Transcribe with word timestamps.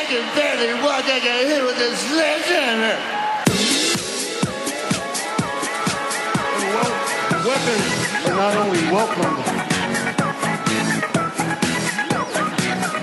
I 0.00 0.04
can 0.04 0.34
barely 0.34 0.72
walk. 0.82 1.04
I 1.04 1.20
can 1.20 1.46
hit 1.46 1.62
with 1.62 1.76
a 1.76 1.94
sledgehammer. 1.94 2.96
Weapons 7.46 7.86
are 8.26 8.34
not 8.34 8.56
only 8.56 8.80
welcomed, 8.90 9.44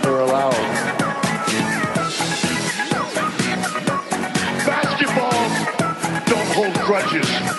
they're 0.02 0.22
allowed. 0.22 0.58
Basketball 4.66 5.44
don't 6.26 6.50
hold 6.56 6.74
grudges. 6.84 7.57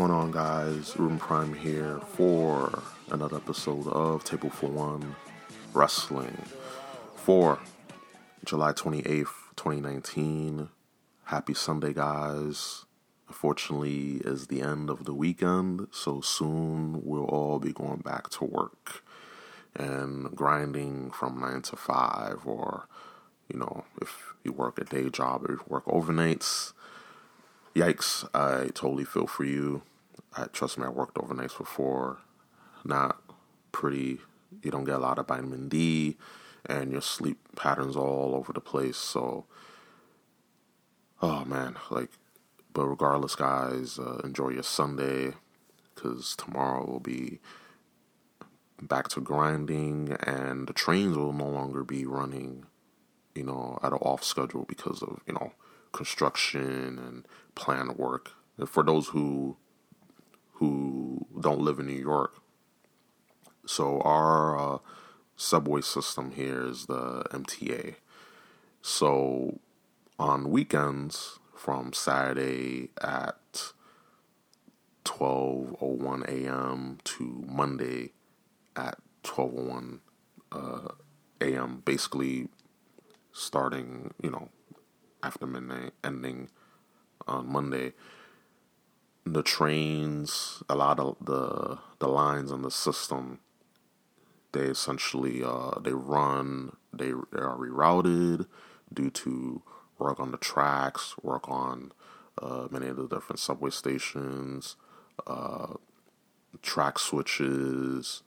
Going 0.00 0.12
on, 0.12 0.30
guys? 0.30 0.98
Ruben 0.98 1.18
Prime 1.18 1.52
here 1.52 2.00
for 2.14 2.82
another 3.10 3.36
episode 3.36 3.86
of 3.88 4.24
Table 4.24 4.48
for 4.48 4.70
One 4.70 5.14
Wrestling 5.74 6.38
for 7.16 7.58
July 8.42 8.72
28th, 8.72 9.26
2019. 9.56 10.70
Happy 11.24 11.52
Sunday, 11.52 11.92
guys. 11.92 12.86
Unfortunately, 13.28 14.22
is 14.24 14.46
the 14.46 14.62
end 14.62 14.88
of 14.88 15.04
the 15.04 15.12
weekend, 15.12 15.88
so 15.90 16.22
soon 16.22 17.04
we'll 17.04 17.26
all 17.26 17.58
be 17.58 17.74
going 17.74 18.00
back 18.00 18.30
to 18.30 18.44
work 18.44 19.04
and 19.76 20.34
grinding 20.34 21.10
from 21.10 21.38
9 21.38 21.60
to 21.60 21.76
5, 21.76 22.46
or, 22.46 22.88
you 23.52 23.58
know, 23.58 23.84
if 24.00 24.32
you 24.44 24.52
work 24.52 24.78
a 24.78 24.84
day 24.84 25.10
job 25.10 25.44
or 25.44 25.52
you 25.52 25.60
work 25.68 25.84
overnights 25.84 26.72
yikes, 27.76 28.26
I 28.34 28.68
totally 28.68 29.04
feel 29.04 29.26
for 29.26 29.44
you. 29.44 29.82
I 30.36 30.44
trust 30.46 30.78
me, 30.78 30.84
I 30.84 30.90
worked 30.90 31.16
overnights 31.16 31.58
before. 31.58 32.18
Not 32.84 33.20
pretty. 33.72 34.20
You 34.62 34.70
don't 34.70 34.84
get 34.84 34.96
a 34.96 34.98
lot 34.98 35.18
of 35.18 35.28
vitamin 35.28 35.68
D, 35.68 36.16
and 36.66 36.92
your 36.92 37.02
sleep 37.02 37.38
patterns 37.56 37.96
all 37.96 38.34
over 38.34 38.52
the 38.52 38.60
place. 38.60 38.96
So, 38.96 39.46
oh 41.20 41.44
man, 41.44 41.76
like, 41.90 42.10
but 42.72 42.86
regardless, 42.86 43.34
guys, 43.34 43.98
uh, 43.98 44.20
enjoy 44.24 44.50
your 44.50 44.62
Sunday 44.62 45.32
because 45.94 46.34
tomorrow 46.36 46.86
will 46.86 47.00
be 47.00 47.40
back 48.80 49.08
to 49.08 49.20
grinding, 49.20 50.16
and 50.22 50.66
the 50.66 50.72
trains 50.72 51.16
will 51.16 51.32
no 51.32 51.48
longer 51.48 51.84
be 51.84 52.06
running, 52.06 52.66
you 53.34 53.44
know, 53.44 53.78
at 53.82 53.92
an 53.92 53.98
off 53.98 54.24
schedule 54.24 54.64
because 54.68 55.02
of 55.02 55.20
you 55.26 55.34
know 55.34 55.52
construction 55.92 56.98
and 56.98 57.26
planned 57.54 57.98
work. 57.98 58.32
And 58.56 58.68
for 58.68 58.82
those 58.82 59.08
who 59.08 59.56
who 60.60 61.26
don't 61.40 61.60
live 61.60 61.78
in 61.78 61.86
New 61.86 61.92
York, 61.92 62.36
so 63.66 64.00
our 64.02 64.74
uh, 64.74 64.78
subway 65.36 65.80
system 65.80 66.32
here 66.32 66.66
is 66.66 66.86
the 66.86 67.24
MTA. 67.30 67.96
So 68.82 69.58
on 70.18 70.50
weekends 70.50 71.38
from 71.56 71.92
Saturday 71.92 72.90
at 73.00 73.72
12:01 75.04 76.28
a.m. 76.28 76.98
to 77.04 77.44
Monday 77.46 78.12
at 78.76 78.98
12:01 79.24 80.00
uh, 80.52 80.88
a.m. 81.40 81.82
basically 81.84 82.48
starting, 83.32 84.12
you 84.22 84.30
know, 84.30 84.50
after 85.22 85.46
midnight, 85.46 85.92
ending 86.04 86.50
on 87.26 87.50
Monday. 87.50 87.92
The 89.24 89.42
trains, 89.42 90.62
a 90.68 90.74
lot 90.74 90.98
of 90.98 91.16
the 91.20 91.78
the 91.98 92.08
lines 92.08 92.50
on 92.50 92.62
the 92.62 92.70
system, 92.70 93.40
they 94.52 94.62
essentially 94.62 95.42
uh, 95.44 95.78
they 95.80 95.92
run, 95.92 96.76
they, 96.92 97.12
they 97.32 97.38
are 97.38 97.56
rerouted 97.56 98.46
due 98.92 99.10
to 99.10 99.62
work 99.98 100.18
on 100.18 100.30
the 100.30 100.38
tracks, 100.38 101.14
work 101.22 101.48
on 101.48 101.92
uh, 102.40 102.68
many 102.70 102.88
of 102.88 102.96
the 102.96 103.06
different 103.06 103.38
subway 103.38 103.70
stations, 103.70 104.76
uh, 105.26 105.74
track 106.62 106.98
switches, 106.98 108.22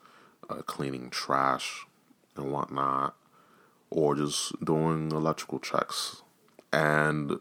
uh, 0.49 0.61
cleaning 0.61 1.09
trash 1.09 1.85
and 2.35 2.51
whatnot, 2.51 3.15
or 3.89 4.15
just 4.15 4.63
doing 4.63 5.11
electrical 5.11 5.59
checks. 5.59 6.21
And 6.71 7.39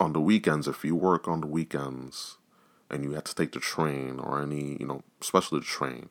on 0.00 0.12
the 0.12 0.20
weekends, 0.20 0.66
if 0.68 0.84
you 0.84 0.96
work 0.96 1.28
on 1.28 1.40
the 1.40 1.46
weekends 1.46 2.38
and 2.94 3.02
you 3.02 3.10
have 3.10 3.24
to 3.24 3.34
take 3.34 3.52
the 3.52 3.60
train 3.60 4.20
or 4.20 4.40
any, 4.40 4.76
you 4.78 4.86
know, 4.86 5.02
especially 5.20 5.58
the 5.58 5.66
train, 5.66 6.08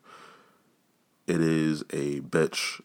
it 1.25 1.39
is 1.39 1.81
a 1.91 2.19
bitch 2.19 2.81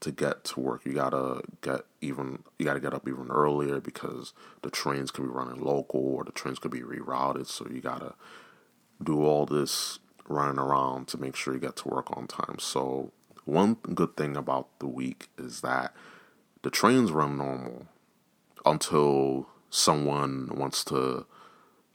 to 0.00 0.10
get 0.10 0.42
to 0.44 0.60
work. 0.60 0.86
You 0.86 0.94
gotta 0.94 1.42
get 1.60 1.82
even, 2.00 2.44
you 2.58 2.64
gotta 2.64 2.80
get 2.80 2.94
up 2.94 3.06
even 3.06 3.28
earlier 3.28 3.78
because 3.78 4.32
the 4.62 4.70
trains 4.70 5.10
could 5.10 5.24
be 5.24 5.28
running 5.28 5.62
local 5.62 6.00
or 6.00 6.24
the 6.24 6.32
trains 6.32 6.58
could 6.58 6.70
be 6.70 6.80
rerouted. 6.80 7.46
So 7.46 7.68
you 7.70 7.82
gotta 7.82 8.14
do 9.04 9.22
all 9.22 9.44
this 9.44 9.98
running 10.26 10.58
around 10.58 11.08
to 11.08 11.18
make 11.18 11.36
sure 11.36 11.52
you 11.52 11.60
get 11.60 11.76
to 11.76 11.88
work 11.88 12.16
on 12.16 12.26
time. 12.26 12.56
So 12.58 13.12
one 13.44 13.74
good 13.94 14.16
thing 14.16 14.34
about 14.34 14.78
the 14.78 14.86
week 14.86 15.28
is 15.36 15.60
that 15.60 15.94
the 16.62 16.70
trains 16.70 17.12
run 17.12 17.36
normal 17.36 17.86
until 18.64 19.46
someone 19.68 20.48
wants 20.54 20.84
to 20.84 21.26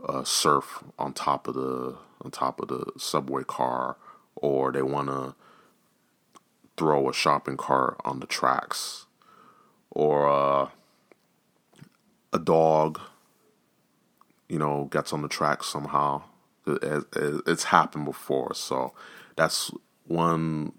uh, 0.06 0.24
surf 0.24 0.84
on 0.98 1.14
top 1.14 1.48
of 1.48 1.56
the 1.56 1.98
on 2.22 2.32
top 2.32 2.60
of 2.60 2.68
the 2.70 2.92
subway 2.98 3.44
car, 3.44 3.98
or 4.36 4.72
they 4.72 4.82
want 4.82 5.08
to 5.08 5.36
throw 6.78 7.10
a 7.10 7.14
shopping 7.14 7.58
cart 7.58 7.98
on 8.06 8.20
the 8.20 8.28
tracks, 8.28 9.06
or 9.92 10.28
uh, 10.28 10.70
a 12.34 12.40
dog, 12.40 13.00
you 14.50 14.60
know, 14.60 14.86
gets 14.86 15.14
on 15.14 15.22
the 15.22 15.28
tracks 15.28 15.68
somehow. 15.68 16.24
It, 16.66 17.06
it, 17.16 17.42
it's 17.48 17.66
happened 17.66 18.06
before, 18.06 18.54
so 18.54 18.94
that's 19.36 19.72
one 20.06 20.74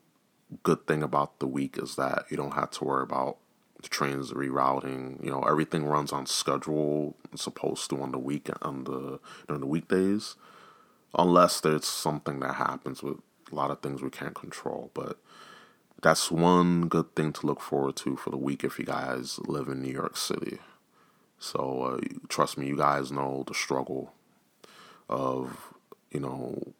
good 0.63 0.87
thing 0.87 1.03
about 1.03 1.39
the 1.41 1.47
week 1.47 1.79
is 1.79 1.97
that 1.97 2.25
you 2.31 2.37
don't 2.37 2.55
have 2.55 2.71
to 2.73 2.85
worry 2.85 3.03
about 3.03 3.39
the 3.83 3.89
trains 3.89 4.33
rerouting. 4.33 5.23
You 5.25 5.31
know, 5.31 5.43
everything 5.43 5.85
runs 5.85 6.13
on 6.13 6.27
schedule. 6.27 7.17
It's 7.33 7.43
supposed 7.45 7.89
to 7.91 8.03
on 8.03 8.13
the 8.13 8.19
week 8.19 8.49
on 8.63 8.85
the 8.85 9.21
during 9.47 9.61
the 9.61 9.67
weekdays, 9.67 10.37
unless 11.17 11.61
there's 11.61 11.87
something 11.87 12.41
that 12.41 12.55
happens 12.55 13.03
with 13.03 13.19
a 13.51 13.55
lot 13.55 13.71
of 13.71 13.81
things 13.81 14.03
we 14.03 14.11
can't 14.11 14.35
control. 14.35 14.91
But 14.95 15.19
that's 16.03 16.31
one 16.31 16.89
good 16.89 17.15
thing 17.15 17.33
to 17.35 17.47
look 17.47 17.61
forward 17.61 17.97
to 17.97 18.17
for 18.17 18.31
the 18.31 18.37
week 18.37 18.63
if 18.65 18.79
you 18.79 18.85
guys 18.85 19.39
live 19.41 19.69
in 19.69 19.83
New 19.83 19.93
York 19.93 20.17
City. 20.17 20.59
So 21.39 21.83
uh, 21.83 22.01
trust 22.29 22.59
me, 22.59 22.67
you 22.67 22.77
guys 22.77 23.13
know 23.13 23.45
the 23.47 23.55
struggle 23.55 24.13
of 25.09 25.73
you 26.11 26.21
know 26.21 26.75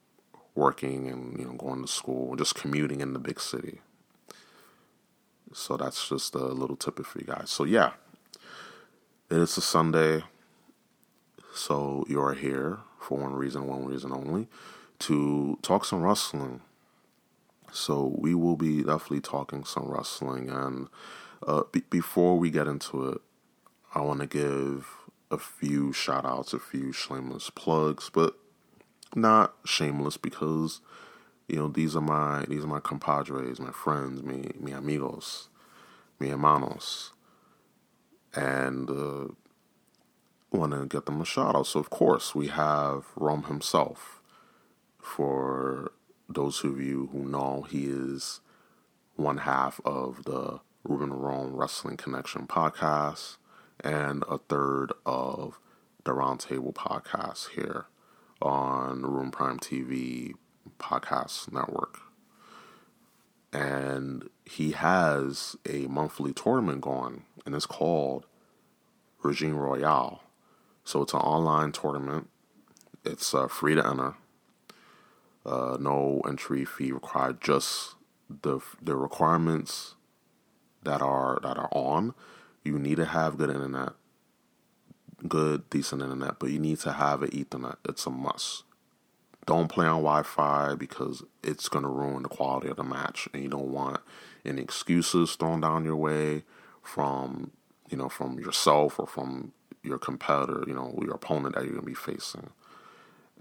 working 0.55 1.09
and 1.09 1.39
you 1.39 1.45
know 1.45 1.53
going 1.53 1.83
to 1.83 1.89
school, 1.89 2.37
just 2.37 2.55
commuting 2.55 3.01
in 3.01 3.13
the 3.13 3.19
big 3.19 3.41
city. 3.41 3.81
So 5.53 5.77
that's 5.77 6.09
just 6.09 6.35
a 6.35 6.39
little 6.39 6.77
tip 6.77 7.05
for 7.05 7.19
you 7.19 7.27
guys. 7.27 7.51
So 7.51 7.65
yeah, 7.65 7.93
it's 9.31 9.57
a 9.57 9.61
Sunday. 9.61 10.23
So 11.55 12.05
you're 12.09 12.35
here 12.35 12.79
for 13.01 13.19
one 13.19 13.35
reason, 13.35 13.67
one 13.67 13.85
reason 13.85 14.13
only, 14.13 14.49
to 15.01 15.59
talk 15.63 15.85
some 15.85 16.03
wrestling. 16.03 16.61
So 17.73 18.15
we 18.19 18.35
will 18.35 18.57
be 18.57 18.83
definitely 18.83 19.21
talking 19.21 19.65
some 19.65 19.89
wrestling, 19.89 20.49
and 20.49 20.89
uh, 21.47 21.65
b- 21.71 21.83
before 21.91 22.39
we 22.39 22.51
get 22.51 22.67
into 22.67 23.09
it, 23.09 23.21
I 23.95 24.01
want 24.01 24.21
to 24.21 24.27
give 24.27 24.89
a 25.31 25.39
few 25.39 25.93
shout 25.93 26.25
outs, 26.25 26.53
a 26.53 26.59
few 26.59 26.93
shameless 26.93 27.51
plugs, 27.51 28.11
but 28.13 28.37
not 29.15 29.55
shameless 29.65 30.17
because 30.17 30.81
you 31.49 31.57
know, 31.57 31.69
these 31.69 31.97
are 31.97 32.03
my 32.03 32.45
these 32.47 32.65
are 32.65 32.69
my 32.69 32.81
compadres, 32.81 33.59
my 33.59 33.73
friends, 33.73 34.23
me 34.23 34.51
mi 34.61 34.73
amigos, 34.73 35.49
mi 36.21 36.29
hermanos, 36.29 37.13
and 38.35 38.91
uh, 38.91 39.33
want 40.53 40.73
to 40.73 40.87
get 40.87 41.07
them 41.07 41.21
a 41.21 41.25
shout 41.25 41.57
out. 41.57 41.67
So 41.67 41.81
of 41.81 41.89
course 41.89 42.35
we 42.35 42.49
have 42.49 43.07
Rome 43.17 43.45
himself. 43.45 44.23
For 45.01 45.93
those 46.29 46.63
of 46.65 46.79
you 46.79 47.09
who 47.13 47.25
know, 47.25 47.63
he 47.63 47.87
is 47.87 48.41
one 49.17 49.39
half 49.39 49.81
of 49.87 50.25
the 50.25 50.61
Ruben 50.85 51.13
Rome 51.15 51.57
Wrestling 51.57 51.97
Connection 51.97 52.47
podcast 52.47 53.39
and 53.81 54.23
a 54.29 54.37
third 54.37 54.93
of 55.07 55.59
the 56.05 56.13
Roundtable 56.13 56.75
podcast 56.75 57.51
here 57.51 57.87
on 58.43 59.03
Room 59.03 59.31
Prime 59.31 59.59
TV 59.59 60.35
podcast 60.79 61.53
network. 61.53 62.01
And 63.53 64.29
he 64.45 64.73
has 64.73 65.57
a 65.69 65.87
monthly 65.87 66.33
tournament 66.33 66.83
going, 66.83 67.25
and 67.47 67.55
it's 67.55 67.67
called 67.67 68.27
Regime 69.23 69.57
Royale. 69.57 70.23
So 70.85 71.03
it's 71.03 71.15
an 71.15 71.21
online 71.21 71.73
tournament. 71.73 72.29
It's 73.05 73.35
uh, 73.35 73.49
free 73.49 73.75
to 73.75 73.87
enter. 73.87 74.15
Uh, 75.47 75.77
no 75.81 76.21
entry 76.27 76.65
fee 76.65 76.93
required. 76.93 77.41
Just 77.41 77.95
the 78.29 78.61
the 78.83 78.97
requirements 78.97 79.95
that 80.83 81.01
are 81.03 81.39
that 81.43 81.57
are 81.57 81.69
on. 81.73 82.15
You 82.65 82.79
need 82.79 82.97
to 82.97 83.07
have 83.07 83.39
good 83.39 83.51
internet, 83.51 83.93
good 85.27 85.69
decent 85.71 86.03
internet, 86.03 86.39
but 86.39 86.51
you 86.51 86.59
need 86.59 86.81
to 86.81 86.93
have 86.93 87.23
an 87.23 87.31
Ethernet. 87.31 87.77
It's 87.89 88.07
a 88.07 88.11
must. 88.11 88.65
Don't 89.49 89.69
play 89.69 89.87
on 89.87 90.03
Wi-Fi 90.03 90.75
because 90.75 91.25
it's 91.43 91.71
gonna 91.71 91.89
ruin 91.89 92.23
the 92.23 92.29
quality 92.29 92.69
of 92.69 92.77
the 92.77 92.85
match, 92.85 93.31
and 93.33 93.43
you 93.43 93.49
don't 93.49 93.73
want 93.73 94.01
any 94.45 94.61
excuses 94.61 95.37
thrown 95.37 95.63
down 95.63 95.87
your 95.87 95.97
way 95.97 96.45
from 96.83 97.51
you 97.89 97.97
know 97.97 98.11
from 98.11 98.39
yourself 98.39 99.01
or 99.01 99.07
from 99.07 99.53
your 99.83 99.97
competitor, 99.97 100.65
you 100.67 100.75
know 100.75 100.99
your 101.01 101.15
opponent 101.15 101.55
that 101.55 101.65
you're 101.65 101.73
gonna 101.73 101.87
be 101.87 101.95
facing. 101.95 102.51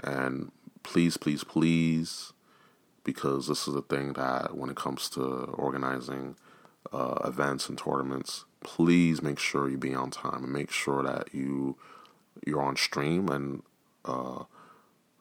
And 0.01 0.54
please, 0.81 1.18
please, 1.18 1.44
please, 1.44 2.31
because 3.04 3.50
this 3.50 3.68
is 3.68 3.75
a 3.75 3.81
thing 3.81 4.13
that 4.13 4.56
when 4.56 4.69
it 4.69 4.77
comes 4.77 5.09
to 5.09 5.21
organizing 5.21 6.38
uh, 6.94 7.19
events 7.25 7.68
and 7.68 7.77
tournaments, 7.77 8.45
please 8.62 9.21
make 9.21 9.39
sure 9.39 9.69
you 9.69 9.77
be 9.77 9.94
on 9.94 10.09
time 10.09 10.45
and 10.45 10.54
make 10.54 10.71
sure 10.71 11.04
that 11.04 11.33
you 11.33 11.75
you're 12.45 12.63
on 12.63 12.77
stream 12.77 13.27
and 13.27 13.62
uh, 14.06 14.45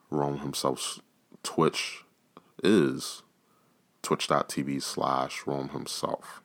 Rome 0.09 0.39
himself's 0.39 0.99
Twitch 1.43 2.03
is 2.63 3.23
twitch.tv 4.01 4.81
slash 4.81 5.43
Rome 5.45 5.69
himself. 5.69 6.41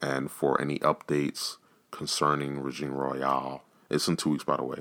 And 0.00 0.30
for 0.30 0.60
any 0.60 0.78
updates 0.80 1.56
concerning 1.90 2.60
Regime 2.60 2.94
Royale, 2.94 3.62
it's 3.90 4.08
in 4.08 4.16
two 4.16 4.30
weeks 4.30 4.44
by 4.44 4.56
the 4.56 4.64
way. 4.64 4.80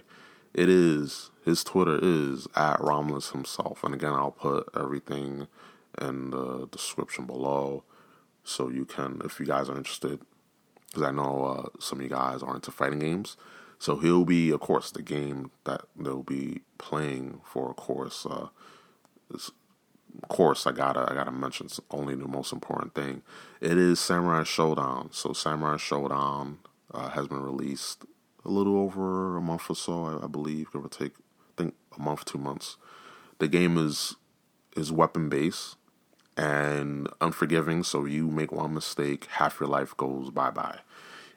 It 0.53 0.69
is 0.69 1.31
his 1.45 1.63
Twitter 1.63 1.99
is 2.01 2.47
at 2.55 2.81
Romulus 2.81 3.29
himself. 3.31 3.83
And 3.83 3.93
again 3.93 4.13
I'll 4.13 4.31
put 4.31 4.69
everything 4.75 5.47
in 5.99 6.31
the 6.31 6.67
description 6.71 7.25
below 7.25 7.83
so 8.43 8.69
you 8.69 8.85
can 8.85 9.21
if 9.23 9.39
you 9.39 9.45
guys 9.45 9.69
are 9.69 9.77
interested 9.77 10.19
because 10.87 11.03
I 11.03 11.11
know 11.11 11.45
uh, 11.45 11.79
some 11.79 11.99
of 11.99 12.03
you 12.03 12.09
guys 12.09 12.43
are 12.43 12.55
into 12.55 12.71
fighting 12.71 12.99
games. 12.99 13.37
So 13.81 13.97
he'll 13.97 14.25
be, 14.25 14.51
of 14.51 14.59
course, 14.59 14.91
the 14.91 15.01
game 15.01 15.49
that 15.63 15.81
they'll 15.97 16.21
be 16.21 16.61
playing 16.77 17.41
for. 17.43 17.71
Of 17.71 17.77
course, 17.77 18.27
uh, 18.27 18.49
is, 19.33 19.49
of 20.21 20.29
course, 20.29 20.67
I 20.67 20.71
gotta 20.71 21.11
I 21.11 21.15
gotta 21.15 21.31
mention 21.31 21.67
only 21.89 22.13
the 22.13 22.27
most 22.27 22.53
important 22.53 22.93
thing. 22.93 23.23
It 23.59 23.79
is 23.79 23.99
Samurai 23.99 24.43
Shodown. 24.43 25.11
So 25.15 25.33
Samurai 25.33 25.77
Shodown 25.77 26.57
uh, 26.93 27.09
has 27.09 27.27
been 27.27 27.41
released 27.41 28.05
a 28.45 28.49
little 28.49 28.77
over 28.77 29.35
a 29.35 29.41
month 29.41 29.67
or 29.67 29.75
so, 29.75 30.05
I, 30.05 30.25
I 30.25 30.27
believe, 30.27 30.71
give 30.71 30.85
or 30.85 30.87
take. 30.87 31.13
I 31.13 31.63
think 31.63 31.73
a 31.97 32.01
month, 32.03 32.25
two 32.25 32.37
months. 32.37 32.77
The 33.39 33.47
game 33.47 33.79
is 33.79 34.15
is 34.77 34.91
weapon 34.91 35.27
based 35.27 35.75
and 36.37 37.09
unforgiving. 37.19 37.81
So 37.81 38.05
you 38.05 38.27
make 38.27 38.51
one 38.51 38.75
mistake, 38.75 39.25
half 39.25 39.59
your 39.59 39.69
life 39.69 39.97
goes 39.97 40.29
bye 40.29 40.51
bye. 40.51 40.81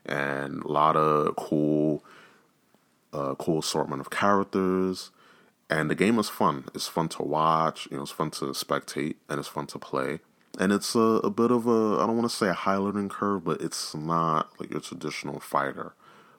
And 0.04 0.62
a 0.62 0.68
lot 0.68 0.94
of 0.94 1.36
cool, 1.36 2.04
uh, 3.14 3.34
cool 3.36 3.60
assortment 3.60 4.00
of 4.00 4.10
characters. 4.10 5.10
And 5.70 5.90
the 5.90 5.94
game 5.94 6.18
is 6.18 6.28
fun. 6.28 6.64
It's 6.74 6.88
fun 6.88 7.08
to 7.10 7.22
watch. 7.22 7.88
You 7.90 7.96
know, 7.96 8.02
it's 8.02 8.12
fun 8.12 8.30
to 8.32 8.46
spectate, 8.46 9.16
and 9.28 9.38
it's 9.38 9.48
fun 9.48 9.66
to 9.68 9.78
play. 9.78 10.20
And 10.58 10.72
it's 10.72 10.94
a, 10.94 10.98
a 10.98 11.30
bit 11.30 11.50
of 11.50 11.66
a 11.66 11.98
I 12.00 12.06
don't 12.06 12.18
want 12.18 12.30
to 12.30 12.36
say 12.36 12.48
a 12.48 12.52
high 12.52 12.76
learning 12.76 13.08
curve, 13.08 13.44
but 13.44 13.60
it's 13.62 13.94
not 13.94 14.50
like 14.60 14.70
your 14.70 14.80
traditional 14.80 15.40
fighter. 15.40 15.94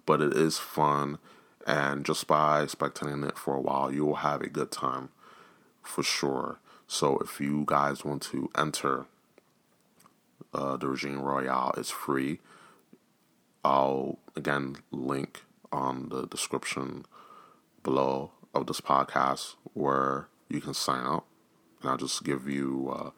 But 0.05 0.21
it 0.21 0.33
is 0.33 0.59
fun, 0.59 1.17
and 1.65 2.05
just 2.05 2.27
by 2.27 2.65
spectating 2.65 3.27
it 3.27 3.37
for 3.37 3.55
a 3.55 3.61
while, 3.61 3.91
you 3.91 4.05
will 4.05 4.17
have 4.17 4.41
a 4.41 4.47
good 4.47 4.71
time, 4.71 5.09
for 5.81 6.03
sure. 6.03 6.59
So 6.87 7.17
if 7.17 7.41
you 7.41 7.63
guys 7.65 8.05
want 8.05 8.21
to 8.23 8.51
enter 8.55 9.07
uh, 10.53 10.77
the 10.77 10.87
Regime 10.87 11.21
Royale, 11.21 11.73
it's 11.75 11.89
free. 11.89 12.39
I'll 13.63 14.19
again 14.35 14.75
link 14.91 15.44
on 15.75 16.09
the 16.09 16.25
description 16.27 17.05
below 17.83 18.31
of 18.53 18.67
this 18.67 18.81
podcast 18.81 19.55
where 19.73 20.27
you 20.49 20.61
can 20.61 20.73
sign 20.73 21.05
up. 21.05 21.25
And 21.81 21.91
I'll 21.91 21.97
just 21.97 22.23
give 22.23 22.47
you 22.49 23.13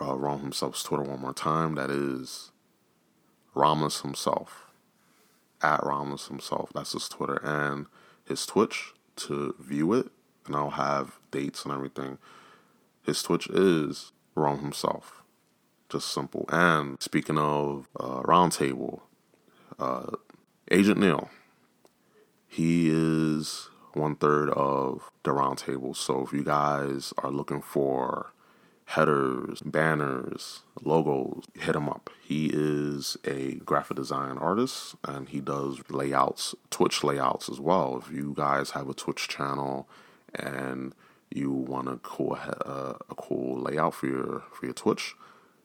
uh, 0.00 0.04
uh, 0.04 0.36
himself's 0.38 0.82
Twitter 0.82 1.04
one 1.04 1.20
more 1.20 1.34
time. 1.34 1.74
That 1.74 1.90
is 1.90 2.50
Romulus 3.54 4.00
himself. 4.00 4.64
At 5.60 5.84
Romulus 5.84 6.28
himself. 6.28 6.70
That's 6.74 6.92
his 6.92 7.08
Twitter 7.08 7.40
and 7.44 7.86
his 8.24 8.46
Twitch 8.46 8.92
to 9.16 9.54
view 9.58 9.92
it 9.92 10.10
and 10.48 10.56
I'll 10.56 10.70
have 10.70 11.20
dates 11.30 11.64
and 11.64 11.72
everything. 11.72 12.18
His 13.04 13.22
Twitch 13.22 13.46
is 13.48 14.12
Rome 14.34 14.60
himself. 14.60 15.22
Just 15.88 16.12
simple. 16.12 16.46
And 16.48 17.00
speaking 17.00 17.38
of 17.38 17.88
uh, 17.98 18.22
Roundtable, 18.22 19.00
uh, 19.78 20.10
Agent 20.70 21.00
Neil, 21.00 21.30
he 22.46 22.90
is 22.90 23.70
one 23.94 24.16
third 24.16 24.50
of 24.50 25.10
the 25.22 25.30
Roundtable. 25.30 25.96
So 25.96 26.24
if 26.24 26.32
you 26.32 26.44
guys 26.44 27.14
are 27.18 27.30
looking 27.30 27.62
for 27.62 28.32
headers, 28.84 29.60
banners, 29.62 30.62
logos, 30.82 31.44
hit 31.54 31.74
him 31.74 31.88
up. 31.88 32.10
He 32.22 32.50
is 32.52 33.16
a 33.24 33.54
graphic 33.56 33.96
design 33.96 34.36
artist 34.36 34.94
and 35.04 35.28
he 35.28 35.40
does 35.40 35.80
layouts, 35.88 36.54
Twitch 36.70 37.02
layouts 37.02 37.48
as 37.48 37.60
well. 37.60 38.02
If 38.02 38.12
you 38.14 38.34
guys 38.36 38.70
have 38.70 38.90
a 38.90 38.94
Twitch 38.94 39.28
channel 39.28 39.88
and 40.34 40.94
you 41.30 41.50
want 41.50 41.88
a 41.88 41.96
cool 41.96 42.38
uh, 42.42 42.94
a 43.08 43.14
cool 43.14 43.58
layout 43.60 43.94
for 43.94 44.06
your 44.06 44.42
for 44.52 44.64
your 44.64 44.74
Twitch, 44.74 45.14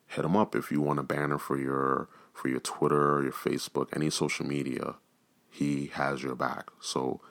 hit 0.07 0.23
him 0.25 0.37
up. 0.37 0.55
If 0.55 0.71
you 0.71 0.81
want 0.81 0.99
a 0.99 1.03
banner 1.03 1.37
for 1.37 1.57
your 1.57 2.07
for 2.33 2.49
your 2.49 2.59
Twitter, 2.59 3.21
your 3.23 3.31
Facebook, 3.31 3.87
any 3.95 4.09
social 4.09 4.45
media, 4.45 4.95
he 5.49 5.87
has 5.93 6.23
your 6.23 6.35
back. 6.35 6.69
So 6.81 7.21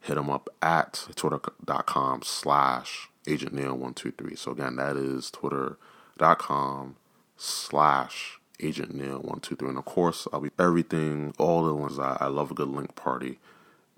hit 0.00 0.16
him 0.16 0.30
up 0.30 0.48
at 0.62 1.06
twitter.com 1.16 2.22
slash 2.22 3.08
agent 3.26 3.54
neil 3.54 3.72
123 3.72 4.36
so 4.36 4.52
again 4.52 4.76
that 4.76 4.98
is 4.98 5.30
twitter.com 5.30 6.94
slash 7.38 8.38
agent 8.60 8.94
neil 8.94 9.14
123 9.14 9.70
and 9.70 9.78
of 9.78 9.86
course 9.86 10.28
i'll 10.30 10.40
be 10.40 10.50
everything 10.58 11.32
all 11.38 11.64
the 11.64 11.74
ones 11.74 11.98
I, 11.98 12.18
I 12.20 12.26
love 12.26 12.50
a 12.50 12.54
good 12.54 12.68
link 12.68 12.94
party 12.96 13.38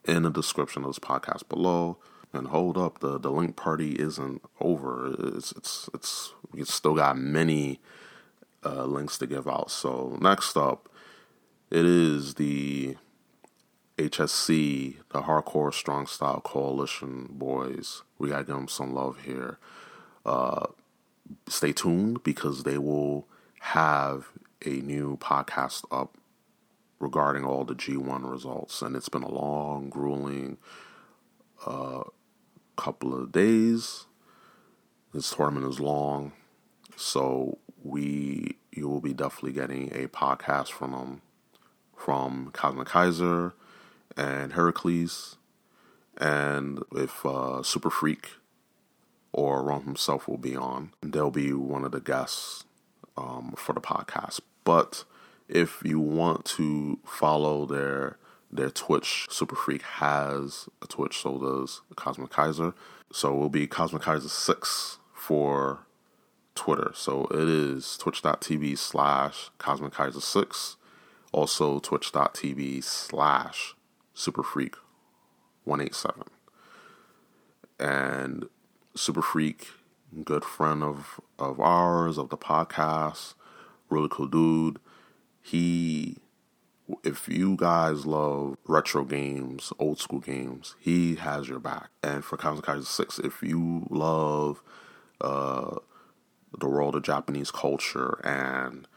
in 0.04 0.22
the 0.22 0.30
description 0.30 0.84
of 0.84 0.90
this 0.90 1.00
podcast 1.00 1.48
below 1.48 1.98
and 2.36 2.48
hold 2.48 2.76
up, 2.76 3.00
the 3.00 3.18
the 3.18 3.30
link 3.30 3.56
party 3.56 3.92
isn't 3.92 4.42
over. 4.60 5.14
It's 5.36 5.52
it's 5.52 5.90
it's 5.94 6.32
we 6.52 6.64
still 6.64 6.94
got 6.94 7.16
many 7.16 7.80
uh, 8.66 8.84
links 8.84 9.18
to 9.18 9.26
give 9.26 9.46
out. 9.46 9.70
So 9.70 10.18
next 10.20 10.56
up, 10.56 10.88
it 11.70 11.84
is 11.84 12.34
the 12.34 12.96
HSC, 13.98 14.96
the 15.10 15.22
Hardcore 15.22 15.72
Strong 15.72 16.06
Style 16.06 16.40
Coalition 16.40 17.28
boys. 17.30 18.02
We 18.18 18.30
gotta 18.30 18.44
give 18.44 18.56
them 18.56 18.68
some 18.68 18.94
love 18.94 19.20
here. 19.24 19.58
Uh, 20.24 20.66
stay 21.48 21.72
tuned 21.72 22.22
because 22.22 22.64
they 22.64 22.78
will 22.78 23.26
have 23.60 24.28
a 24.64 24.70
new 24.70 25.16
podcast 25.16 25.84
up 25.90 26.16
regarding 26.98 27.44
all 27.44 27.64
the 27.64 27.74
G1 27.74 28.28
results, 28.30 28.82
and 28.82 28.96
it's 28.96 29.08
been 29.08 29.22
a 29.22 29.30
long, 29.30 29.90
grueling 29.90 30.56
uh, 31.64 32.04
couple 32.76 33.14
of 33.14 33.32
days. 33.32 34.06
This 35.12 35.30
tournament 35.34 35.66
is 35.66 35.80
long, 35.80 36.32
so 36.96 37.58
we 37.82 38.56
you 38.72 38.88
will 38.88 39.00
be 39.00 39.14
definitely 39.14 39.52
getting 39.52 39.88
a 39.92 40.08
podcast 40.08 40.70
from 40.70 40.92
them, 40.92 41.22
from 41.96 42.50
Cosmic 42.52 42.88
Kaiser 42.88 43.54
and 44.16 44.52
Heracles, 44.52 45.36
and 46.16 46.82
if 46.92 47.24
uh, 47.24 47.62
Super 47.62 47.90
Freak 47.90 48.30
or 49.32 49.62
Rome 49.62 49.84
himself 49.84 50.28
will 50.28 50.38
be 50.38 50.56
on, 50.56 50.92
they'll 51.02 51.30
be 51.30 51.52
one 51.52 51.84
of 51.84 51.92
the 51.92 52.00
guests 52.00 52.64
um, 53.16 53.54
for 53.56 53.72
the 53.72 53.80
podcast. 53.80 54.40
But 54.64 55.04
if 55.48 55.82
you 55.84 56.00
want 56.00 56.44
to 56.46 56.98
follow 57.04 57.66
their 57.66 58.18
their 58.50 58.70
Twitch. 58.70 59.26
Super 59.30 59.56
Freak 59.56 59.82
has 59.82 60.68
a 60.82 60.86
Twitch, 60.86 61.18
so 61.18 61.38
does 61.38 61.82
Cosmic 61.94 62.30
Kaiser. 62.30 62.74
So 63.12 63.34
it 63.34 63.38
will 63.38 63.48
be 63.48 63.66
Cosmic 63.66 64.02
Kaiser 64.02 64.28
6 64.28 64.98
for 65.14 65.85
Twitter. 66.56 66.90
So 66.94 67.26
it 67.30 67.48
is 67.48 67.96
twitch.tv 67.96 68.76
slash 68.78 69.50
Cosmic 69.58 69.92
Kaiser 69.92 70.20
6. 70.20 70.76
Also 71.32 71.78
twitch.tv 71.78 72.82
slash 72.82 73.74
Super 74.14 74.42
Freak 74.42 74.76
187. 75.64 76.24
And 77.78 78.48
Super 78.94 79.22
Freak, 79.22 79.68
good 80.24 80.44
friend 80.44 80.82
of, 80.82 81.20
of 81.38 81.60
ours, 81.60 82.16
of 82.16 82.30
the 82.30 82.38
podcast, 82.38 83.34
really 83.90 84.08
cool 84.10 84.26
dude. 84.26 84.78
He 85.42 86.16
if 87.02 87.28
you 87.28 87.56
guys 87.56 88.06
love 88.06 88.56
retro 88.64 89.04
games, 89.04 89.72
old 89.78 89.98
school 89.98 90.20
games, 90.20 90.76
he 90.78 91.16
has 91.16 91.48
your 91.48 91.58
back. 91.58 91.88
And 92.02 92.24
for 92.24 92.36
Cosmic 92.36 92.64
Kaiser 92.64 92.84
6, 92.84 93.18
if 93.20 93.42
you 93.42 93.86
love 93.90 94.62
uh, 95.20 95.76
the 96.58 96.68
world 96.68 96.94
of 96.94 97.02
Japanese 97.02 97.50
culture 97.50 98.20
and 98.24 98.88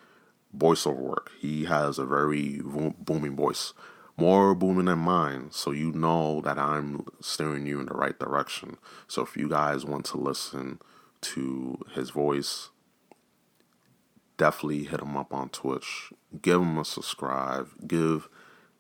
voiceover 0.58 0.98
work. 0.98 1.32
He 1.40 1.66
has 1.66 2.00
a 2.00 2.06
very 2.06 2.62
booming 2.64 3.36
voice, 3.36 3.74
more 4.18 4.56
booming 4.56 4.86
than 4.86 5.00
mine. 5.00 5.50
So 5.52 5.72
you 5.72 5.92
know 5.92 6.42
that 6.42 6.58
I'm 6.58 7.06
steering 7.22 7.66
you 7.66 7.80
in 7.80 7.86
the 7.86 7.94
right 7.94 8.18
direction. 8.18 8.78
So 9.08 9.22
if 9.22 9.38
you 9.38 9.48
guys 9.50 9.86
want 9.86 10.06
to 10.08 10.18
listen 10.18 10.80
to 11.22 11.80
his 11.94 12.10
voice, 12.10 12.70
definitely 14.38 14.86
hit 14.86 15.02
him 15.02 15.18
up 15.18 15.34
on 15.34 15.50
Twitch. 15.50 16.12
Give 16.42 16.62
him 16.62 16.78
a 16.78 16.86
subscribe. 16.86 17.70
Give 17.88 18.30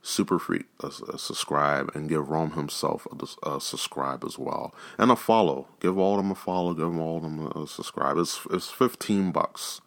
Super 0.01 0.39
Freak 0.39 0.65
a, 0.81 0.87
a 0.87 1.17
subscribe 1.17 1.91
and 1.93 2.07
give 2.07 2.29
Rome 2.29 2.51
himself 2.51 3.05
a, 3.11 3.49
a, 3.49 3.61
subscribe 3.61 4.23
as 4.23 4.39
well 4.39 4.73
and 4.97 5.11
a 5.11 5.15
follow. 5.15 5.67
Give 5.79 5.97
all 5.97 6.15
of 6.15 6.23
them 6.23 6.31
a 6.31 6.35
follow. 6.35 6.73
Give 6.73 6.85
them 6.85 6.99
all 6.99 7.17
of 7.17 7.23
them 7.23 7.39
a, 7.39 7.63
a 7.63 7.67
subscribe. 7.67 8.17
It's 8.17 8.39
it's 8.49 8.69
fifteen 8.69 9.31
bucks. 9.31 9.81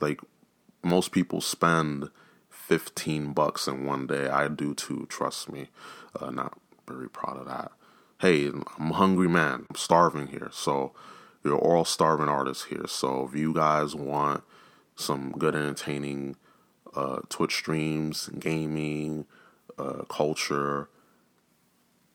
Like 0.00 0.20
most 0.82 1.12
people 1.12 1.40
spend 1.40 2.10
fifteen 2.50 3.32
bucks 3.32 3.68
in 3.68 3.84
one 3.84 4.06
day. 4.06 4.28
I 4.28 4.48
do 4.48 4.74
too. 4.74 5.06
Trust 5.08 5.50
me. 5.50 5.68
Uh, 6.18 6.30
not 6.30 6.58
very 6.88 7.08
proud 7.08 7.38
of 7.38 7.46
that. 7.46 7.70
Hey, 8.20 8.46
I'm 8.46 8.90
a 8.90 8.94
hungry 8.94 9.28
man. 9.28 9.66
I'm 9.70 9.76
starving 9.76 10.28
here. 10.28 10.50
So 10.52 10.92
you're 11.44 11.58
all 11.58 11.84
starving 11.84 12.28
artists 12.28 12.64
here. 12.64 12.86
So 12.86 13.28
if 13.28 13.38
you 13.38 13.54
guys 13.54 13.94
want 13.94 14.42
some 14.96 15.32
good 15.32 15.54
entertaining 15.54 16.36
uh, 16.94 17.20
Twitch 17.28 17.54
streams, 17.56 18.28
gaming, 18.38 19.26
uh, 19.78 20.04
culture, 20.08 20.88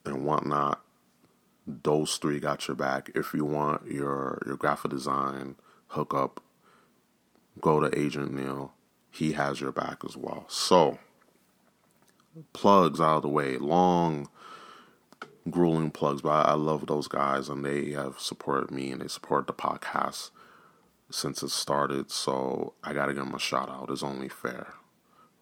and 0.05 0.25
whatnot. 0.25 0.81
Those 1.65 2.17
three 2.17 2.39
got 2.39 2.67
your 2.67 2.75
back. 2.75 3.11
If 3.15 3.33
you 3.33 3.43
want 3.45 3.91
your 3.91 4.41
your 4.45 4.55
graphic 4.55 4.91
design 4.91 5.55
hookup, 5.87 6.41
go 7.59 7.79
to 7.79 7.97
Agent 7.97 8.33
Neil. 8.33 8.73
He 9.11 9.33
has 9.33 9.59
your 9.59 9.71
back 9.71 10.03
as 10.05 10.15
well. 10.15 10.45
So, 10.47 10.99
plugs 12.53 13.01
out 13.01 13.17
of 13.17 13.21
the 13.23 13.29
way. 13.29 13.57
Long, 13.57 14.29
grueling 15.49 15.91
plugs, 15.91 16.21
but 16.21 16.29
I, 16.29 16.51
I 16.51 16.53
love 16.53 16.85
those 16.87 17.07
guys, 17.07 17.49
and 17.49 17.65
they 17.65 17.91
have 17.91 18.19
supported 18.19 18.71
me 18.71 18.91
and 18.91 19.01
they 19.01 19.07
support 19.07 19.47
the 19.47 19.53
podcast 19.53 20.29
since 21.09 21.41
it 21.43 21.49
started, 21.49 22.11
so 22.11 22.73
I 22.83 22.93
gotta 22.93 23.13
give 23.13 23.23
them 23.23 23.35
a 23.35 23.39
shout 23.39 23.69
out. 23.69 23.89
It's 23.89 24.03
only 24.03 24.29
fair. 24.29 24.73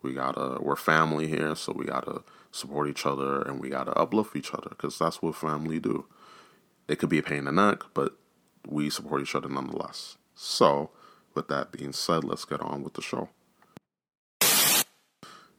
We 0.01 0.13
gotta, 0.13 0.59
we're 0.61 0.75
family 0.75 1.27
here, 1.27 1.55
so 1.55 1.73
we 1.73 1.85
gotta 1.85 2.23
support 2.51 2.87
each 2.87 3.05
other 3.05 3.41
and 3.41 3.59
we 3.59 3.69
gotta 3.69 3.91
uplift 3.93 4.35
each 4.35 4.53
other 4.53 4.69
because 4.69 4.99
that's 4.99 5.21
what 5.21 5.35
family 5.35 5.79
do. 5.79 6.05
It 6.87 6.99
could 6.99 7.09
be 7.09 7.17
a 7.17 7.23
pain 7.23 7.39
in 7.39 7.45
the 7.45 7.51
neck, 7.51 7.83
but 7.93 8.15
we 8.67 8.89
support 8.89 9.21
each 9.21 9.35
other 9.35 9.49
nonetheless. 9.49 10.17
So, 10.35 10.91
with 11.33 11.47
that 11.47 11.71
being 11.71 11.93
said, 11.93 12.23
let's 12.23 12.45
get 12.45 12.61
on 12.61 12.83
with 12.83 12.93
the 12.93 13.01
show. 13.01 13.29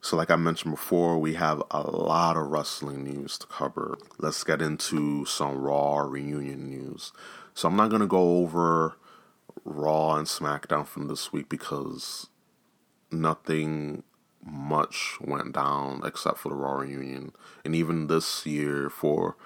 So, 0.01 0.17
like 0.17 0.31
I 0.31 0.37
mentioned 0.37 0.73
before, 0.73 1.19
we 1.19 1.35
have 1.35 1.63
a 1.71 1.83
lot 1.83 2.37
of 2.37 2.47
wrestling 2.47 3.03
news 3.03 3.39
to 3.39 3.47
cover. 3.47 3.99
Let's 4.19 4.45
get 4.45 4.63
into 4.63 5.25
some 5.25 5.57
Raw 5.57 5.99
reunion 5.99 6.71
news. 6.71 7.13
So, 7.55 7.69
I'm 7.69 7.77
not 7.77 7.91
going 7.91 8.03
to 8.03 8.07
go 8.07 8.37
over 8.39 8.97
Raw 9.67 10.15
and 10.15 10.29
SmackDown 10.29 10.87
from 10.87 11.09
this 11.09 11.33
week 11.33 11.49
because 11.49 12.29
nothing 13.11 14.05
much 14.45 15.19
went 15.21 15.53
down 15.53 16.03
except 16.05 16.39
for 16.39 16.51
the 16.51 16.55
Raw 16.55 16.77
reunion. 16.77 17.33
And 17.65 17.75
even 17.75 18.07
this 18.07 18.47
year, 18.47 18.89
for 18.89 19.37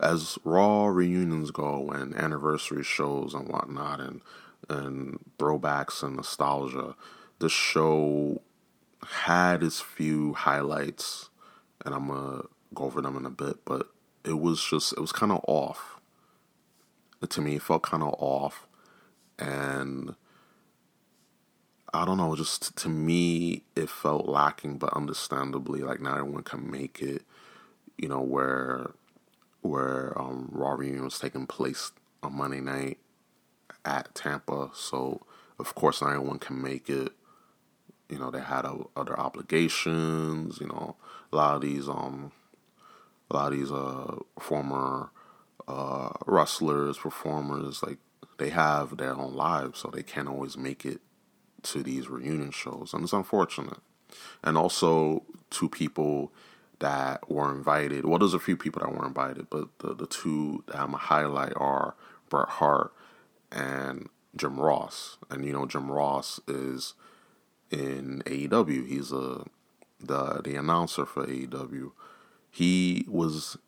as 0.00 0.38
Raw 0.44 0.86
reunions 0.86 1.52
go 1.52 1.90
and 1.90 2.14
anniversary 2.16 2.82
shows 2.82 3.32
and 3.32 3.48
whatnot, 3.48 4.00
and 4.00 4.20
and 4.68 5.20
throwbacks 5.38 6.02
and 6.02 6.16
nostalgia, 6.16 6.96
the 7.38 7.48
show 7.48 8.42
had 9.04 9.62
its 9.62 9.80
few 9.80 10.34
highlights, 10.34 11.30
and 11.84 11.94
I'm 11.94 12.08
gonna 12.08 12.42
go 12.74 12.84
over 12.84 13.00
them 13.00 13.16
in 13.16 13.24
a 13.24 13.30
bit. 13.30 13.64
But 13.64 13.88
it 14.24 14.40
was 14.40 14.64
just 14.64 14.92
it 14.94 15.00
was 15.00 15.12
kind 15.12 15.30
of 15.30 15.44
off. 15.46 16.00
To 17.28 17.40
me, 17.40 17.56
it 17.56 17.62
felt 17.62 17.82
kind 17.82 18.02
of 18.02 18.14
off 18.18 18.66
and 19.40 20.14
I 21.92 22.04
don't 22.04 22.18
know, 22.18 22.36
just 22.36 22.76
to 22.76 22.88
me, 22.88 23.62
it 23.74 23.88
felt 23.90 24.28
lacking, 24.28 24.78
but 24.78 24.92
understandably, 24.94 25.80
like 25.80 26.00
not 26.00 26.18
everyone 26.18 26.44
can 26.44 26.70
make 26.70 27.02
it. 27.02 27.22
You 27.98 28.08
know 28.08 28.20
where 28.20 28.92
where 29.62 30.18
um, 30.20 30.48
Raw 30.52 30.72
reunion 30.72 31.04
was 31.04 31.18
taking 31.18 31.46
place 31.46 31.92
on 32.22 32.34
Monday 32.34 32.60
night 32.60 32.98
at 33.84 34.14
Tampa, 34.14 34.70
so 34.72 35.22
of 35.58 35.74
course 35.74 36.00
not 36.00 36.12
everyone 36.12 36.38
can 36.38 36.62
make 36.62 36.88
it. 36.88 37.12
You 38.08 38.18
know 38.18 38.30
they 38.30 38.40
had 38.40 38.66
other 38.96 39.18
obligations. 39.18 40.60
You 40.60 40.68
know 40.68 40.96
a 41.32 41.36
lot 41.36 41.56
of 41.56 41.62
these 41.62 41.88
um 41.88 42.32
a 43.30 43.36
lot 43.36 43.52
of 43.52 43.58
these 43.58 43.72
uh 43.72 44.16
former 44.38 45.10
uh 45.68 46.10
wrestlers 46.26 46.98
performers 46.98 47.82
like 47.82 47.98
they 48.40 48.48
have 48.48 48.96
their 48.96 49.14
own 49.14 49.34
lives, 49.34 49.80
so 49.80 49.90
they 49.90 50.02
can't 50.02 50.26
always 50.26 50.56
make 50.56 50.86
it 50.86 51.00
to 51.62 51.82
these 51.82 52.08
reunion 52.08 52.50
shows, 52.50 52.94
and 52.94 53.04
it's 53.04 53.12
unfortunate. 53.12 53.78
And 54.42 54.56
also, 54.56 55.24
two 55.50 55.68
people 55.68 56.32
that 56.78 57.30
were 57.30 57.54
invited. 57.54 58.06
Well, 58.06 58.18
there's 58.18 58.32
a 58.32 58.38
few 58.38 58.56
people 58.56 58.80
that 58.80 58.92
were 58.92 59.06
invited, 59.06 59.50
but 59.50 59.68
the 59.80 59.94
the 59.94 60.06
two 60.06 60.64
that 60.68 60.80
I'm 60.80 60.94
a 60.94 60.96
highlight 60.96 61.52
are 61.56 61.94
Bret 62.30 62.48
Hart 62.48 62.92
and 63.52 64.08
Jim 64.34 64.58
Ross. 64.58 65.18
And 65.28 65.44
you 65.44 65.52
know, 65.52 65.66
Jim 65.66 65.90
Ross 65.90 66.40
is 66.48 66.94
in 67.70 68.22
AEW. 68.24 68.88
He's 68.88 69.12
a 69.12 69.44
the 70.00 70.40
the 70.42 70.56
announcer 70.56 71.04
for 71.04 71.26
AEW. 71.26 71.92
He 72.50 73.04
was 73.06 73.58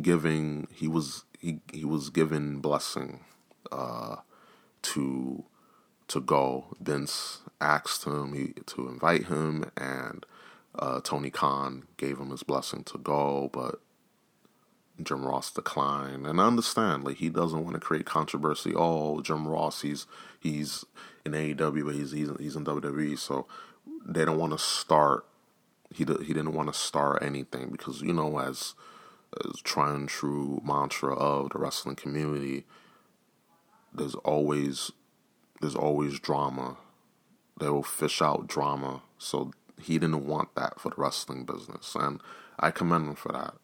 giving 0.00 0.68
he 0.72 0.88
was 0.88 1.24
he 1.38 1.60
he 1.70 1.84
was 1.84 2.08
given 2.08 2.60
blessing 2.60 3.20
uh, 3.72 4.16
to 4.82 5.44
to 6.08 6.20
go. 6.20 6.66
Vince 6.80 7.38
asked 7.60 8.04
him 8.04 8.32
he, 8.34 8.52
to 8.66 8.88
invite 8.88 9.26
him, 9.26 9.70
and 9.76 10.26
uh, 10.74 11.00
Tony 11.00 11.30
Khan 11.30 11.84
gave 11.96 12.18
him 12.18 12.30
his 12.30 12.42
blessing 12.42 12.82
to 12.84 12.98
go, 12.98 13.48
but 13.52 13.80
Jim 15.02 15.24
Ross 15.24 15.50
declined. 15.50 16.26
And 16.26 16.40
I 16.40 16.46
understand, 16.46 17.04
like 17.04 17.18
he 17.18 17.28
doesn't 17.28 17.62
want 17.62 17.74
to 17.74 17.80
create 17.80 18.06
controversy. 18.06 18.72
Oh, 18.74 19.20
Jim 19.20 19.46
Ross, 19.46 19.82
he's 19.82 20.06
he's 20.38 20.84
in 21.24 21.32
AEW, 21.32 21.84
but 21.84 21.94
he's 21.94 22.12
he's, 22.12 22.30
he's 22.38 22.56
in 22.56 22.64
WWE, 22.64 23.18
so 23.18 23.46
they 24.04 24.24
don't 24.24 24.38
want 24.38 24.52
to 24.52 24.58
start. 24.58 25.26
He 25.92 26.04
he 26.04 26.32
didn't 26.32 26.54
want 26.54 26.72
to 26.72 26.78
start 26.78 27.22
anything 27.22 27.70
because 27.70 28.02
you 28.02 28.12
know 28.12 28.38
as 28.38 28.74
as 29.46 29.62
and 29.76 30.08
true 30.08 30.60
mantra 30.64 31.14
of 31.14 31.50
the 31.50 31.58
wrestling 31.58 31.96
community 31.96 32.64
there's 33.92 34.14
always 34.16 34.92
there's 35.60 35.76
always 35.76 36.18
drama. 36.18 36.76
They 37.58 37.68
will 37.68 37.82
fish 37.82 38.22
out 38.22 38.46
drama. 38.46 39.02
So 39.18 39.52
he 39.80 39.98
didn't 39.98 40.26
want 40.26 40.54
that 40.54 40.80
for 40.80 40.90
the 40.90 40.96
wrestling 40.96 41.44
business, 41.44 41.94
and 41.94 42.20
I 42.58 42.70
commend 42.70 43.08
him 43.08 43.14
for 43.14 43.32
that. 43.32 43.54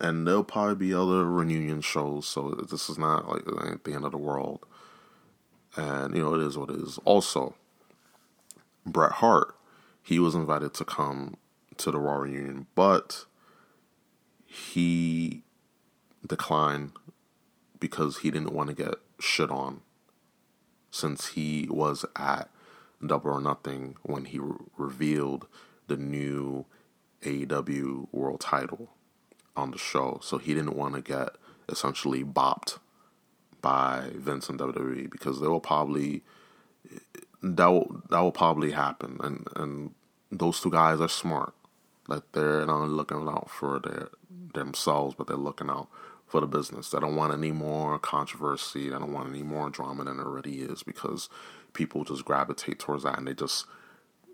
And 0.00 0.26
there'll 0.26 0.44
probably 0.44 0.76
be 0.76 0.94
other 0.94 1.24
reunion 1.24 1.80
shows, 1.80 2.26
so 2.26 2.50
this 2.50 2.88
is 2.88 2.98
not 2.98 3.28
like 3.28 3.44
the 3.44 3.92
end 3.92 4.04
of 4.04 4.12
the 4.12 4.18
world. 4.18 4.64
And 5.76 6.14
you 6.14 6.22
know 6.22 6.34
it 6.34 6.46
is 6.46 6.56
what 6.56 6.70
it 6.70 6.76
is. 6.76 6.98
Also, 7.04 7.54
Bret 8.86 9.12
Hart, 9.12 9.54
he 10.02 10.18
was 10.18 10.34
invited 10.34 10.74
to 10.74 10.84
come 10.84 11.36
to 11.78 11.90
the 11.90 11.98
Raw 11.98 12.16
reunion, 12.16 12.66
but 12.74 13.24
he 14.46 15.42
declined 16.26 16.92
because 17.78 18.18
he 18.18 18.30
didn't 18.30 18.52
want 18.52 18.68
to 18.68 18.74
get 18.74 18.94
shit 19.20 19.50
on 19.50 19.82
since 20.90 21.28
he 21.28 21.66
was 21.70 22.04
at 22.16 22.50
Double 23.04 23.30
or 23.30 23.40
Nothing 23.40 23.96
when 24.02 24.26
he 24.26 24.38
re- 24.38 24.56
revealed 24.76 25.46
the 25.86 25.96
new 25.96 26.66
AEW 27.22 28.08
world 28.12 28.40
title 28.40 28.90
on 29.56 29.70
the 29.70 29.78
show. 29.78 30.20
So 30.22 30.38
he 30.38 30.54
didn't 30.54 30.76
want 30.76 30.94
to 30.94 31.00
get 31.02 31.30
essentially 31.68 32.24
bopped 32.24 32.78
by 33.60 34.10
Vince 34.14 34.48
and 34.48 34.58
WWE 34.58 35.10
because 35.10 35.40
they 35.40 35.46
will 35.46 35.60
probably 35.60 36.22
that 37.42 37.66
will, 37.66 38.02
that 38.10 38.20
will 38.20 38.32
probably 38.32 38.72
happen 38.72 39.18
and 39.22 39.46
and 39.56 39.94
those 40.30 40.60
two 40.60 40.70
guys 40.70 41.00
are 41.00 41.08
smart. 41.08 41.54
Like 42.08 42.22
they're 42.32 42.66
not 42.66 42.88
looking 42.88 43.28
out 43.28 43.50
for 43.50 43.80
their 43.80 44.08
themselves, 44.54 45.14
but 45.16 45.26
they're 45.26 45.36
looking 45.36 45.70
out 45.70 45.88
for 46.30 46.40
the 46.40 46.46
business. 46.46 46.90
They 46.90 47.00
don't 47.00 47.16
want 47.16 47.34
any 47.34 47.50
more 47.50 47.98
controversy. 47.98 48.88
They 48.88 48.98
don't 48.98 49.12
want 49.12 49.30
any 49.30 49.42
more 49.42 49.68
drama 49.68 50.04
than 50.04 50.18
there 50.18 50.26
already 50.26 50.60
is 50.60 50.84
because 50.84 51.28
people 51.72 52.04
just 52.04 52.24
gravitate 52.24 52.78
towards 52.78 53.02
that 53.02 53.18
and 53.18 53.26
they 53.26 53.34
just 53.34 53.66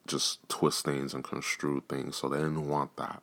just 0.07 0.47
twist 0.49 0.85
things 0.85 1.15
and 1.15 1.25
construe 1.25 1.83
things. 1.89 2.17
So 2.17 2.29
they 2.29 2.37
didn't 2.37 2.69
want 2.69 2.97
that. 2.99 3.23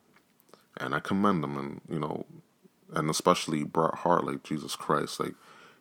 And 0.78 0.96
I 0.96 1.00
commend 1.00 1.44
them 1.44 1.58
and 1.58 1.82
you 1.88 2.00
know 2.00 2.26
and 2.94 3.10
especially 3.10 3.64
Bret 3.64 3.96
Hart, 3.96 4.26
like 4.26 4.44
Jesus 4.44 4.76
Christ, 4.76 5.20
like 5.20 5.36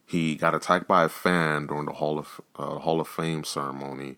he 0.06 0.34
got 0.34 0.54
attacked 0.54 0.86
by 0.86 1.04
a 1.04 1.08
fan 1.08 1.66
during 1.66 1.86
the 1.86 1.92
Hall 1.92 2.18
of 2.18 2.40
uh, 2.56 2.78
Hall 2.78 3.00
of 3.00 3.08
Fame 3.08 3.44
ceremony, 3.44 4.16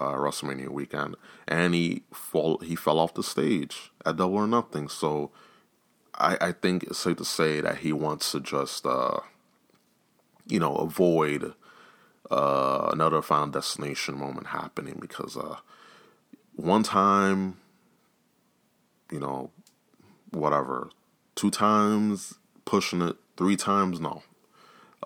uh, 0.00 0.12
WrestleMania 0.12 0.68
weekend, 0.68 1.16
and 1.48 1.74
he 1.74 2.02
fall 2.12 2.58
he 2.58 2.76
fell 2.76 3.00
off 3.00 3.14
the 3.14 3.22
stage 3.24 3.90
at 4.06 4.16
Double 4.16 4.36
or 4.36 4.46
Nothing. 4.46 4.88
So 4.88 5.32
I, 6.22 6.48
I 6.48 6.52
think 6.52 6.84
it's 6.84 6.98
safe 6.98 7.16
to 7.18 7.24
say 7.24 7.60
that 7.60 7.78
he 7.78 7.92
wants 7.92 8.32
to 8.32 8.40
just 8.40 8.86
uh, 8.86 9.20
you 10.46 10.58
know 10.58 10.76
avoid 10.76 11.54
uh, 12.30 12.88
another 12.92 13.20
Final 13.20 13.48
Destination 13.48 14.16
moment 14.16 14.48
happening 14.48 14.98
because 15.00 15.36
uh, 15.36 15.56
one 16.56 16.82
time, 16.82 17.58
you 19.10 19.20
know, 19.20 19.50
whatever, 20.30 20.90
two 21.34 21.50
times 21.50 22.38
pushing 22.64 23.02
it, 23.02 23.16
three 23.36 23.56
times 23.56 24.00
no. 24.00 24.22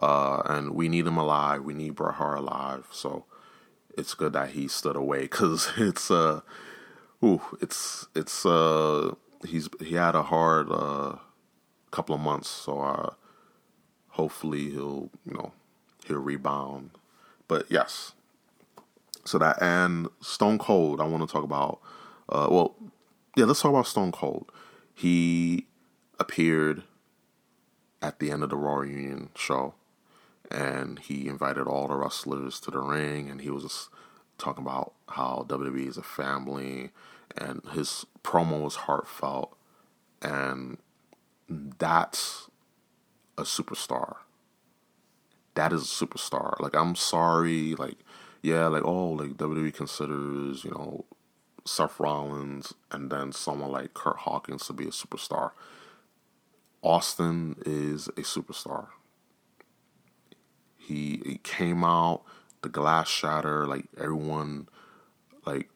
Uh, 0.01 0.43
and 0.45 0.75
we 0.75 0.89
need 0.89 1.07
him 1.07 1.17
alive. 1.17 1.65
We 1.65 1.73
need 1.75 1.95
Bret 1.95 2.17
Hart 2.17 2.39
alive. 2.39 2.87
So 2.93 3.25
it's 3.97 4.15
good 4.15 4.35
that 4.35 4.51
he 4.51 4.69
stood 4.69 4.95
away 4.95 5.21
because 5.23 5.71
it's 5.77 6.11
uh, 6.11 6.43
ooh, 7.25 7.41
it's 7.61 8.07
it's 8.15 8.45
uh, 8.47 9.15
he's 9.45 9.69
he 9.81 9.95
had 9.95 10.15
a 10.15 10.23
hard 10.23 10.69
uh 10.71 11.17
couple 11.91 12.15
of 12.15 12.21
months. 12.21 12.49
So 12.49 12.81
uh, 12.81 13.11
hopefully 14.11 14.71
he'll 14.71 15.11
you 15.25 15.35
know 15.35 15.53
he'll 16.07 16.19
rebound. 16.19 16.91
But 17.49 17.67
yes, 17.71 18.13
so 19.25 19.39
that 19.39 19.61
and 19.63 20.09
Stone 20.21 20.59
Cold. 20.59 21.01
I 21.01 21.05
want 21.05 21.27
to 21.27 21.33
talk 21.33 21.45
about. 21.45 21.81
Uh, 22.29 22.49
well, 22.51 22.75
yeah, 23.37 23.45
let's 23.45 23.61
talk 23.61 23.71
about 23.71 23.87
Stone 23.87 24.13
Cold. 24.13 24.51
He 24.95 25.67
appeared 26.19 26.83
at 28.03 28.19
the 28.19 28.31
end 28.31 28.43
of 28.43 28.51
the 28.51 28.57
Raw 28.57 28.81
Union 28.81 29.31
show 29.37 29.75
and 30.51 30.99
he 30.99 31.29
invited 31.29 31.67
all 31.67 31.89
the 31.89 31.95
wrestlers 31.95 32.61
to 32.61 32.71
the 32.71 32.79
ring, 32.79 33.29
and 33.31 33.41
he 33.41 33.51
was 33.51 33.65
just 33.65 33.89
talking 34.39 34.65
about 34.65 34.93
how 35.09 35.45
WWE 35.49 35.89
is 35.89 35.97
a 35.97 36.03
family, 36.03 36.91
and 37.37 37.63
his 37.73 38.07
promo 38.27 38.61
was 38.61 38.75
heartfelt, 38.75 39.57
and 40.21 40.79
that's 41.49 42.51
a 43.39 43.43
superstar. 43.43 44.17
That 45.55 45.73
is 45.73 45.83
a 45.83 46.07
superstar. 46.07 46.59
Like 46.61 46.75
I'm 46.75 46.97
sorry, 46.97 47.77
like 47.77 47.99
yeah, 48.43 48.67
like 48.67 48.83
oh, 48.85 49.11
like 49.11 49.37
WWE 49.37 49.73
considers 49.73 50.65
you 50.65 50.73
know 50.73 51.05
Seth 51.65 52.01
Rollins 52.01 52.75
and 52.91 53.11
then 53.11 53.31
someone 53.31 53.71
like 53.71 53.95
Curt 53.95 54.19
Hawkins 54.19 54.67
to 54.67 54.73
be 54.73 54.85
a 54.85 54.91
superstar. 54.91 55.53
Austin 56.83 57.57
is 57.65 58.09
a 58.09 58.23
superstar. 58.23 58.89
He, 60.77 61.21
he 61.27 61.41
came 61.43 61.83
out, 61.83 62.23
the 62.63 62.69
glass 62.69 63.09
shatter, 63.09 63.67
like 63.67 63.87
everyone, 63.99 64.69
like 65.45 65.69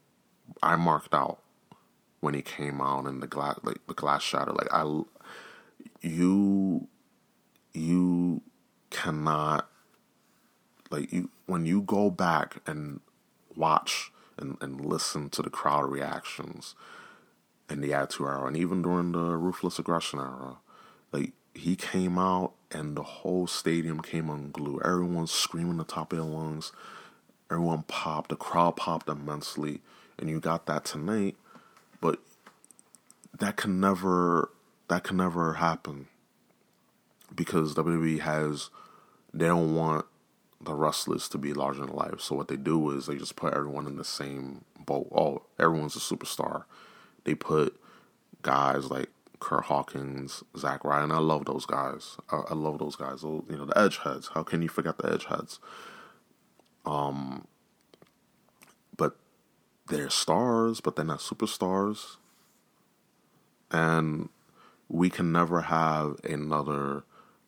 I 0.62 0.76
marked 0.76 1.14
out 1.14 1.40
when 2.20 2.34
he 2.34 2.42
came 2.42 2.80
out 2.80 3.06
and 3.06 3.22
the 3.22 3.26
glass, 3.26 3.58
like 3.62 3.86
the 3.86 3.94
glass 3.94 4.22
shatter. 4.22 4.52
Like 4.52 4.72
I, 4.72 5.02
you, 6.02 6.88
you 7.72 8.42
cannot, 8.90 9.68
like 10.90 11.12
you 11.12 11.30
when 11.46 11.66
you 11.66 11.82
go 11.82 12.10
back 12.10 12.58
and 12.66 13.00
watch 13.56 14.12
and, 14.38 14.56
and 14.60 14.84
listen 14.84 15.30
to 15.30 15.42
the 15.42 15.50
crowd 15.50 15.90
reactions 15.90 16.74
in 17.68 17.80
the 17.80 17.92
Attitude 17.92 18.26
Era 18.26 18.46
and 18.46 18.56
even 18.56 18.82
during 18.82 19.12
the 19.12 19.36
Ruthless 19.36 19.78
Aggression 19.78 20.18
era, 20.18 20.56
like 21.12 21.32
he 21.54 21.76
came 21.76 22.18
out 22.18 22.52
and 22.70 22.96
the 22.96 23.02
whole 23.02 23.46
stadium 23.46 24.00
came 24.00 24.28
unglued. 24.30 24.82
Everyone 24.84 25.26
screaming 25.26 25.76
the 25.76 25.84
top 25.84 26.12
of 26.12 26.18
their 26.18 26.26
lungs. 26.26 26.72
Everyone 27.50 27.82
popped. 27.82 28.30
The 28.30 28.36
crowd 28.36 28.76
popped 28.76 29.08
immensely, 29.08 29.80
and 30.18 30.30
you 30.30 30.38
got 30.38 30.66
that 30.66 30.84
tonight. 30.84 31.36
But 32.00 32.20
that 33.38 33.56
can 33.56 33.80
never 33.80 34.50
that 34.88 35.04
can 35.04 35.16
never 35.16 35.54
happen 35.54 36.08
because 37.34 37.74
WWE 37.74 38.20
has 38.20 38.70
they 39.32 39.46
don't 39.46 39.74
want 39.74 40.06
the 40.60 40.74
wrestlers 40.74 41.28
to 41.28 41.38
be 41.38 41.54
larger 41.54 41.86
than 41.86 41.94
life. 41.94 42.20
So 42.20 42.34
what 42.34 42.48
they 42.48 42.56
do 42.56 42.90
is 42.90 43.06
they 43.06 43.16
just 43.16 43.36
put 43.36 43.54
everyone 43.54 43.86
in 43.86 43.96
the 43.96 44.04
same 44.04 44.64
boat. 44.78 45.08
Oh, 45.12 45.42
everyone's 45.58 45.96
a 45.96 46.00
superstar. 46.00 46.64
They 47.24 47.34
put 47.34 47.80
guys 48.42 48.90
like 48.90 49.08
Curt 49.38 49.64
Hawkins, 49.64 50.44
Zack 50.56 50.84
Ryder. 50.84 51.12
I 51.12 51.18
love 51.18 51.46
those 51.46 51.64
guys. 51.64 52.18
I, 52.30 52.42
I 52.50 52.54
love 52.54 52.78
those 52.78 52.96
guys. 52.96 53.22
You 53.22 53.44
know, 53.48 53.64
the 53.64 53.74
Edgeheads. 53.74 54.30
How 54.34 54.42
can 54.42 54.60
you 54.60 54.68
forget 54.68 54.98
the 54.98 55.04
Edgeheads? 55.04 55.58
Um, 56.84 57.46
they're 59.90 60.10
stars, 60.10 60.80
but 60.80 60.96
they're 60.96 61.04
not 61.04 61.18
superstars. 61.18 62.16
And 63.70 64.30
we 64.88 65.10
can 65.10 65.30
never 65.30 65.62
have 65.62 66.16
another 66.24 67.04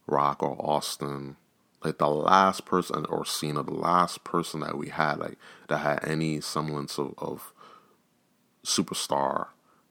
Rock 0.07 0.43
or 0.43 0.57
Austin. 0.61 1.37
Like 1.83 1.99
the 1.99 2.09
last 2.09 2.65
person 2.65 3.07
or 3.09 3.25
Cena, 3.25 3.63
the 3.63 3.75
last 3.75 4.23
person 4.23 4.61
that 4.61 4.77
we 4.77 4.89
had, 4.89 5.19
like 5.19 5.39
that 5.69 5.79
had 5.79 6.05
any 6.05 6.41
semblance 6.41 6.99
of, 6.99 7.15
of 7.19 7.53
superstar 8.65 9.49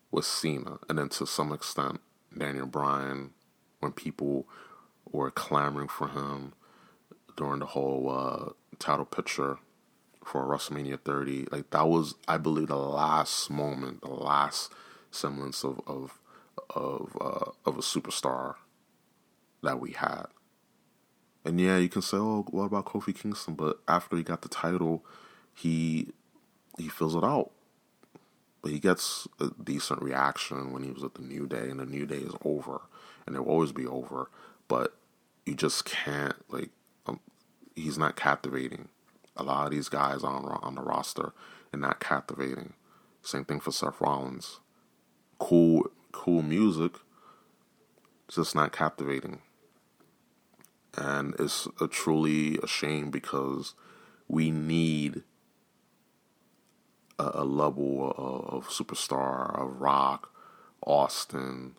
was 0.10 0.28
Cena, 0.28 0.80
and 0.88 0.98
then 0.98 1.10
to 1.10 1.26
some 1.26 1.52
extent 1.52 2.00
Daniel 2.38 2.66
Bryan, 2.66 3.32
when 3.80 3.92
people 3.92 4.46
were 5.12 5.32
clamoring 5.32 5.90
for 5.90 6.10
him 6.10 6.54
during 7.36 7.60
the 7.60 7.66
whole 7.66 8.10
uh, 8.10 8.50
title 8.80 9.06
picture 9.06 9.58
for 10.32 10.46
WrestleMania 10.46 11.00
30. 11.02 11.48
Like 11.52 11.70
that 11.72 11.88
was, 11.88 12.16
I 12.28 12.38
believe, 12.38 12.70
the 12.70 12.78
last 12.78 13.50
moment, 13.50 14.02
the 14.02 14.10
last 14.10 14.72
semblance 15.12 15.64
of 15.64 15.82
of 15.86 16.20
of 16.70 17.18
uh, 17.20 17.52
of 17.66 17.78
a 17.78 17.82
superstar 17.82 18.56
that 19.64 19.80
we 19.80 19.92
had. 19.92 20.26
And 21.44 21.60
yeah, 21.60 21.78
you 21.78 21.90
can 21.90 22.02
say, 22.02 22.18
"Oh, 22.18 22.46
what 22.50 22.66
about 22.66 22.86
Kofi 22.86 23.16
Kingston?" 23.16 23.56
But 23.56 23.80
after 23.88 24.16
he 24.16 24.24
got 24.24 24.42
the 24.42 24.50
title, 24.50 25.06
he 25.54 26.12
he 26.78 26.88
fills 26.88 27.16
it 27.16 27.24
out 27.24 27.52
but 28.62 28.72
he 28.72 28.80
gets 28.80 29.28
a 29.40 29.50
decent 29.64 30.02
reaction 30.02 30.72
when 30.72 30.84
he 30.84 30.92
was 30.92 31.04
at 31.04 31.16
the 31.16 31.22
New 31.22 31.48
Day, 31.48 31.70
and 31.70 31.80
the 31.80 31.86
New 31.86 32.06
Day 32.06 32.18
is 32.18 32.34
over, 32.46 32.82
and 33.26 33.36
it 33.36 33.40
will 33.40 33.52
always 33.52 33.72
be 33.72 33.88
over. 33.88 34.30
But 34.68 34.96
you 35.46 35.56
just 35.56 35.86
can't 35.86 36.36
like, 36.50 36.70
um, 37.08 37.20
he's 37.76 37.98
not 37.98 38.16
captivating. 38.16 38.90
A 39.38 39.44
lot 39.44 39.66
of 39.66 39.72
these 39.72 39.90
guys 39.90 40.24
on 40.24 40.46
on 40.46 40.76
the 40.76 40.82
roster 40.82 41.34
and 41.72 41.82
not 41.82 42.00
captivating. 42.00 42.74
Same 43.22 43.46
thing 43.46 43.60
for 43.60 43.72
Seth 43.72 44.02
Rollins. 44.02 44.60
Cool, 45.40 45.90
cool 46.12 46.42
music, 46.42 46.94
just 48.28 48.56
not 48.56 48.72
captivating. 48.72 49.42
And 50.98 51.36
it's 51.40 51.68
a 51.80 51.88
truly 51.88 52.58
a 52.62 52.68
shame 52.68 53.12
because 53.12 53.74
we 54.28 54.52
need 54.52 55.24
a, 57.20 57.32
a 57.36 57.46
level 57.46 58.14
of, 58.18 58.66
of 58.66 58.68
superstar 58.70 59.60
of 59.62 59.80
Rock, 59.82 60.34
Austin, 60.86 61.76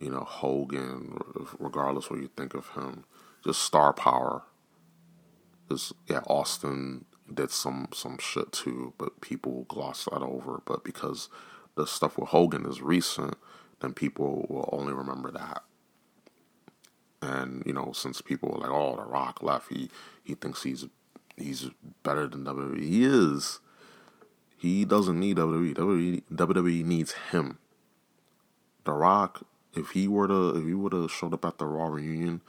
you 0.00 0.10
know 0.10 0.24
Hogan, 0.24 1.18
regardless 1.58 2.10
what 2.10 2.20
you 2.20 2.30
think 2.36 2.54
of 2.54 2.68
him, 2.70 3.04
just 3.44 3.62
star 3.62 3.92
power. 3.92 4.42
Just 5.72 5.92
yeah, 6.06 6.20
Austin 6.26 7.06
did 7.32 7.50
some 7.50 7.88
some 7.94 8.18
shit 8.18 8.52
too, 8.52 8.92
but 8.98 9.20
people 9.20 9.64
gloss 9.68 10.04
that 10.04 10.22
over. 10.22 10.60
But 10.64 10.84
because 10.84 11.28
the 11.76 11.86
stuff 11.86 12.18
with 12.18 12.28
Hogan 12.28 12.66
is 12.66 12.82
recent, 12.82 13.36
then 13.80 13.94
people 13.94 14.46
will 14.48 14.68
only 14.72 14.92
remember 14.92 15.30
that. 15.30 15.62
And 17.22 17.62
you 17.64 17.72
know, 17.72 17.92
since 17.92 18.20
people 18.20 18.50
were 18.50 18.58
like, 18.58 18.70
"Oh, 18.70 18.96
The 18.96 19.04
Rock 19.04 19.42
left," 19.42 19.72
he 19.72 19.88
he 20.22 20.34
thinks 20.34 20.62
he's 20.62 20.86
he's 21.36 21.70
better 22.02 22.26
than 22.26 22.44
WWE. 22.44 22.82
He 22.82 23.04
is, 23.04 23.60
he 24.58 24.84
doesn't 24.84 25.18
need 25.18 25.38
WWE. 25.38 25.74
WWE, 25.74 26.22
WWE 26.32 26.84
needs 26.84 27.12
him. 27.30 27.58
The 28.84 28.92
Rock, 28.92 29.46
if 29.74 29.90
he 29.90 30.06
were 30.06 30.28
to, 30.28 30.56
if 30.56 30.64
he 30.64 30.74
would 30.74 30.92
have 30.92 31.10
showed 31.10 31.32
up 31.32 31.44
at 31.44 31.58
the 31.58 31.66
Raw 31.66 31.86
reunion, 31.86 32.42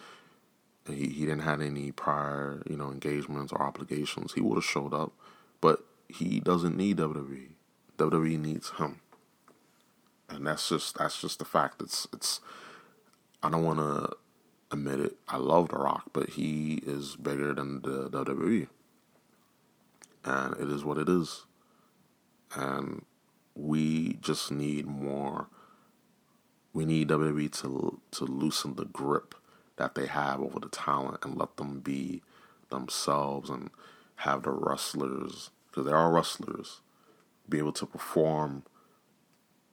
he 0.88 1.08
he 1.08 1.26
didn't 1.26 1.42
have 1.42 1.62
any 1.62 1.92
prior, 1.92 2.62
you 2.70 2.78
know, 2.78 2.92
engagements 2.92 3.52
or 3.54 3.62
obligations, 3.62 4.34
he 4.34 4.42
would 4.42 4.56
have 4.56 4.64
showed 4.64 4.94
up. 4.94 5.14
But 5.62 5.84
he 6.08 6.40
doesn't 6.40 6.78
need 6.78 6.98
WWE. 6.98 7.50
WWE 7.98 8.40
needs 8.40 8.72
him, 8.72 9.00
and 10.30 10.46
that's 10.48 10.68
just 10.70 10.98
that's 10.98 11.22
just 11.22 11.40
the 11.40 11.46
fact. 11.46 11.82
It's 11.82 12.08
it's. 12.14 12.42
I 13.42 13.50
don't 13.50 13.64
want 13.64 13.80
to 13.80 14.16
admit 14.72 15.00
it. 15.00 15.18
I 15.28 15.38
love 15.38 15.70
The 15.70 15.78
Rock, 15.78 16.06
but 16.14 16.32
he 16.32 16.82
is 16.86 17.18
bigger 17.18 17.54
than 17.54 17.82
the 17.82 18.10
WWE, 18.10 18.68
and 20.24 20.56
it 20.58 20.70
is 20.70 20.84
what 20.84 20.98
it 20.98 21.10
is 21.10 21.46
and 22.56 23.06
we 23.56 24.14
just 24.22 24.52
need 24.52 24.86
more. 24.86 25.48
We 26.74 26.86
need 26.86 27.10
WWE 27.10 27.52
to 27.62 28.02
to 28.12 28.26
loosen 28.26 28.76
the 28.76 28.86
grip 28.86 29.36
that 29.78 29.96
they 29.96 30.08
have 30.08 30.42
over 30.42 30.60
the 30.60 30.70
talent 30.70 31.20
and 31.24 31.38
let 31.38 31.58
them 31.58 31.80
be 31.80 32.22
themselves 32.70 33.50
and 33.50 33.70
have 34.18 34.44
the 34.44 34.52
wrestlers 34.52 35.50
because 35.70 35.86
there 35.86 35.98
are 35.98 36.12
wrestlers 36.12 36.82
be 37.50 37.58
able 37.58 37.74
to 37.74 37.86
perform 37.86 38.64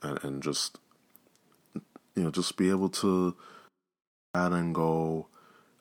and, 0.03 0.23
and 0.25 0.43
just 0.43 0.79
you 2.17 2.25
know 2.25 2.31
just 2.31 2.57
be 2.57 2.71
able 2.71 2.89
to 2.89 3.37
add 4.35 4.53
and 4.53 4.75
go 4.75 5.27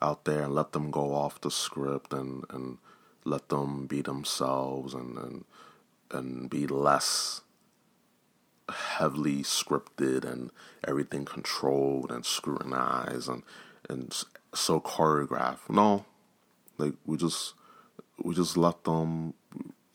out 0.02 0.26
there 0.26 0.44
and 0.44 0.56
let 0.56 0.72
them 0.72 0.92
go 0.92 1.14
off 1.14 1.42
the 1.42 1.52
script 1.52 2.14
and 2.14 2.44
and 2.50 2.78
let 3.26 3.50
them 3.50 3.86
be 3.88 4.02
themselves 4.02 4.94
and 4.94 5.18
and, 5.18 5.46
and 6.12 6.50
be 6.50 6.68
less 6.68 7.42
heavily 8.70 9.38
scripted 9.44 10.24
and 10.24 10.52
everything 10.88 11.26
controlled 11.26 12.12
and 12.12 12.26
scrutinized 12.26 13.30
and 13.30 13.44
and 13.90 14.14
so 14.54 14.80
choreographed. 14.80 15.70
No, 15.70 16.06
like 16.78 16.94
we 17.06 17.18
just 17.18 17.54
we 18.24 18.36
just 18.36 18.56
let 18.58 18.84
them 18.84 19.34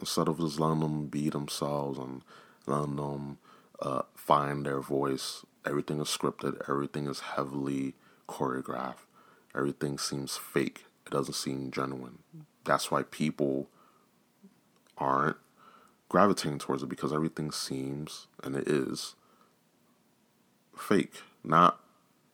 instead 0.00 0.28
of 0.28 0.38
just 0.38 0.60
letting 0.60 0.80
them 0.80 1.06
be 1.06 1.30
themselves 1.30 1.98
and 1.98 2.22
letting 2.66 2.96
them 2.96 3.38
uh, 3.80 4.02
find 4.14 4.66
their 4.66 4.80
voice. 4.80 5.44
Everything 5.66 6.00
is 6.00 6.08
scripted. 6.08 6.60
Everything 6.68 7.06
is 7.06 7.20
heavily 7.20 7.94
choreographed. 8.28 9.06
Everything 9.54 9.98
seems 9.98 10.36
fake. 10.36 10.84
It 11.06 11.12
doesn't 11.12 11.34
seem 11.34 11.70
genuine. 11.70 12.18
That's 12.64 12.90
why 12.90 13.02
people 13.02 13.68
aren't 14.98 15.36
gravitating 16.08 16.58
towards 16.58 16.82
it 16.82 16.88
because 16.88 17.12
everything 17.12 17.50
seems 17.50 18.26
and 18.42 18.56
it 18.56 18.68
is 18.68 19.14
fake. 20.76 21.14
Not 21.42 21.80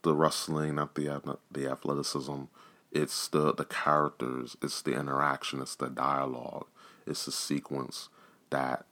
the 0.02 0.14
wrestling, 0.14 0.76
not 0.76 0.94
the 0.94 1.38
the 1.50 1.70
athleticism. 1.70 2.42
It's 2.92 3.28
the 3.28 3.54
the 3.54 3.64
characters. 3.64 4.56
It's 4.62 4.82
the 4.82 4.98
interaction. 4.98 5.60
It's 5.60 5.76
the 5.76 5.88
dialogue. 5.88 6.66
It's 7.06 7.24
the 7.24 7.32
sequence 7.32 8.08
that 8.50 8.86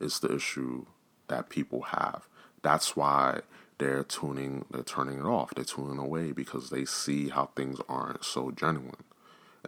is 0.00 0.20
the 0.20 0.34
issue 0.34 0.86
that 1.28 1.48
people 1.48 1.82
have. 1.82 2.26
That's 2.62 2.96
why 2.96 3.40
they're 3.78 4.04
tuning. 4.04 4.64
They're 4.70 4.82
turning 4.82 5.18
it 5.18 5.24
off. 5.24 5.54
They're 5.54 5.64
tuning 5.64 5.98
away 5.98 6.32
because 6.32 6.70
they 6.70 6.84
see 6.84 7.28
how 7.28 7.46
things 7.56 7.80
aren't 7.88 8.24
so 8.24 8.50
genuine. 8.50 9.04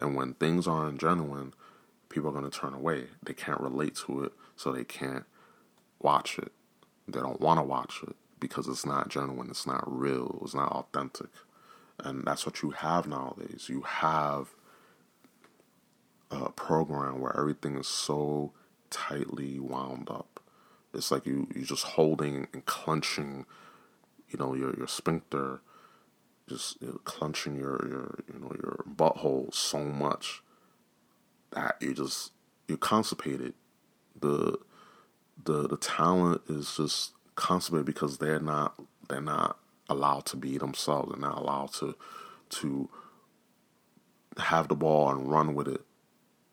And 0.01 0.17
when 0.17 0.35
things 0.35 0.67
aren't 0.67 1.01
genuine, 1.01 1.53
people 2.09 2.31
are 2.31 2.33
going 2.33 2.51
to 2.51 2.59
turn 2.59 2.75
away. 2.75 3.05
They 3.23 3.35
can't 3.35 3.61
relate 3.61 3.97
to 4.07 4.25
it, 4.25 4.33
so 4.57 4.73
they 4.73 4.85
can't 4.85 5.25
watch 6.01 6.39
it. 6.39 6.53
They 7.07 7.21
don't 7.21 7.41
want 7.41 7.59
to 7.59 7.65
watch 7.65 8.01
it 8.07 8.17
because 8.43 8.67
it's 8.67 8.85
not 8.85 9.09
genuine, 9.09 9.49
it's 9.49 9.67
not 9.67 9.85
real, 9.87 10.41
it's 10.43 10.55
not 10.55 10.73
authentic. 10.73 11.31
And 12.01 12.25
that's 12.27 12.45
what 12.45 12.61
you 12.61 12.71
have 12.71 13.07
nowadays. 13.07 13.69
You 13.69 13.83
have 13.83 14.49
a 16.31 16.51
program 16.51 17.21
where 17.21 17.39
everything 17.39 17.77
is 17.77 17.87
so 17.87 18.53
tightly 18.91 19.61
wound 19.61 20.11
up. 20.11 20.41
It's 20.93 21.13
like 21.13 21.25
you 21.25 21.47
you're 21.55 21.65
just 21.65 21.85
holding 21.85 22.49
and 22.53 22.67
clenching, 22.67 23.47
you 24.29 24.39
know, 24.39 24.55
your 24.55 24.75
your 24.77 24.89
sphincter, 24.89 25.61
just 26.49 26.83
you 26.83 26.89
know, 26.89 27.01
clenching 27.05 27.57
your 27.57 27.87
your 27.89 28.19
you 28.33 28.41
know 28.41 28.53
your 28.61 28.85
butthole 28.93 29.55
so 29.55 29.79
much 29.85 30.43
that 31.53 31.77
you 31.81 31.95
just 31.95 32.33
you're 32.67 32.77
constipated. 32.79 33.55
The 34.21 34.59
the 35.45 35.69
the 35.69 35.77
talent 35.77 36.43
is 36.49 36.77
just 36.77 37.13
constipated 37.35 37.87
because 37.87 38.19
they're 38.19 38.41
not 38.41 38.75
they're 39.09 39.21
not 39.21 39.59
allowed 39.89 40.27
to 40.27 40.37
be 40.37 40.59
themselves. 40.59 41.11
They're 41.11 41.21
not 41.21 41.39
allowed 41.39 41.73
to 41.75 41.97
to 42.51 42.89
have 44.39 44.69
the 44.69 44.75
ball 44.75 45.11
and 45.11 45.31
run 45.31 45.55
with 45.55 45.69
it. 45.69 45.83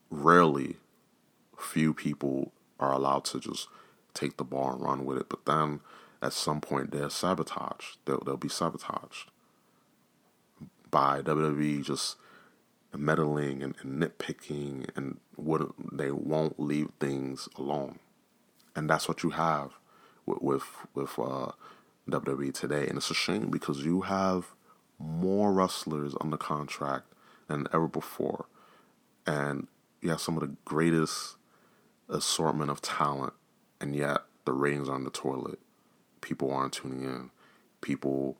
Rarely, 0.09 0.77
few 1.57 1.93
people 1.93 2.51
are 2.79 2.93
allowed 2.93 3.25
to 3.25 3.39
just 3.39 3.67
take 4.13 4.37
the 4.37 4.43
ball 4.43 4.73
and 4.73 4.81
run 4.81 5.05
with 5.05 5.17
it. 5.17 5.29
But 5.29 5.45
then, 5.45 5.81
at 6.21 6.33
some 6.33 6.61
point, 6.61 6.91
they're 6.91 7.09
sabotaged. 7.09 7.99
They'll, 8.05 8.19
they'll 8.25 8.37
be 8.37 8.49
sabotaged 8.49 9.31
by 10.89 11.21
WWE 11.21 11.83
just 11.83 12.17
meddling 12.97 13.61
and, 13.61 13.75
and 13.81 14.01
nitpicking, 14.01 14.89
and 14.95 15.19
would 15.37 15.71
they 15.91 16.11
won't 16.11 16.59
leave 16.59 16.89
things 16.99 17.47
alone. 17.57 17.99
And 18.75 18.89
that's 18.89 19.07
what 19.07 19.23
you 19.23 19.31
have 19.31 19.78
with 20.41 20.63
with, 20.93 21.19
uh, 21.19 21.51
WWE 22.09 22.53
today, 22.53 22.87
and 22.87 22.97
it's 22.97 23.11
a 23.11 23.15
shame 23.15 23.49
because 23.49 23.85
you 23.85 24.01
have 24.01 24.55
more 24.97 25.53
wrestlers 25.53 26.15
under 26.19 26.37
contract 26.37 27.05
than 27.47 27.67
ever 27.73 27.87
before, 27.87 28.45
and 29.25 29.67
you 30.01 30.09
have 30.09 30.21
some 30.21 30.35
of 30.35 30.41
the 30.41 30.55
greatest 30.65 31.35
assortment 32.09 32.71
of 32.71 32.81
talent, 32.81 33.33
and 33.79 33.95
yet 33.95 34.21
the 34.45 34.53
ratings 34.53 34.89
are 34.89 34.95
on 34.95 35.03
the 35.03 35.09
toilet. 35.09 35.59
People 36.21 36.51
aren't 36.51 36.73
tuning 36.73 37.03
in. 37.03 37.31
People 37.81 38.37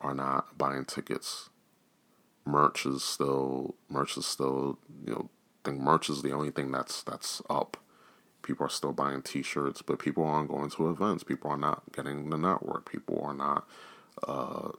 are 0.00 0.14
not 0.14 0.56
buying 0.58 0.84
tickets. 0.84 1.50
Merch 2.44 2.86
is 2.86 3.04
still 3.04 3.74
merch 3.88 4.16
is 4.16 4.26
still 4.26 4.78
you 5.06 5.12
know 5.12 5.30
I 5.64 5.68
think 5.70 5.80
merch 5.80 6.10
is 6.10 6.22
the 6.22 6.32
only 6.32 6.50
thing 6.50 6.72
that's 6.72 7.02
that's 7.02 7.40
up 7.48 7.76
people 8.42 8.66
are 8.66 8.70
still 8.70 8.92
buying 8.92 9.22
T-shirts, 9.22 9.82
but 9.82 9.98
people 9.98 10.24
aren't 10.24 10.50
going 10.50 10.70
to 10.70 10.90
events. 10.90 11.24
People 11.24 11.50
are 11.50 11.56
not 11.56 11.82
getting 11.92 12.30
the 12.30 12.38
network. 12.38 12.90
People 12.90 13.20
are 13.22 13.34
not 13.34 13.66
uh, 14.26 14.70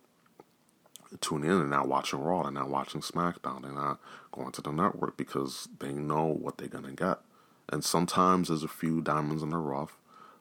tuning 1.21 1.49
in 1.49 1.57
and 1.57 1.69
not 1.69 1.87
watching 1.87 2.19
Raw 2.19 2.43
and 2.43 2.55
not 2.55 2.69
watching 2.69 3.01
SmackDown. 3.01 3.63
They're 3.63 3.71
not 3.71 3.99
going 4.31 4.51
to 4.53 4.61
the 4.61 4.71
network 4.71 5.17
because 5.17 5.67
they 5.79 5.93
know 5.93 6.25
what 6.25 6.57
they're 6.57 6.67
gonna 6.67 6.93
get. 6.93 7.19
And 7.69 7.83
sometimes 7.83 8.49
there's 8.49 8.63
a 8.63 8.67
few 8.67 9.01
diamonds 9.01 9.41
in 9.41 9.49
the 9.49 9.57
rough, 9.57 9.97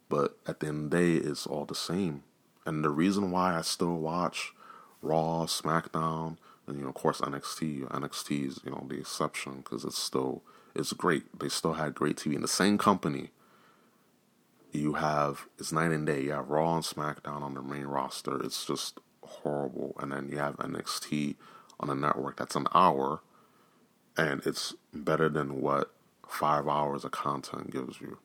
but 0.08 0.36
at 0.46 0.60
the 0.60 0.68
end 0.68 0.84
of 0.86 0.90
the 0.90 0.96
day, 0.96 1.28
it's 1.28 1.46
all 1.46 1.64
the 1.64 1.74
same. 1.74 2.24
And 2.66 2.84
the 2.84 2.90
reason 2.90 3.30
why 3.30 3.56
I 3.56 3.62
still 3.62 3.96
watch 3.96 4.52
Raw, 5.00 5.46
SmackDown, 5.46 6.36
and 6.66 6.76
you 6.76 6.84
know, 6.84 6.90
of 6.90 6.94
course, 6.94 7.20
NXT. 7.20 7.88
NXT 7.88 8.46
is 8.46 8.60
you 8.64 8.70
know 8.70 8.84
the 8.88 9.00
exception 9.00 9.58
because 9.58 9.84
it's 9.84 9.98
still 9.98 10.42
it's 10.74 10.92
great. 10.92 11.38
They 11.38 11.48
still 11.48 11.74
had 11.74 11.94
great 11.94 12.16
TV. 12.16 12.34
In 12.34 12.42
the 12.42 12.48
same 12.48 12.78
company, 12.78 13.30
you 14.72 14.94
have 14.94 15.46
it's 15.58 15.72
night 15.72 15.92
and 15.92 16.06
day. 16.06 16.22
You 16.22 16.32
have 16.32 16.48
Raw 16.48 16.76
and 16.76 16.84
SmackDown 16.84 17.42
on 17.42 17.54
the 17.54 17.62
main 17.62 17.84
roster. 17.84 18.42
It's 18.42 18.64
just 18.64 18.98
horrible. 19.22 19.94
And 20.00 20.12
then 20.12 20.28
you 20.28 20.38
have 20.38 20.56
NXT 20.56 21.36
on 21.80 21.90
a 21.90 21.94
network 21.94 22.36
that's 22.36 22.56
an 22.56 22.66
hour, 22.74 23.20
and 24.16 24.42
it's 24.46 24.74
better 24.92 25.28
than 25.28 25.60
what 25.60 25.92
five 26.26 26.66
hours 26.66 27.04
of 27.04 27.10
content 27.10 27.70
gives 27.70 28.00
you. 28.00 28.18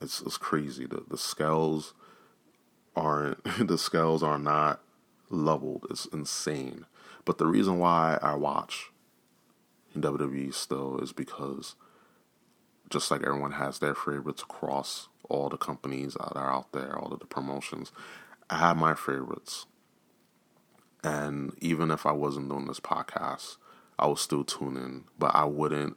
It's 0.00 0.20
it's 0.20 0.36
crazy. 0.36 0.86
The 0.86 1.04
the 1.08 1.18
scales 1.18 1.94
aren't 2.94 3.42
the 3.66 3.78
scales 3.78 4.22
are 4.22 4.38
not 4.38 4.80
leveled. 5.30 5.86
It's 5.90 6.06
insane. 6.06 6.86
But 7.24 7.38
the 7.38 7.46
reason 7.46 7.78
why 7.78 8.18
I 8.22 8.34
watch 8.34 8.89
in 9.94 10.02
WWE 10.02 10.52
still 10.54 10.98
is 11.00 11.12
because 11.12 11.74
just 12.88 13.10
like 13.10 13.22
everyone 13.22 13.52
has 13.52 13.78
their 13.78 13.94
favorites 13.94 14.42
across 14.42 15.08
all 15.28 15.48
the 15.48 15.56
companies 15.56 16.14
that 16.14 16.36
are 16.36 16.52
out 16.52 16.72
there, 16.72 16.98
all 16.98 17.12
of 17.12 17.20
the 17.20 17.26
promotions, 17.26 17.92
I 18.48 18.58
have 18.58 18.76
my 18.76 18.94
favorites. 18.94 19.66
And 21.02 21.56
even 21.60 21.90
if 21.90 22.04
I 22.04 22.12
wasn't 22.12 22.50
doing 22.50 22.66
this 22.66 22.80
podcast, 22.80 23.56
I 23.98 24.06
would 24.06 24.18
still 24.18 24.44
tune 24.44 24.76
in, 24.76 25.04
but 25.18 25.34
I 25.34 25.44
wouldn't 25.44 25.96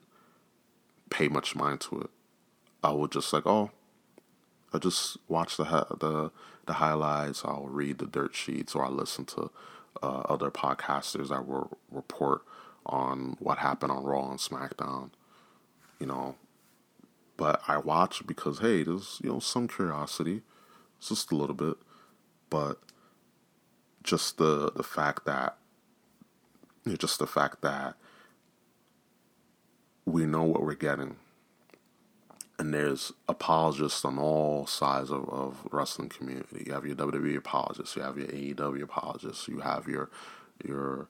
pay 1.09 1.27
much 1.27 1.55
mind 1.55 1.81
to 1.81 2.01
it. 2.01 2.09
I 2.83 2.91
would 2.91 3.11
just 3.11 3.33
like, 3.33 3.45
oh, 3.45 3.71
I 4.73 4.79
just 4.79 5.17
watch 5.27 5.57
the 5.57 5.63
the 5.63 6.31
the 6.65 6.73
highlights. 6.73 7.43
I'll 7.45 7.67
read 7.67 7.99
the 7.99 8.05
dirt 8.05 8.35
sheets, 8.35 8.75
or 8.75 8.85
I 8.85 8.89
listen 8.89 9.25
to 9.25 9.51
uh, 10.01 10.21
other 10.29 10.51
podcasters 10.51 11.29
that 11.29 11.47
will 11.47 11.77
report 11.91 12.41
on 12.85 13.37
what 13.39 13.57
happened 13.59 13.91
on 13.91 14.03
Raw 14.03 14.29
and 14.29 14.39
SmackDown, 14.39 15.11
you 15.99 16.07
know. 16.07 16.35
But 17.37 17.61
I 17.67 17.77
watch 17.77 18.25
because 18.27 18.59
hey, 18.59 18.83
there's 18.83 19.19
you 19.23 19.31
know 19.31 19.39
some 19.39 19.67
curiosity, 19.67 20.41
just 20.99 21.31
a 21.31 21.35
little 21.35 21.55
bit, 21.55 21.75
but 22.49 22.79
just 24.03 24.37
the 24.37 24.71
the 24.71 24.83
fact 24.83 25.25
that 25.25 25.57
you 26.85 26.91
know, 26.91 26.97
just 26.97 27.19
the 27.19 27.27
fact 27.27 27.61
that 27.61 27.95
we 30.05 30.25
know 30.25 30.43
what 30.43 30.61
we're 30.61 30.75
getting 30.75 31.15
and 32.59 32.73
there's 32.73 33.11
apologists 33.27 34.05
on 34.05 34.17
all 34.17 34.65
sides 34.67 35.09
of, 35.11 35.27
of 35.29 35.67
wrestling 35.71 36.09
community. 36.09 36.63
You 36.65 36.73
have 36.73 36.85
your 36.85 36.95
WWE 36.95 37.37
apologists, 37.37 37.95
you 37.95 38.01
have 38.03 38.17
your 38.17 38.27
AEW 38.27 38.83
apologists, 38.83 39.47
you 39.47 39.59
have 39.59 39.87
your 39.87 40.09
your 40.63 41.07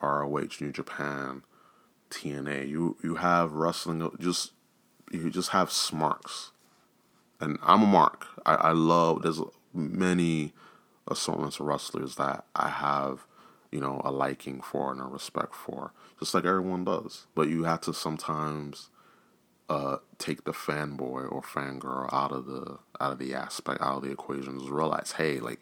ROH, 0.00 0.60
New 0.60 0.72
Japan, 0.72 1.42
TNA. 2.10 2.68
You 2.68 2.96
you 3.02 3.16
have 3.16 3.52
wrestling 3.52 4.08
just 4.18 4.52
you 5.10 5.30
just 5.30 5.50
have 5.50 5.70
smarks, 5.70 6.52
and 7.40 7.58
I'm 7.62 7.82
a 7.82 7.86
mark. 7.86 8.26
I, 8.44 8.54
I 8.54 8.72
love 8.72 9.22
there's 9.22 9.40
many 9.72 10.52
assortments 11.10 11.58
of 11.58 11.66
wrestlers 11.66 12.16
that 12.16 12.44
I 12.54 12.68
have 12.68 13.26
you 13.70 13.80
know, 13.80 14.00
a 14.04 14.10
liking 14.10 14.60
for 14.60 14.92
and 14.92 15.00
a 15.00 15.04
respect 15.04 15.54
for, 15.54 15.92
just 16.18 16.34
like 16.34 16.44
everyone 16.44 16.84
does. 16.84 17.26
But 17.34 17.48
you 17.48 17.64
have 17.64 17.80
to 17.82 17.92
sometimes 17.92 18.88
uh, 19.68 19.98
take 20.18 20.44
the 20.44 20.52
fanboy 20.52 21.30
or 21.30 21.42
fangirl 21.42 22.12
out 22.12 22.32
of 22.32 22.46
the 22.46 22.78
out 23.00 23.12
of 23.12 23.18
the 23.18 23.34
aspect, 23.34 23.82
out 23.82 23.98
of 23.98 24.02
the 24.02 24.10
equation. 24.10 24.58
Just 24.58 24.70
realize, 24.70 25.14
hey, 25.18 25.38
like 25.38 25.60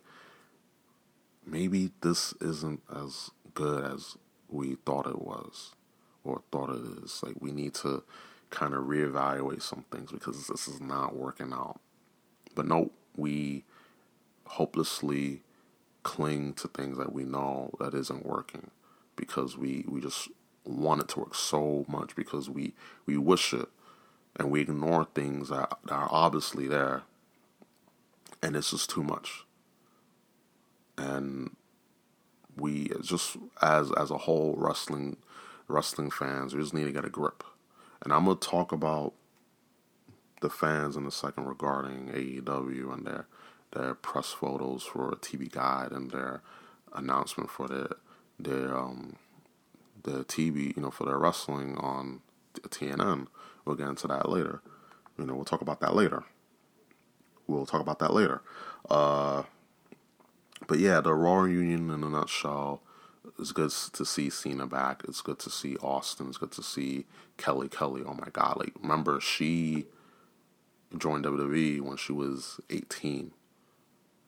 maybe 1.45 1.91
this 2.03 2.33
isn't 2.41 2.83
as 2.95 3.31
good 3.55 3.85
as 3.85 4.17
we 4.51 4.77
thought 4.87 5.07
it 5.07 5.21
was 5.23 5.75
or 6.25 6.43
thought 6.53 6.71
it 6.71 7.05
is. 7.05 7.23
Like 7.23 7.37
we 7.41 7.53
need 7.53 7.75
to 7.77 8.03
kind 8.51 8.75
of 8.75 8.85
reevaluate 8.85 9.63
some 9.63 9.85
things 9.91 10.13
because 10.13 10.47
this 10.47 10.69
is 10.69 10.81
not 10.81 11.17
working 11.17 11.53
out. 11.53 11.81
But 12.55 12.67
no, 12.67 12.91
we 13.17 13.65
hopelessly 14.47 15.43
cling 16.03 16.55
to 16.55 16.69
things 16.69 16.99
that 16.99 17.13
we 17.13 17.25
know 17.25 17.71
that 17.81 17.95
isn't 17.95 18.25
working 18.27 18.71
because 19.17 19.57
we, 19.59 19.85
we 19.89 20.01
just 20.01 20.29
want 20.65 21.01
it 21.03 21.09
to 21.09 21.21
work 21.21 21.35
so 21.35 21.85
much 21.89 22.15
because 22.17 22.49
we, 22.49 22.75
we 23.07 23.17
wish 23.17 23.53
it 23.53 23.69
and 24.37 24.51
we 24.51 24.61
ignore 24.61 25.07
things 25.15 25.49
that, 25.49 25.79
that 25.85 25.93
are 25.95 26.09
obviously 26.11 26.69
there 26.69 27.03
and 28.43 28.57
it's 28.57 28.71
just 28.71 28.91
too 28.91 29.03
much. 29.03 29.45
And 30.97 31.56
we 32.57 32.91
just 33.03 33.37
as 33.61 33.93
as 33.93 34.11
a 34.11 34.19
whole 34.19 34.55
wrestling 34.57 35.17
wrestling 35.69 36.11
fans, 36.11 36.55
we 36.55 36.61
just 36.61 36.75
need 36.75 36.85
to 36.85 36.93
get 36.93 37.05
a 37.05 37.11
grip. 37.11 37.45
And 38.03 38.13
I'm 38.13 38.25
gonna 38.25 38.37
talk 38.37 38.73
about 38.73 39.15
the 40.41 40.51
fans 40.51 40.97
in 40.97 41.07
a 41.07 41.11
second 41.11 41.47
regarding 41.47 42.09
AEW 42.09 42.93
and 42.93 43.07
their 43.07 43.27
their 43.73 43.95
press 43.95 44.33
photos 44.33 44.85
for 44.85 45.11
TV 45.17 45.51
Guide 45.51 45.93
and 45.93 46.11
their 46.11 46.43
announcement 46.95 47.51
for 47.51 47.69
their 47.69 47.89
their 48.39 48.77
um 48.77 49.17
their 50.05 50.23
TV, 50.23 50.77
you 50.77 50.83
know, 50.83 50.91
for 50.91 51.05
their 51.05 51.19
wrestling 51.19 51.77
on 51.79 52.21
TNT. 52.55 53.27
We'll 53.65 53.77
get 53.77 53.89
into 53.89 54.07
that 54.07 54.29
later. 54.29 54.63
You 55.19 55.27
know, 55.27 55.35
we'll 55.35 55.45
talk 55.45 55.61
about 55.61 55.81
that 55.81 55.95
later. 55.95 56.25
We'll 57.47 57.67
talk 57.67 57.81
about 57.81 57.99
that 57.99 58.13
later. 58.13 58.43
Uh, 58.89 59.45
but 60.67 60.79
yeah, 60.79 61.01
the 61.01 61.15
Raw 61.15 61.41
reunion 61.41 61.91
in 61.91 62.03
a 62.03 62.09
nutshell. 62.09 62.83
It's 63.39 63.53
good 63.53 63.71
to 63.71 64.05
see 64.05 64.31
Cena 64.31 64.67
back. 64.67 65.03
It's 65.07 65.21
good 65.21 65.39
to 65.41 65.51
see 65.51 65.77
Austin. 65.79 66.29
It's 66.29 66.39
good 66.39 66.53
to 66.53 66.63
see 66.63 67.07
Kelly 67.37 67.69
Kelly. 67.69 68.03
Oh 68.07 68.15
my 68.15 68.29
God! 68.33 68.57
Like 68.59 68.73
remember 68.81 69.21
she 69.21 69.87
joined 70.97 71.25
WWE 71.25 71.81
when 71.81 71.97
she 71.97 72.13
was 72.13 72.61
eighteen, 72.71 73.33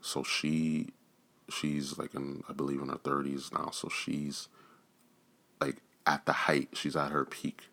so 0.01 0.23
she 0.23 0.89
she's 1.49 1.97
like 1.99 2.15
in 2.15 2.43
I 2.49 2.53
believe 2.53 2.83
in 2.83 2.89
her 2.89 2.99
thirties 2.99 3.51
now. 3.53 3.71
So 3.71 3.89
she's 3.89 4.49
like 5.61 5.77
at 6.07 6.27
the 6.27 6.33
height. 6.33 6.71
She's 6.75 6.97
at 6.97 7.13
her 7.13 7.25
peak, 7.25 7.69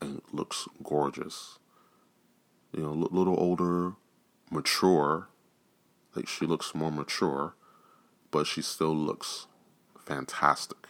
and 0.00 0.22
looks 0.32 0.68
gorgeous. 0.82 1.58
You 2.72 2.84
know, 2.84 2.90
a 2.90 3.14
little 3.14 3.38
older, 3.38 3.94
mature. 4.50 5.28
Like 6.14 6.28
she 6.28 6.46
looks 6.46 6.74
more 6.74 6.92
mature, 6.92 7.54
but 8.30 8.46
she 8.46 8.62
still 8.62 8.94
looks 8.94 9.46
fantastic. 9.98 10.88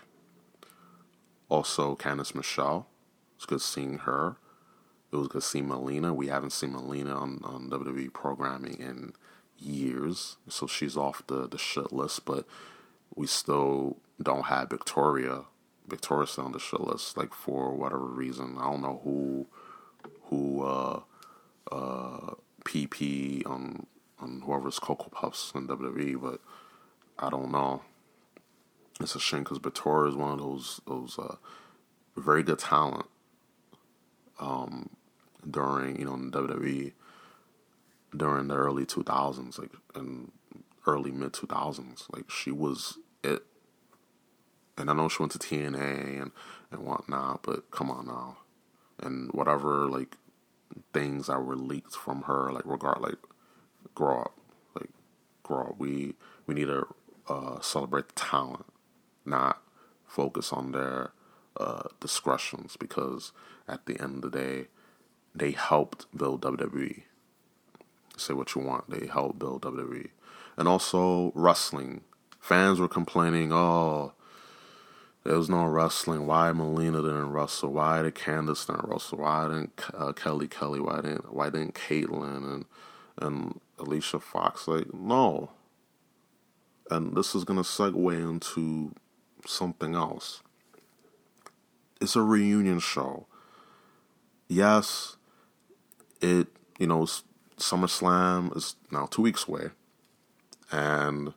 Also, 1.49 1.95
Candice 1.95 2.35
Michelle. 2.35 2.87
It's 3.37 3.47
good 3.47 3.61
seeing 3.61 3.99
her. 3.99 4.37
It 5.13 5.17
was 5.17 5.29
good 5.29 5.43
seeing 5.43 5.69
Melina. 5.69 6.15
We 6.15 6.29
haven't 6.29 6.53
seen 6.53 6.73
Melina 6.73 7.15
on, 7.15 7.41
on 7.45 7.69
WWE 7.69 8.13
programming 8.13 8.79
in 8.81 9.13
years, 9.59 10.39
so 10.49 10.67
she's 10.67 10.97
off 10.97 11.23
the, 11.27 11.47
the 11.47 11.59
shit 11.59 11.93
list, 11.93 12.25
but 12.25 12.47
we 13.15 13.27
still 13.27 13.99
don't 14.23 14.47
have 14.47 14.71
Victoria. 14.71 15.43
Victoria's 15.87 16.31
still 16.31 16.47
on 16.47 16.53
the 16.53 16.59
shit 16.59 16.81
list, 16.81 17.17
like 17.17 17.35
for 17.35 17.75
whatever 17.75 18.07
reason. 18.07 18.57
I 18.59 18.71
don't 18.71 18.83
know 18.83 19.01
who 19.05 19.47
who 20.25 20.63
uh 20.63 21.01
uh 21.71 22.35
PP 22.65 23.47
on 23.47 23.87
on 24.23 24.43
whoever's 24.45 24.79
Cocoa 24.79 25.11
Puffs 25.11 25.53
in 25.55 25.67
WWE, 25.69 26.21
but 26.21 26.41
I 27.19 27.31
don't 27.31 27.51
know. 27.51 27.83
It's 29.01 29.15
a 29.15 29.21
shame 29.21 29.43
because 29.43 29.59
Victoria 29.59 30.11
is 30.11 30.17
one 30.17 30.33
of 30.33 30.39
those 30.39 30.81
those 30.87 31.19
uh, 31.19 31.37
very 32.17 32.43
good 32.43 32.59
talent 32.59 33.07
um, 34.39 34.91
during 35.49 35.99
you 35.99 36.05
know 36.05 36.15
in 36.15 36.31
WWE 36.31 36.93
during 38.17 38.49
the 38.49 38.55
early 38.55 38.85
two 38.85 39.03
thousands, 39.03 39.59
like 39.59 39.73
in 39.97 40.31
early 40.87 41.11
mid 41.11 41.33
two 41.33 41.47
thousands. 41.47 42.07
Like 42.13 42.31
she 42.31 42.51
was 42.51 42.99
it, 43.25 43.43
and 44.77 44.91
I 44.91 44.95
know 44.95 45.09
she 45.09 45.23
went 45.23 45.33
to 45.33 45.39
TNA 45.39 46.23
and 46.23 46.33
and 46.71 46.85
whatnot, 46.85 47.43
but 47.43 47.71
come 47.71 47.91
on 47.91 48.07
now, 48.07 48.39
and 49.01 49.33
whatever 49.33 49.87
like 49.89 50.17
things 50.93 51.27
that 51.27 51.41
were 51.41 51.57
leaked 51.57 51.95
from 51.95 52.23
her, 52.23 52.53
like 52.53 52.67
regard 52.67 53.01
like 53.01 53.19
grow 53.95 54.23
up, 54.23 54.39
like 54.75 54.91
grow 55.43 55.63
up. 55.63 55.75
We 55.79 56.15
we 56.47 56.55
need 56.55 56.67
to 56.67 56.87
uh, 57.29 57.61
celebrate 57.61 58.09
the 58.09 58.15
talent 58.15 58.67
not 59.25 59.63
focus 60.07 60.53
on 60.53 60.73
their 60.73 61.13
uh, 61.57 61.85
discretions 62.01 62.77
because 62.79 63.33
at 63.69 63.87
the 63.87 64.01
end 64.01 64.25
of 64.25 64.33
the 64.33 64.39
day, 64.39 64.67
they 65.35 65.53
helped 65.53 66.07
build 66.17 66.43
WWE. 66.43 67.03
Say 68.17 68.35
what 68.35 68.55
you 68.55 68.63
want, 68.63 68.91
they 68.91 69.07
helped 69.07 69.39
build 69.39 69.63
WWE. 69.63 70.09
And 70.57 70.69
also 70.69 71.33
wrestling. 71.35 72.03
Fans 72.39 72.79
were 72.79 72.89
complaining, 72.89 73.53
oh, 73.53 74.13
there 75.25 75.39
was 75.39 75.49
no 75.49 75.65
wrestling. 75.65 76.27
Why 76.27 76.53
Melina 76.53 77.01
didn't 77.01 77.31
wrestle? 77.31 77.73
Why 77.73 78.03
did 78.03 78.17
Candice 78.17 78.67
didn't 78.67 78.89
wrestle? 78.89 79.19
Why 79.19 79.45
didn't 79.45 79.81
uh, 79.95 80.13
Kelly 80.13 80.49
Kelly? 80.49 80.81
Why 80.81 80.97
didn't 80.97 81.33
Why 81.33 81.49
didn't 81.49 81.75
Kaitlyn 81.75 82.53
and 82.53 82.65
and 83.19 83.61
Alicia 83.83 84.21
Fox? 84.21 84.67
Like 84.69 84.93
no. 84.95 85.51
And 86.91 87.17
this 87.17 87.35
is 87.35 87.45
gonna 87.45 87.63
segue 87.63 88.15
into 88.19 88.95
something 89.47 89.95
else. 89.95 90.43
It's 92.01 92.17
a 92.17 92.23
reunion 92.23 92.81
show. 92.81 93.27
Yes, 94.49 95.17
it, 96.21 96.49
you 96.79 96.87
know, 96.87 97.07
SummerSlam 97.59 98.57
is 98.57 98.77
now 98.91 99.07
two 99.07 99.23
weeks 99.23 99.47
away, 99.49 99.71
and 100.71 101.33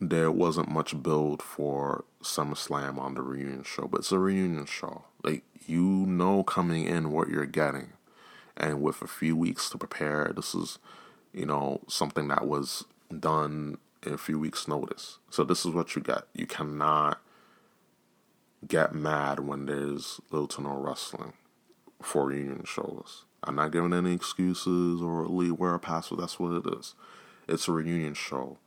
there 0.00 0.30
wasn't 0.30 0.68
much 0.68 1.02
build 1.02 1.42
for 1.42 2.04
SummerSlam 2.22 2.98
on 2.98 3.14
the 3.14 3.22
reunion 3.22 3.64
show, 3.64 3.86
but 3.86 4.00
it's 4.00 4.12
a 4.12 4.18
reunion 4.18 4.66
show. 4.66 5.04
Like, 5.22 5.44
you 5.66 5.82
know 5.82 6.42
coming 6.42 6.84
in 6.84 7.10
what 7.10 7.28
you're 7.28 7.46
getting. 7.46 7.92
And 8.56 8.80
with 8.82 9.02
a 9.02 9.06
few 9.06 9.36
weeks 9.36 9.68
to 9.70 9.78
prepare, 9.78 10.32
this 10.34 10.54
is, 10.54 10.78
you 11.32 11.46
know, 11.46 11.82
something 11.88 12.28
that 12.28 12.46
was 12.46 12.84
done 13.18 13.78
in 14.04 14.14
a 14.14 14.18
few 14.18 14.38
weeks' 14.38 14.66
notice. 14.68 15.18
So 15.30 15.44
this 15.44 15.66
is 15.66 15.72
what 15.72 15.94
you 15.94 16.02
get. 16.02 16.22
You 16.32 16.46
cannot 16.46 17.20
get 18.66 18.94
mad 18.94 19.40
when 19.40 19.66
there's 19.66 20.20
little 20.30 20.48
to 20.48 20.62
no 20.62 20.76
wrestling 20.76 21.34
for 22.00 22.26
reunion 22.26 22.64
shows. 22.64 23.24
I'm 23.44 23.56
not 23.56 23.72
giving 23.72 23.92
any 23.92 24.12
excuses 24.12 25.00
or 25.00 25.26
leave 25.26 25.58
wear 25.58 25.74
a 25.74 25.78
password. 25.78 26.20
That's 26.20 26.40
what 26.40 26.52
it 26.52 26.78
is. 26.78 26.94
It's 27.48 27.68
a 27.68 27.72
reunion 27.72 28.14
show. 28.14 28.58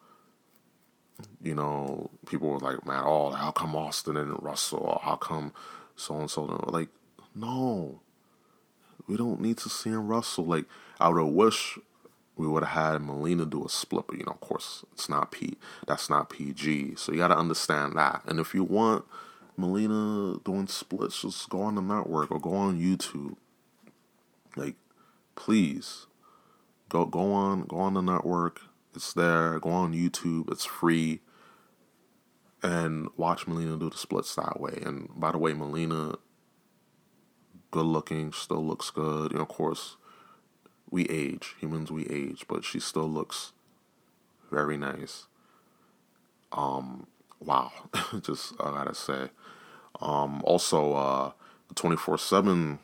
You 1.42 1.56
know, 1.56 2.12
people 2.28 2.50
were 2.50 2.60
like, 2.60 2.86
man, 2.86 3.04
oh, 3.06 3.32
how 3.32 3.52
come 3.52 3.76
Austin 3.76 4.16
didn't 4.16 4.42
wrestle? 4.42 4.80
Or 4.80 5.00
how 5.04 5.16
come 5.16 5.54
so 5.96 6.16
and 6.18 6.30
so? 6.30 6.44
Like, 6.68 6.90
no. 7.36 8.00
We 9.10 9.18
don't 9.18 9.42
need 9.42 9.58
to 9.58 9.70
see 9.70 9.90
him 9.90 10.08
wrestle. 10.08 10.46
Like, 10.46 10.66
I 11.00 11.10
would 11.10 11.20
have 11.20 11.34
wished 11.34 11.80
we 12.40 12.48
would 12.48 12.64
have 12.64 12.94
had 12.94 13.02
Melina 13.02 13.46
do 13.46 13.66
a 13.66 13.70
split, 13.70 14.06
but 14.08 14.18
you 14.18 14.24
know, 14.24 14.32
of 14.32 14.40
course, 14.40 14.86
it's 14.94 15.10
not 15.10 15.32
P. 15.32 15.58
That's 15.86 16.10
not 16.10 16.30
PG. 16.30 16.96
So 16.96 17.12
you 17.12 17.18
got 17.18 17.28
to 17.28 17.38
understand 17.38 17.98
that. 17.98 18.22
And 18.26 18.40
if 18.40 18.54
you 18.54 18.64
want 18.64 19.04
Melina 19.58 20.40
doing 20.46 20.68
splits, 20.68 21.24
just 21.24 21.50
go 21.50 21.64
on 21.64 21.76
the 21.76 21.82
network 21.82 22.32
or 22.32 22.40
go 22.40 22.54
on 22.54 22.80
YouTube. 22.80 23.36
Like, 24.56 24.76
please, 25.36 26.08
go 26.88 27.06
go 27.06 27.34
on 27.34 27.64
go 27.64 27.78
on 27.80 27.96
the 27.96 28.02
network. 28.02 28.62
It's 28.96 29.12
there. 29.12 29.60
Go 29.60 29.72
on 29.72 29.94
YouTube. 29.94 30.50
It's 30.50 30.66
free. 30.66 31.20
And 32.64 33.10
watch 33.18 33.48
Melina 33.48 33.76
do 33.76 33.90
the 33.90 33.98
splits 33.98 34.36
that 34.36 34.62
way. 34.62 34.82
And 34.86 35.10
by 35.16 35.32
the 35.32 35.38
way, 35.38 35.54
Melina, 35.54 36.16
good 37.72 37.86
looking, 37.86 38.32
still 38.32 38.66
looks 38.66 38.90
good. 38.90 39.32
You 39.32 39.38
know, 39.38 39.44
of 39.44 39.50
course, 39.50 39.98
we 40.90 41.06
age, 41.06 41.56
humans 41.60 41.92
we 41.92 42.08
age, 42.08 42.46
but 42.48 42.64
she 42.64 42.80
still 42.80 43.10
looks 43.10 43.54
very 44.52 44.78
nice. 44.78 45.28
Um, 46.52 47.08
wow, 47.40 47.72
just 48.22 48.54
I 48.60 48.72
gotta 48.72 48.96
say. 48.96 49.30
Um, 50.02 50.42
also, 50.44 50.94
uh, 50.94 51.32
the 51.68 51.76
twenty 51.76 51.98
four 51.98 52.18
seven, 52.18 52.80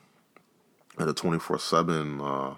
and 0.98 1.08
the 1.08 1.14
twenty 1.14 1.40
four 1.40 1.58
seven. 1.58 2.22
Uh, 2.22 2.56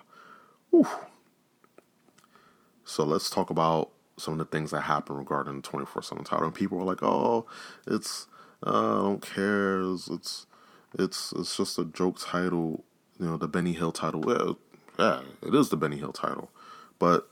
so 2.84 3.04
let's 3.04 3.30
talk 3.30 3.50
about 3.50 3.92
some 4.18 4.34
of 4.34 4.40
the 4.40 4.46
things 4.46 4.72
that 4.72 4.82
happened 4.82 5.20
regarding 5.20 5.58
the 5.58 5.62
twenty 5.62 5.86
four 5.86 6.02
seven 6.02 6.24
title, 6.24 6.46
and 6.46 6.56
people 6.56 6.78
were 6.78 6.84
like, 6.84 7.04
"Oh, 7.04 7.46
it's 7.86 8.28
uh, 8.66 9.00
I 9.00 9.02
don't 9.04 9.22
care. 9.22 9.82
It's, 9.82 10.08
it's 10.10 10.47
it's 10.94 11.34
it's 11.34 11.58
just 11.58 11.80
a 11.80 11.86
joke 11.86 12.20
title." 12.20 12.84
You 13.20 13.26
know, 13.28 13.38
the 13.38 13.48
Benny 13.48 13.74
Hill 13.74 13.92
title. 13.92 14.22
Well, 14.22 14.60
yeah, 15.00 15.22
it 15.42 15.56
is 15.56 15.70
the 15.70 15.78
Benny 15.78 15.98
Hill 15.98 16.14
title, 16.14 16.52
but 17.00 17.30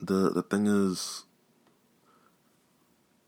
the 0.00 0.30
the 0.30 0.42
thing 0.42 0.66
is, 0.66 1.24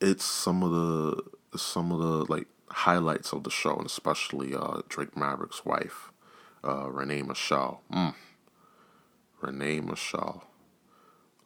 it's 0.01 0.25
some 0.25 0.63
of 0.63 0.71
the 0.73 1.59
some 1.59 1.93
of 1.93 1.99
the 2.01 2.33
like 2.33 2.47
highlights 2.71 3.33
of 3.33 3.45
the 3.45 3.51
show, 3.51 3.77
and 3.77 3.87
especially 3.87 4.55
uh, 4.55 4.83
Drake 4.89 5.17
Maverick's 5.17 5.65
wife, 5.65 6.11
uh, 6.65 6.91
Renee 6.91 7.23
Michelle. 7.23 7.83
Mm. 7.93 8.15
Renee 9.41 9.81
Michelle. 9.81 10.45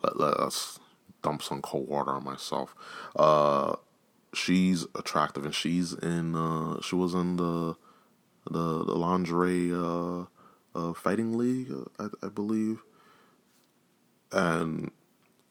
Let, 0.03 0.19
let 0.21 0.35
us 0.35 0.79
dump 1.23 1.43
some 1.43 1.63
cold 1.63 1.89
water 1.89 2.13
on 2.13 2.25
myself. 2.25 2.75
Uh, 3.17 3.77
she's 4.35 4.87
attractive, 4.95 5.45
and 5.45 5.55
she's 5.55 5.93
in. 5.93 6.35
Uh, 6.35 6.81
she 6.81 6.95
was 6.95 7.15
in 7.15 7.37
the 7.37 7.77
the, 8.51 8.85
the 8.85 8.95
lingerie 8.95 9.73
uh, 9.73 10.25
uh, 10.75 10.93
fighting 10.93 11.37
league, 11.37 11.73
I, 11.99 12.09
I 12.23 12.29
believe, 12.29 12.83
and 14.31 14.91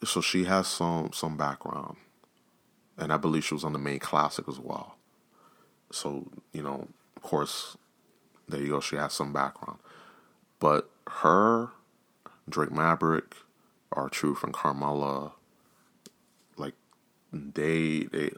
so 0.04 0.22
she 0.22 0.46
has 0.46 0.68
some 0.68 1.12
some 1.14 1.38
background, 1.38 1.98
and 2.98 3.12
I 3.12 3.18
believe 3.18 3.44
she 3.44 3.54
was 3.54 3.64
on 3.64 3.74
the 3.74 3.80
main 3.80 4.00
classic 4.00 4.48
as 4.48 4.60
well. 4.60 4.98
So 5.92 6.28
you 6.54 6.62
know, 6.62 6.88
of 7.16 7.22
course, 7.22 7.78
there 8.48 8.62
you 8.62 8.70
go. 8.70 8.80
She 8.80 8.96
has 8.96 9.14
some 9.14 9.34
background, 9.34 9.80
but 10.60 10.90
her, 11.08 11.70
Drake 12.50 12.72
Maverick, 12.72 13.36
R-Truth, 13.92 14.44
and 14.44 14.54
Carmella, 14.54 15.34
like 16.58 16.76
they 17.34 18.04
they 18.04 18.32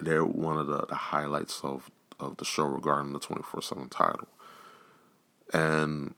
they're 0.00 0.24
one 0.24 0.58
of 0.58 0.66
the, 0.66 0.86
the 0.86 0.94
highlights 0.94 1.60
of 1.62 1.90
of 2.18 2.36
the 2.36 2.44
show 2.44 2.64
regarding 2.64 3.12
the 3.12 3.18
twenty 3.18 3.42
four 3.42 3.62
seven 3.62 3.88
title, 3.88 4.28
and 5.52 6.14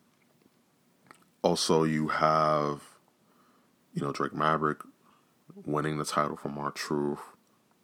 also 1.42 1.84
you 1.84 2.08
have 2.08 2.82
you 3.94 4.02
know 4.02 4.12
Drake 4.12 4.34
Maverick 4.34 4.78
winning 5.64 5.98
the 5.98 6.04
title 6.04 6.36
from 6.36 6.58
R-Truth, 6.58 7.20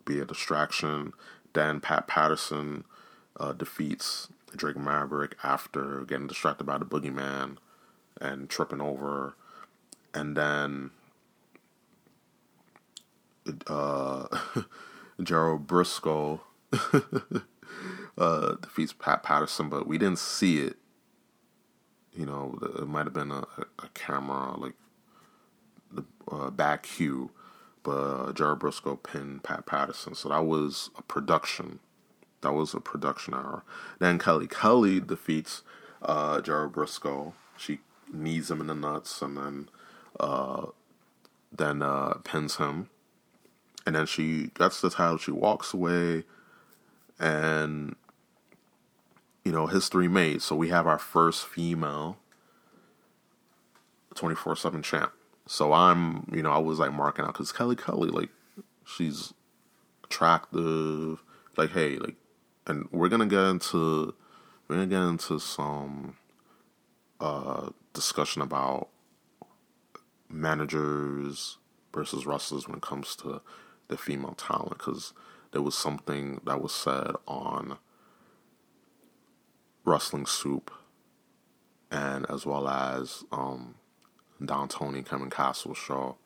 be 0.04 0.18
a 0.20 0.24
distraction. 0.24 1.12
Dan 1.52 1.80
Pat 1.80 2.06
Patterson 2.06 2.84
uh, 3.38 3.52
defeats 3.52 4.28
Drake 4.56 4.76
Maverick 4.76 5.36
after 5.42 6.04
getting 6.04 6.26
distracted 6.26 6.64
by 6.64 6.78
the 6.78 6.84
boogeyman 6.84 7.56
and 8.20 8.48
tripping 8.48 8.80
over. 8.80 9.34
And 10.14 10.36
then 10.36 10.90
uh, 13.66 14.26
Gerald 15.22 15.66
Briscoe 15.66 16.40
uh, 18.18 18.54
defeats 18.60 18.92
Pat 18.92 19.22
Patterson, 19.22 19.68
but 19.68 19.86
we 19.86 19.98
didn't 19.98 20.18
see 20.18 20.58
it. 20.58 20.76
You 22.12 22.26
know, 22.26 22.58
it 22.78 22.88
might 22.88 23.06
have 23.06 23.12
been 23.12 23.30
a, 23.30 23.44
a 23.78 23.88
camera, 23.94 24.56
like 24.56 24.74
the 25.92 26.04
uh, 26.30 26.50
back 26.50 26.82
cue, 26.84 27.30
but 27.82 27.92
uh, 27.92 28.32
Gerald 28.32 28.58
Briscoe 28.58 28.96
pinned 28.96 29.44
Pat 29.44 29.66
Patterson. 29.66 30.14
So 30.14 30.28
that 30.30 30.44
was 30.44 30.90
a 30.98 31.02
production 31.02 31.80
that 32.40 32.52
was 32.52 32.74
a 32.74 32.80
production 32.80 33.34
error. 33.34 33.62
Then 33.98 34.18
Kelly 34.18 34.46
Kelly 34.46 35.00
defeats 35.00 35.62
uh, 36.02 36.40
Jared 36.40 36.72
Briscoe. 36.72 37.34
She 37.56 37.80
knees 38.12 38.50
him 38.50 38.60
in 38.60 38.68
the 38.68 38.74
nuts 38.74 39.20
and 39.22 39.36
then 39.36 39.68
uh, 40.20 40.66
then 41.52 41.82
uh, 41.82 42.14
pins 42.24 42.56
him. 42.56 42.90
And 43.88 43.96
then 43.96 44.04
she 44.04 44.50
gets 44.52 44.82
the 44.82 44.90
title. 44.90 45.16
She 45.16 45.30
walks 45.30 45.72
away, 45.72 46.24
and 47.18 47.96
you 49.46 49.50
know 49.50 49.66
history 49.66 50.08
made. 50.08 50.42
So 50.42 50.54
we 50.54 50.68
have 50.68 50.86
our 50.86 50.98
first 50.98 51.46
female 51.46 52.18
twenty 54.14 54.34
four 54.34 54.54
seven 54.56 54.82
champ. 54.82 55.12
So 55.46 55.72
I'm 55.72 56.30
you 56.30 56.42
know 56.42 56.50
I 56.50 56.58
was 56.58 56.78
like 56.78 56.92
marking 56.92 57.24
out 57.24 57.32
because 57.32 57.50
Kelly 57.50 57.76
Kelly 57.76 58.10
like 58.10 58.28
she's 58.84 59.32
attractive. 60.04 61.22
Like 61.56 61.70
hey 61.70 61.96
like 61.96 62.16
and 62.66 62.90
we're 62.92 63.08
gonna 63.08 63.24
get 63.24 63.44
into 63.44 64.14
we're 64.68 64.76
gonna 64.76 64.86
get 64.86 65.00
into 65.00 65.40
some 65.40 66.18
uh, 67.20 67.70
discussion 67.94 68.42
about 68.42 68.90
managers 70.28 71.56
versus 71.94 72.26
wrestlers 72.26 72.68
when 72.68 72.76
it 72.76 72.82
comes 72.82 73.16
to 73.16 73.40
the 73.88 73.96
female 73.96 74.34
talent 74.34 74.78
because 74.78 75.12
there 75.52 75.62
was 75.62 75.74
something 75.74 76.40
that 76.44 76.60
was 76.62 76.72
said 76.72 77.12
on 77.26 77.78
Wrestling 79.84 80.26
Soup 80.26 80.70
and 81.90 82.26
as 82.30 82.44
well 82.44 82.68
as 82.68 83.24
um, 83.32 83.74
Don 84.44 84.68
Tony 84.68 85.02
Kevin 85.02 85.30
Castle 85.30 85.74
show 85.74 86.16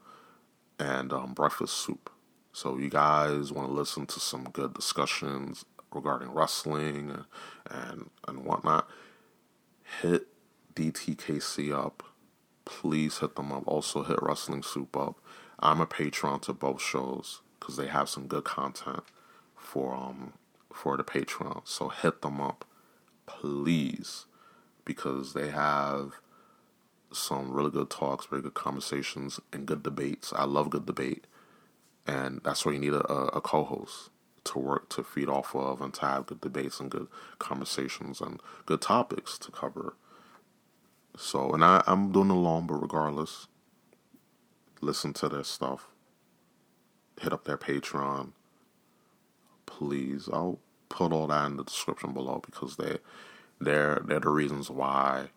and 0.79 1.13
um, 1.13 1.35
Breakfast 1.35 1.77
Soup. 1.77 2.11
So 2.53 2.77
you 2.77 2.91
guys 2.91 3.53
want 3.53 3.69
to 3.69 3.73
listen 3.75 4.07
to 4.07 4.21
some 4.21 4.45
good 4.45 4.75
discussions 4.75 5.65
regarding 5.95 6.33
wrestling 6.33 7.11
and, 7.11 7.25
and, 7.71 8.11
and 8.27 8.45
whatnot, 8.45 8.89
hit 10.01 10.27
DTKC 10.75 11.73
up. 11.73 12.03
Please 12.65 13.19
hit 13.19 13.37
them 13.37 13.53
up. 13.53 13.63
Also 13.67 14.03
hit 14.03 14.19
Wrestling 14.21 14.63
Soup 14.63 14.95
up. 14.97 15.21
I'm 15.59 15.81
a 15.81 15.87
patron 15.87 16.41
to 16.41 16.53
both 16.53 16.83
shows 16.83 17.41
because 17.63 17.77
they 17.77 17.87
have 17.87 18.09
some 18.09 18.27
good 18.27 18.43
content 18.45 19.05
for 19.57 19.95
um 19.95 20.33
for 20.73 20.97
the 20.97 21.05
Patreon. 21.05 21.63
So 21.65 21.89
hit 21.91 22.23
them 22.23 22.41
up, 22.41 22.65
please, 23.27 24.27
because 24.85 25.33
they 25.33 25.51
have 25.51 26.15
some 27.13 27.53
really 27.53 27.71
good 27.71 27.91
talks, 27.91 28.27
very 28.27 28.43
good 28.43 28.55
conversations, 28.55 29.39
and 29.53 29.67
good 29.67 29.85
debates. 29.85 30.33
I 30.35 30.45
love 30.45 30.71
good 30.71 30.87
debate, 30.87 31.27
and 32.07 32.41
that's 32.43 32.67
why 32.67 32.73
you 32.73 32.81
need 32.81 32.95
a, 32.95 33.05
a 33.07 33.41
co-host 33.41 34.11
to 34.45 34.59
work 34.59 34.89
to 34.91 35.05
feed 35.05 35.29
off 35.29 35.55
of 35.55 35.81
and 35.81 35.95
to 35.95 36.01
have 36.03 36.27
good 36.27 36.41
debates 36.41 36.81
and 36.81 36.91
good 36.91 37.07
conversations 37.39 38.21
and 38.21 38.41
good 38.67 38.81
topics 38.83 39.39
to 39.39 39.53
cover. 39.53 39.95
So, 41.17 41.53
and 41.53 41.65
I, 41.65 41.85
I'm 41.87 42.11
doing 42.11 42.31
alone, 42.31 42.67
but 42.67 42.77
regardless, 42.83 43.47
listen 44.81 45.13
to 45.15 45.29
their 45.29 45.45
stuff. 45.45 45.92
Hit 47.23 47.33
up 47.33 47.45
their 47.45 47.59
Patreon. 47.59 48.33
Please, 49.67 50.29
I'll 50.33 50.59
put 50.89 51.13
all 51.13 51.29
that 51.29 51.47
in 51.47 51.57
the 51.57 51.65
description 51.65 52.13
below 52.13 52.43
because 52.45 52.77
they, 52.77 52.99
they're 53.61 54.03
they're 54.05 54.21
the 54.21 54.29
reasons 54.29 54.69
why 54.71 55.29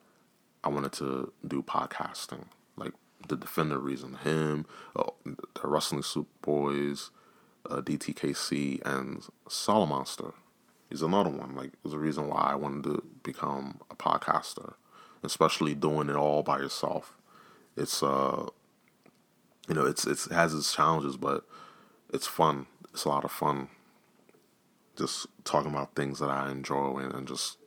I 0.63 0.69
wanted 0.69 0.93
to 0.93 1.31
do 1.47 1.61
podcasting. 1.61 2.45
Like 2.75 2.93
the 3.27 3.37
defender 3.37 3.77
reason, 3.77 4.15
him, 4.23 4.65
oh, 4.95 5.13
the 5.25 5.67
Wrestling 5.67 6.03
Soup 6.03 6.27
Boys, 6.41 7.11
uh, 7.69 7.81
DTKC 7.81 8.81
and 8.85 9.23
Solomonster 9.47 10.33
is 10.89 11.01
another 11.01 11.29
one. 11.29 11.55
Like, 11.55 11.71
there's 11.83 11.93
the 11.93 11.99
reason 11.99 12.27
why 12.27 12.49
I 12.51 12.55
wanted 12.55 12.83
to 12.85 13.03
become 13.23 13.79
a 13.91 13.95
podcaster, 13.95 14.73
especially 15.23 15.75
doing 15.75 16.09
it 16.09 16.15
all 16.15 16.43
by 16.43 16.59
yourself. 16.59 17.17
It's 17.77 18.01
uh, 18.01 18.47
you 19.67 19.75
know, 19.75 19.85
it's 19.85 20.05
it's 20.05 20.27
it 20.27 20.33
has 20.33 20.53
its 20.53 20.73
challenges, 20.73 21.17
but 21.17 21.45
it's 22.15 22.27
fun. 22.27 22.65
It's 22.93 23.03
a 23.03 23.09
lot 23.09 23.25
of 23.25 23.31
fun. 23.31 23.67
Just 24.97 25.27
talking 25.43 25.69
about 25.71 25.95
things 25.95 26.19
that 26.19 26.29
I 26.29 26.49
enjoy 26.49 26.99
and, 26.99 27.13
and 27.13 27.27
just 27.27 27.57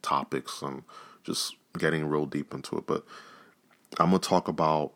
topics 0.00 0.62
and 0.62 0.84
just 1.24 1.56
getting 1.76 2.06
real 2.06 2.24
deep 2.24 2.54
into 2.54 2.78
it. 2.78 2.86
But 2.86 3.04
I'm 3.98 4.06
gonna 4.06 4.20
talk 4.20 4.46
about 4.46 4.92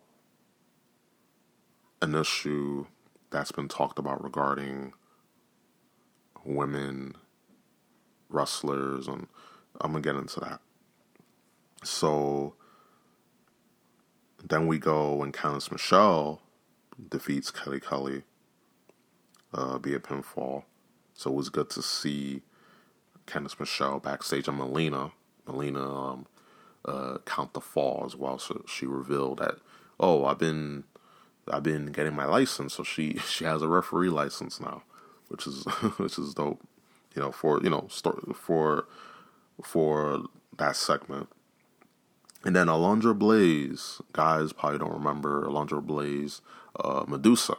an 2.01 2.15
issue 2.15 2.87
that's 3.31 3.51
been 3.51 3.69
talked 3.69 3.99
about 3.99 4.23
regarding 4.23 4.93
women 6.45 7.17
wrestlers, 8.29 9.09
and 9.09 9.27
I'm 9.81 9.93
gonna 9.93 10.03
get 10.03 10.15
into 10.15 10.39
that. 10.41 10.61
So 11.83 12.55
then 14.45 14.69
we 14.69 14.79
go 14.79 15.23
and 15.25 15.35
Candice 15.35 15.73
Michelle 15.73 16.41
defeats 17.11 17.51
Kelly 17.51 17.81
Kelly 17.81 18.23
uh, 19.53 19.79
via 19.79 19.99
pinfall. 19.99 20.65
So 21.15 21.31
it 21.31 21.37
was 21.37 21.49
good 21.51 21.71
to 21.71 21.83
see 21.83 22.43
Candice 23.27 23.59
Michelle 23.61 24.01
backstage 24.01 24.49
and 24.49 24.59
Melina. 24.59 25.13
Melina 25.47 25.81
um, 25.81 26.27
uh, 26.85 27.19
count 27.27 27.55
the 27.55 27.61
fall 27.61 28.05
as 28.07 28.17
well. 28.17 28.39
So 28.39 28.65
she 28.67 28.87
revealed 28.87 29.39
that, 29.39 29.57
oh, 30.01 30.25
I've 30.25 30.39
been 30.39 30.85
I've 31.49 31.63
been 31.63 31.87
getting 31.93 32.15
my 32.15 32.27
license, 32.27 32.75
so 32.75 32.83
she 32.85 33.19
she 33.29 33.45
has 33.45 33.63
a 33.63 33.69
referee 33.69 34.11
license 34.11 34.61
now, 34.61 34.83
which 35.29 35.47
is 35.47 35.65
which 35.99 36.19
is 36.19 36.35
dope. 36.35 36.63
You 37.15 37.23
know, 37.23 37.33
for 37.33 37.63
you 37.63 37.71
know 37.71 37.89
for 38.35 38.87
for 39.63 40.23
that 40.59 40.77
segment, 40.77 41.29
And 42.45 42.57
then 42.57 42.67
Alundra 42.69 43.17
Blaze, 43.19 44.01
guys 44.13 44.53
probably 44.53 44.79
don't 44.79 44.93
remember 44.93 45.45
Alundra 45.45 45.83
Blaze, 45.85 46.41
uh, 46.79 47.05
Medusa. 47.07 47.57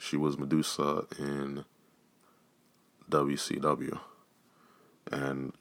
She 0.00 0.16
was 0.16 0.38
Medusa 0.38 1.04
in 1.18 1.66
WCW. 3.10 4.00
And 5.12 5.52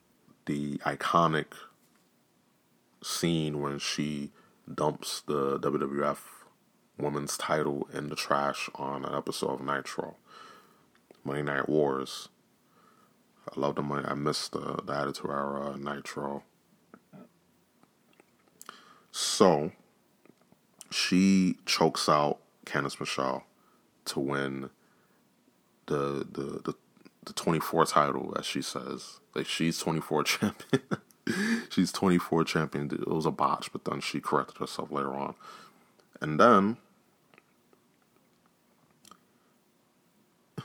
the 0.45 0.77
iconic 0.77 1.47
scene 3.03 3.59
when 3.59 3.79
she 3.79 4.31
dumps 4.73 5.21
the 5.27 5.59
WWF 5.59 6.19
women's 6.97 7.37
title 7.37 7.89
in 7.93 8.07
the 8.07 8.15
trash 8.15 8.69
on 8.75 9.03
an 9.03 9.13
episode 9.13 9.59
of 9.59 9.61
Nitro. 9.61 10.15
Monday 11.25 11.43
Night 11.43 11.67
Wars. 11.67 12.29
I 13.45 13.59
love 13.59 13.75
the 13.75 13.81
money. 13.81 14.05
I 14.07 14.13
missed 14.13 14.53
the, 14.53 14.79
the 14.85 14.93
Attitude 14.93 15.29
Era 15.29 15.75
Nitro. 15.77 16.43
So 19.11 19.73
she 20.89 21.57
chokes 21.65 22.07
out 22.07 22.39
Candice 22.65 23.01
Michelle 23.01 23.43
to 24.09 24.19
win 24.19 24.69
the 25.87 26.25
the 26.31 26.61
the, 26.63 26.75
the 27.25 27.33
24 27.33 27.85
title, 27.85 28.33
as 28.37 28.45
she 28.45 28.61
says. 28.61 29.19
Like 29.35 29.45
she's 29.47 29.79
24 29.79 30.23
champion. 30.25 30.83
she's 31.69 31.91
24 31.91 32.43
champion. 32.43 32.89
It 32.91 33.07
was 33.07 33.25
a 33.25 33.31
botch, 33.31 33.71
but 33.71 33.85
then 33.85 34.01
she 34.01 34.19
corrected 34.19 34.57
herself 34.57 34.91
later 34.91 35.13
on. 35.13 35.35
And 36.21 36.39
then 36.39 36.77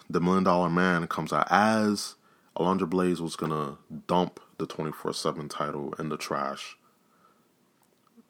the 0.08 0.20
Million 0.20 0.44
Dollar 0.44 0.70
Man 0.70 1.06
comes 1.06 1.32
out 1.32 1.48
as 1.50 2.14
Alundra 2.56 2.88
Blaze 2.88 3.20
was 3.20 3.36
gonna 3.36 3.78
dump 4.06 4.40
the 4.58 4.66
24 4.66 5.12
7 5.12 5.48
title 5.48 5.94
in 5.98 6.08
the 6.08 6.16
trash. 6.16 6.76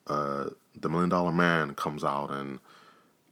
Uh, 0.07 0.51
the 0.79 0.89
Million 0.89 1.11
Dollar 1.11 1.33
Man 1.33 1.75
comes 1.75 2.05
out 2.05 2.31
and 2.31 2.59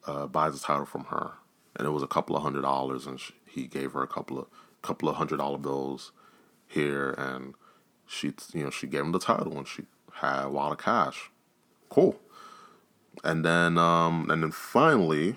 uh, 0.07 0.27
buys 0.27 0.55
the 0.55 0.61
title 0.67 0.87
from 0.87 1.05
her, 1.05 1.33
and 1.77 1.87
it 1.87 1.91
was 1.91 2.03
a 2.03 2.09
couple 2.09 2.37
of 2.37 2.43
hundred 2.43 2.63
dollars, 2.63 3.07
and 3.07 3.21
she, 3.21 3.35
he 3.47 3.67
gave 3.67 3.93
her 3.93 4.03
a 4.03 4.09
couple 4.09 4.39
of 4.39 4.47
couple 4.83 5.09
of 5.09 5.17
hundred 5.17 5.39
dollar 5.39 5.59
bills 5.59 6.13
here, 6.67 7.11
and 7.19 7.55
she 8.07 8.33
you 8.53 8.65
know 8.65 8.71
she 8.71 8.87
gave 8.87 9.03
him 9.03 9.13
the 9.13 9.19
title, 9.19 9.57
and 9.59 9.69
she 9.69 9.85
had 10.15 10.45
a 10.45 10.49
lot 10.49 10.73
of 10.73 10.79
cash. 10.79 11.31
Cool. 11.89 12.19
And 13.25 13.45
then 13.45 13.79
um, 13.79 14.31
and 14.31 14.43
then 14.43 14.53
finally 14.53 15.37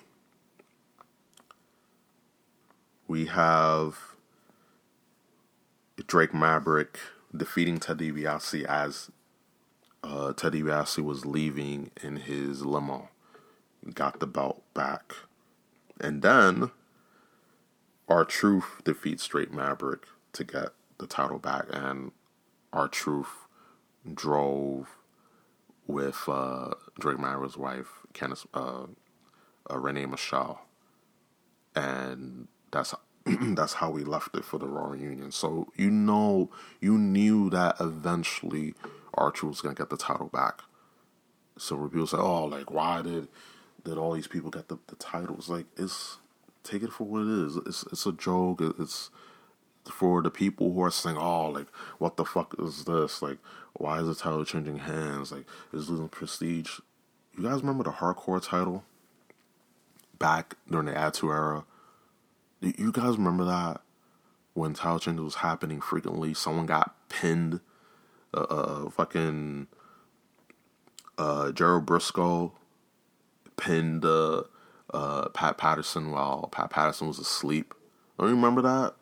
we 3.08 3.26
have 3.26 3.98
Drake 6.06 6.34
Maverick 6.34 6.98
defeating 7.36 7.78
Ted 7.78 7.98
DiBiase 7.98 8.64
as 8.64 9.10
uh, 10.02 10.32
Ted 10.32 10.52
DiBiase 10.54 11.04
was 11.04 11.26
leaving 11.26 11.90
in 12.02 12.16
his 12.16 12.64
limo. 12.64 13.08
Got 13.94 14.20
the 14.20 14.26
belt 14.26 14.62
back. 14.74 15.14
And 16.00 16.22
then 16.22 16.70
R-Truth 18.08 18.82
defeats 18.84 19.26
Drake 19.26 19.52
Maverick 19.52 20.04
to 20.32 20.44
get 20.44 20.68
the 20.98 21.06
title 21.06 21.38
back. 21.38 21.66
And 21.70 22.12
R-Truth 22.72 23.46
drove 24.14 24.88
with 25.86 26.28
uh, 26.28 26.70
Drake 26.98 27.18
Maverick's 27.18 27.56
wife, 27.56 28.00
Candice, 28.12 28.46
uh, 28.54 28.86
uh, 29.70 29.78
Renee 29.78 30.06
Michelle. 30.06 30.62
And 31.74 32.48
that's 32.70 32.94
that's 33.26 33.74
how 33.74 33.90
we 33.90 34.04
left 34.04 34.36
it 34.36 34.44
for 34.44 34.58
the 34.58 34.68
Raw 34.68 34.86
reunion. 34.86 35.32
So 35.32 35.68
you 35.76 35.90
know, 35.90 36.50
you 36.80 36.96
knew 36.96 37.50
that 37.50 37.76
eventually 37.80 38.74
R-Truth 39.14 39.50
was 39.50 39.60
gonna 39.62 39.74
get 39.74 39.90
the 39.90 39.96
title 39.96 40.28
back. 40.32 40.62
So 41.58 41.76
people 41.88 42.06
say, 42.06 42.18
"Oh, 42.18 42.44
like 42.44 42.70
why 42.70 43.02
did 43.02 43.28
did 43.86 43.98
all 43.98 44.12
these 44.12 44.26
people 44.26 44.50
got 44.50 44.68
the, 44.68 44.78
the 44.88 44.96
titles?" 44.96 45.48
Like 45.48 45.66
it's 45.76 46.18
take 46.62 46.82
it 46.82 46.92
for 46.92 47.04
what 47.04 47.22
it 47.22 47.46
is. 47.46 47.56
It's 47.56 47.84
it's 47.84 48.06
a 48.06 48.12
joke. 48.12 48.60
It's 48.78 49.10
for 49.84 50.20
the 50.22 50.30
people 50.30 50.72
who 50.72 50.82
are 50.82 50.90
saying, 50.90 51.16
"Oh, 51.16 51.48
like 51.50 51.68
what 51.98 52.16
the 52.16 52.24
fuck 52.24 52.54
is 52.58 52.84
this? 52.84 53.22
Like 53.22 53.38
why 53.74 54.00
is 54.00 54.08
the 54.08 54.14
title 54.14 54.44
changing 54.44 54.78
hands? 54.78 55.32
Like 55.32 55.46
is 55.72 55.88
losing 55.88 56.08
prestige." 56.08 56.80
You 57.36 57.44
guys 57.44 57.60
remember 57.60 57.84
the 57.84 57.92
hardcore 57.92 58.42
title 58.42 58.84
back 60.18 60.56
during 60.70 60.86
the 60.86 60.96
Attitude 60.96 61.30
Era? 61.30 61.64
You 62.60 62.90
guys 62.90 63.18
remember 63.18 63.44
that 63.44 63.82
when 64.54 64.72
title 64.72 64.98
changes 64.98 65.22
was 65.22 65.34
happening 65.36 65.80
frequently? 65.80 66.34
Someone 66.34 66.66
got 66.66 66.94
pinned. 67.08 67.60
Uh, 68.34 68.40
uh 68.40 68.90
fucking 68.90 69.68
uh, 71.18 71.52
Gerald 71.52 71.86
Briscoe 71.86 72.52
pinned 73.56 74.04
uh, 74.04 74.42
uh, 74.92 75.28
Pat 75.30 75.58
Patterson 75.58 76.10
while 76.10 76.48
Pat 76.52 76.70
Patterson 76.70 77.08
was 77.08 77.18
asleep. 77.18 77.74
Don't 78.18 78.28
you 78.28 78.34
remember 78.34 78.62
that? 78.62 78.94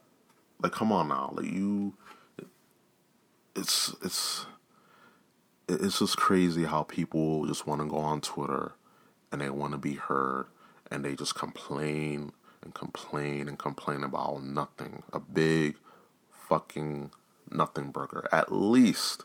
Like, 0.62 0.72
come 0.72 0.92
on 0.92 1.08
now, 1.08 1.32
like 1.36 1.46
you. 1.46 1.94
It's 3.56 3.94
it's 4.02 4.46
it's 5.68 6.00
just 6.00 6.16
crazy 6.16 6.64
how 6.64 6.82
people 6.82 7.46
just 7.46 7.66
want 7.66 7.80
to 7.80 7.86
go 7.86 7.96
on 7.96 8.20
Twitter 8.20 8.72
and 9.30 9.40
they 9.40 9.50
want 9.50 9.72
to 9.72 9.78
be 9.78 9.94
heard 9.94 10.46
and 10.90 11.04
they 11.04 11.14
just 11.14 11.34
complain 11.34 12.32
and 12.62 12.74
complain 12.74 13.48
and 13.48 13.58
complain 13.58 14.02
about 14.02 14.42
nothing. 14.42 15.02
A 15.12 15.20
big 15.20 15.76
fucking 16.48 17.12
nothing 17.50 17.90
burger. 17.90 18.28
At 18.32 18.52
least 18.52 19.24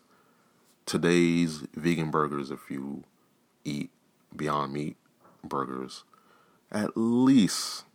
today's 0.85 1.63
vegan 1.75 2.11
burgers, 2.11 2.51
if 2.51 2.69
you 2.69 3.03
eat 3.63 3.89
Beyond 4.35 4.73
Meat 4.73 4.97
burgers, 5.43 6.03
at 6.71 6.91
least 6.95 7.85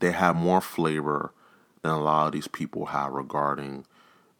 they 0.00 0.12
have 0.12 0.36
more 0.36 0.60
flavor 0.60 1.32
than 1.82 1.92
a 1.92 2.00
lot 2.00 2.26
of 2.26 2.32
these 2.32 2.48
people 2.48 2.86
have 2.86 3.12
regarding 3.12 3.86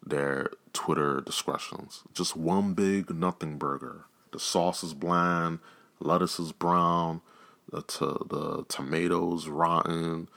their 0.04 0.50
Twitter 0.72 1.20
discretions. 1.20 2.02
Just 2.12 2.36
one 2.36 2.74
big 2.74 3.10
nothing 3.14 3.58
burger. 3.58 4.04
The 4.32 4.40
sauce 4.40 4.82
is 4.82 4.94
bland, 4.94 5.60
lettuce 6.00 6.38
is 6.38 6.52
brown, 6.52 7.22
the 7.70 7.82
the 8.28 8.64
tomatoes 8.68 9.48
rotten, 9.48 10.28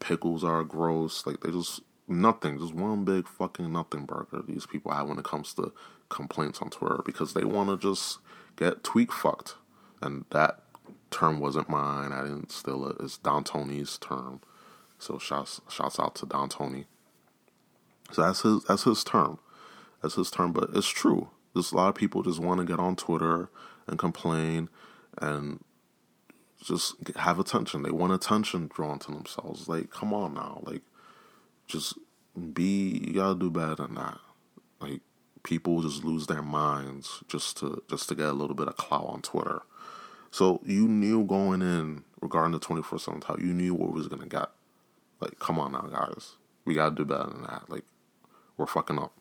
pickles 0.00 0.42
are 0.42 0.64
gross. 0.64 1.26
Like 1.26 1.40
they 1.40 1.50
just 1.50 1.80
nothing, 2.08 2.58
just 2.58 2.74
one 2.74 3.04
big 3.04 3.28
fucking 3.28 3.72
nothing 3.72 4.06
burger. 4.06 4.42
These 4.46 4.66
people 4.66 4.92
have 4.92 5.08
when 5.08 5.18
it 5.18 5.24
comes 5.24 5.54
to 5.54 5.72
complaints 6.08 6.60
on 6.60 6.70
Twitter 6.70 7.00
because 7.04 7.34
they 7.34 7.44
want 7.44 7.70
to 7.70 7.76
just 7.76 8.18
get 8.56 8.82
tweak 8.82 9.12
fucked, 9.12 9.56
and 10.00 10.24
that 10.30 10.63
term 11.14 11.40
wasn't 11.40 11.68
mine. 11.68 12.12
I 12.12 12.22
didn't 12.22 12.52
steal 12.52 12.86
it. 12.88 12.96
It's 13.00 13.18
Don 13.18 13.44
Tony's 13.44 13.98
term. 13.98 14.40
So 14.98 15.18
shouts 15.18 15.60
shouts 15.68 15.98
out 15.98 16.14
to 16.16 16.26
Don 16.26 16.48
Tony. 16.48 16.86
So 18.12 18.22
that's 18.22 18.42
his 18.42 18.64
that's 18.64 18.84
his 18.84 19.04
term. 19.04 19.38
That's 20.02 20.16
his 20.16 20.30
term, 20.30 20.52
but 20.52 20.70
it's 20.74 20.88
true. 20.88 21.30
There's 21.54 21.72
a 21.72 21.76
lot 21.76 21.88
of 21.88 21.94
people 21.94 22.22
just 22.22 22.40
want 22.40 22.60
to 22.60 22.66
get 22.66 22.78
on 22.78 22.96
Twitter 22.96 23.48
and 23.86 23.98
complain 23.98 24.68
and 25.18 25.62
just 26.62 26.96
have 27.16 27.38
attention. 27.38 27.82
They 27.82 27.90
want 27.90 28.12
attention 28.12 28.70
drawn 28.74 28.98
to 29.00 29.12
themselves. 29.12 29.68
Like, 29.68 29.90
come 29.90 30.12
on 30.12 30.34
now. 30.34 30.60
Like, 30.64 30.82
just 31.66 31.98
be. 32.52 33.02
You 33.06 33.14
gotta 33.14 33.38
do 33.38 33.50
better 33.50 33.76
than 33.76 33.94
that. 33.94 34.18
Like, 34.80 35.00
people 35.42 35.82
just 35.82 36.04
lose 36.04 36.26
their 36.26 36.42
minds 36.42 37.22
just 37.28 37.58
to 37.58 37.82
just 37.88 38.08
to 38.08 38.14
get 38.14 38.26
a 38.26 38.32
little 38.32 38.56
bit 38.56 38.68
of 38.68 38.76
clout 38.76 39.06
on 39.06 39.22
Twitter. 39.22 39.62
So 40.34 40.60
you 40.66 40.88
knew 40.88 41.22
going 41.22 41.62
in 41.62 42.02
regarding 42.20 42.50
the 42.50 42.58
twenty 42.58 42.82
four 42.82 42.98
seven 42.98 43.20
title, 43.20 43.40
you 43.40 43.54
knew 43.54 43.72
what 43.72 43.92
was 43.92 44.08
gonna 44.08 44.26
get. 44.26 44.50
Like, 45.20 45.38
come 45.38 45.60
on 45.60 45.70
now, 45.70 45.82
guys. 45.82 46.32
We 46.64 46.74
gotta 46.74 46.92
do 46.92 47.04
better 47.04 47.30
than 47.30 47.42
that. 47.42 47.70
Like, 47.70 47.84
we're 48.56 48.66
fucking 48.66 48.98
up. 48.98 49.12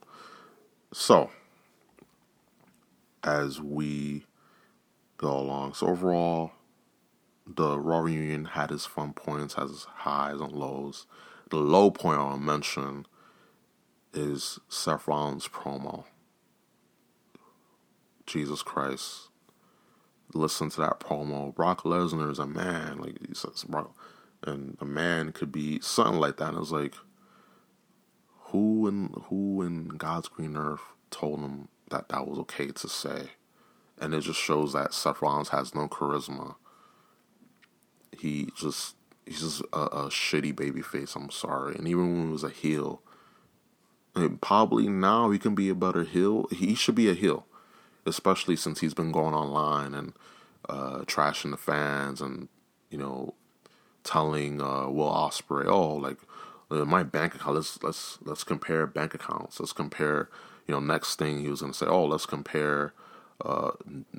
So, 0.92 1.30
as 3.24 3.62
we 3.62 4.26
go 5.18 5.38
along, 5.38 5.76
so 5.76 5.86
overall, 5.86 6.54
the 7.46 7.78
Raw 7.78 8.00
reunion 8.00 8.46
had 8.46 8.72
its 8.72 8.88
fun 8.88 9.14
points, 9.14 9.54
has 9.54 9.70
its 9.70 9.84
highs 9.84 10.42
and 10.42 10.52
lows. 10.52 11.06
The 11.52 11.58
low 11.58 11.92
point 11.92 12.18
I'll 12.18 12.40
mention 12.40 13.06
is 14.16 14.58
Seth 14.68 15.08
Rollins' 15.08 15.48
promo. 15.48 16.06
Jesus 18.26 18.64
Christ. 18.64 19.30
Listen 20.36 20.70
to 20.72 20.82
that 20.82 21.00
promo. 21.00 21.54
Brock 21.54 21.84
Lesnar 21.84 22.32
is 22.32 22.40
a 22.40 22.48
man. 22.48 22.98
Like 23.00 23.18
he 23.28 23.34
says, 23.34 23.64
Brock, 23.64 23.96
and 24.44 24.78
a 24.80 24.86
man 24.86 25.32
could 25.32 25.52
be 25.52 25.80
something 25.82 26.20
like 26.20 26.38
that. 26.38 26.50
And 26.50 26.58
it 26.58 26.62
was 26.62 26.72
like, 26.72 26.94
who 28.48 28.88
in 28.88 29.14
who 29.30 29.62
in 29.62 29.90
God's 29.90 30.28
green 30.28 30.58
earth 30.58 30.82
told 31.12 31.40
him 31.40 31.68
that 31.90 32.10
that 32.10 32.28
was 32.28 32.40
okay 32.40 32.68
to 32.68 32.88
say? 32.88 33.32
And 34.00 34.14
it 34.14 34.22
just 34.22 34.40
shows 34.40 34.74
that 34.74 34.94
Seth 34.94 35.22
Rollins 35.22 35.50
has 35.50 35.76
no 35.76 35.88
charisma 35.88 36.56
he 38.24 38.50
just 38.56 38.96
he's 39.26 39.42
just 39.42 39.62
a, 39.74 39.80
a 39.80 40.10
shitty 40.10 40.56
baby 40.56 40.82
face. 40.82 41.16
I'm 41.16 41.30
sorry. 41.30 41.76
And 41.76 41.88
even 41.88 42.14
when 42.14 42.26
he 42.28 42.32
was 42.32 42.44
a 42.44 42.50
heel, 42.50 43.02
and 44.16 44.42
probably 44.42 44.88
now 44.88 45.30
he 45.32 45.40
can 45.40 45.56
be 45.56 45.70
a 45.70 45.76
better 45.76 46.04
heel. 46.04 46.48
He 46.52 46.76
should 46.76 46.96
be 46.96 47.10
a 47.10 47.14
heel. 47.14 47.46
Especially 48.06 48.56
since 48.56 48.80
he's 48.82 48.94
been 48.94 49.12
going 49.12 49.34
online 49.34 49.94
and 49.94 50.14
uh, 50.68 51.00
trashing 51.06 51.52
the 51.52 51.58
fans 51.58 52.22
and 52.22 52.48
you 52.90 52.98
know 52.98 53.34
telling 54.04 54.62
uh, 54.62 54.90
Will 54.90 55.10
Ospreay, 55.10 55.66
oh, 55.66 55.96
like 55.96 56.18
uh, 56.72 56.86
my 56.86 57.04
bank 57.04 57.36
account. 57.36 57.56
Let's 57.56 57.82
let's 57.84 58.18
let's 58.24 58.44
compare 58.44 58.86
bank 58.88 59.14
accounts. 59.14 59.60
Let's 59.60 59.74
compare. 59.74 60.30
You 60.68 60.74
know, 60.74 60.80
next 60.80 61.20
thing 61.20 61.42
he 61.42 61.50
was 61.50 61.62
gonna 61.62 61.74
say, 61.74 61.88
oh, 61.88 62.06
let's 62.06 62.26
compare 62.26 62.94
uh, 63.44 63.72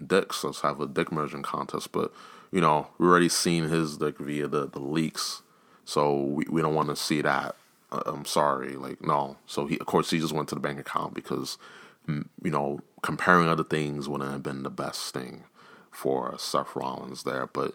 dicks. 0.07 0.45
Let's 0.45 0.61
have 0.61 0.81
a 0.81 0.87
dick 0.87 1.11
merging 1.11 1.43
contest. 1.43 1.91
But 1.93 2.13
you 2.53 2.61
know, 2.61 2.89
we 2.99 3.07
already 3.07 3.29
seen 3.29 3.65
his 3.65 3.97
dick 3.97 4.19
via 4.19 4.47
the 4.49 4.67
the 4.67 4.81
leaks, 4.81 5.43
so 5.85 6.21
we 6.21 6.45
we 6.51 6.63
don't 6.63 6.75
want 6.75 6.89
to 6.91 6.97
see 6.97 7.23
that. 7.23 7.57
Uh, 7.91 8.03
I'm 8.07 8.25
sorry, 8.25 8.77
like 8.77 9.03
no. 9.03 9.37
So 9.47 9.67
he, 9.67 9.79
of 9.79 9.87
course, 9.87 10.11
he 10.11 10.19
just 10.19 10.33
went 10.33 10.49
to 10.51 10.55
the 10.55 10.61
bank 10.61 10.79
account 10.79 11.15
because 11.15 11.59
you 12.07 12.51
know 12.51 12.81
comparing 13.03 13.49
other 13.49 13.65
things 13.65 14.09
wouldn't 14.09 14.31
have 14.31 14.43
been 14.43 14.63
the 14.63 14.71
best 14.71 15.13
thing 15.13 15.45
for 15.91 16.35
Seth 16.39 16.75
Rollins 16.75 17.23
there, 17.23 17.47
but 17.47 17.75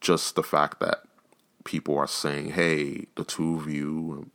just 0.00 0.34
the 0.34 0.42
fact 0.42 0.80
that 0.80 1.02
people 1.64 1.96
are 1.96 2.06
saying, 2.06 2.52
hey, 2.52 3.06
the 3.16 3.24
two 3.24 3.56
of 3.56 3.68
you, 3.68 4.30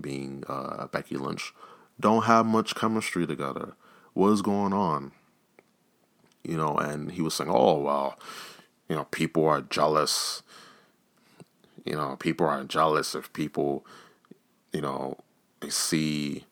being 0.00 0.44
uh, 0.48 0.86
Becky 0.88 1.16
Lynch, 1.16 1.54
don't 1.98 2.24
have 2.24 2.46
much 2.46 2.74
chemistry 2.74 3.26
together. 3.26 3.74
What 4.14 4.30
is 4.30 4.42
going 4.42 4.72
on? 4.72 5.12
You 6.44 6.56
know, 6.56 6.76
and 6.76 7.12
he 7.12 7.22
was 7.22 7.34
saying, 7.34 7.50
oh, 7.52 7.78
well, 7.78 8.18
you 8.88 8.96
know, 8.96 9.04
people 9.04 9.46
are 9.46 9.60
jealous. 9.60 10.42
You 11.84 11.94
know, 11.94 12.16
people 12.16 12.46
are 12.46 12.64
jealous 12.64 13.14
if 13.14 13.32
people, 13.32 13.86
you 14.72 14.80
know, 14.80 15.18
they 15.60 15.70
see 15.70 16.44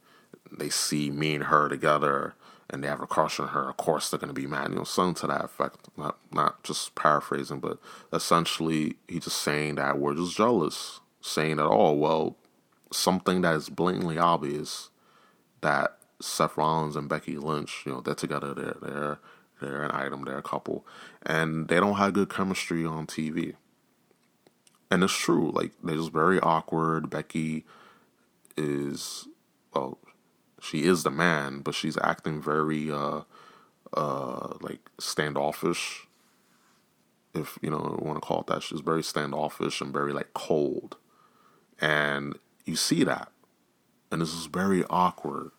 they 0.57 0.69
see 0.69 1.11
me 1.11 1.35
and 1.35 1.45
her 1.45 1.69
together 1.69 2.35
and 2.71 2.85
they 2.85 2.89
have 2.89 3.01
a 3.01 3.07
crush 3.07 3.41
on 3.41 3.49
her, 3.49 3.69
of 3.69 3.77
course 3.77 4.11
they're 4.11 4.19
going 4.19 4.33
to 4.33 4.41
be 4.41 4.47
mad. 4.47 4.71
You 4.71 4.77
know, 4.77 4.85
something 4.85 5.21
to 5.23 5.27
that 5.27 5.45
effect. 5.45 5.89
Not 5.97 6.19
not 6.33 6.63
just 6.63 6.95
paraphrasing, 6.95 7.59
but 7.59 7.79
essentially 8.13 8.97
he's 9.09 9.25
just 9.25 9.43
saying 9.43 9.75
that 9.75 9.99
we're 9.99 10.15
just 10.15 10.37
jealous, 10.37 11.01
saying 11.21 11.57
that 11.57 11.67
oh 11.67 11.93
well, 11.93 12.37
something 12.93 13.41
that 13.43 13.57
is 13.57 13.69
blatantly 13.69 14.19
obvious 14.19 14.91
that 15.63 15.97
Seth 16.21 16.57
Rollins 16.57 16.97
and 16.97 17.09
Becky 17.09 17.37
Lynch, 17.37 17.83
you 17.85 17.93
know, 17.93 18.01
they're 18.01 18.15
together, 18.15 18.55
they're 18.55 18.77
they're 18.81 19.19
they're 19.61 19.83
an 19.83 19.91
item, 19.91 20.25
they're 20.25 20.39
a 20.39 20.43
couple, 20.43 20.87
and 21.25 21.69
they 21.69 21.77
don't 21.81 21.97
have 21.97 22.15
good 22.15 22.31
chemistry 22.31 22.85
on 22.87 23.07
TV. 23.07 23.55
And 24.91 25.03
it's 25.05 25.13
true, 25.13 25.51
like 25.51 25.73
they're 25.83 25.97
just 25.97 26.13
very 26.13 26.41
awkward. 26.41 27.11
Becky 27.11 27.65
is 28.57 29.27
well, 29.75 29.99
she 30.61 30.85
is 30.85 31.03
the 31.03 31.11
man, 31.11 31.61
but 31.61 31.75
she's 31.75 31.99
acting 32.03 32.41
very 32.41 32.91
uh 32.91 33.23
uh 33.95 34.55
like 34.61 34.91
standoffish. 34.99 36.07
If 37.35 37.59
you 37.63 37.71
know 37.71 37.99
want 38.01 38.17
to 38.17 38.27
call 38.27 38.41
it 38.41 38.47
that, 38.49 38.63
she's 38.63 38.81
very 38.81 39.03
standoffish 39.03 39.81
and 39.81 39.93
very 39.93 40.13
like 40.13 40.35
cold, 40.35 40.97
and 41.81 42.39
you 42.65 42.77
see 42.77 43.05
that, 43.05 43.31
and 44.11 44.21
this 44.21 44.35
is 44.35 44.47
very 44.47 44.85
awkward. 44.91 45.51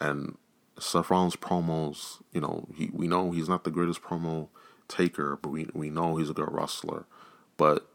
And 0.00 0.36
Seth 0.78 1.10
Rollins 1.10 1.36
promos, 1.36 2.22
you 2.32 2.40
know, 2.40 2.68
he 2.74 2.90
we 2.92 3.08
know 3.08 3.32
he's 3.32 3.48
not 3.48 3.64
the 3.64 3.70
greatest 3.70 4.02
promo 4.02 4.48
taker, 4.86 5.38
but 5.40 5.50
we 5.50 5.68
we 5.74 5.90
know 5.90 6.16
he's 6.16 6.30
a 6.30 6.34
good 6.34 6.52
wrestler. 6.52 7.06
But 7.56 7.88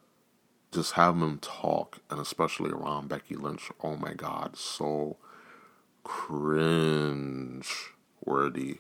just 0.72 0.94
having 0.94 1.22
him 1.22 1.40
talk, 1.40 2.00
and 2.10 2.20
especially 2.20 2.72
around 2.72 3.08
Becky 3.10 3.36
Lynch, 3.36 3.72
oh 3.82 3.96
my 3.96 4.14
God, 4.14 4.58
so 4.58 5.18
cringe 6.04 7.92
worthy. 8.24 8.80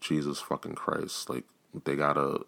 Jesus 0.00 0.40
fucking 0.40 0.74
Christ. 0.74 1.28
Like, 1.28 1.44
they 1.84 1.96
gotta, 1.96 2.40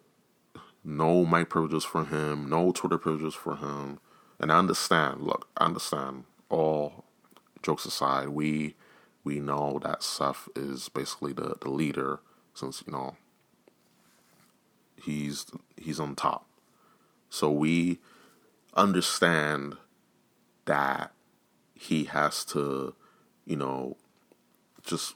no 0.83 1.25
mic 1.25 1.49
privileges 1.49 1.83
for 1.83 2.05
him, 2.05 2.49
no 2.49 2.71
Twitter 2.71 2.97
privileges 2.97 3.35
for 3.35 3.57
him. 3.57 3.99
And 4.39 4.51
I 4.51 4.57
understand, 4.57 5.21
look, 5.21 5.47
I 5.57 5.65
understand, 5.65 6.25
all 6.49 7.05
jokes 7.61 7.85
aside, 7.85 8.29
we 8.29 8.75
we 9.23 9.39
know 9.39 9.79
that 9.81 10.03
Seth 10.03 10.49
is 10.55 10.89
basically 10.89 11.31
the, 11.33 11.55
the 11.61 11.69
leader 11.69 12.19
since, 12.53 12.83
you 12.85 12.91
know, 12.91 13.15
he's 15.01 15.45
he's 15.77 15.99
on 15.99 16.15
top. 16.15 16.45
So 17.29 17.49
we 17.49 17.99
understand 18.75 19.77
that 20.65 21.11
he 21.73 22.05
has 22.05 22.45
to 22.45 22.93
you 23.45 23.55
know, 23.55 23.97
just 24.83 25.15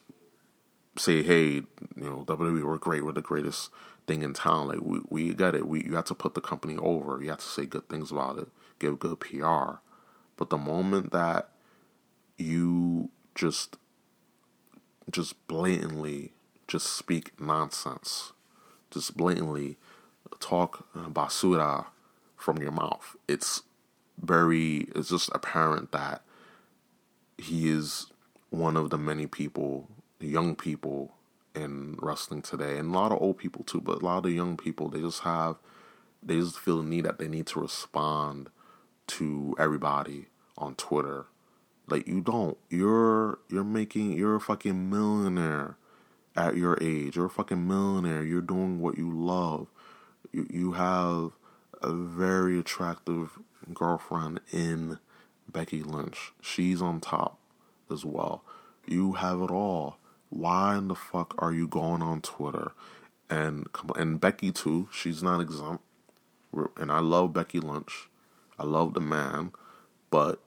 say, 0.97 1.23
hey, 1.23 1.45
you 1.45 1.65
know, 1.95 2.23
WWE, 2.25 2.63
we're 2.63 2.77
great, 2.77 3.05
we're 3.05 3.11
the 3.11 3.21
greatest 3.21 3.69
thing 4.07 4.23
in 4.23 4.33
town. 4.33 4.69
Like 4.69 4.81
we, 4.81 5.01
we 5.09 5.33
get 5.33 5.53
it. 5.53 5.67
We 5.67 5.83
you 5.83 5.95
have 5.95 6.05
to 6.05 6.15
put 6.15 6.33
the 6.33 6.41
company 6.41 6.77
over. 6.77 7.21
You 7.21 7.29
have 7.29 7.39
to 7.39 7.45
say 7.45 7.65
good 7.65 7.87
things 7.89 8.11
about 8.11 8.39
it, 8.39 8.47
give 8.79 8.99
good 8.99 9.19
PR. 9.19 9.79
But 10.37 10.49
the 10.49 10.57
moment 10.57 11.11
that 11.11 11.49
you 12.37 13.09
just 13.35 13.77
just 15.11 15.47
blatantly 15.47 16.33
just 16.67 16.87
speak 16.87 17.39
nonsense, 17.39 18.33
just 18.91 19.15
blatantly 19.15 19.77
talk 20.39 20.87
basura 20.95 21.87
from 22.35 22.57
your 22.57 22.71
mouth, 22.71 23.15
it's 23.27 23.63
very 24.19 24.87
it's 24.95 25.09
just 25.09 25.29
apparent 25.33 25.91
that 25.91 26.23
he 27.37 27.69
is 27.69 28.07
one 28.49 28.77
of 28.77 28.89
the 28.89 28.97
many 28.97 29.27
people, 29.27 29.89
young 30.19 30.55
people 30.55 31.13
in 31.55 31.97
wrestling 32.01 32.41
today, 32.41 32.77
and 32.77 32.93
a 32.93 32.97
lot 32.97 33.11
of 33.11 33.21
old 33.21 33.37
people 33.37 33.63
too, 33.63 33.81
but 33.81 34.01
a 34.01 34.05
lot 34.05 34.25
of 34.25 34.31
young 34.31 34.57
people, 34.57 34.89
they 34.89 35.01
just 35.01 35.21
have, 35.21 35.57
they 36.23 36.35
just 36.35 36.59
feel 36.59 36.81
the 36.81 36.89
need 36.89 37.05
that 37.05 37.19
they 37.19 37.27
need 37.27 37.47
to 37.47 37.59
respond 37.59 38.49
to 39.07 39.55
everybody 39.57 40.27
on 40.57 40.75
Twitter. 40.75 41.25
Like 41.87 42.07
you 42.07 42.21
don't. 42.21 42.57
You're 42.69 43.39
you're 43.49 43.63
making 43.63 44.11
you're 44.13 44.35
a 44.35 44.41
fucking 44.41 44.89
millionaire 44.89 45.77
at 46.35 46.57
your 46.57 46.77
age. 46.81 47.15
You're 47.15 47.27
a 47.27 47.29
fucking 47.29 47.65
millionaire. 47.65 48.23
You're 48.23 48.41
doing 48.41 48.81
what 48.81 48.97
you 48.97 49.09
love. 49.09 49.67
You 50.33 50.47
you 50.49 50.71
have 50.73 51.31
a 51.81 51.93
very 51.93 52.59
attractive 52.59 53.39
girlfriend 53.73 54.41
in 54.51 54.99
Becky 55.49 55.81
Lynch. 55.81 56.33
She's 56.41 56.81
on 56.81 56.99
top 56.99 57.39
as 57.91 58.05
well. 58.05 58.43
You 58.85 59.13
have 59.13 59.41
it 59.41 59.51
all. 59.51 59.97
Why 60.29 60.77
in 60.77 60.87
the 60.87 60.95
fuck 60.95 61.35
are 61.39 61.53
you 61.53 61.67
going 61.67 62.01
on 62.01 62.21
Twitter? 62.21 62.71
And 63.29 63.67
and 63.95 64.19
Becky 64.19 64.51
too. 64.51 64.89
She's 64.91 65.21
not 65.21 65.41
exempt. 65.41 65.83
And 66.77 66.91
I 66.91 66.99
love 66.99 67.33
Becky 67.33 67.59
Lynch. 67.59 68.09
I 68.57 68.63
love 68.63 68.93
the 68.93 69.01
man, 69.01 69.51
but 70.09 70.41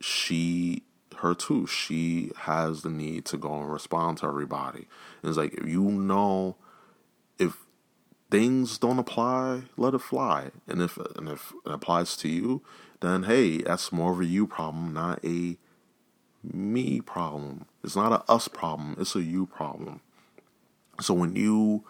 she 0.00 0.82
her 1.18 1.34
too. 1.34 1.66
She 1.66 2.30
has 2.36 2.82
the 2.82 2.90
need 2.90 3.24
to 3.26 3.36
go 3.36 3.60
and 3.60 3.72
respond 3.72 4.18
to 4.18 4.26
everybody. 4.26 4.86
And 5.22 5.28
it's 5.28 5.38
like 5.38 5.54
if 5.54 5.66
you 5.68 5.82
know 5.82 6.56
if 7.38 7.66
things 8.30 8.78
don't 8.78 8.98
apply, 8.98 9.62
let 9.76 9.94
it 9.94 10.00
fly. 10.00 10.50
And 10.66 10.82
if 10.82 10.96
and 11.16 11.28
if 11.28 11.52
it 11.64 11.72
applies 11.72 12.16
to 12.18 12.28
you, 12.28 12.62
then 13.00 13.24
hey, 13.24 13.58
that's 13.58 13.92
more 13.92 14.12
of 14.12 14.20
a 14.20 14.26
you 14.26 14.46
problem, 14.46 14.92
not 14.92 15.24
a 15.24 15.56
me 16.52 17.00
problem. 17.00 17.66
It's 17.82 17.96
not 17.96 18.12
a 18.12 18.30
us 18.30 18.48
problem, 18.48 18.96
it's 18.98 19.14
a 19.14 19.22
you 19.22 19.46
problem. 19.46 20.00
So 21.00 21.14
when 21.14 21.36
you 21.36 21.84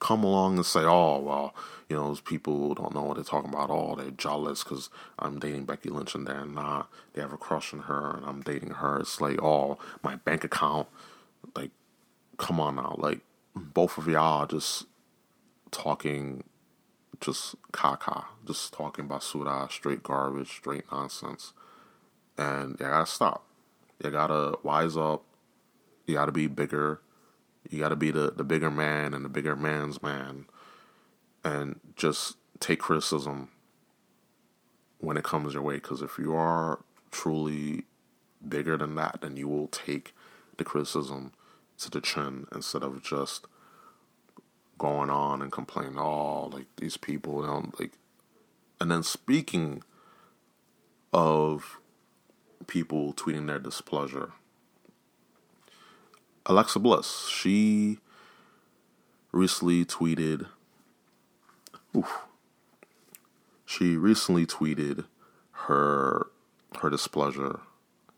come 0.00 0.22
along 0.22 0.56
and 0.56 0.66
say, 0.66 0.80
oh, 0.80 1.18
well, 1.20 1.54
you 1.88 1.96
know, 1.96 2.08
those 2.08 2.20
people 2.20 2.74
don't 2.74 2.94
know 2.94 3.02
what 3.02 3.16
they're 3.16 3.24
talking 3.24 3.50
about. 3.50 3.70
Oh, 3.70 3.96
they're 3.96 4.10
jealous 4.10 4.62
because 4.62 4.90
I'm 5.18 5.38
dating 5.38 5.64
Becky 5.64 5.90
Lynch 5.90 6.14
and 6.14 6.26
they're 6.26 6.46
not. 6.46 6.88
They 7.12 7.20
have 7.20 7.32
a 7.32 7.36
crush 7.36 7.72
on 7.72 7.80
her 7.80 8.16
and 8.16 8.26
I'm 8.26 8.42
dating 8.42 8.70
her. 8.74 9.00
It's 9.00 9.20
like, 9.20 9.42
oh, 9.42 9.78
my 10.02 10.16
bank 10.16 10.44
account. 10.44 10.88
Like, 11.56 11.70
come 12.36 12.60
on 12.60 12.76
now. 12.76 12.96
Like, 12.98 13.20
both 13.54 13.98
of 13.98 14.06
y'all 14.06 14.46
just 14.46 14.86
talking 15.70 16.44
just 17.20 17.56
caca, 17.72 18.26
just 18.46 18.72
talking 18.72 19.08
basura, 19.08 19.70
straight 19.70 20.02
garbage, 20.02 20.48
straight 20.48 20.84
nonsense. 20.92 21.52
And 22.36 22.72
you 22.78 22.86
gotta 22.86 23.06
stop. 23.06 23.47
You 24.02 24.10
gotta 24.10 24.58
wise 24.62 24.96
up. 24.96 25.24
You 26.06 26.14
gotta 26.14 26.32
be 26.32 26.46
bigger. 26.46 27.00
You 27.68 27.78
gotta 27.78 27.96
be 27.96 28.10
the, 28.10 28.32
the 28.34 28.44
bigger 28.44 28.70
man 28.70 29.14
and 29.14 29.24
the 29.24 29.28
bigger 29.28 29.56
man's 29.56 30.02
man. 30.02 30.46
And 31.44 31.80
just 31.96 32.36
take 32.60 32.80
criticism 32.80 33.50
when 34.98 35.16
it 35.16 35.24
comes 35.24 35.54
your 35.54 35.62
way. 35.62 35.74
Because 35.74 36.02
if 36.02 36.18
you 36.18 36.34
are 36.34 36.80
truly 37.10 37.84
bigger 38.46 38.76
than 38.76 38.94
that, 38.96 39.20
then 39.22 39.36
you 39.36 39.48
will 39.48 39.68
take 39.68 40.14
the 40.56 40.64
criticism 40.64 41.32
to 41.78 41.90
the 41.90 42.00
chin 42.00 42.46
instead 42.54 42.82
of 42.82 43.02
just 43.02 43.46
going 44.78 45.10
on 45.10 45.42
and 45.42 45.50
complaining, 45.50 45.98
oh, 45.98 46.48
like 46.52 46.66
these 46.76 46.96
people 46.96 47.42
don't 47.42 47.78
like. 47.78 47.92
And 48.80 48.90
then 48.90 49.02
speaking 49.02 49.82
of 51.12 51.80
people 52.68 53.12
tweeting 53.14 53.48
their 53.48 53.58
displeasure. 53.58 54.30
Alexa 56.46 56.78
Bliss, 56.78 57.26
she 57.28 57.98
recently 59.32 59.84
tweeted. 59.84 60.46
Oof, 61.96 62.26
she 63.66 63.96
recently 63.96 64.46
tweeted 64.46 65.06
her 65.66 66.28
her 66.80 66.90
displeasure 66.90 67.60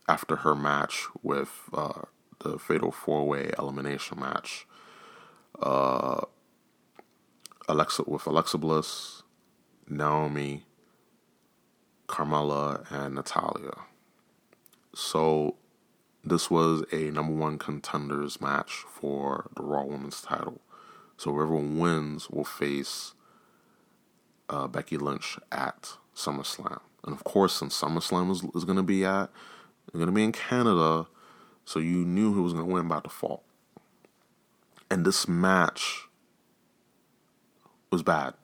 after 0.09 0.36
her 0.36 0.55
match 0.55 1.07
with 1.22 1.62
uh, 1.72 2.03
the 2.40 2.59
Fatal 2.59 2.92
Four 2.92 3.26
Way 3.26 3.51
Elimination 3.59 4.20
match. 4.20 4.66
Uh, 5.61 6.20
Alexa 7.68 8.05
with 8.07 8.26
Alexa 8.26 8.59
Bliss, 8.59 9.22
Naomi, 9.88 10.64
Carmella, 12.09 12.84
and 12.90 13.14
Natalya. 13.14 13.72
So 15.01 15.57
this 16.22 16.51
was 16.51 16.84
a 16.92 17.11
number 17.11 17.32
one 17.32 17.57
contenders 17.57 18.38
match 18.38 18.84
for 18.86 19.48
the 19.57 19.62
Raw 19.62 19.84
Women's 19.84 20.20
title. 20.20 20.61
So 21.16 21.32
whoever 21.32 21.57
wins 21.57 22.28
will 22.28 22.44
face 22.44 23.14
uh, 24.51 24.66
Becky 24.66 24.98
Lynch 24.98 25.38
at 25.51 25.94
SummerSlam. 26.14 26.80
And 27.03 27.14
of 27.14 27.24
course, 27.24 27.55
since 27.55 27.80
SummerSlam 27.80 28.30
is, 28.30 28.44
is 28.55 28.64
going 28.66 28.76
to 28.76 28.82
be 28.82 29.03
at, 29.07 29.30
going 29.94 30.05
to 30.05 30.12
be 30.12 30.22
in 30.22 30.32
Canada, 30.32 31.07
so 31.64 31.78
you 31.78 32.05
knew 32.05 32.34
who 32.34 32.42
was 32.42 32.53
going 32.53 32.66
to 32.66 32.72
win 32.72 32.86
by 32.86 33.01
default. 33.01 33.42
And 34.90 35.07
this 35.07 35.26
match 35.26 36.09
was 37.90 38.03
bad. 38.03 38.34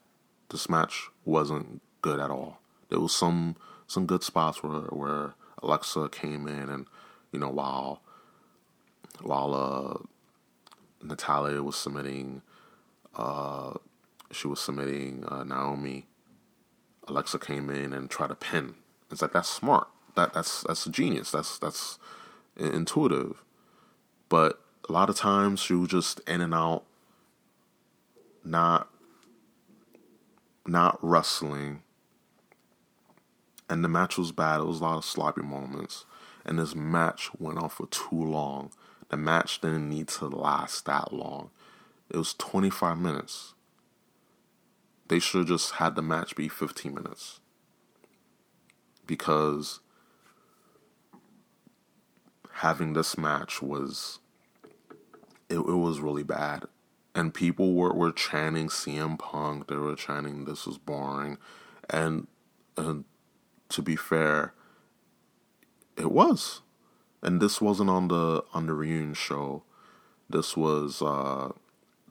This 0.49 0.71
match 0.71 1.11
wasn't 1.27 1.83
good 2.01 2.19
at 2.19 2.31
all. 2.31 2.61
There 2.89 3.01
was 3.01 3.15
some 3.15 3.57
some 3.87 4.07
good 4.07 4.23
spots 4.23 4.63
where 4.63 4.81
where 4.85 5.35
Alexa 5.63 6.09
came 6.11 6.47
in 6.47 6.69
and 6.69 6.87
you 7.33 7.39
know 7.39 7.49
while 7.49 8.03
while 9.23 9.55
uh, 9.55 11.07
Natalya 11.07 11.63
was 11.63 11.77
submitting 11.77 12.43
uh, 13.15 13.75
she 14.31 14.49
was 14.49 14.61
submitting 14.61 15.25
uh, 15.27 15.45
Naomi 15.45 16.07
Alexa 17.09 17.39
came 17.39 17.71
in 17.71 17.93
and 17.93 18.11
tried 18.11 18.29
to 18.29 18.35
pin. 18.35 18.75
It's 19.11 19.23
like 19.23 19.33
that's 19.33 19.49
smart. 19.49 19.89
That 20.17 20.35
that's 20.35 20.63
that's 20.63 20.85
genius. 20.87 21.31
That's 21.31 21.59
that's 21.59 21.99
intuitive. 22.57 23.45
But 24.29 24.61
a 24.89 24.93
lot 24.93 25.09
of 25.09 25.17
times 25.17 25.61
she 25.61 25.75
was 25.75 25.89
just 25.89 26.21
in 26.27 26.41
and 26.41 26.55
out, 26.55 26.85
not 28.45 28.89
not 30.67 30.99
wrestling. 31.01 31.83
And 33.69 33.85
the 33.85 33.89
match 33.89 34.17
was 34.17 34.33
bad. 34.33 34.61
It 34.61 34.67
was 34.67 34.81
a 34.81 34.85
lot 34.85 34.99
of 34.99 35.05
sloppy 35.05 35.43
moments. 35.43 36.05
And 36.45 36.59
this 36.59 36.75
match 36.75 37.31
went 37.39 37.59
on 37.59 37.69
for 37.69 37.87
too 37.89 38.23
long. 38.23 38.71
The 39.09 39.17
match 39.17 39.61
didn't 39.61 39.89
need 39.89 40.09
to 40.09 40.27
last 40.27 40.87
that 40.87 41.13
long. 41.13 41.51
It 42.09 42.17
was 42.17 42.35
25 42.35 42.99
minutes. 42.99 43.55
They 45.09 45.19
should 45.19 45.41
have 45.41 45.49
just 45.49 45.75
had 45.75 45.95
the 45.95 46.03
match 46.03 46.37
be 46.37 46.49
15 46.49 46.95
minutes. 46.95 47.41
Because 49.07 49.81
having 52.55 52.95
this 52.95 53.19
match 53.19 53.61
was 53.61 54.19
it, 55.49 55.59
it 55.59 55.61
was 55.61 56.01
really 56.01 56.25
bad. 56.25 56.65
And 57.15 57.33
people 57.33 57.75
were, 57.75 57.95
were 57.95 58.13
chanting 58.13 58.69
CM 58.69 59.19
Punk, 59.19 59.69
they 59.69 59.77
were 59.77 59.97
chanting 59.97 60.45
this 60.45 60.67
was 60.67 60.79
boring. 60.79 61.39
And 61.89 62.27
and 62.77 63.05
to 63.69 63.83
be 63.83 63.97
fair, 63.97 64.53
it 65.97 66.11
was. 66.13 66.63
And 67.23 67.41
this 67.41 67.61
wasn't 67.61 67.91
on 67.91 68.09
the 68.09 68.45
on 68.55 68.67
the 68.67 68.75
reunion 68.75 69.15
show. 69.15 69.65
This 70.29 70.57
was 70.57 71.03
uh 71.03 71.53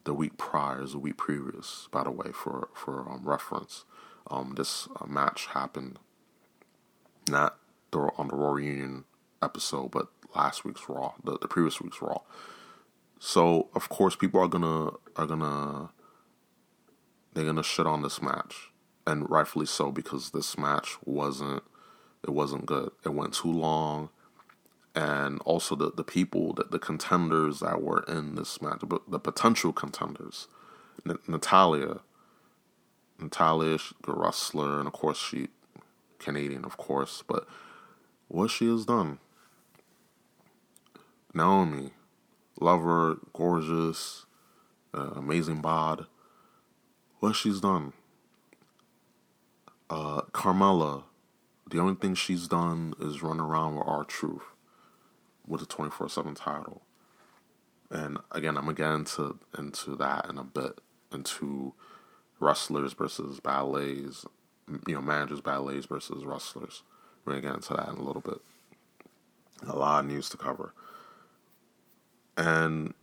the 0.05 0.13
week 0.13 0.37
prior, 0.37 0.83
is 0.83 0.93
the 0.93 0.99
week 0.99 1.17
previous, 1.17 1.87
by 1.91 2.03
the 2.03 2.11
way, 2.11 2.31
for 2.31 2.69
for 2.73 3.09
um, 3.09 3.21
reference. 3.23 3.85
Um, 4.29 4.55
this 4.57 4.87
uh, 4.99 5.05
match 5.05 5.47
happened 5.47 5.99
not 7.29 7.57
the, 7.91 8.09
on 8.17 8.27
the 8.29 8.35
Raw 8.35 8.51
reunion 8.51 9.05
episode, 9.41 9.91
but 9.91 10.07
last 10.35 10.63
week's 10.63 10.87
Raw, 10.89 11.13
the, 11.23 11.37
the 11.39 11.47
previous 11.47 11.81
week's 11.81 12.01
Raw. 12.01 12.19
So 13.19 13.69
of 13.73 13.89
course, 13.89 14.15
people 14.15 14.39
are 14.39 14.47
gonna 14.47 14.91
are 15.15 15.25
gonna 15.25 15.89
they're 17.33 17.45
gonna 17.45 17.63
shit 17.63 17.87
on 17.87 18.01
this 18.01 18.21
match, 18.21 18.69
and 19.07 19.29
rightfully 19.29 19.65
so 19.65 19.91
because 19.91 20.31
this 20.31 20.57
match 20.57 20.97
wasn't 21.05 21.63
it 22.23 22.31
wasn't 22.31 22.65
good. 22.65 22.91
It 23.05 23.13
went 23.13 23.33
too 23.33 23.51
long 23.51 24.09
and 24.95 25.41
also 25.41 25.75
the, 25.75 25.91
the 25.91 26.03
people, 26.03 26.53
that 26.53 26.71
the 26.71 26.79
contenders 26.79 27.59
that 27.59 27.81
were 27.81 28.03
in 28.07 28.35
this 28.35 28.61
match, 28.61 28.79
the, 28.79 28.99
the 29.07 29.19
potential 29.19 29.73
contenders. 29.73 30.47
N- 31.07 31.19
Natalia, 31.27 31.99
Natalya, 33.19 33.77
good 34.01 34.17
wrestler, 34.17 34.79
and 34.79 34.87
of 34.87 34.93
course 34.93 35.17
she 35.17 35.49
Canadian, 36.19 36.65
of 36.65 36.77
course, 36.77 37.23
but 37.27 37.45
what 38.29 38.49
she 38.49 38.67
has 38.69 38.85
done. 38.85 39.19
Naomi, 41.33 41.91
lover, 42.59 43.17
gorgeous, 43.33 44.25
uh, 44.93 45.11
amazing 45.15 45.61
bod. 45.61 46.07
What 47.19 47.35
she's 47.35 47.59
done. 47.59 47.93
Uh, 49.89 50.21
Carmella, 50.31 51.03
the 51.69 51.79
only 51.79 51.95
thing 51.95 52.15
she's 52.15 52.47
done 52.47 52.93
is 52.99 53.21
run 53.21 53.39
around 53.39 53.75
with 53.75 53.87
R-Truth 53.87 54.43
with 55.47 55.61
a 55.61 55.65
24 55.65 56.09
7 56.09 56.35
title. 56.35 56.81
And 57.91 58.17
again, 58.31 58.57
I'm 58.57 58.63
gonna 58.65 58.75
get 58.75 58.91
into 58.91 59.39
into 59.57 59.95
that 59.97 60.27
in 60.27 60.37
a 60.37 60.43
bit, 60.43 60.81
into 61.11 61.73
wrestlers 62.39 62.93
versus 62.93 63.39
valets, 63.39 64.25
you 64.87 64.95
know, 64.95 65.01
managers, 65.01 65.39
valets 65.39 65.85
versus 65.85 66.25
wrestlers. 66.25 66.83
We're 67.23 67.33
gonna 67.33 67.47
get 67.47 67.55
into 67.55 67.73
that 67.75 67.89
in 67.89 67.95
a 67.97 68.03
little 68.03 68.21
bit. 68.21 68.41
A 69.67 69.75
lot 69.75 70.03
of 70.03 70.09
news 70.09 70.29
to 70.29 70.37
cover. 70.37 70.73
And 72.35 72.93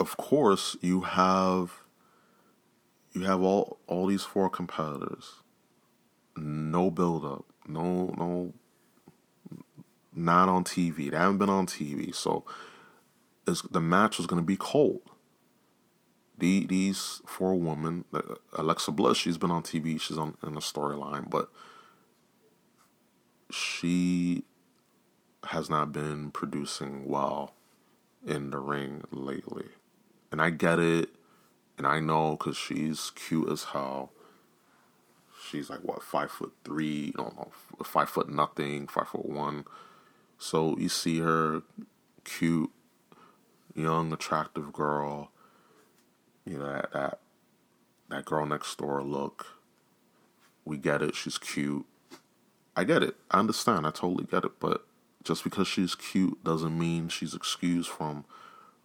of 0.00 0.16
course, 0.16 0.76
you 0.80 1.02
have 1.02 1.84
you 3.12 3.22
have 3.22 3.42
all 3.42 3.78
all 3.86 4.06
these 4.06 4.24
four 4.24 4.48
competitors. 4.48 5.42
No 6.36 6.90
build 6.90 7.24
up, 7.24 7.44
no 7.66 8.14
no 8.16 8.52
not 10.14 10.48
on 10.48 10.64
TV. 10.64 11.10
They 11.10 11.16
haven't 11.16 11.38
been 11.38 11.50
on 11.50 11.66
TV, 11.66 12.14
so 12.14 12.44
the 13.44 13.80
match 13.80 14.18
was 14.18 14.26
going 14.26 14.40
to 14.40 14.46
be 14.46 14.56
cold. 14.56 15.02
The, 16.38 16.66
these 16.66 17.22
four 17.26 17.54
women, 17.54 18.04
Alexa 18.54 18.90
Bliss, 18.90 19.18
she's 19.18 19.38
been 19.38 19.50
on 19.50 19.62
TV, 19.62 20.00
she's 20.00 20.18
on 20.18 20.36
in 20.44 20.54
the 20.54 20.60
storyline, 20.60 21.30
but 21.30 21.48
she 23.50 24.44
has 25.44 25.70
not 25.70 25.92
been 25.92 26.30
producing 26.30 27.06
well 27.06 27.54
in 28.26 28.50
the 28.50 28.58
ring 28.58 29.02
lately. 29.12 29.66
And 30.32 30.42
I 30.42 30.50
get 30.50 30.80
it, 30.80 31.10
and 31.78 31.86
I 31.86 32.00
know 32.00 32.32
because 32.32 32.56
she's 32.56 33.10
cute 33.10 33.48
as 33.48 33.64
hell. 33.64 34.12
She's 35.54 35.70
like 35.70 35.84
what 35.84 36.02
five 36.02 36.32
foot 36.32 36.52
three, 36.64 37.12
no, 37.16 37.24
know, 37.24 37.50
five 37.84 38.08
foot 38.08 38.28
nothing, 38.28 38.88
five 38.88 39.06
foot 39.08 39.24
one. 39.24 39.64
So 40.36 40.76
you 40.78 40.88
see 40.88 41.20
her 41.20 41.62
cute, 42.24 42.72
young, 43.72 44.12
attractive 44.12 44.72
girl, 44.72 45.30
you 46.44 46.58
know, 46.58 46.72
that 46.72 46.92
that 46.92 47.18
that 48.10 48.24
girl 48.24 48.46
next 48.46 48.76
door 48.78 49.00
look. 49.02 49.46
We 50.64 50.76
get 50.76 51.02
it, 51.02 51.14
she's 51.14 51.38
cute. 51.38 51.86
I 52.74 52.82
get 52.82 53.04
it. 53.04 53.14
I 53.30 53.38
understand. 53.38 53.86
I 53.86 53.90
totally 53.90 54.24
get 54.24 54.44
it, 54.44 54.58
but 54.58 54.84
just 55.22 55.44
because 55.44 55.68
she's 55.68 55.94
cute 55.94 56.42
doesn't 56.42 56.76
mean 56.76 57.08
she's 57.08 57.32
excused 57.34 57.88
from 57.88 58.24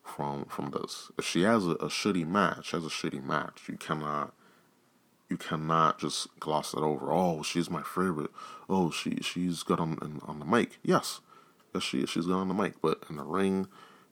from 0.04 0.46
from 0.46 0.70
this. 0.70 1.10
If 1.18 1.26
she 1.26 1.42
has 1.42 1.66
a, 1.66 1.72
a 1.72 1.88
shitty 1.88 2.28
match, 2.28 2.72
has 2.72 2.86
a 2.86 2.90
shitty 2.90 3.24
match. 3.24 3.64
You 3.68 3.78
cannot 3.78 4.36
you 5.30 5.38
cannot 5.38 6.00
just 6.00 6.28
gloss 6.40 6.74
it 6.74 6.80
over. 6.80 7.12
Oh, 7.12 7.44
she's 7.44 7.70
my 7.70 7.84
favorite. 7.84 8.32
Oh, 8.68 8.90
she 8.92 9.18
she's 9.22 9.64
good 9.64 9.80
on 9.80 10.22
on 10.26 10.40
the 10.40 10.46
mic. 10.46 10.80
Yes, 10.84 11.22
yes, 11.74 11.84
she 11.84 12.06
she's 12.06 12.26
good 12.26 12.36
on 12.36 12.48
the 12.48 12.54
mic, 12.54 12.82
but 12.82 13.04
in 13.10 13.18
the 13.18 13.24
ring, 13.24 13.68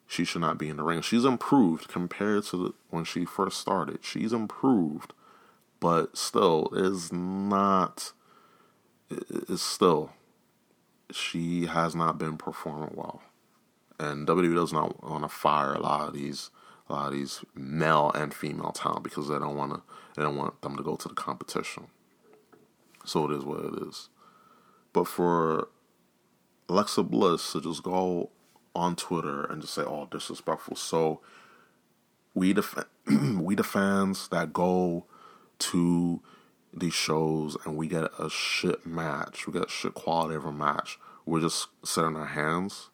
she 0.05 0.23
should 0.23 0.41
not 0.41 0.57
be 0.57 0.69
in 0.69 0.77
the 0.77 0.83
ring. 0.83 1.01
She's 1.01 1.25
improved 1.25 1.87
compared 1.87 2.43
to 2.45 2.57
the, 2.57 2.73
when 2.89 3.03
she 3.03 3.25
first 3.25 3.59
started. 3.59 3.99
She's 4.03 4.31
improved, 4.31 5.13
but 5.79 6.15
still 6.17 6.69
is 6.73 7.11
not. 7.11 8.13
Is 9.09 9.61
still, 9.61 10.11
she 11.11 11.65
has 11.65 11.95
not 11.95 12.17
been 12.17 12.37
performing 12.37 12.91
well, 12.93 13.21
and 13.99 14.27
WWE 14.27 14.53
does 14.53 14.73
not 14.73 15.01
want 15.03 15.23
to 15.23 15.29
fire 15.29 15.73
a 15.73 15.79
lot 15.79 16.09
of 16.09 16.13
these 16.13 16.51
a 16.89 16.93
lot 16.93 17.07
of 17.07 17.13
these 17.13 17.43
male 17.55 18.11
and 18.15 18.33
female 18.33 18.71
talent 18.71 19.03
because 19.03 19.27
they 19.27 19.39
don't 19.39 19.57
want 19.57 19.73
to 19.73 19.81
they 20.17 20.23
don't 20.23 20.37
want 20.37 20.61
them 20.63 20.77
to 20.77 20.83
go 20.83 20.97
to 20.97 21.09
the 21.09 21.15
competition. 21.15 21.87
So 23.05 23.31
it 23.31 23.37
is 23.37 23.45
what 23.45 23.65
it 23.65 23.83
is. 23.87 24.09
But 24.93 25.05
for 25.07 25.69
Alexa 26.69 27.03
Bliss 27.03 27.53
to 27.53 27.61
just 27.61 27.83
go 27.83 28.31
on 28.75 28.95
Twitter 28.97 29.45
and 29.45 29.61
just 29.61 29.75
say, 29.75 29.83
"Oh, 29.83 30.07
disrespectful." 30.11 30.75
So 30.75 31.21
we 32.35 32.53
fa- 32.63 32.87
we 33.41 33.55
the 33.55 33.63
fans 33.63 34.27
that 34.29 34.53
go 34.53 35.05
to 35.59 36.21
these 36.73 36.93
shows 36.93 37.57
and 37.65 37.77
we 37.77 37.87
get 37.87 38.05
a 38.19 38.29
shit 38.29 38.85
match, 38.85 39.47
we 39.47 39.53
get 39.53 39.69
shit 39.69 39.93
quality 39.95 40.35
of 40.35 40.45
a 40.45 40.51
match. 40.51 40.99
We're 41.25 41.41
just 41.41 41.67
sitting 41.85 42.15
our 42.15 42.27
hands. 42.27 42.89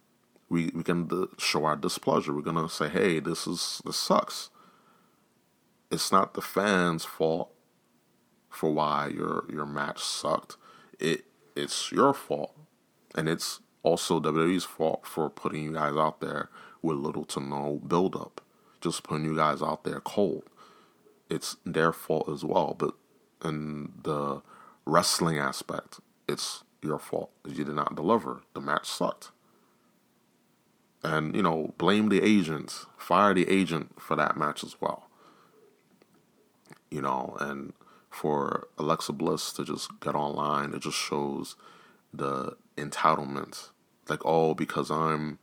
We 0.49 0.71
we 0.75 0.83
can 0.83 1.09
show 1.39 1.65
our 1.65 1.75
displeasure. 1.75 2.33
We're 2.33 2.41
gonna 2.41 2.69
say, 2.69 2.89
hey, 2.89 3.19
this 3.19 3.47
is 3.47 3.81
this 3.85 3.97
sucks. 3.97 4.49
It's 5.93 6.11
not 6.11 6.33
the 6.33 6.41
fans' 6.41 7.05
fault 7.05 7.53
for 8.49 8.73
why 8.73 9.09
your 9.09 9.45
your 9.47 9.67
match 9.67 10.03
sucked. 10.03 10.57
It 10.99 11.25
it's 11.55 11.91
your 11.91 12.15
fault, 12.15 12.57
and 13.13 13.29
it's 13.29 13.59
also 13.83 14.19
WWE's 14.19 14.63
fault 14.63 15.05
for 15.05 15.29
putting 15.29 15.63
you 15.63 15.73
guys 15.73 15.95
out 15.95 16.19
there 16.19 16.49
with 16.81 16.97
little 16.97 17.25
to 17.25 17.39
no 17.39 17.79
build 17.87 18.15
up, 18.15 18.41
just 18.81 19.03
putting 19.03 19.25
you 19.25 19.35
guys 19.35 19.61
out 19.61 19.83
there 19.83 19.99
cold. 19.99 20.49
It's 21.29 21.57
their 21.63 21.93
fault 21.93 22.27
as 22.27 22.43
well, 22.43 22.75
but 22.77 22.95
in 23.43 23.91
the 24.03 24.41
wrestling 24.85 25.37
aspect, 25.37 25.99
it's 26.27 26.63
your 26.81 26.97
fault. 26.97 27.29
You 27.45 27.63
did 27.65 27.75
not 27.75 27.95
deliver. 27.95 28.41
The 28.53 28.61
match 28.61 28.87
sucked. 28.87 29.31
And, 31.03 31.35
you 31.35 31.41
know, 31.41 31.73
blame 31.77 32.09
the 32.09 32.21
agent, 32.21 32.85
fire 32.97 33.33
the 33.33 33.49
agent 33.49 34.01
for 34.01 34.15
that 34.15 34.37
match 34.37 34.63
as 34.63 34.79
well. 34.79 35.09
You 36.93 37.01
know, 37.01 37.35
and 37.39 37.73
for 38.11 38.67
Alexa 38.77 39.13
Bliss 39.13 39.51
to 39.53 39.65
just 39.65 39.99
get 39.99 40.13
online, 40.13 40.75
it 40.75 40.81
just 40.81 40.97
shows 40.97 41.55
the 42.13 42.55
entitlement. 42.77 43.69
Like, 44.07 44.23
oh, 44.23 44.53
because 44.53 44.91
I'm, 44.91 45.39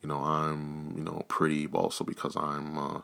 you 0.00 0.08
know, 0.08 0.22
I'm, 0.22 0.94
you 0.96 1.02
know, 1.02 1.24
pretty, 1.26 1.66
but 1.66 1.78
also 1.78 2.04
because 2.04 2.36
I'm, 2.36 2.78
uh, 2.78 3.00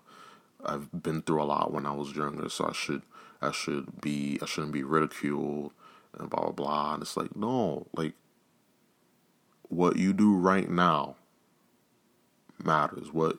I've 0.65 1.03
been 1.03 1.23
through 1.23 1.43
a 1.43 1.51
lot 1.55 1.73
when 1.73 1.85
I 1.85 1.93
was 1.93 2.15
younger, 2.15 2.49
so 2.49 2.67
I 2.67 2.73
should, 2.73 3.03
I 3.43 3.51
should 3.51 4.01
be, 4.01 4.39
I 4.41 4.47
shouldn't 4.47 4.73
be 4.73 4.85
ridiculed 4.85 5.73
and 6.17 6.31
blah 6.31 6.43
blah 6.43 6.53
blah. 6.53 6.95
And 6.95 7.03
it's 7.03 7.17
like, 7.17 7.35
no, 7.35 7.89
like, 7.93 8.15
what 9.69 9.97
you 9.97 10.13
do 10.13 10.37
right 10.37 10.71
now 10.71 11.17
matters. 12.63 13.13
What 13.13 13.39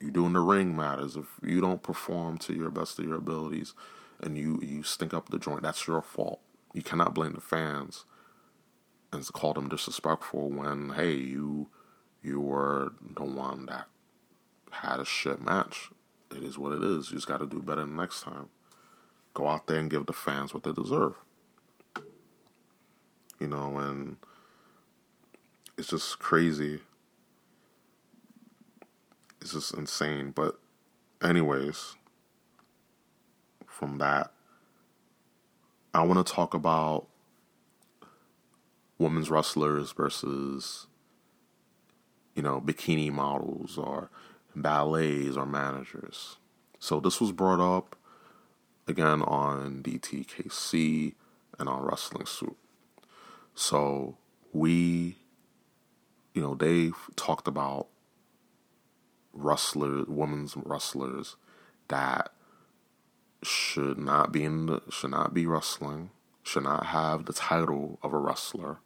you 0.00 0.10
do 0.10 0.26
in 0.26 0.32
the 0.32 0.40
ring 0.40 0.74
matters. 0.74 1.16
If 1.16 1.26
you 1.42 1.60
don't 1.60 1.82
perform 1.82 2.38
to 2.38 2.54
your 2.54 2.70
best 2.70 2.98
of 2.98 3.04
your 3.04 3.16
abilities, 3.16 3.74
and 4.20 4.36
you 4.36 4.60
you 4.62 4.82
stink 4.82 5.14
up 5.14 5.28
the 5.28 5.38
joint, 5.38 5.62
that's 5.62 5.86
your 5.86 6.02
fault. 6.02 6.40
You 6.72 6.82
cannot 6.82 7.14
blame 7.14 7.32
the 7.32 7.40
fans 7.40 8.04
and 9.12 9.26
call 9.32 9.54
them 9.54 9.68
disrespectful 9.68 10.50
when 10.50 10.90
hey 10.90 11.14
you 11.14 11.68
you 12.22 12.40
were 12.40 12.92
the 13.16 13.24
one 13.24 13.66
that 13.66 13.86
had 14.70 15.00
a 15.00 15.04
shit 15.04 15.40
match. 15.40 15.90
It 16.30 16.42
is 16.42 16.58
what 16.58 16.72
it 16.72 16.82
is. 16.82 17.10
You 17.10 17.16
just 17.16 17.26
got 17.26 17.38
to 17.38 17.46
do 17.46 17.60
better 17.60 17.86
next 17.86 18.22
time. 18.22 18.50
Go 19.34 19.48
out 19.48 19.66
there 19.66 19.78
and 19.78 19.90
give 19.90 20.06
the 20.06 20.12
fans 20.12 20.54
what 20.54 20.62
they 20.62 20.72
deserve. 20.72 21.14
You 23.40 23.48
know, 23.48 23.78
and 23.78 24.16
it's 25.76 25.88
just 25.88 26.18
crazy. 26.18 26.80
It's 29.40 29.52
just 29.52 29.74
insane. 29.74 30.32
But, 30.32 30.58
anyways, 31.22 31.96
from 33.66 33.98
that, 33.98 34.32
I 35.92 36.02
want 36.02 36.24
to 36.24 36.32
talk 36.32 36.54
about 36.54 37.06
women's 38.98 39.30
wrestlers 39.30 39.92
versus, 39.92 40.86
you 42.34 42.42
know, 42.42 42.60
bikini 42.60 43.10
models 43.10 43.78
or 43.78 44.10
valets 44.54 45.36
or 45.36 45.46
managers. 45.46 46.36
So 46.78 47.00
this 47.00 47.20
was 47.20 47.32
brought 47.32 47.60
up 47.60 47.96
again 48.86 49.22
on 49.22 49.82
DTKC 49.82 51.14
and 51.58 51.68
on 51.68 51.82
Wrestling 51.82 52.26
Soup. 52.26 52.56
So 53.54 54.16
we, 54.52 55.16
you 56.34 56.42
know, 56.42 56.54
they 56.54 56.92
talked 57.16 57.48
about 57.48 57.88
wrestlers, 59.32 60.06
women's 60.08 60.56
wrestlers 60.56 61.36
that 61.88 62.32
should 63.42 63.98
not 63.98 64.32
be 64.32 64.44
in 64.44 64.66
the, 64.66 64.82
should 64.90 65.10
not 65.10 65.32
be 65.32 65.46
wrestling, 65.46 66.10
should 66.42 66.64
not 66.64 66.86
have 66.86 67.26
the 67.26 67.32
title 67.32 67.98
of 68.02 68.12
a 68.12 68.18
wrestler. 68.18 68.78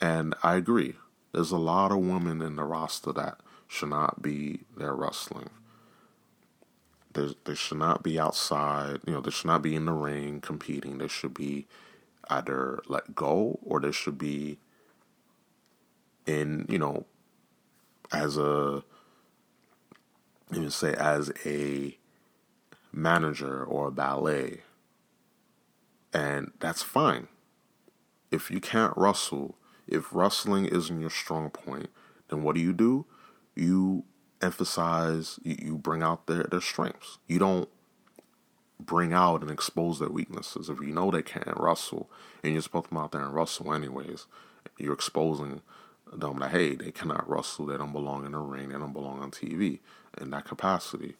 And 0.00 0.34
I 0.42 0.56
agree. 0.56 0.96
There's 1.32 1.52
a 1.52 1.58
lot 1.58 1.92
of 1.92 1.98
women 1.98 2.42
in 2.42 2.56
the 2.56 2.64
roster 2.64 3.12
that 3.12 3.38
should 3.68 3.90
not 3.90 4.22
be 4.22 4.60
there 4.76 4.94
wrestling. 4.94 5.50
They, 7.12 7.34
they 7.44 7.54
should 7.54 7.78
not 7.78 8.02
be 8.02 8.18
outside, 8.18 9.00
you 9.06 9.12
know, 9.12 9.20
they 9.20 9.30
should 9.30 9.46
not 9.46 9.62
be 9.62 9.74
in 9.74 9.84
the 9.84 9.92
ring 9.92 10.40
competing. 10.40 10.98
They 10.98 11.08
should 11.08 11.34
be 11.34 11.66
either 12.28 12.80
let 12.86 13.14
go 13.14 13.58
or 13.62 13.80
they 13.80 13.92
should 13.92 14.18
be 14.18 14.58
in, 16.26 16.66
you 16.68 16.78
know, 16.78 17.06
as 18.12 18.36
a, 18.36 18.82
even 20.52 20.70
say, 20.70 20.94
as 20.94 21.32
a 21.44 21.96
manager 22.92 23.64
or 23.64 23.88
a 23.88 23.90
valet. 23.90 24.62
And 26.12 26.52
that's 26.58 26.82
fine. 26.82 27.28
If 28.30 28.50
you 28.50 28.60
can't 28.60 28.94
wrestle, 28.96 29.56
if 29.86 30.12
wrestling 30.12 30.66
isn't 30.66 31.00
your 31.00 31.10
strong 31.10 31.50
point, 31.50 31.90
then 32.28 32.42
what 32.42 32.54
do 32.54 32.60
you 32.60 32.72
do? 32.72 33.06
You 33.54 34.04
emphasize, 34.40 35.38
you, 35.42 35.56
you 35.60 35.78
bring 35.78 36.02
out 36.02 36.26
their, 36.26 36.44
their 36.44 36.60
strengths. 36.60 37.18
You 37.26 37.38
don't 37.38 37.68
bring 38.78 39.12
out 39.12 39.42
and 39.42 39.50
expose 39.50 39.98
their 39.98 40.08
weaknesses. 40.08 40.68
If 40.68 40.78
you 40.80 40.88
know 40.88 41.10
they 41.10 41.22
can't 41.22 41.58
wrestle 41.58 42.10
and 42.42 42.52
you're 42.52 42.62
supposed 42.62 42.86
to 42.86 42.88
come 42.90 42.98
out 42.98 43.12
there 43.12 43.22
and 43.22 43.34
wrestle 43.34 43.74
anyways, 43.74 44.26
you're 44.78 44.94
exposing 44.94 45.60
them 46.12 46.38
that, 46.40 46.50
hey, 46.50 46.74
they 46.74 46.90
cannot 46.90 47.28
wrestle, 47.28 47.66
they 47.66 47.76
don't 47.76 47.92
belong 47.92 48.26
in 48.26 48.32
the 48.32 48.38
ring, 48.38 48.70
they 48.70 48.78
don't 48.78 48.92
belong 48.92 49.20
on 49.20 49.30
TV 49.30 49.78
in 50.20 50.30
that 50.30 50.44
capacity. 50.44 51.16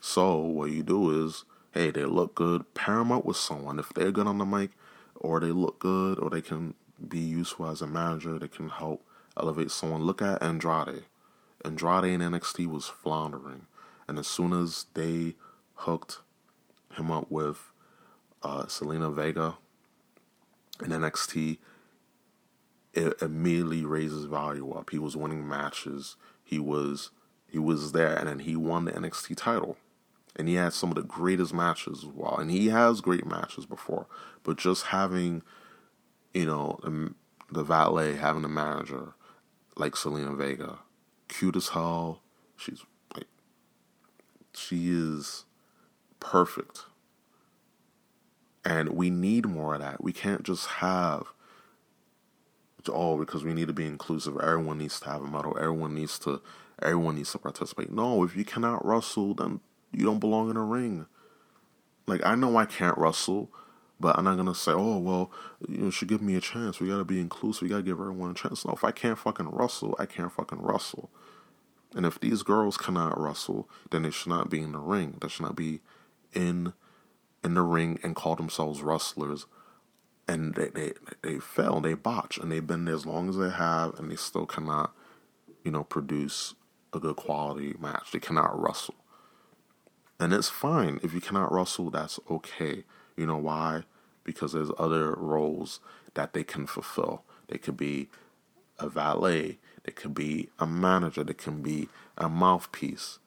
So 0.00 0.36
what 0.36 0.70
you 0.70 0.82
do 0.82 1.24
is, 1.24 1.44
hey, 1.72 1.90
they 1.90 2.04
look 2.04 2.34
good, 2.34 2.72
pair 2.74 2.96
them 2.96 3.12
up 3.12 3.24
with 3.24 3.36
someone. 3.36 3.78
If 3.78 3.90
they're 3.94 4.12
good 4.12 4.26
on 4.26 4.38
the 4.38 4.44
mic, 4.44 4.70
or 5.14 5.40
they 5.40 5.50
look 5.50 5.78
good, 5.78 6.18
or 6.18 6.28
they 6.30 6.42
can 6.42 6.74
be 7.08 7.18
useful 7.18 7.68
as 7.68 7.80
a 7.80 7.86
manager, 7.86 8.38
they 8.38 8.48
can 8.48 8.68
help 8.68 9.02
elevate 9.36 9.70
someone. 9.70 10.02
Look 10.02 10.20
at 10.22 10.42
Andrade. 10.42 11.04
Andrade 11.64 12.04
in 12.04 12.20
NXT 12.20 12.66
was 12.66 12.86
floundering, 12.86 13.66
and 14.06 14.18
as 14.18 14.26
soon 14.26 14.52
as 14.52 14.86
they 14.94 15.34
hooked 15.74 16.18
him 16.96 17.10
up 17.10 17.30
with 17.30 17.70
uh, 18.42 18.64
Zelina 18.64 19.12
Vega 19.12 19.56
in 20.82 20.90
NXT, 20.90 21.58
it 22.94 23.20
immediately 23.20 23.84
raises 23.84 24.24
value 24.24 24.70
up. 24.72 24.90
He 24.90 24.98
was 24.98 25.16
winning 25.16 25.46
matches. 25.46 26.16
He 26.42 26.58
was 26.58 27.10
he 27.48 27.58
was 27.58 27.92
there, 27.92 28.16
and 28.16 28.28
then 28.28 28.40
he 28.40 28.56
won 28.56 28.84
the 28.84 28.92
NXT 28.92 29.36
title, 29.36 29.76
and 30.34 30.48
he 30.48 30.54
had 30.54 30.72
some 30.72 30.90
of 30.90 30.96
the 30.96 31.02
greatest 31.02 31.54
matches 31.54 31.98
as 32.02 32.06
well. 32.06 32.36
And 32.36 32.50
he 32.50 32.68
has 32.68 33.00
great 33.00 33.24
matches 33.26 33.64
before, 33.64 34.06
but 34.42 34.56
just 34.58 34.86
having, 34.86 35.42
you 36.32 36.46
know, 36.46 36.80
the, 37.52 37.62
valet 37.62 38.16
having 38.16 38.44
a 38.44 38.48
manager 38.48 39.14
like 39.76 39.92
Zelina 39.92 40.36
Vega, 40.36 40.80
cute 41.28 41.54
as 41.54 41.68
hell. 41.68 42.22
She's 42.56 42.84
like, 43.14 43.28
she 44.52 44.90
is 44.90 45.44
perfect. 46.18 46.86
And 48.64 48.90
we 48.90 49.10
need 49.10 49.46
more 49.46 49.74
of 49.74 49.80
that. 49.80 50.02
We 50.02 50.12
can't 50.12 50.42
just 50.42 50.66
have 50.66 51.33
oh 52.92 53.18
because 53.18 53.44
we 53.44 53.54
need 53.54 53.68
to 53.68 53.72
be 53.72 53.86
inclusive. 53.86 54.36
Everyone 54.40 54.78
needs 54.78 55.00
to 55.00 55.06
have 55.10 55.22
a 55.22 55.26
medal. 55.26 55.56
Everyone 55.58 55.94
needs 55.94 56.18
to 56.20 56.40
everyone 56.82 57.16
needs 57.16 57.32
to 57.32 57.38
participate. 57.38 57.92
No, 57.92 58.24
if 58.24 58.36
you 58.36 58.44
cannot 58.44 58.84
wrestle, 58.84 59.34
then 59.34 59.60
you 59.92 60.04
don't 60.04 60.18
belong 60.18 60.50
in 60.50 60.56
a 60.56 60.64
ring. 60.64 61.06
Like 62.06 62.24
I 62.24 62.34
know 62.34 62.56
I 62.56 62.66
can't 62.66 62.98
wrestle, 62.98 63.50
but 64.00 64.18
I'm 64.18 64.24
not 64.24 64.36
gonna 64.36 64.54
say, 64.54 64.72
oh 64.72 64.98
well, 64.98 65.30
you 65.68 65.90
should 65.90 66.08
give 66.08 66.22
me 66.22 66.34
a 66.36 66.40
chance. 66.40 66.80
We 66.80 66.88
gotta 66.88 67.04
be 67.04 67.20
inclusive. 67.20 67.62
We 67.62 67.68
gotta 67.68 67.82
give 67.82 68.00
everyone 68.00 68.32
a 68.32 68.34
chance. 68.34 68.64
No, 68.64 68.72
if 68.72 68.84
I 68.84 68.90
can't 68.90 69.18
fucking 69.18 69.50
wrestle, 69.50 69.96
I 69.98 70.06
can't 70.06 70.32
fucking 70.32 70.62
wrestle. 70.62 71.10
And 71.94 72.04
if 72.04 72.18
these 72.18 72.42
girls 72.42 72.76
cannot 72.76 73.20
wrestle, 73.20 73.68
then 73.90 74.02
they 74.02 74.10
should 74.10 74.30
not 74.30 74.50
be 74.50 74.60
in 74.60 74.72
the 74.72 74.78
ring. 74.78 75.18
They 75.20 75.28
should 75.28 75.46
not 75.46 75.56
be 75.56 75.80
in 76.32 76.72
in 77.42 77.54
the 77.54 77.62
ring 77.62 78.00
and 78.02 78.16
call 78.16 78.36
themselves 78.36 78.82
wrestlers. 78.82 79.46
And 80.26 80.54
they 80.54 80.68
they 80.68 80.92
they 81.22 81.38
fail, 81.38 81.80
they 81.80 81.94
botch, 81.94 82.38
and 82.38 82.50
they've 82.50 82.66
been 82.66 82.86
there 82.86 82.94
as 82.94 83.04
long 83.04 83.28
as 83.28 83.36
they 83.36 83.50
have, 83.50 83.98
and 83.98 84.10
they 84.10 84.16
still 84.16 84.46
cannot, 84.46 84.94
you 85.64 85.70
know, 85.70 85.84
produce 85.84 86.54
a 86.94 87.00
good 87.00 87.16
quality 87.16 87.74
match. 87.78 88.12
They 88.12 88.20
cannot 88.20 88.60
wrestle. 88.60 88.94
And 90.18 90.32
it's 90.32 90.48
fine 90.48 91.00
if 91.02 91.12
you 91.12 91.20
cannot 91.20 91.52
wrestle, 91.52 91.90
that's 91.90 92.20
okay. 92.30 92.84
You 93.16 93.26
know 93.26 93.36
why? 93.36 93.82
Because 94.22 94.52
there's 94.52 94.70
other 94.78 95.12
roles 95.12 95.80
that 96.14 96.32
they 96.32 96.44
can 96.44 96.66
fulfill. 96.66 97.24
They 97.48 97.58
could 97.58 97.76
be 97.76 98.08
a 98.78 98.88
valet, 98.88 99.58
they 99.84 99.92
could 99.92 100.14
be 100.14 100.48
a 100.58 100.66
manager, 100.66 101.24
they 101.24 101.34
can 101.34 101.62
be 101.62 101.88
a 102.16 102.28
mouthpiece. 102.28 103.18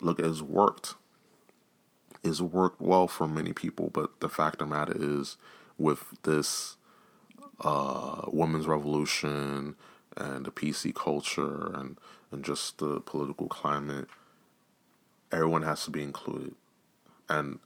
look, 0.00 0.18
it's 0.18 0.42
worked. 0.42 0.94
It's 2.22 2.40
worked 2.40 2.80
well 2.80 3.06
for 3.06 3.28
many 3.28 3.52
people, 3.52 3.90
but 3.92 4.20
the 4.20 4.28
fact 4.28 4.60
of 4.60 4.68
the 4.68 4.74
matter 4.74 4.96
is, 4.96 5.36
with 5.78 6.04
this 6.22 6.76
uh, 7.60 8.22
women's 8.28 8.66
revolution 8.66 9.76
and 10.16 10.46
the 10.46 10.50
PC 10.50 10.94
culture 10.94 11.72
and 11.74 11.98
and 12.32 12.44
just 12.44 12.78
the 12.78 13.00
political 13.00 13.46
climate, 13.46 14.08
everyone 15.30 15.62
has 15.62 15.84
to 15.84 15.90
be 15.90 16.02
included. 16.02 16.54
And 17.28 17.60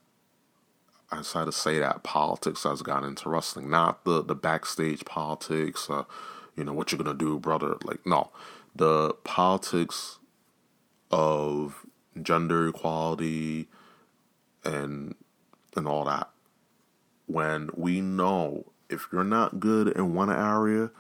I 1.11 1.19
decided 1.19 1.47
to 1.47 1.53
say 1.53 1.79
that 1.79 2.03
politics 2.03 2.65
has 2.65 2.83
gotten 2.83 3.09
into 3.09 3.29
wrestling, 3.29 3.71
not 3.71 4.05
the 4.05 4.23
the 4.23 4.35
backstage 4.35 5.05
politics. 5.05 5.89
Uh, 5.89 6.05
you 6.57 6.65
know 6.65 6.73
what 6.73 6.93
you're 6.93 7.03
gonna 7.03 7.17
do, 7.17 7.39
brother. 7.39 7.77
Like 7.85 8.05
no, 8.07 8.31
the 8.75 9.15
politics 9.25 10.19
of 11.11 11.85
gender 12.23 12.69
equality 12.69 13.69
and 14.65 15.15
and 15.77 15.87
all 15.89 16.05
that. 16.05 16.31
When 17.31 17.71
we 17.77 18.01
know 18.01 18.73
if 18.89 19.07
you're 19.13 19.23
not 19.23 19.61
good 19.61 19.87
in 19.87 20.15
one 20.15 20.31
area, 20.33 20.91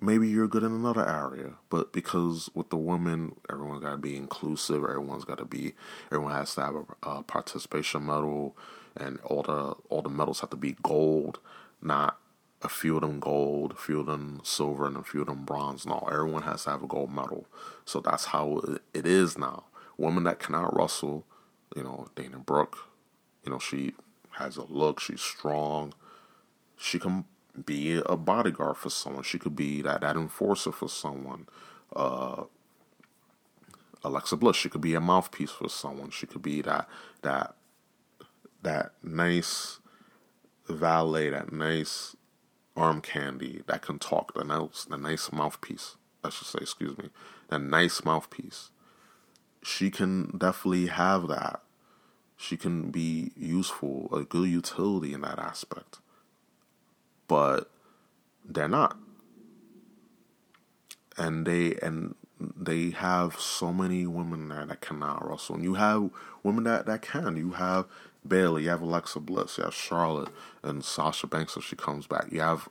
maybe 0.00 0.28
you're 0.28 0.46
good 0.46 0.62
in 0.62 0.70
another 0.70 1.04
area. 1.04 1.54
But 1.68 1.92
because 1.92 2.48
with 2.54 2.70
the 2.70 2.76
women, 2.76 3.34
everyone's 3.50 3.82
got 3.82 3.90
to 3.90 3.96
be 3.96 4.16
inclusive. 4.16 4.84
Everyone's 4.84 5.24
got 5.24 5.38
to 5.38 5.44
be. 5.44 5.74
Everyone 6.12 6.30
has 6.30 6.54
to 6.54 6.60
have 6.60 6.76
a, 6.76 7.08
a, 7.08 7.22
participation 7.24 8.06
medal, 8.06 8.56
and 8.96 9.18
all 9.24 9.42
the 9.42 9.74
all 9.88 10.00
the 10.00 10.08
medals 10.08 10.40
have 10.40 10.50
to 10.50 10.56
be 10.56 10.76
gold, 10.84 11.40
not 11.82 12.20
a 12.62 12.68
few 12.68 12.94
of 12.94 13.00
them 13.00 13.18
gold, 13.18 13.72
a 13.72 13.74
few 13.74 13.98
of 13.98 14.06
them 14.06 14.42
silver, 14.44 14.86
and 14.86 14.96
a 14.96 15.02
few 15.02 15.22
of 15.22 15.26
them 15.26 15.44
bronze. 15.44 15.84
No, 15.84 16.08
everyone 16.10 16.42
has 16.42 16.62
to 16.64 16.70
have 16.70 16.84
a 16.84 16.86
gold 16.86 17.12
medal. 17.12 17.46
So 17.84 17.98
that's 17.98 18.26
how 18.26 18.62
it 18.94 19.06
is 19.06 19.36
now. 19.36 19.64
Women 19.96 20.22
that 20.22 20.38
cannot 20.38 20.76
wrestle, 20.76 21.24
you 21.74 21.82
know, 21.82 22.06
Dana 22.14 22.38
Brooke, 22.38 22.78
you 23.44 23.50
know, 23.50 23.58
she 23.58 23.94
has 24.34 24.56
a 24.56 24.64
look. 24.64 25.00
She's 25.00 25.20
strong. 25.20 25.94
She 26.76 26.98
can 26.98 27.24
be 27.64 28.00
a 28.04 28.16
bodyguard 28.16 28.76
for 28.76 28.90
someone. 28.90 29.22
She 29.22 29.38
could 29.38 29.56
be 29.56 29.82
that, 29.82 30.00
that 30.00 30.16
enforcer 30.16 30.72
for 30.72 30.88
someone. 30.88 31.46
Uh, 31.94 32.44
Alexa 34.04 34.36
Bliss, 34.36 34.56
she 34.56 34.68
could 34.68 34.82
be 34.82 34.94
a 34.94 35.00
mouthpiece 35.00 35.50
for 35.50 35.68
someone. 35.68 36.10
She 36.10 36.26
could 36.26 36.42
be 36.42 36.60
that 36.62 36.88
that 37.22 37.56
that 38.62 38.92
nice 39.02 39.78
valet, 40.68 41.30
that 41.30 41.52
nice 41.52 42.14
arm 42.76 43.00
candy 43.00 43.62
that 43.66 43.82
can 43.82 43.98
talk, 43.98 44.34
the 44.34 44.44
nice 44.44 44.84
the 44.84 44.98
nice 44.98 45.32
mouthpiece. 45.32 45.96
I 46.22 46.30
should 46.30 46.46
say, 46.46 46.58
excuse 46.62 46.98
me, 46.98 47.10
that 47.48 47.60
nice 47.60 48.04
mouthpiece. 48.04 48.70
She 49.62 49.90
can 49.90 50.36
definitely 50.36 50.86
have 50.86 51.28
that. 51.28 51.62
She 52.36 52.56
can 52.56 52.90
be 52.90 53.32
useful, 53.36 54.08
a 54.12 54.22
good 54.22 54.48
utility 54.48 55.14
in 55.14 55.22
that 55.22 55.38
aspect 55.38 55.98
but 57.28 57.70
they're 58.44 58.68
not. 58.68 58.96
And 61.16 61.46
they 61.46 61.74
and 61.76 62.14
they 62.38 62.90
have 62.90 63.40
so 63.40 63.72
many 63.72 64.06
women 64.06 64.48
there 64.48 64.66
that 64.66 64.80
cannot 64.80 65.28
wrestle. 65.28 65.56
And 65.56 65.64
you 65.64 65.74
have 65.74 66.10
women 66.42 66.64
that, 66.64 66.86
that 66.86 67.02
can. 67.02 67.36
You 67.36 67.52
have 67.52 67.86
Bayley, 68.26 68.64
you 68.64 68.70
have 68.70 68.80
Alexa 68.82 69.20
Bliss, 69.20 69.58
you 69.58 69.64
have 69.64 69.74
Charlotte 69.74 70.30
and 70.62 70.84
Sasha 70.84 71.26
Banks 71.26 71.56
if 71.56 71.64
she 71.64 71.76
comes 71.76 72.06
back. 72.06 72.26
You 72.32 72.40
have 72.40 72.68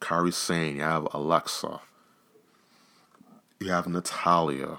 Kairi 0.00 0.32
Sane, 0.32 0.76
you 0.76 0.82
have 0.82 1.06
Alexa, 1.12 1.80
you 3.60 3.70
have 3.70 3.86
Natalya, 3.86 4.78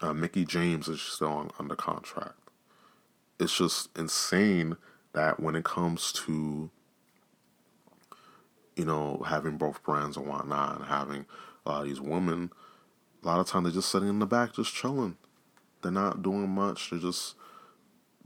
Uh, 0.00 0.12
Mickie 0.14 0.44
James 0.44 0.88
is 0.88 1.00
still 1.00 1.28
on, 1.28 1.50
under 1.58 1.76
contract. 1.76 2.34
It's 3.38 3.56
just 3.56 3.96
insane 3.98 4.76
that 5.12 5.40
when 5.40 5.56
it 5.56 5.64
comes 5.64 6.12
to 6.12 6.70
you 8.76 8.84
know, 8.84 9.22
having 9.26 9.56
both 9.56 9.82
brands 9.82 10.16
and 10.16 10.26
whatnot, 10.26 10.76
and 10.76 10.86
having 10.86 11.26
a 11.64 11.70
lot 11.70 11.82
of 11.82 11.88
these 11.88 12.00
women, 12.00 12.50
a 13.22 13.26
lot 13.26 13.40
of 13.40 13.46
times 13.46 13.64
they're 13.64 13.72
just 13.72 13.90
sitting 13.90 14.08
in 14.08 14.18
the 14.18 14.26
back, 14.26 14.54
just 14.54 14.74
chilling. 14.74 15.16
They're 15.82 15.92
not 15.92 16.22
doing 16.22 16.48
much. 16.48 16.90
They're 16.90 16.98
just, 16.98 17.36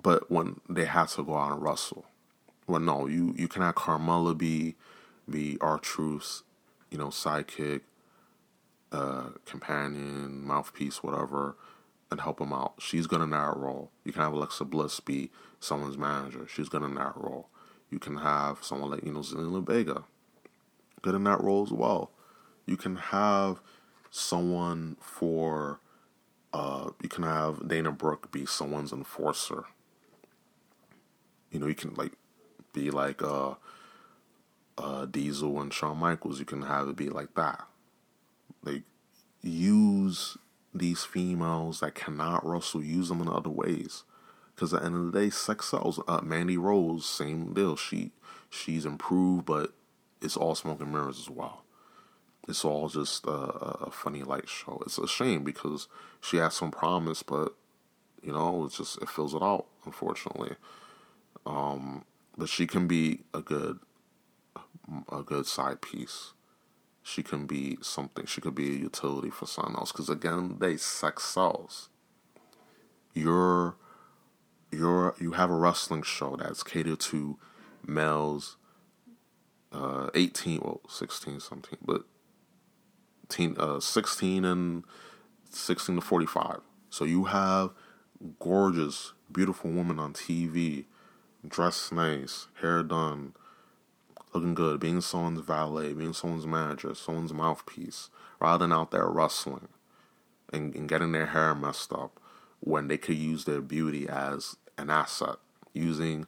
but 0.02 0.30
when 0.30 0.60
they 0.68 0.84
have 0.84 1.12
to 1.12 1.24
go 1.24 1.36
out 1.36 1.52
and 1.52 1.62
wrestle, 1.62 2.06
well, 2.66 2.80
no, 2.80 3.06
you 3.06 3.34
you 3.36 3.48
can 3.48 3.62
have 3.62 3.74
Carmella 3.74 4.36
be 4.36 4.76
be 5.28 5.58
R-Truth's, 5.60 6.44
you 6.90 6.98
know, 6.98 7.08
sidekick, 7.08 7.82
uh, 8.92 9.30
companion, 9.44 10.46
mouthpiece, 10.46 11.02
whatever, 11.02 11.56
and 12.10 12.20
help 12.20 12.40
him 12.40 12.52
out. 12.52 12.74
She's 12.78 13.06
good 13.06 13.20
in 13.20 13.30
that 13.30 13.56
role. 13.56 13.90
You 14.04 14.12
can 14.12 14.22
have 14.22 14.32
Alexa 14.32 14.64
Bliss 14.64 15.00
be 15.00 15.30
someone's 15.60 15.98
manager. 15.98 16.46
She's 16.48 16.68
good 16.68 16.82
in 16.82 16.94
that 16.94 17.16
role. 17.16 17.48
You 17.90 17.98
can 17.98 18.18
have 18.18 18.62
someone 18.62 18.90
like 18.90 19.04
you 19.04 19.12
know 19.12 19.20
Zelina 19.20 19.66
Vega 19.66 20.04
good 21.02 21.14
in 21.14 21.24
that 21.24 21.42
role 21.42 21.62
as 21.62 21.72
well. 21.72 22.10
You 22.66 22.76
can 22.76 22.96
have 22.96 23.60
someone 24.10 24.96
for, 25.00 25.80
uh, 26.52 26.90
you 27.02 27.08
can 27.08 27.24
have 27.24 27.66
Dana 27.66 27.92
Brooke 27.92 28.30
be 28.30 28.46
someone's 28.46 28.92
enforcer. 28.92 29.64
You 31.50 31.60
know, 31.60 31.66
you 31.66 31.74
can 31.74 31.94
like 31.94 32.12
be 32.72 32.90
like 32.90 33.22
uh, 33.22 33.54
uh, 34.76 35.06
Diesel 35.06 35.60
and 35.60 35.72
Shawn 35.72 35.96
Michaels. 35.98 36.38
You 36.38 36.44
can 36.44 36.62
have 36.62 36.88
it 36.88 36.96
be 36.96 37.08
like 37.08 37.34
that. 37.34 37.66
Like 38.62 38.82
use 39.40 40.36
these 40.74 41.04
females 41.04 41.80
that 41.80 41.94
cannot 41.94 42.46
wrestle, 42.46 42.82
use 42.82 43.08
them 43.08 43.20
in 43.20 43.28
other 43.28 43.50
ways. 43.50 44.04
Because 44.54 44.74
at 44.74 44.80
the 44.80 44.86
end 44.86 44.96
of 44.96 45.12
the 45.12 45.20
day, 45.20 45.30
sex 45.30 45.70
sells. 45.70 46.00
Uh, 46.08 46.20
Mandy 46.22 46.56
Rose, 46.56 47.06
same 47.06 47.54
deal. 47.54 47.76
She 47.76 48.10
she's 48.50 48.84
improved, 48.84 49.46
but 49.46 49.72
it's 50.20 50.36
all 50.36 50.54
smoke 50.54 50.80
and 50.80 50.92
mirrors 50.92 51.18
as 51.18 51.30
well. 51.30 51.62
It's 52.48 52.64
all 52.64 52.88
just 52.88 53.26
a, 53.26 53.30
a 53.30 53.90
funny 53.90 54.22
light 54.22 54.48
show. 54.48 54.82
It's 54.84 54.98
a 54.98 55.06
shame 55.06 55.44
because 55.44 55.86
she 56.20 56.38
has 56.38 56.54
some 56.54 56.70
promise, 56.70 57.22
but 57.22 57.54
you 58.22 58.32
know, 58.32 58.64
it's 58.64 58.78
just 58.78 59.00
it 59.00 59.08
fills 59.08 59.34
it 59.34 59.42
out, 59.42 59.66
unfortunately. 59.84 60.56
Um, 61.46 62.04
but 62.36 62.48
she 62.48 62.66
can 62.66 62.86
be 62.86 63.20
a 63.32 63.40
good, 63.40 63.80
a 65.10 65.22
good 65.22 65.46
side 65.46 65.80
piece. 65.80 66.32
She 67.08 67.22
can 67.22 67.46
be 67.46 67.78
something. 67.80 68.26
She 68.26 68.40
could 68.40 68.54
be 68.54 68.68
a 68.68 68.78
utility 68.78 69.30
for 69.30 69.46
someone 69.46 69.76
else. 69.76 69.92
Because 69.92 70.10
again, 70.10 70.56
they 70.58 70.76
sex 70.76 71.24
sells. 71.24 71.88
You're, 73.14 73.76
you're, 74.70 75.14
you 75.18 75.32
have 75.32 75.50
a 75.50 75.54
wrestling 75.54 76.02
show 76.02 76.36
that's 76.36 76.62
catered 76.62 77.00
to 77.00 77.38
males 77.86 78.58
uh, 79.72 80.10
18, 80.14 80.60
well, 80.60 80.80
16 80.88 81.40
something, 81.40 81.78
but 81.84 82.02
teen, 83.28 83.56
uh, 83.58 83.80
16 83.80 84.44
and 84.44 84.84
16 85.50 85.96
to 85.96 86.00
45. 86.02 86.60
So 86.90 87.04
you 87.04 87.24
have 87.24 87.70
gorgeous, 88.38 89.14
beautiful 89.32 89.70
women 89.70 89.98
on 89.98 90.12
TV, 90.12 90.84
dressed 91.46 91.92
nice, 91.92 92.48
hair 92.60 92.82
done, 92.82 93.32
looking 94.34 94.54
good, 94.54 94.80
being 94.80 95.00
someone's 95.00 95.40
valet, 95.40 95.92
being 95.92 96.12
someone's 96.12 96.46
manager, 96.46 96.94
someone's 96.94 97.32
mouthpiece, 97.32 98.10
rather 98.40 98.64
than 98.64 98.72
out 98.72 98.90
there 98.90 99.06
rustling 99.06 99.68
and, 100.52 100.74
and 100.74 100.88
getting 100.88 101.12
their 101.12 101.26
hair 101.26 101.54
messed 101.54 101.92
up 101.92 102.20
when 102.60 102.88
they 102.88 102.98
could 102.98 103.16
use 103.16 103.44
their 103.44 103.60
beauty 103.60 104.08
as 104.08 104.56
an 104.76 104.90
asset, 104.90 105.36
using 105.72 106.26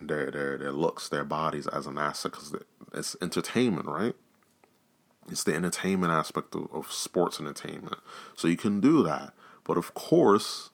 their 0.00 0.30
their 0.30 0.58
their 0.58 0.72
looks, 0.72 1.08
their 1.08 1.24
bodies 1.24 1.66
as 1.68 1.86
an 1.86 1.98
asset 1.98 2.32
because 2.32 2.54
it's 2.92 3.16
entertainment, 3.22 3.86
right? 3.86 4.14
It's 5.30 5.44
the 5.44 5.54
entertainment 5.54 6.12
aspect 6.12 6.54
of, 6.54 6.68
of 6.72 6.92
sports 6.92 7.40
entertainment. 7.40 7.96
So 8.34 8.48
you 8.48 8.56
can 8.56 8.80
do 8.80 9.02
that, 9.04 9.32
but 9.64 9.78
of 9.78 9.94
course, 9.94 10.70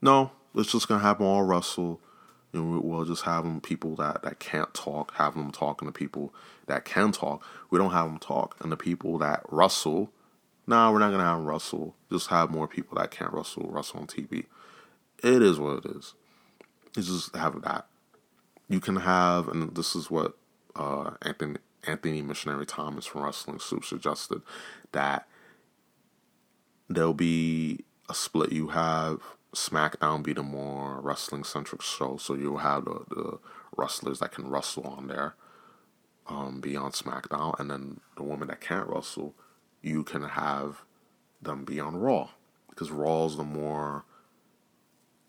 no, 0.00 0.32
it's 0.54 0.72
just 0.72 0.88
gonna 0.88 1.00
happen 1.00 1.26
all 1.26 1.42
Russell. 1.42 2.00
Know, 2.52 2.80
we'll 2.82 3.04
just 3.04 3.22
have 3.24 3.44
them 3.44 3.60
people 3.60 3.96
that, 3.96 4.22
that 4.22 4.38
can't 4.38 4.72
talk, 4.74 5.14
have 5.14 5.34
them 5.34 5.52
talking 5.52 5.88
to 5.88 5.92
people 5.92 6.34
that 6.66 6.84
can 6.84 7.10
talk. 7.12 7.42
We 7.70 7.78
don't 7.78 7.92
have 7.92 8.06
them 8.06 8.18
talk, 8.18 8.56
and 8.60 8.70
the 8.70 8.76
people 8.76 9.18
that 9.18 9.42
Russell, 9.48 10.10
nah, 10.66 10.92
we're 10.92 10.98
not 10.98 11.10
gonna 11.10 11.24
have 11.24 11.38
them 11.38 11.46
Russell. 11.46 11.94
Just 12.10 12.28
have 12.28 12.50
more 12.50 12.68
people 12.68 12.98
that 12.98 13.10
can't 13.10 13.32
Russell, 13.32 13.70
Russell 13.70 14.00
on 14.00 14.06
TV. 14.06 14.46
It 15.22 15.42
is 15.42 15.58
what 15.58 15.84
it 15.84 15.96
is. 15.96 16.14
It's 16.96 17.06
just 17.06 17.34
have 17.34 17.62
that 17.62 17.86
you 18.68 18.80
can 18.80 18.96
have, 18.96 19.48
and 19.48 19.74
this 19.74 19.94
is 19.94 20.10
what 20.10 20.36
uh, 20.74 21.12
Anthony 21.22 21.56
Anthony 21.86 22.22
Missionary 22.22 22.64
Thomas 22.64 23.06
from 23.06 23.22
Wrestling 23.22 23.58
Soup 23.58 23.84
suggested 23.84 24.42
that 24.92 25.26
there'll 26.88 27.12
be 27.12 27.80
a 28.08 28.14
split. 28.14 28.52
You 28.52 28.68
have 28.68 29.20
SmackDown 29.54 30.22
be 30.22 30.32
the 30.32 30.42
more 30.42 31.00
wrestling 31.00 31.44
centric 31.44 31.82
show, 31.82 32.16
so 32.16 32.34
you'll 32.34 32.58
have 32.58 32.84
the, 32.84 33.04
the 33.10 33.38
wrestlers 33.76 34.18
that 34.20 34.32
can 34.32 34.48
wrestle 34.48 34.84
on 34.84 35.08
there, 35.08 35.34
um, 36.26 36.60
be 36.60 36.76
on 36.76 36.92
SmackDown, 36.92 37.58
and 37.60 37.70
then 37.70 38.00
the 38.16 38.22
women 38.22 38.48
that 38.48 38.60
can't 38.60 38.88
wrestle, 38.88 39.34
you 39.82 40.04
can 40.04 40.22
have 40.22 40.84
them 41.40 41.64
be 41.64 41.80
on 41.80 41.96
Raw. 41.96 42.30
because 42.70 42.90
Raw's 42.90 43.36
the 43.36 43.44
more 43.44 44.04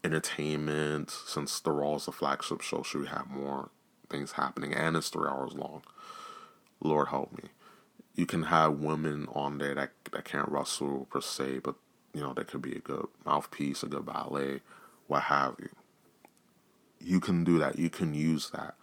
entertainment 0.03 1.11
since 1.11 1.59
the 1.59 1.71
Raw 1.71 1.95
is 1.95 2.05
the 2.05 2.11
flagship 2.11 2.61
show. 2.61 2.83
Should 2.83 3.01
we 3.01 3.07
have 3.07 3.27
more 3.29 3.69
things 4.09 4.33
happening? 4.33 4.73
And 4.73 4.95
it's 4.95 5.09
three 5.09 5.27
hours 5.27 5.53
long. 5.53 5.83
Lord 6.81 7.09
help 7.09 7.31
me. 7.33 7.49
You 8.15 8.25
can 8.25 8.43
have 8.43 8.73
women 8.79 9.27
on 9.33 9.57
there 9.57 9.75
that 9.75 9.91
that 10.11 10.25
can't 10.25 10.49
wrestle 10.49 11.07
per 11.09 11.21
se, 11.21 11.59
but 11.59 11.75
you 12.13 12.21
know 12.21 12.33
that 12.33 12.47
could 12.47 12.61
be 12.61 12.75
a 12.75 12.79
good 12.79 13.07
mouthpiece, 13.25 13.83
a 13.83 13.87
good 13.87 14.05
valet, 14.05 14.61
what 15.07 15.23
have 15.23 15.55
you. 15.59 15.69
You 16.99 17.19
can 17.19 17.43
do 17.43 17.59
that. 17.59 17.77
You 17.77 17.89
can 17.89 18.13
use 18.13 18.49
that, 18.51 18.75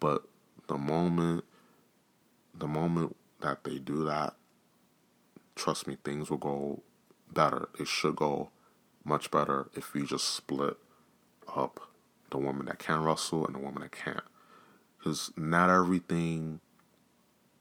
but 0.00 0.22
the 0.68 0.76
moment, 0.76 1.44
the 2.54 2.68
moment 2.68 3.16
that 3.40 3.64
they 3.64 3.78
do 3.78 4.04
that, 4.04 4.34
trust 5.54 5.86
me, 5.86 5.96
things 6.04 6.30
will 6.30 6.38
go 6.38 6.82
better. 7.32 7.68
It 7.78 7.88
should 7.88 8.16
go 8.16 8.50
much 9.04 9.30
better 9.30 9.68
if 9.74 9.94
we 9.94 10.04
just 10.04 10.34
split 10.34 10.76
up 11.54 11.80
the 12.30 12.38
woman 12.38 12.66
that 12.66 12.78
can 12.78 13.02
wrestle 13.02 13.46
and 13.46 13.54
the 13.54 13.58
woman 13.58 13.82
that 13.82 13.92
can't. 13.92 14.24
Because 14.98 15.32
not 15.36 15.70
everything 15.70 16.60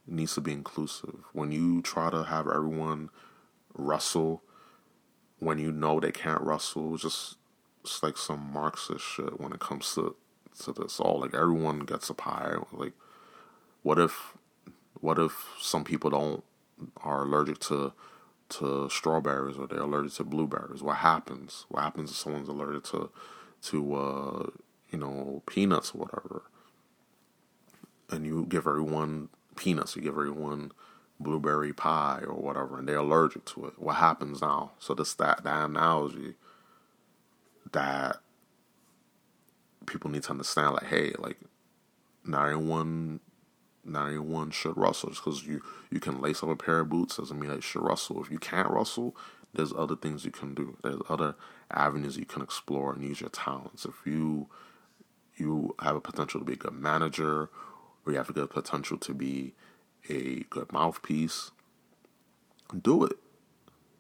needs 0.08 0.36
to 0.36 0.42
be 0.42 0.52
inclusive. 0.52 1.24
When 1.34 1.52
you 1.52 1.82
try 1.82 2.10
to 2.10 2.24
have 2.24 2.48
everyone 2.48 3.10
wrestle, 3.74 4.44
when 5.42 5.58
you 5.58 5.72
know 5.72 6.00
they 6.00 6.12
can't 6.12 6.42
wrestle, 6.42 6.96
just 6.98 7.38
it's 7.84 8.04
like 8.04 8.16
some 8.16 8.54
Marxist 8.54 9.04
shit 9.04 9.40
when 9.40 9.52
it 9.52 9.60
comes 9.60 9.94
to 9.96 10.16
to 10.64 10.72
this 10.72 11.00
all. 11.00 11.20
Like 11.20 11.34
everyone 11.34 11.80
gets 11.80 12.12
a 12.12 12.14
pie. 12.14 12.56
Like, 12.72 12.94
what 13.82 13.98
if, 14.00 14.38
what 15.00 15.18
if 15.18 15.34
some 15.60 15.84
people 15.84 16.12
don't 16.12 16.44
are 16.98 17.24
allergic 17.24 17.60
to 17.60 17.94
to 18.50 18.88
strawberries 18.90 19.58
or 19.58 19.66
they're 19.66 19.80
allergic 19.80 20.14
to 20.14 20.24
blueberries? 20.24 20.84
What 20.84 20.98
happens? 20.98 21.66
What 21.70 21.82
happens 21.82 22.12
if 22.12 22.18
someone's 22.18 22.48
allergic 22.48 22.84
to 22.92 23.10
to 23.64 23.96
uh, 23.96 24.48
you 24.92 25.00
know 25.00 25.42
peanuts 25.48 25.96
or 25.96 26.02
whatever? 26.06 26.44
And 28.12 28.28
you 28.28 28.46
give 28.48 28.68
everyone 28.68 29.30
peanuts, 29.56 29.96
you 29.96 30.04
give 30.04 30.14
everyone 30.14 30.72
blueberry 31.24 31.74
pie 31.74 32.22
or 32.28 32.36
whatever, 32.36 32.80
and 32.80 32.88
they're 32.88 32.98
allergic 32.98 33.46
to 33.46 33.68
it. 33.68 33.74
What 33.78 33.98
happens 33.98 34.42
now? 34.42 34.72
So 34.80 34.94
this 34.94 35.14
that 35.16 35.44
that 35.44 35.66
analogy 35.66 36.36
that 37.72 38.18
people 39.86 40.12
need 40.12 40.24
to 40.24 40.32
understand, 40.32 40.74
like, 40.74 40.88
hey, 40.88 41.14
like, 41.18 41.38
not 42.26 42.46
everyone, 42.50 43.20
not 43.84 44.08
everyone 44.08 44.52
should 44.52 44.78
wrestle 44.78 45.10
just 45.10 45.24
because 45.24 45.46
you 45.46 45.62
you 45.90 46.00
can 46.00 46.22
lace 46.22 46.44
up 46.44 46.50
a 46.50 46.56
pair 46.56 46.80
of 46.80 46.90
boots 46.90 47.18
doesn't 47.18 47.40
mean 47.40 47.50
that 47.50 47.56
you 47.58 47.62
should 47.62 47.84
wrestle. 47.84 48.22
If 48.24 48.32
you 48.32 48.40
can't 48.40 48.70
wrestle, 48.70 49.16
there's 49.54 49.74
other 49.74 49.96
things 49.96 50.26
you 50.26 50.32
can 50.32 50.54
do. 50.54 50.78
There's 50.84 51.02
other 51.10 51.36
avenues 51.70 52.18
you 52.18 52.26
can 52.26 52.42
explore 52.42 52.94
and 52.94 53.04
use 53.04 53.22
your 53.22 53.30
talents. 53.30 53.86
If 53.86 53.96
you 54.06 54.48
you 55.36 55.76
have 55.80 55.96
a 55.96 56.02
potential 56.02 56.40
to 56.40 56.46
be 56.46 56.54
a 56.54 56.58
good 56.58 56.74
manager, 56.74 57.50
or 58.06 58.12
you 58.12 58.18
have 58.18 58.30
a 58.30 58.34
good 58.34 58.50
potential 58.50 58.98
to 58.98 59.14
be 59.14 59.54
a 60.10 60.46
good 60.50 60.72
mouthpiece, 60.72 61.52
do 62.82 63.06
it. 63.06 63.18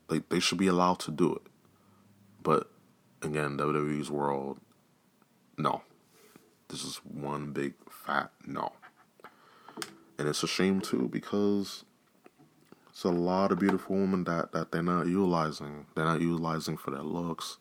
Like 0.09 0.29
they 0.29 0.39
should 0.39 0.57
be 0.57 0.67
allowed 0.67 0.99
to 1.01 1.11
do 1.11 1.35
it. 1.35 1.41
But 2.41 2.69
again, 3.21 3.57
WWE's 3.57 4.09
world, 4.09 4.59
no. 5.57 5.83
This 6.69 6.83
is 6.83 6.97
one 6.97 7.51
big 7.51 7.73
fat 7.89 8.31
no. 8.45 8.73
And 10.17 10.27
it's 10.27 10.43
a 10.43 10.47
shame 10.47 10.81
too 10.81 11.09
because 11.11 11.83
it's 12.89 13.03
a 13.03 13.09
lot 13.09 13.51
of 13.51 13.59
beautiful 13.59 13.95
women 13.95 14.23
that, 14.25 14.51
that 14.51 14.71
they're 14.71 14.83
not 14.83 15.07
utilizing. 15.07 15.85
They're 15.95 16.05
not 16.05 16.21
utilizing 16.21 16.77
for 16.77 16.91
their 16.91 17.03
looks, 17.03 17.57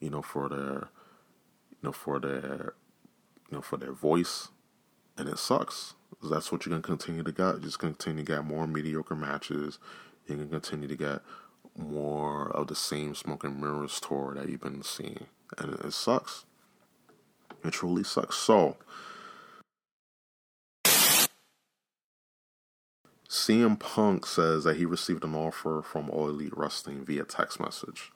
you 0.00 0.10
know, 0.10 0.22
for 0.22 0.48
their 0.48 0.88
you 1.70 1.82
know, 1.82 1.92
for 1.92 2.18
their 2.18 2.74
you 3.50 3.56
know, 3.56 3.60
for 3.60 3.76
their 3.76 3.92
voice. 3.92 4.48
And 5.16 5.28
it 5.28 5.38
sucks. 5.38 5.94
That's 6.22 6.50
what 6.50 6.66
you're 6.66 6.70
gonna 6.70 6.82
continue 6.82 7.22
to 7.22 7.32
get. 7.32 7.60
Just 7.60 7.78
continue 7.78 8.24
to 8.24 8.32
get 8.32 8.44
more 8.44 8.66
mediocre 8.66 9.14
matches. 9.14 9.78
You're 10.26 10.38
gonna 10.38 10.50
continue 10.50 10.88
to 10.88 10.96
get 10.96 11.20
more 11.76 12.50
of 12.50 12.66
the 12.66 12.74
same 12.74 13.14
smoke 13.14 13.44
and 13.44 13.60
mirrors 13.60 14.00
tour 14.00 14.34
that 14.34 14.48
you've 14.48 14.60
been 14.60 14.82
seeing. 14.82 15.26
And 15.56 15.74
it 15.74 15.92
sucks. 15.92 16.44
It 17.64 17.72
truly 17.72 18.04
sucks. 18.04 18.36
So, 18.36 18.76
CM 23.28 23.78
Punk 23.78 24.26
says 24.26 24.64
that 24.64 24.76
he 24.76 24.84
received 24.84 25.22
an 25.22 25.34
offer 25.34 25.82
from 25.82 26.10
All 26.10 26.28
Elite 26.28 26.56
Wrestling 26.56 27.04
via 27.04 27.24
text 27.24 27.60
message. 27.60 28.10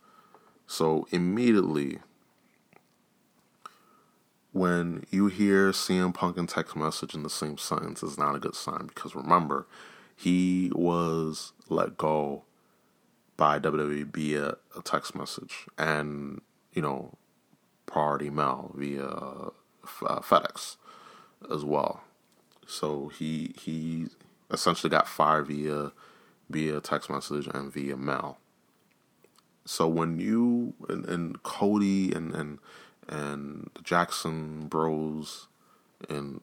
So, 0.67 1.07
immediately, 1.11 1.99
when 4.53 5.05
you 5.11 5.27
hear 5.29 5.73
CM 5.73 6.13
Punk 6.13 6.37
and 6.37 6.49
text 6.49 6.77
message 6.77 7.15
in 7.15 7.23
the 7.23 7.31
same 7.31 7.59
sentence, 7.59 8.03
is 8.03 8.19
not 8.19 8.35
a 8.35 8.39
good 8.39 8.55
sign 8.55 8.87
because 8.87 9.15
remember, 9.15 9.67
he 10.15 10.71
was 10.75 11.53
let 11.69 11.97
go 11.97 12.45
by 13.37 13.59
WWE 13.59 14.05
via 14.13 14.55
a 14.77 14.83
text 14.85 15.15
message 15.15 15.67
and, 15.79 16.43
you 16.73 16.83
know, 16.83 17.17
priority 17.87 18.31
mail 18.31 18.73
via 18.75 19.07
uh, 19.07 19.51
FedEx 20.21 20.77
as 21.51 21.65
well. 21.65 22.03
So 22.67 23.09
he 23.09 23.55
he 23.59 24.07
essentially 24.51 24.91
got 24.91 25.09
fired 25.09 25.49
via 25.49 25.93
via 26.49 26.81
text 26.81 27.11
message 27.11 27.49
and 27.53 27.73
via 27.73 27.97
mail. 27.97 28.39
So 29.65 29.89
when 29.89 30.19
you 30.19 30.75
and, 30.89 31.05
and 31.07 31.43
Cody 31.43 32.13
and 32.13 32.35
and 32.35 32.59
and 33.09 33.71
the 33.75 33.83
Jackson 33.83 34.67
Bros 34.69 35.49
and 36.09 36.41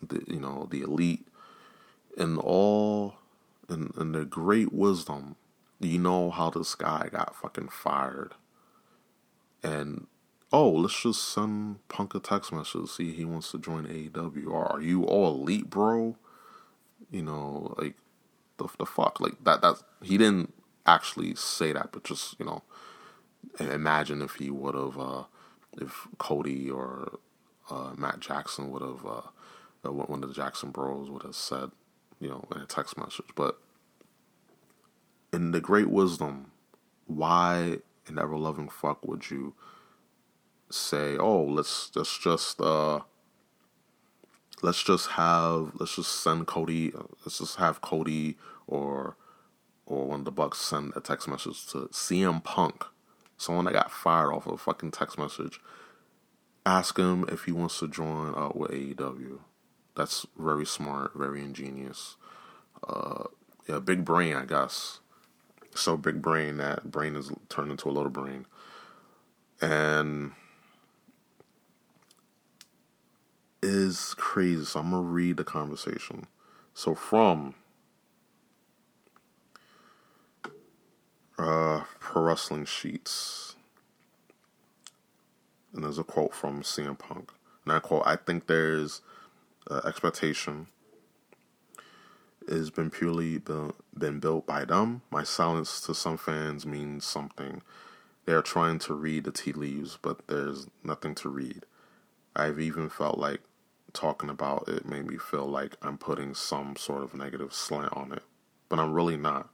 the 0.00 0.22
you 0.26 0.40
know 0.40 0.68
the 0.70 0.82
elite 0.82 1.26
and 2.16 2.38
all 2.38 3.14
and, 3.68 3.92
and 3.96 4.14
the 4.14 4.24
great 4.24 4.72
wisdom, 4.72 5.36
you 5.80 5.98
know 5.98 6.30
how 6.30 6.50
this 6.50 6.74
guy 6.74 7.08
got 7.10 7.34
fucking 7.34 7.68
fired. 7.68 8.34
And 9.62 10.06
oh, 10.52 10.70
let's 10.70 11.02
just 11.02 11.28
send 11.28 11.86
Punk 11.88 12.14
a 12.14 12.20
text 12.20 12.52
message, 12.52 12.88
see 12.90 13.12
he 13.12 13.24
wants 13.24 13.50
to 13.52 13.58
join 13.58 13.86
AEW. 13.86 14.46
Or 14.46 14.66
are 14.66 14.80
you 14.80 15.04
all 15.04 15.34
elite, 15.34 15.70
bro? 15.70 16.16
You 17.10 17.22
know, 17.22 17.74
like 17.78 17.94
the 18.58 18.68
the 18.78 18.86
fuck, 18.86 19.20
like 19.20 19.42
that. 19.44 19.62
That 19.62 19.82
he 20.02 20.18
didn't 20.18 20.52
actually 20.86 21.34
say 21.34 21.72
that, 21.72 21.90
but 21.92 22.04
just 22.04 22.38
you 22.38 22.46
know, 22.46 22.62
imagine 23.58 24.22
if 24.22 24.34
he 24.34 24.50
would 24.50 24.74
have, 24.74 24.98
uh, 24.98 25.24
if 25.80 26.06
Cody 26.18 26.70
or 26.70 27.18
uh, 27.70 27.92
Matt 27.96 28.20
Jackson 28.20 28.70
would 28.70 28.82
have, 28.82 29.06
uh, 29.06 29.90
one 29.92 30.22
of 30.22 30.28
the 30.28 30.34
Jackson 30.34 30.70
Bros 30.70 31.10
would 31.10 31.22
have 31.22 31.34
said, 31.34 31.70
you 32.20 32.28
know, 32.28 32.44
in 32.54 32.60
a 32.60 32.66
text 32.66 32.98
message. 32.98 33.26
But 33.34 33.58
in 35.32 35.52
the 35.52 35.60
great 35.60 35.88
wisdom, 35.88 36.52
why 37.06 37.78
in 38.08 38.18
ever 38.18 38.36
loving 38.36 38.68
fuck 38.68 39.06
would 39.06 39.30
you? 39.30 39.54
say, 40.72 41.16
oh, 41.16 41.42
let's 41.44 41.90
let's 41.94 42.18
just 42.18 42.60
uh, 42.60 43.00
let's 44.62 44.82
just 44.82 45.10
have 45.10 45.72
let's 45.78 45.96
just 45.96 46.22
send 46.22 46.46
Cody, 46.46 46.92
let's 47.24 47.38
just 47.38 47.56
have 47.56 47.80
Cody 47.80 48.36
or 48.66 49.16
or 49.86 50.06
one 50.06 50.20
of 50.20 50.24
the 50.24 50.30
Bucks 50.30 50.60
send 50.60 50.92
a 50.96 51.00
text 51.00 51.28
message 51.28 51.66
to 51.68 51.88
CM 51.92 52.42
Punk, 52.42 52.84
someone 53.42 53.64
that 53.64 53.74
got 53.74 53.90
fired 53.90 54.32
off 54.32 54.46
of 54.46 54.54
a 54.54 54.58
fucking 54.58 54.92
text 54.92 55.18
message. 55.18 55.60
Ask 56.64 56.96
him 56.96 57.24
if 57.28 57.44
he 57.44 57.52
wants 57.52 57.78
to 57.80 57.88
join 57.88 58.34
uh, 58.34 58.50
with 58.54 58.70
AEW. 58.70 59.40
That's 59.96 60.26
very 60.38 60.64
smart, 60.64 61.12
very 61.14 61.40
ingenious. 61.42 62.16
Uh, 62.86 63.24
yeah, 63.68 63.78
big 63.78 64.04
brain, 64.04 64.36
I 64.36 64.44
guess. 64.44 65.00
So 65.74 65.96
big 65.96 66.22
brain 66.22 66.58
that 66.58 66.90
brain 66.90 67.16
is 67.16 67.30
turned 67.48 67.70
into 67.70 67.88
a 67.88 67.92
little 67.92 68.10
brain. 68.10 68.46
And 69.60 70.32
is 73.62 74.14
crazy. 74.18 74.64
So 74.64 74.80
I'm 74.80 74.90
gonna 74.90 75.02
read 75.02 75.36
the 75.36 75.44
conversation. 75.44 76.26
So 76.74 76.94
from 76.94 77.54
uh, 81.38 81.82
Pro 82.00 82.22
Wrestling 82.22 82.64
Sheets, 82.64 83.56
and 85.72 85.84
there's 85.84 85.98
a 85.98 86.04
quote 86.04 86.34
from 86.34 86.62
CM 86.62 86.98
Punk. 86.98 87.32
And 87.64 87.72
I 87.72 87.78
quote: 87.80 88.02
"I 88.06 88.16
think 88.16 88.46
there's 88.46 89.02
uh, 89.70 89.80
expectation." 89.84 90.68
Has 92.48 92.70
been 92.70 92.90
purely 92.90 93.38
been, 93.38 93.72
been 93.96 94.18
built 94.18 94.46
by 94.46 94.64
them. 94.64 95.02
My 95.12 95.22
silence 95.22 95.80
to 95.82 95.94
some 95.94 96.16
fans 96.16 96.66
means 96.66 97.04
something. 97.04 97.62
They 98.26 98.32
are 98.32 98.42
trying 98.42 98.80
to 98.80 98.94
read 98.94 99.24
the 99.24 99.32
tea 99.32 99.52
leaves, 99.52 99.98
but 100.00 100.26
there's 100.26 100.66
nothing 100.82 101.14
to 101.16 101.28
read. 101.28 101.66
I've 102.34 102.58
even 102.60 102.88
felt 102.88 103.18
like 103.18 103.40
talking 103.92 104.30
about 104.30 104.68
it 104.68 104.86
made 104.86 105.06
me 105.06 105.18
feel 105.18 105.46
like 105.46 105.76
I'm 105.82 105.98
putting 105.98 106.34
some 106.34 106.76
sort 106.76 107.02
of 107.02 107.14
negative 107.14 107.52
slant 107.52 107.92
on 107.92 108.12
it, 108.12 108.22
but 108.68 108.78
I'm 108.78 108.92
really 108.92 109.16
not. 109.16 109.48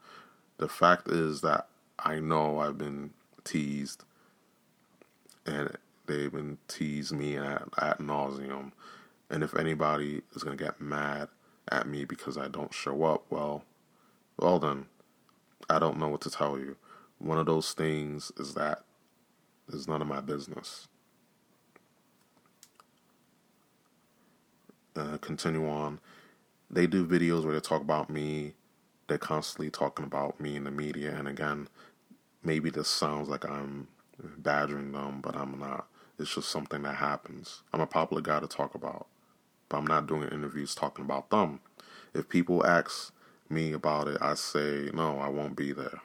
The 0.59 0.69
fact 0.69 1.09
is 1.09 1.41
that 1.43 1.69
I 1.99 2.21
know 2.21 2.61
I've 2.61 2.79
been 2.79 3.11
teased, 3.45 4.05
and 5.47 5.77
they've 6.07 6.33
been 6.33 6.59
teased 6.69 7.13
me 7.13 7.37
at 7.37 7.63
ad 7.81 8.01
nauseam. 8.01 8.73
And 9.31 9.43
if 9.45 9.57
anybody 9.57 10.23
is 10.35 10.43
gonna 10.45 10.57
get 10.57 10.81
mad 10.81 11.29
at 11.71 11.89
me 11.89 12.05
because 12.05 12.39
I 12.39 12.49
don't 12.49 12.75
show 12.75 13.05
up, 13.05 13.25
well, 13.31 13.65
well 14.39 14.59
then, 14.59 14.87
I 15.71 15.79
don't 15.79 15.99
know 15.99 16.09
what 16.09 16.23
to 16.23 16.31
tell 16.31 16.59
you. 16.59 16.77
One 17.19 17.39
of 17.39 17.47
those 17.47 17.73
things 17.73 18.33
is 18.39 18.55
that 18.55 18.85
is 19.73 19.89
none 19.89 20.03
of 20.03 20.09
my 20.09 20.21
business. 20.21 20.89
Uh, 24.97 25.19
continue 25.19 25.69
on. 25.69 26.01
They 26.71 26.87
do 26.87 27.07
videos 27.07 27.45
where 27.45 27.55
they 27.55 27.61
talk 27.61 27.83
about 27.83 28.11
me. 28.11 28.55
They're 29.09 29.19
constantly 29.19 29.71
talking 29.71 30.07
about 30.07 30.41
me 30.41 30.57
in 30.57 30.65
the 30.65 30.73
media, 30.73 31.15
and 31.17 31.29
again, 31.29 31.69
maybe 32.45 32.71
this 32.71 32.89
sounds 32.89 33.29
like 33.29 33.49
I'm 33.49 33.89
badgering 34.39 34.93
them, 34.93 35.21
but 35.23 35.37
I'm 35.37 35.59
not. 35.59 35.89
It's 36.19 36.35
just 36.35 36.51
something 36.51 36.83
that 36.83 36.97
happens. 36.97 37.63
I'm 37.73 37.81
a 37.81 37.87
popular 37.87 38.23
guy 38.23 38.41
to 38.41 38.49
talk 38.49 38.75
about, 38.75 39.07
but 39.69 39.79
I'm 39.79 39.87
not 39.87 40.07
doing 40.09 40.29
interviews 40.31 40.75
talking 40.75 41.05
about 41.05 41.31
them. 41.31 41.61
If 42.15 42.29
people 42.29 42.67
ask 42.67 43.13
me 43.51 43.73
about 43.73 44.09
it, 44.09 44.19
I 44.21 44.35
say, 44.35 44.91
no, 44.95 45.19
I 45.21 45.29
won't 45.29 45.57
be 45.57 45.73
there. 45.73 46.01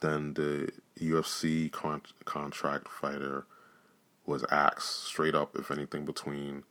Then 0.00 0.34
the 0.34 0.70
UFC 1.00 1.70
con- 1.72 2.02
contract 2.24 2.88
fighter 2.88 3.46
was 4.26 4.44
asked 4.50 5.04
straight 5.04 5.34
up 5.34 5.56
if 5.56 5.70
anything 5.70 6.04
between 6.04 6.64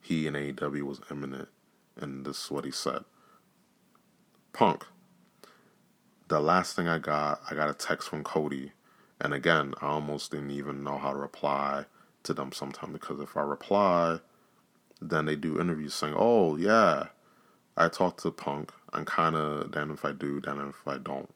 he 0.00 0.26
and 0.26 0.36
AEW 0.36 0.82
was 0.82 1.00
imminent, 1.10 1.48
and 1.96 2.26
this 2.26 2.44
is 2.46 2.50
what 2.50 2.64
he 2.64 2.70
said. 2.70 3.04
Punk. 4.58 4.86
The 6.26 6.40
last 6.40 6.74
thing 6.74 6.88
I 6.88 6.98
got, 6.98 7.40
I 7.48 7.54
got 7.54 7.70
a 7.70 7.74
text 7.74 8.08
from 8.08 8.24
Cody, 8.24 8.72
and 9.20 9.32
again, 9.32 9.72
I 9.80 9.86
almost 9.86 10.32
didn't 10.32 10.50
even 10.50 10.82
know 10.82 10.98
how 10.98 11.12
to 11.12 11.16
reply 11.16 11.84
to 12.24 12.34
them 12.34 12.50
sometimes 12.50 12.92
because 12.92 13.20
if 13.20 13.36
I 13.36 13.42
reply, 13.42 14.18
then 15.00 15.26
they 15.26 15.36
do 15.36 15.60
interviews 15.60 15.94
saying, 15.94 16.16
"Oh 16.18 16.56
yeah, 16.56 17.10
I 17.76 17.88
talked 17.88 18.20
to 18.24 18.32
Punk. 18.32 18.72
I'm 18.92 19.04
kind 19.04 19.36
of 19.36 19.70
damn 19.70 19.92
if 19.92 20.04
I 20.04 20.10
do, 20.10 20.40
damn 20.40 20.68
if 20.68 20.88
I 20.88 20.98
don't." 20.98 21.32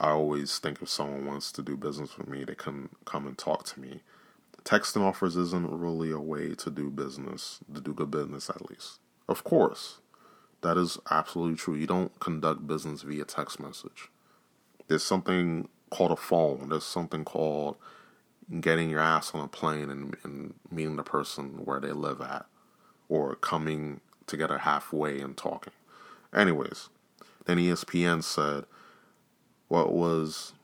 I 0.00 0.12
always 0.12 0.58
think 0.58 0.80
if 0.80 0.88
someone 0.88 1.26
wants 1.26 1.52
to 1.52 1.62
do 1.62 1.76
business 1.76 2.16
with 2.16 2.26
me, 2.26 2.44
they 2.44 2.54
can 2.54 2.88
come 3.04 3.26
and 3.26 3.36
talk 3.36 3.64
to 3.64 3.80
me. 3.80 4.00
Texting 4.64 5.02
offers 5.02 5.36
isn't 5.36 5.70
really 5.70 6.10
a 6.10 6.18
way 6.18 6.54
to 6.54 6.70
do 6.70 6.88
business, 6.88 7.60
to 7.74 7.82
do 7.82 7.92
good 7.92 8.10
business 8.10 8.48
at 8.48 8.70
least. 8.70 9.00
Of 9.28 9.44
course, 9.44 9.98
that 10.62 10.76
is 10.76 10.98
absolutely 11.10 11.56
true. 11.56 11.74
You 11.74 11.86
don't 11.86 12.18
conduct 12.20 12.66
business 12.66 13.02
via 13.02 13.24
text 13.24 13.60
message. 13.60 14.10
There's 14.88 15.04
something 15.04 15.68
called 15.90 16.12
a 16.12 16.16
phone. 16.16 16.68
There's 16.70 16.84
something 16.84 17.24
called 17.24 17.76
getting 18.60 18.90
your 18.90 19.00
ass 19.00 19.34
on 19.34 19.44
a 19.44 19.48
plane 19.48 19.90
and, 19.90 20.16
and 20.24 20.54
meeting 20.70 20.96
the 20.96 21.02
person 21.02 21.64
where 21.64 21.80
they 21.80 21.92
live 21.92 22.20
at, 22.20 22.46
or 23.08 23.34
coming 23.36 24.00
together 24.26 24.58
halfway 24.58 25.20
and 25.20 25.36
talking. 25.36 25.72
Anyways, 26.34 26.88
then 27.46 27.58
ESPN 27.58 28.22
said, 28.22 28.64
"What 29.68 29.92
was 29.92 30.54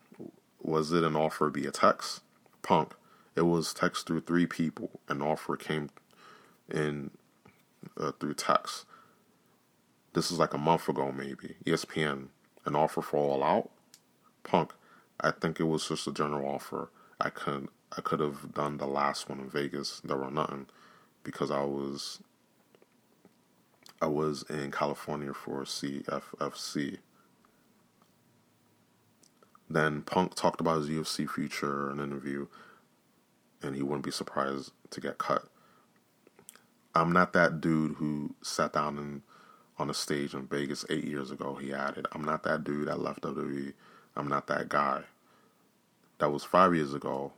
was 0.62 0.92
it 0.92 1.04
an 1.04 1.16
offer 1.16 1.50
via 1.50 1.70
text?" 1.70 2.22
Punk. 2.62 2.94
It 3.36 3.42
was 3.42 3.74
text 3.74 4.06
through 4.06 4.22
three 4.22 4.46
people. 4.46 5.00
An 5.08 5.22
offer 5.22 5.56
came 5.56 5.90
in 6.72 7.10
uh, 7.98 8.12
through 8.20 8.34
text. 8.34 8.84
This 10.14 10.30
is 10.30 10.38
like 10.38 10.54
a 10.54 10.58
month 10.58 10.88
ago, 10.88 11.12
maybe. 11.12 11.56
ESPN, 11.64 12.28
an 12.64 12.74
offer 12.74 13.02
for 13.02 13.18
All 13.18 13.44
Out. 13.44 13.70
Punk. 14.42 14.72
I 15.20 15.30
think 15.32 15.60
it 15.60 15.64
was 15.64 15.88
just 15.88 16.06
a 16.06 16.12
general 16.12 16.48
offer. 16.48 16.90
I 17.20 17.30
could 17.30 17.68
I 17.96 18.00
could 18.00 18.20
have 18.20 18.54
done 18.54 18.78
the 18.78 18.86
last 18.86 19.28
one 19.28 19.40
in 19.40 19.50
Vegas. 19.50 20.00
There 20.04 20.16
were 20.16 20.30
nothing 20.30 20.66
because 21.24 21.50
I 21.50 21.62
was 21.62 22.22
I 24.00 24.06
was 24.06 24.44
in 24.48 24.70
California 24.70 25.34
for 25.34 25.64
CFFC. 25.64 26.98
Then 29.68 30.02
Punk 30.02 30.34
talked 30.34 30.60
about 30.60 30.78
his 30.78 30.88
UFC 30.88 31.28
future 31.28 31.90
in 31.90 31.98
an 31.98 32.10
interview, 32.10 32.46
and 33.62 33.74
he 33.74 33.82
wouldn't 33.82 34.04
be 34.04 34.10
surprised 34.10 34.72
to 34.90 35.00
get 35.00 35.18
cut. 35.18 35.48
I'm 36.94 37.12
not 37.12 37.32
that 37.34 37.60
dude 37.60 37.96
who 37.96 38.34
sat 38.42 38.72
down 38.72 38.98
and 38.98 39.22
on 39.78 39.90
a 39.90 39.94
stage 39.94 40.34
in 40.34 40.46
Vegas 40.46 40.84
eight 40.90 41.04
years 41.04 41.30
ago. 41.30 41.54
He 41.54 41.72
added, 41.72 42.06
"I'm 42.12 42.24
not 42.24 42.42
that 42.44 42.64
dude 42.64 42.88
that 42.88 43.00
left 43.00 43.22
WWE. 43.22 43.74
I'm 44.16 44.28
not 44.28 44.46
that 44.48 44.68
guy." 44.68 45.04
That 46.18 46.32
was 46.32 46.44
five 46.44 46.74
years 46.74 46.94
ago. 46.94 47.32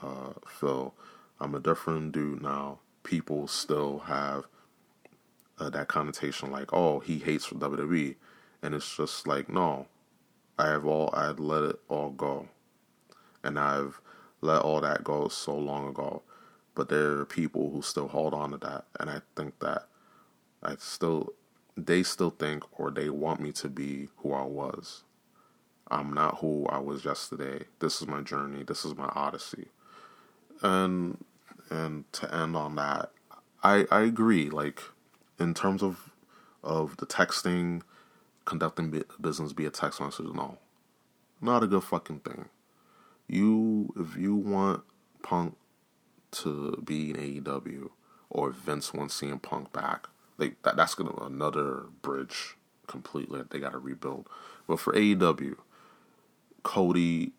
Uh, 0.00 0.34
Phil, 0.46 0.94
I'm 1.40 1.54
a 1.54 1.60
different 1.60 2.12
dude 2.12 2.42
now. 2.42 2.78
People 3.02 3.48
still 3.48 4.00
have 4.00 4.44
uh, 5.58 5.70
that 5.70 5.88
connotation, 5.88 6.50
like, 6.50 6.72
"Oh, 6.72 7.00
he 7.00 7.18
hates 7.18 7.48
WWE," 7.48 8.16
and 8.62 8.74
it's 8.74 8.96
just 8.96 9.26
like, 9.26 9.48
no, 9.48 9.86
I 10.58 10.68
have 10.68 10.86
all 10.86 11.10
I 11.12 11.26
had 11.26 11.40
let 11.40 11.62
it 11.64 11.80
all 11.88 12.10
go, 12.10 12.48
and 13.42 13.58
I've 13.58 14.00
let 14.40 14.62
all 14.62 14.80
that 14.80 15.04
go 15.04 15.28
so 15.28 15.56
long 15.56 15.88
ago. 15.88 16.22
But 16.74 16.88
there 16.88 17.18
are 17.18 17.24
people 17.24 17.70
who 17.70 17.82
still 17.82 18.08
hold 18.08 18.34
on 18.34 18.52
to 18.52 18.58
that, 18.58 18.84
and 18.98 19.10
I 19.10 19.20
think 19.36 19.58
that 19.60 19.88
I 20.62 20.76
still 20.78 21.34
they 21.76 22.02
still 22.02 22.30
think 22.30 22.64
or 22.78 22.90
they 22.90 23.08
want 23.10 23.40
me 23.40 23.52
to 23.52 23.68
be 23.68 24.08
who 24.18 24.32
I 24.32 24.44
was. 24.44 25.04
I'm 25.90 26.12
not 26.12 26.38
who 26.38 26.66
I 26.66 26.78
was 26.78 27.04
yesterday. 27.04 27.64
This 27.80 28.00
is 28.00 28.08
my 28.08 28.22
journey. 28.22 28.62
This 28.64 28.84
is 28.84 28.96
my 28.96 29.10
odyssey. 29.14 29.68
And 30.62 31.24
and 31.70 32.10
to 32.14 32.34
end 32.34 32.56
on 32.56 32.76
that, 32.76 33.12
I 33.62 33.86
I 33.90 34.02
agree. 34.02 34.50
Like 34.50 34.82
in 35.38 35.54
terms 35.54 35.82
of 35.82 36.10
of 36.62 36.96
the 36.98 37.06
texting, 37.06 37.82
conducting 38.44 39.02
business 39.20 39.52
via 39.52 39.70
text 39.70 40.00
message, 40.00 40.26
no, 40.34 40.58
not 41.40 41.62
a 41.62 41.66
good 41.66 41.84
fucking 41.84 42.20
thing. 42.20 42.46
You 43.28 43.92
if 43.96 44.16
you 44.16 44.36
want 44.36 44.82
Punk 45.22 45.56
to 46.32 46.82
be 46.84 47.10
in 47.10 47.16
AEW 47.16 47.90
or 48.30 48.50
Vince 48.50 48.94
wants 48.94 49.20
CM 49.20 49.40
Punk 49.42 49.72
back, 49.72 50.08
like 50.38 50.62
that, 50.62 50.76
that's 50.76 50.94
gonna 50.94 51.14
another 51.22 51.84
bridge 52.02 52.56
completely. 52.86 53.42
They 53.50 53.58
got 53.60 53.72
to 53.72 53.78
rebuild. 53.78 54.28
But 54.66 54.80
for 54.80 54.92
AEW, 54.94 55.56
Cody 56.62 57.32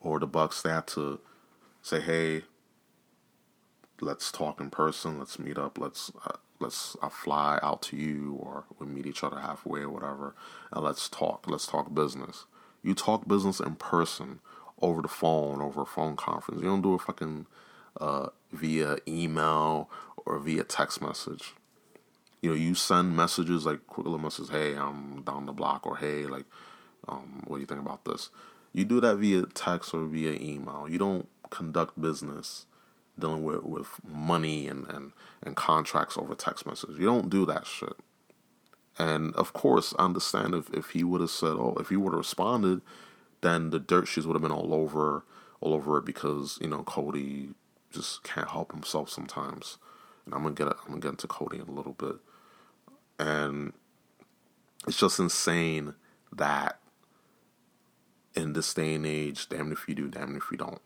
or 0.00 0.20
the 0.20 0.26
Bucks, 0.26 0.62
they 0.62 0.70
have 0.70 0.86
to 0.86 1.20
say, 1.82 2.00
"Hey, 2.00 2.42
let's 4.00 4.30
talk 4.32 4.60
in 4.60 4.70
person. 4.70 5.18
Let's 5.18 5.38
meet 5.38 5.58
up. 5.58 5.78
Let's 5.78 6.10
uh, 6.24 6.36
let's 6.60 6.96
I 7.02 7.08
fly 7.08 7.58
out 7.62 7.82
to 7.82 7.96
you, 7.96 8.38
or 8.40 8.64
we 8.78 8.86
meet 8.86 9.06
each 9.06 9.24
other 9.24 9.40
halfway, 9.40 9.80
or 9.80 9.90
whatever, 9.90 10.34
and 10.72 10.84
let's 10.84 11.08
talk. 11.08 11.46
Let's 11.48 11.66
talk 11.66 11.94
business. 11.94 12.46
You 12.82 12.94
talk 12.94 13.26
business 13.26 13.60
in 13.60 13.76
person, 13.76 14.40
over 14.80 15.02
the 15.02 15.08
phone, 15.08 15.60
over 15.60 15.82
a 15.82 15.86
phone 15.86 16.16
conference. 16.16 16.60
You 16.62 16.68
don't 16.68 16.82
do 16.82 16.94
it 16.94 17.00
fucking 17.00 17.46
uh, 18.00 18.28
via 18.52 18.98
email 19.08 19.90
or 20.24 20.38
via 20.38 20.64
text 20.64 21.02
message. 21.02 21.54
You 22.42 22.50
know, 22.50 22.56
you 22.56 22.74
send 22.74 23.16
messages 23.16 23.66
like 23.66 23.86
quick 23.86 24.06
little 24.06 24.18
messages, 24.20 24.50
"Hey, 24.50 24.76
I'm 24.76 25.22
down 25.22 25.46
the 25.46 25.52
block," 25.52 25.86
or 25.86 25.96
"Hey, 25.96 26.26
like." 26.26 26.44
Um, 27.08 27.42
what 27.46 27.56
do 27.56 27.60
you 27.60 27.66
think 27.66 27.80
about 27.80 28.04
this? 28.04 28.30
You 28.72 28.84
do 28.84 29.00
that 29.00 29.16
via 29.16 29.44
text 29.54 29.94
or 29.94 30.04
via 30.06 30.32
email. 30.32 30.86
You 30.88 30.98
don't 30.98 31.28
conduct 31.50 32.00
business 32.00 32.66
dealing 33.18 33.44
with, 33.44 33.62
with 33.62 33.88
money 34.06 34.68
and, 34.68 34.86
and, 34.88 35.12
and 35.42 35.56
contracts 35.56 36.18
over 36.18 36.34
text 36.34 36.66
messages. 36.66 36.98
You 36.98 37.06
don't 37.06 37.30
do 37.30 37.46
that 37.46 37.66
shit. 37.66 37.94
And 38.98 39.34
of 39.34 39.52
course, 39.52 39.94
I 39.98 40.04
understand 40.04 40.54
if, 40.54 40.70
if 40.74 40.90
he 40.90 41.04
would 41.04 41.20
have 41.20 41.30
said, 41.30 41.52
oh, 41.52 41.76
if 41.78 41.88
he 41.88 41.96
would 41.96 42.12
have 42.12 42.18
responded, 42.18 42.80
then 43.40 43.70
the 43.70 43.78
dirt 43.78 44.08
sheets 44.08 44.26
would 44.26 44.34
have 44.34 44.42
been 44.42 44.50
all 44.52 44.74
over 44.74 45.24
all 45.60 45.72
over 45.72 45.96
it 45.98 46.04
because, 46.04 46.58
you 46.60 46.68
know, 46.68 46.82
Cody 46.82 47.50
just 47.90 48.22
can't 48.22 48.48
help 48.50 48.72
himself 48.72 49.08
sometimes. 49.08 49.78
And 50.24 50.34
I'm 50.34 50.42
gonna 50.42 50.54
get 50.54 50.68
I'm 50.68 50.88
gonna 50.88 51.00
get 51.00 51.12
into 51.12 51.26
Cody 51.26 51.56
in 51.58 51.68
a 51.68 51.72
little 51.72 51.94
bit. 51.94 52.16
And 53.18 53.72
it's 54.86 54.98
just 54.98 55.18
insane 55.18 55.94
that 56.32 56.78
in 58.34 58.52
this 58.52 58.72
day 58.74 58.94
and 58.94 59.06
age, 59.06 59.48
damn 59.48 59.72
if 59.72 59.88
you 59.88 59.94
do, 59.94 60.08
damn 60.08 60.36
if 60.36 60.50
you 60.50 60.58
don't. 60.58 60.82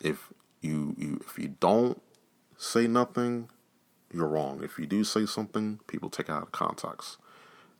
If 0.00 0.32
you 0.60 0.94
you 0.96 1.20
if 1.26 1.38
you 1.38 1.56
don't 1.60 2.00
say 2.56 2.86
nothing, 2.86 3.50
you're 4.12 4.26
wrong. 4.26 4.62
If 4.64 4.78
you 4.78 4.86
do 4.86 5.04
say 5.04 5.26
something, 5.26 5.80
people 5.86 6.10
take 6.10 6.28
it 6.28 6.32
out 6.32 6.42
of 6.42 6.52
context. 6.52 7.18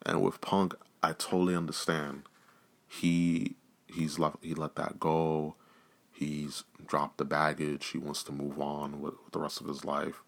And 0.04 0.22
with 0.22 0.40
Punk, 0.40 0.74
I 1.02 1.12
totally 1.12 1.56
understand. 1.56 2.24
He 2.86 3.56
he's 3.86 4.18
left 4.18 4.36
he 4.42 4.54
let 4.54 4.76
that 4.76 5.00
go. 5.00 5.56
He's 6.12 6.64
dropped 6.86 7.16
the 7.16 7.24
baggage. 7.24 7.86
He 7.86 7.98
wants 7.98 8.22
to 8.24 8.32
move 8.32 8.60
on 8.60 9.00
with, 9.00 9.14
with 9.24 9.32
the 9.32 9.38
rest 9.38 9.60
of 9.60 9.66
his 9.66 9.86
life. 9.86 10.22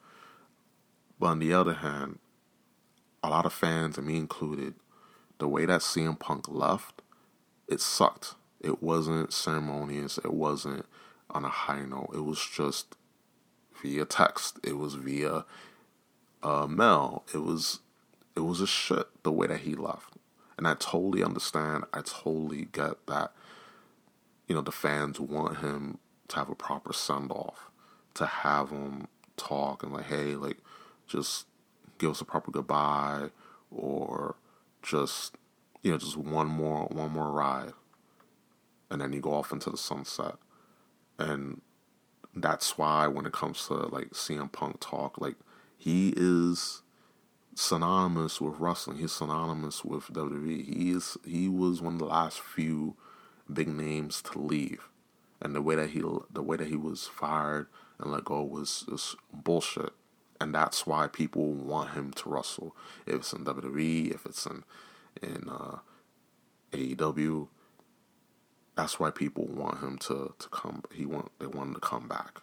But 1.20 1.26
on 1.26 1.38
the 1.38 1.52
other 1.52 1.74
hand, 1.74 2.18
a 3.22 3.28
lot 3.28 3.46
of 3.46 3.52
fans, 3.52 3.98
and 3.98 4.06
me 4.06 4.16
included, 4.16 4.74
the 5.38 5.48
way 5.48 5.64
that 5.66 5.80
CM 5.80 6.18
Punk 6.18 6.48
left 6.48 7.02
it 7.72 7.80
sucked. 7.80 8.34
It 8.60 8.82
wasn't 8.82 9.32
ceremonious. 9.32 10.18
It 10.18 10.32
wasn't 10.32 10.84
on 11.30 11.44
a 11.44 11.48
high 11.48 11.84
note. 11.84 12.10
It 12.14 12.24
was 12.24 12.46
just 12.46 12.96
via 13.82 14.04
text. 14.04 14.58
It 14.62 14.76
was 14.76 14.94
via 14.94 15.44
uh, 16.42 16.66
mail. 16.66 17.24
It 17.34 17.38
was 17.38 17.80
it 18.36 18.40
was 18.40 18.60
a 18.60 18.66
shit 18.66 19.06
the 19.22 19.32
way 19.32 19.46
that 19.46 19.60
he 19.60 19.74
left, 19.74 20.14
and 20.56 20.68
I 20.68 20.74
totally 20.74 21.22
understand. 21.22 21.84
I 21.92 22.02
totally 22.02 22.68
get 22.72 23.06
that. 23.06 23.32
You 24.46 24.54
know 24.54 24.60
the 24.60 24.72
fans 24.72 25.18
want 25.18 25.58
him 25.58 25.98
to 26.28 26.36
have 26.36 26.50
a 26.50 26.54
proper 26.54 26.92
send 26.92 27.30
off, 27.30 27.70
to 28.14 28.26
have 28.26 28.70
him 28.70 29.08
talk 29.36 29.82
and 29.82 29.92
like, 29.92 30.06
hey, 30.06 30.34
like, 30.34 30.58
just 31.06 31.46
give 32.02 32.10
us 32.10 32.20
a 32.20 32.24
proper 32.24 32.50
goodbye, 32.50 33.30
or 33.70 34.34
just 34.82 35.36
you 35.82 35.90
know 35.92 35.98
just 35.98 36.16
one 36.16 36.48
more 36.48 36.86
one 36.86 37.12
more 37.12 37.30
ride, 37.30 37.72
and 38.90 39.00
then 39.00 39.12
you 39.12 39.20
go 39.20 39.32
off 39.32 39.52
into 39.52 39.70
the 39.70 39.78
sunset, 39.78 40.34
and 41.18 41.62
that's 42.34 42.76
why 42.76 43.06
when 43.06 43.24
it 43.24 43.32
comes 43.32 43.66
to 43.68 43.74
like 43.74 44.10
CM 44.10 44.50
Punk 44.50 44.80
talk, 44.80 45.20
like 45.20 45.36
he 45.78 46.12
is 46.16 46.82
synonymous 47.54 48.40
with 48.40 48.58
wrestling. 48.58 48.98
He's 48.98 49.12
synonymous 49.12 49.84
with 49.84 50.04
WWE. 50.04 50.64
He 50.64 50.90
is 50.90 51.16
he 51.24 51.48
was 51.48 51.80
one 51.80 51.94
of 51.94 51.98
the 52.00 52.06
last 52.06 52.40
few 52.40 52.96
big 53.52 53.68
names 53.68 54.20
to 54.22 54.40
leave, 54.40 54.88
and 55.40 55.54
the 55.54 55.62
way 55.62 55.76
that 55.76 55.90
he 55.90 56.02
the 56.32 56.42
way 56.42 56.56
that 56.56 56.68
he 56.68 56.76
was 56.76 57.06
fired 57.06 57.68
and 58.00 58.10
let 58.10 58.24
go 58.24 58.42
was 58.42 58.84
is 58.90 59.14
bullshit. 59.32 59.92
And 60.42 60.52
that's 60.52 60.88
why 60.88 61.06
people 61.06 61.52
want 61.52 61.90
him 61.90 62.10
to 62.14 62.28
wrestle. 62.28 62.74
If 63.06 63.14
it's 63.14 63.32
in 63.32 63.44
WWE, 63.44 64.12
if 64.12 64.26
it's 64.26 64.44
in 64.44 64.64
in 65.22 65.48
uh, 65.48 65.78
AEW, 66.72 67.46
that's 68.74 68.98
why 68.98 69.12
people 69.12 69.46
want 69.46 69.78
him 69.78 69.98
to, 69.98 70.34
to 70.36 70.48
come. 70.48 70.82
He 70.92 71.06
want 71.06 71.30
they 71.38 71.46
want 71.46 71.68
him 71.68 71.74
to 71.74 71.80
come 71.80 72.08
back, 72.08 72.40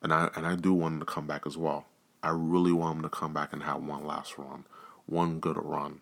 and 0.00 0.14
I 0.14 0.30
and 0.36 0.46
I 0.46 0.54
do 0.54 0.72
want 0.72 0.94
him 0.94 1.00
to 1.00 1.04
come 1.06 1.26
back 1.26 1.44
as 1.44 1.58
well. 1.58 1.86
I 2.22 2.28
really 2.28 2.70
want 2.70 2.98
him 2.98 3.02
to 3.02 3.08
come 3.08 3.34
back 3.34 3.52
and 3.52 3.64
have 3.64 3.82
one 3.82 4.06
last 4.06 4.38
run, 4.38 4.64
one 5.06 5.40
good 5.40 5.58
run, 5.60 6.00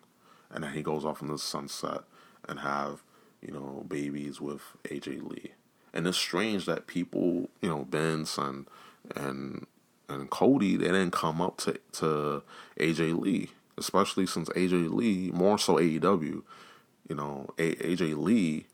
and 0.51 0.63
then 0.63 0.73
he 0.73 0.83
goes 0.83 1.03
off 1.03 1.23
into 1.23 1.33
the 1.33 1.39
sunset 1.39 2.01
and 2.47 2.59
have 2.59 3.01
you 3.41 3.51
know 3.51 3.83
babies 3.87 4.39
with 4.39 4.61
AJ 4.83 5.27
Lee. 5.27 5.53
And 5.91 6.05
it's 6.05 6.19
strange 6.19 6.67
that 6.67 6.85
people, 6.85 7.49
you 7.61 7.69
know, 7.69 7.87
Vince 7.89 8.37
and 8.37 8.67
and 9.15 9.65
and 10.11 10.29
Cody, 10.31 10.77
they 10.77 10.87
didn't 10.87 11.11
come 11.13 11.41
up 11.41 11.57
to 11.59 11.79
to 11.93 12.43
AJ 12.79 13.19
Lee, 13.19 13.51
especially 13.77 14.27
since 14.27 14.49
AJ 14.51 14.91
Lee, 14.93 15.31
more 15.33 15.59
so 15.59 15.77
AEW, 15.77 16.43
you 17.09 17.15
know, 17.15 17.49
a- 17.59 17.75
AJ 17.75 18.17
Lee 18.17 18.67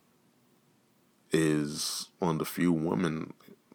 is 1.31 2.09
one 2.19 2.33
of 2.33 2.39
the 2.39 2.45
few 2.45 2.71
women 2.73 3.33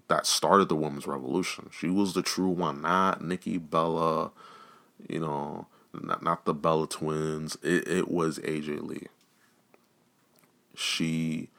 that 0.08 0.26
started 0.26 0.68
the 0.68 0.76
women's 0.76 1.06
revolution. 1.06 1.70
She 1.72 1.88
was 1.88 2.14
the 2.14 2.22
true 2.22 2.50
one, 2.50 2.82
not 2.82 3.24
Nikki 3.24 3.58
Bella, 3.58 4.32
you 5.08 5.20
know, 5.20 5.66
not, 5.94 6.22
not 6.22 6.44
the 6.46 6.54
Bella 6.54 6.88
twins. 6.88 7.56
It, 7.62 7.88
it 7.88 8.08
was 8.10 8.38
AJ 8.40 8.82
Lee. 8.82 9.08
She 10.76 11.50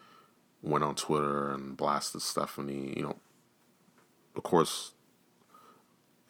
went 0.63 0.83
on 0.85 0.95
Twitter 0.95 1.51
and 1.51 1.77
blasted 1.77 2.21
Stephanie, 2.23 2.93
you 2.97 3.03
know, 3.03 3.17
of 4.35 4.43
course, 4.43 4.92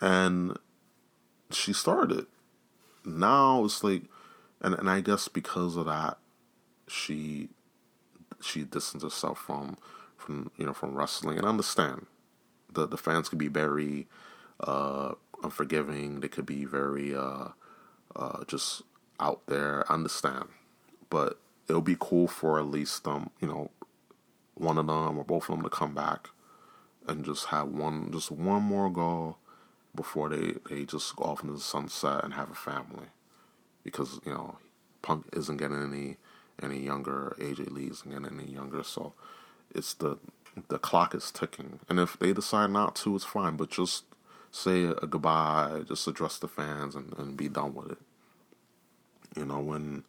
and 0.04 0.58
she 1.50 1.72
started. 1.72 2.26
Now 3.06 3.64
it's 3.64 3.84
like, 3.84 4.04
and, 4.62 4.76
and 4.76 4.90
I 4.90 5.00
guess 5.00 5.30
because 5.30 5.78
of 5.78 5.86
that, 5.86 6.18
she 6.88 7.50
she 8.42 8.66
distanced 8.66 9.06
herself 9.06 9.40
from 9.40 9.78
from 10.18 10.52
you 10.58 10.66
know 10.66 10.74
from 10.74 10.96
wrestling. 10.96 11.38
And 11.38 11.46
I 11.46 11.50
understand 11.50 12.08
the 12.72 12.86
the 12.86 12.98
fans 12.98 13.30
could 13.30 13.40
be 13.40 13.48
very 13.48 14.08
uh, 14.60 15.14
unforgiving. 15.42 16.20
They 16.20 16.28
could 16.28 16.46
be 16.46 16.66
very 16.66 17.16
uh, 17.16 17.50
uh, 18.14 18.44
just 18.46 18.82
out 19.22 19.44
there. 19.48 19.90
Understand. 19.90 20.50
But 21.10 21.40
it'll 21.70 21.82
be 21.82 21.96
cool 21.98 22.28
for 22.28 22.60
at 22.60 22.66
least 22.66 23.08
um 23.08 23.30
you 23.40 23.48
know 23.48 23.72
one 24.56 24.78
of 24.78 24.88
them 24.88 25.18
or 25.18 25.24
both 25.24 25.50
of 25.50 25.56
them 25.56 25.64
to 25.64 25.70
come 25.70 25.96
back 25.96 26.30
and 27.08 27.24
just 27.24 27.46
have 27.46 27.70
one 27.70 28.12
just 28.12 28.30
one 28.32 28.62
more 28.62 28.92
go 28.92 29.38
before 29.96 30.30
they 30.30 30.56
they 30.70 30.86
just 30.86 31.16
go 31.16 31.26
off 31.26 31.42
into 31.44 31.54
the 31.54 31.60
sunset 31.60 32.24
and 32.24 32.34
have 32.34 32.52
a 32.52 32.56
family 32.56 33.08
because 33.84 34.20
you 34.26 34.34
know 34.34 34.58
punk 35.02 35.26
isn't 35.34 35.58
getting 35.58 35.82
any 35.84 36.18
any 36.62 36.80
younger. 36.80 37.36
AJ 37.40 37.72
Lee 37.72 37.88
isn't 37.88 38.10
getting 38.10 38.40
any 38.40 38.52
younger, 38.52 38.84
so 38.84 39.14
it's 39.74 39.94
the 39.94 40.18
the 40.70 40.80
clock 40.80 41.16
is 41.16 41.32
ticking. 41.32 41.80
And 41.90 42.00
if 42.00 42.18
they 42.20 42.34
decide 42.34 42.70
not 42.70 42.96
to, 42.98 43.16
it's 43.16 43.26
fine. 43.26 43.58
But 43.58 43.70
just 43.70 44.06
say 44.52 44.86
a 44.86 44.94
goodbye, 45.08 45.82
just 45.88 46.08
address 46.08 46.38
the 46.38 46.48
fans, 46.48 46.96
and, 46.96 47.14
and 47.18 47.38
be 47.38 47.50
done 47.50 47.74
with 47.74 47.92
it. 47.92 47.98
You 49.36 49.46
know, 49.46 49.60
when 49.60 50.04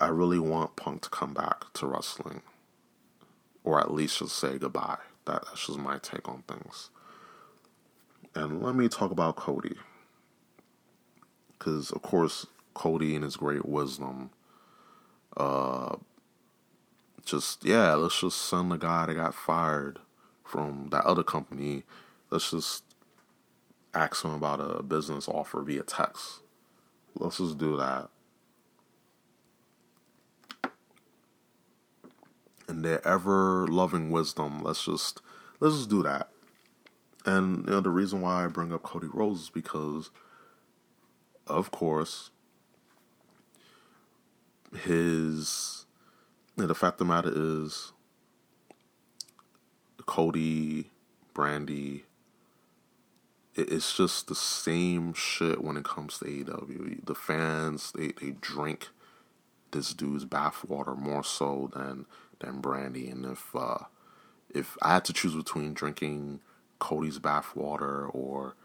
I 0.00 0.08
really 0.08 0.38
want 0.38 0.76
Punk 0.76 1.02
to 1.02 1.10
come 1.10 1.34
back 1.34 1.72
to 1.74 1.86
wrestling, 1.86 2.42
or 3.64 3.80
at 3.80 3.92
least 3.92 4.18
just 4.18 4.36
say 4.36 4.58
goodbye. 4.58 4.98
That, 5.24 5.44
that's 5.46 5.66
just 5.66 5.78
my 5.78 5.98
take 5.98 6.28
on 6.28 6.42
things. 6.48 6.90
And 8.34 8.62
let 8.62 8.74
me 8.74 8.88
talk 8.88 9.10
about 9.10 9.36
Cody. 9.36 9.76
Because, 11.58 11.90
of 11.90 12.02
course, 12.02 12.46
Cody 12.74 13.14
and 13.14 13.24
his 13.24 13.36
great 13.36 13.66
wisdom 13.66 14.30
uh, 15.36 15.96
just 17.24 17.64
yeah, 17.64 17.94
let's 17.94 18.20
just 18.20 18.42
send 18.42 18.70
the 18.70 18.76
guy 18.76 19.06
that 19.06 19.14
got 19.14 19.34
fired 19.34 19.98
from 20.44 20.88
that 20.90 21.04
other 21.04 21.22
company. 21.22 21.84
Let's 22.30 22.50
just 22.50 22.84
ask 23.94 24.24
him 24.24 24.32
about 24.32 24.60
a 24.60 24.82
business 24.82 25.28
offer 25.28 25.62
via 25.62 25.82
text. 25.82 26.40
Let's 27.16 27.38
just 27.38 27.58
do 27.58 27.76
that. 27.76 28.08
And 32.68 32.84
their 32.84 33.06
ever 33.06 33.66
loving 33.68 34.10
wisdom, 34.10 34.62
let's 34.62 34.84
just 34.84 35.20
let's 35.60 35.76
just 35.76 35.90
do 35.90 36.02
that. 36.02 36.31
And 37.24 37.64
you 37.66 37.72
know 37.72 37.80
the 37.80 37.90
reason 37.90 38.20
why 38.20 38.44
I 38.44 38.48
bring 38.48 38.72
up 38.72 38.82
Cody 38.82 39.08
Rhodes 39.12 39.42
is 39.42 39.50
because 39.50 40.10
of 41.46 41.70
course 41.70 42.30
his 44.84 45.86
you 46.56 46.62
know, 46.62 46.66
the 46.68 46.74
fact 46.74 47.00
of 47.00 47.06
the 47.06 47.12
matter 47.12 47.32
is 47.34 47.92
Cody, 50.06 50.90
Brandi, 51.34 52.02
it's 53.54 53.96
just 53.96 54.28
the 54.28 54.34
same 54.34 55.12
shit 55.12 55.62
when 55.62 55.76
it 55.76 55.84
comes 55.84 56.18
to 56.18 56.24
AEW. 56.24 57.04
The 57.04 57.14
fans 57.14 57.92
they, 57.92 58.08
they 58.20 58.30
drink 58.40 58.88
this 59.72 59.92
dude's 59.92 60.24
bathwater 60.24 60.96
more 60.96 61.24
so 61.24 61.70
than 61.74 62.06
than 62.40 62.62
Brandi. 62.62 63.10
And 63.10 63.26
if 63.26 63.54
uh, 63.54 63.84
if 64.50 64.76
I 64.82 64.94
had 64.94 65.04
to 65.06 65.12
choose 65.12 65.34
between 65.34 65.74
drinking 65.74 66.40
Cody's 66.82 67.20
bathwater 67.20 68.12
or 68.12 68.56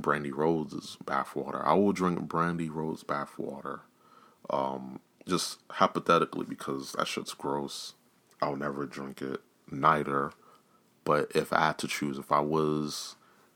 Brandi 0.00 0.34
Rhodes' 0.34 0.96
bathwater, 1.04 1.64
I 1.64 1.74
will 1.74 1.92
drink 1.92 2.18
Brandi 2.28 2.68
Rhodes' 2.68 3.04
bathwater. 3.04 3.82
Um, 4.50 4.98
just 5.28 5.60
hypothetically, 5.70 6.44
because 6.44 6.92
that 6.92 7.06
shit's 7.06 7.32
gross. 7.32 7.94
I'll 8.40 8.56
never 8.56 8.86
drink 8.86 9.22
it. 9.22 9.40
Neither. 9.70 10.32
But 11.04 11.30
if 11.32 11.52
I 11.52 11.66
had 11.66 11.78
to 11.78 11.86
choose, 11.86 12.18
if 12.18 12.32
I 12.32 12.40
was 12.40 13.14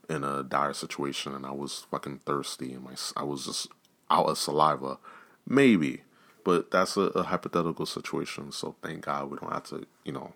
in 0.08 0.22
a 0.22 0.44
dire 0.44 0.72
situation 0.72 1.34
and 1.34 1.44
I 1.44 1.50
was 1.50 1.86
fucking 1.90 2.20
thirsty 2.24 2.72
and 2.72 2.84
my 2.84 2.92
I 3.16 3.24
was 3.24 3.46
just 3.46 3.66
out 4.08 4.26
of 4.26 4.38
saliva, 4.38 4.98
maybe. 5.44 6.02
But 6.44 6.70
that's 6.70 6.96
a, 6.96 7.08
a 7.16 7.24
hypothetical 7.24 7.86
situation, 7.86 8.52
so 8.52 8.76
thank 8.80 9.06
God 9.06 9.28
we 9.28 9.38
don't 9.38 9.52
have 9.52 9.64
to, 9.64 9.84
you 10.04 10.12
know, 10.12 10.34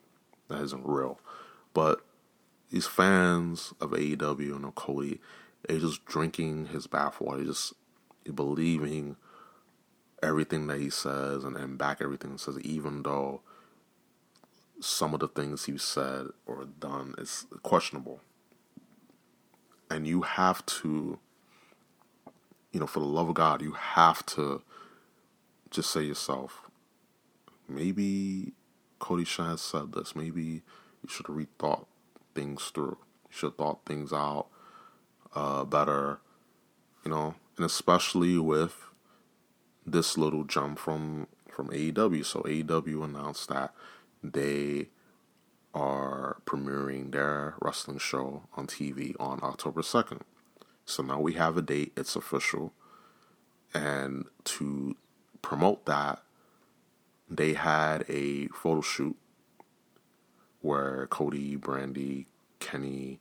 that 0.49 0.61
isn't 0.63 0.85
real. 0.85 1.21
But 1.73 2.01
these 2.71 2.87
fans 2.87 3.75
of 3.81 3.91
AEW 3.91 4.57
and 4.57 4.65
of 4.65 4.75
Cody, 4.75 5.21
they're 5.67 5.79
just 5.79 6.05
drinking 6.05 6.67
his 6.67 6.87
bathwater, 6.87 7.45
just 7.45 7.75
believing 8.33 9.17
everything 10.23 10.67
that 10.69 10.79
he 10.81 10.91
says 10.91 11.45
and, 11.45 11.57
and 11.57 11.79
back 11.79 12.01
everything 12.01 12.33
he 12.33 12.39
says, 12.39 12.59
even 12.61 13.03
though 13.03 13.41
some 14.81 15.13
of 15.15 15.21
the 15.21 15.29
things 15.29 15.65
he 15.65 15.77
said 15.77 16.27
or 16.47 16.65
done 16.79 17.15
is 17.19 17.47
questionable. 17.63 18.21
And 19.91 20.07
you 20.07 20.23
have 20.23 20.65
to, 20.67 21.19
you 22.73 22.81
know, 22.81 22.87
for 22.87 23.01
the 23.01 23.07
love 23.07 23.29
of 23.29 23.35
God, 23.35 23.63
you 23.63 23.73
have 23.73 24.25
to 24.27 24.63
just 25.71 25.91
say 25.91 26.03
yourself, 26.03 26.71
maybe 27.69 28.53
Cody 29.01 29.25
Shine 29.25 29.59
said 29.59 29.93
this. 29.93 30.15
Maybe 30.15 30.63
you 31.03 31.09
should 31.09 31.27
have 31.27 31.37
rethought 31.37 31.87
things 32.35 32.71
through. 32.75 32.99
You 33.29 33.31
should 33.31 33.47
have 33.49 33.57
thought 33.57 33.87
things 33.87 34.13
out 34.13 34.47
uh, 35.35 35.65
better, 35.65 36.21
you 37.05 37.11
know, 37.11 37.35
and 37.57 37.67
especially 37.67 38.39
with 38.39 38.77
this 39.87 40.17
little 40.19 40.45
jump 40.45 40.79
from 40.79 41.27
from 41.49 41.69
AEW. 41.69 42.25
So 42.25 42.43
AEW 42.43 43.05
announced 43.05 43.49
that 43.49 43.75
they 44.23 44.89
are 45.75 46.39
premiering 46.47 47.13
their 47.13 47.55
wrestling 47.61 47.99
show 47.99 48.45
on 48.55 48.67
TV 48.67 49.15
on 49.21 49.41
October 49.43 49.83
2nd. 49.83 50.23
So 50.85 51.03
now 51.03 51.21
we 51.21 51.35
have 51.35 51.57
a 51.57 51.63
date, 51.63 51.93
it's 51.97 52.17
official. 52.17 52.73
And 53.73 54.27
to 54.45 54.97
promote 55.43 55.87
that, 55.87 56.23
they 57.29 57.53
had 57.53 58.05
a 58.09 58.49
photo 58.49 58.81
shoot 58.81 59.17
where 60.61 61.07
Cody, 61.09 61.57
Brandi, 61.57 62.27
Kenny, 62.59 63.19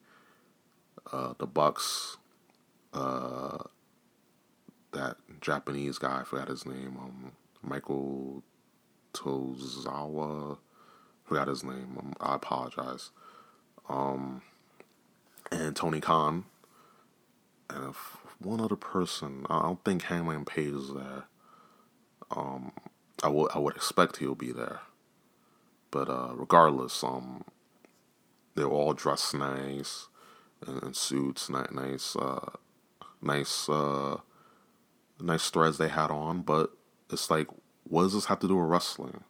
uh, 1.11 1.33
the 1.37 1.47
Bucks, 1.47 2.17
uh, 2.93 3.57
that 4.91 5.17
Japanese 5.41 5.97
guy, 5.97 6.21
I 6.21 6.23
forgot 6.23 6.47
his 6.47 6.65
name, 6.65 6.97
um, 6.99 7.31
Michael 7.61 8.43
Tozawa, 9.13 10.57
forgot 11.25 11.47
his 11.47 11.63
name. 11.63 11.97
Um, 11.99 12.13
I 12.19 12.35
apologize. 12.35 13.11
Um, 13.87 14.41
and 15.51 15.75
Tony 15.75 15.99
Khan, 16.01 16.45
and 17.69 17.89
if 17.89 18.17
one 18.39 18.61
other 18.61 18.75
person. 18.75 19.45
I 19.49 19.61
don't 19.61 19.83
think 19.83 20.03
Hangman 20.03 20.45
Page 20.45 20.73
is 20.73 20.93
there. 20.93 21.25
Um, 22.31 22.71
I 23.23 23.27
would 23.27 23.51
I 23.53 23.59
would 23.59 23.75
expect 23.75 24.17
he'll 24.17 24.35
be 24.35 24.51
there, 24.51 24.81
but 25.91 26.09
uh, 26.09 26.33
regardless, 26.35 27.03
um, 27.03 27.43
they're 28.55 28.67
all 28.67 28.93
dressed 28.93 29.33
nice 29.33 30.07
in, 30.67 30.79
in 30.79 30.93
suits, 30.93 31.49
nice, 31.49 31.71
nice, 31.71 32.15
uh, 32.15 32.51
nice, 33.21 33.69
uh, 33.69 34.17
nice 35.19 35.49
threads 35.49 35.77
they 35.77 35.89
had 35.89 36.11
on. 36.11 36.41
But 36.41 36.71
it's 37.11 37.29
like, 37.29 37.47
what 37.83 38.03
does 38.03 38.13
this 38.13 38.25
have 38.25 38.39
to 38.39 38.47
do 38.47 38.55
with 38.55 38.69
wrestling? 38.69 39.23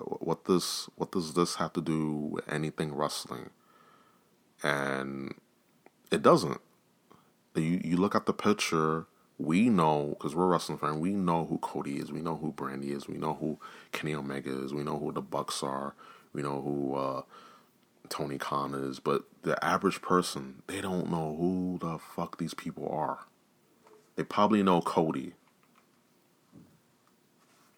What 0.00 0.44
this 0.44 0.88
what 0.96 1.10
does 1.10 1.34
this 1.34 1.56
have 1.56 1.72
to 1.72 1.80
do 1.80 2.12
with 2.12 2.52
anything 2.52 2.94
wrestling? 2.94 3.50
And 4.62 5.34
it 6.10 6.22
doesn't. 6.22 6.60
You 7.56 7.80
you 7.82 7.96
look 7.96 8.14
at 8.14 8.26
the 8.26 8.32
picture. 8.32 9.06
We 9.38 9.68
know 9.68 10.16
because 10.18 10.34
we're 10.34 10.46
wrestling 10.46 10.78
fan. 10.78 11.00
We 11.00 11.10
know 11.10 11.46
who 11.46 11.58
Cody 11.58 11.98
is. 11.98 12.10
We 12.10 12.20
know 12.20 12.36
who 12.36 12.52
Brandi 12.52 12.90
is. 12.90 13.06
We 13.06 13.16
know 13.16 13.34
who 13.34 13.58
Kenny 13.92 14.14
Omega 14.14 14.64
is. 14.64 14.74
We 14.74 14.82
know 14.82 14.98
who 14.98 15.12
the 15.12 15.22
Bucks 15.22 15.62
are. 15.62 15.94
We 16.32 16.42
know 16.42 16.60
who 16.60 16.94
uh, 16.96 17.22
Tony 18.08 18.36
Khan 18.38 18.74
is. 18.74 18.98
But 18.98 19.24
the 19.42 19.62
average 19.64 20.02
person, 20.02 20.62
they 20.66 20.80
don't 20.80 21.10
know 21.10 21.36
who 21.38 21.78
the 21.80 21.98
fuck 21.98 22.38
these 22.38 22.54
people 22.54 22.88
are. 22.90 23.20
They 24.16 24.24
probably 24.24 24.64
know 24.64 24.80
Cody. 24.80 25.34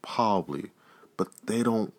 Probably, 0.00 0.70
but 1.18 1.28
they 1.44 1.62
don't 1.62 1.92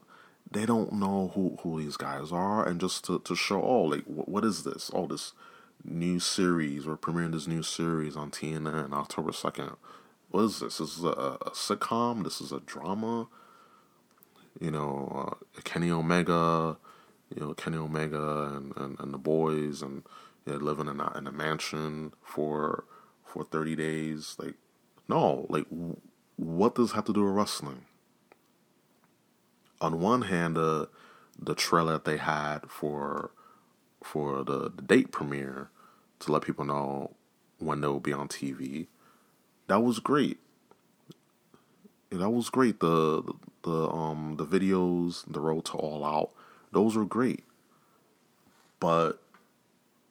they 0.50 0.66
don't 0.66 0.92
know 0.94 1.32
who, 1.34 1.58
who 1.62 1.82
these 1.82 1.96
guys 1.96 2.32
are 2.32 2.68
and 2.68 2.80
just 2.80 3.06
to, 3.06 3.20
to 3.20 3.36
show 3.36 3.62
oh 3.62 3.84
like 3.84 4.04
what, 4.06 4.44
is 4.44 4.64
this 4.64 4.90
all 4.90 5.04
oh, 5.04 5.08
this 5.08 5.34
new 5.84 6.20
series 6.20 6.86
we're 6.86 6.98
premiering 6.98 7.32
this 7.32 7.48
new 7.48 7.64
series 7.64 8.16
on 8.16 8.32
TNT 8.32 8.92
October 8.94 9.32
2nd 9.32 9.76
what 10.30 10.44
is 10.44 10.60
this? 10.62 10.78
This 10.78 10.98
is 10.98 11.04
a, 11.04 11.10
a 11.10 11.52
sitcom? 11.52 12.24
This 12.24 12.40
is 12.40 12.54
a 12.54 12.62
drama? 12.62 13.28
You 14.60 14.72
know 14.72 15.38
uh, 15.58 15.62
Kenny 15.64 15.92
Omega 15.92 16.78
you 17.34 17.42
know 17.42 17.54
Kenny 17.54 17.78
Omega 17.78 18.54
and, 18.56 18.76
and, 18.78 19.00
and 19.00 19.14
the 19.14 19.18
boys 19.18 19.82
and 19.82 20.04
you 20.46 20.54
know, 20.54 20.60
living 20.60 20.88
in 20.88 21.00
a, 21.00 21.18
in 21.18 21.28
a 21.28 21.32
mansion 21.32 22.14
for 22.22 22.86
for 23.24 23.44
30 23.44 23.76
days. 23.76 24.36
Like 24.40 24.56
no 25.08 25.46
like 25.50 25.66
what 26.36 26.76
does 26.76 26.94
have 26.94 27.06
to 27.06 27.14
do 27.14 27.24
with 27.24 27.34
wrestling? 27.34 27.86
On 29.80 30.00
one 30.00 30.24
hand, 30.24 30.58
uh, 30.58 30.86
the 31.40 31.56
trailer 31.56 31.94
that 31.94 32.06
they 32.06 32.18
had 32.18 32.70
for 32.70 33.32
for 34.04 34.44
the, 34.44 34.72
the 34.76 34.82
date 34.82 35.12
premiere 35.12 35.70
to 36.20 36.32
let 36.32 36.44
people 36.44 36.66
know 36.66 37.12
when 37.60 37.82
they'll 37.82 38.00
be 38.00 38.14
on 38.14 38.28
TV, 38.28 38.88
that 39.68 39.82
was 39.82 40.00
great. 40.00 40.40
Yeah, 42.12 42.20
that 42.20 42.30
was 42.30 42.50
great. 42.50 42.80
The 42.80 43.24
the 43.64 43.88
um 43.90 44.36
the 44.38 44.46
videos, 44.46 45.24
the 45.32 45.40
road 45.40 45.66
to 45.66 45.74
all 45.74 46.04
out, 46.04 46.32
those 46.72 46.96
were 46.96 47.06
great. 47.06 47.44
But 48.80 49.22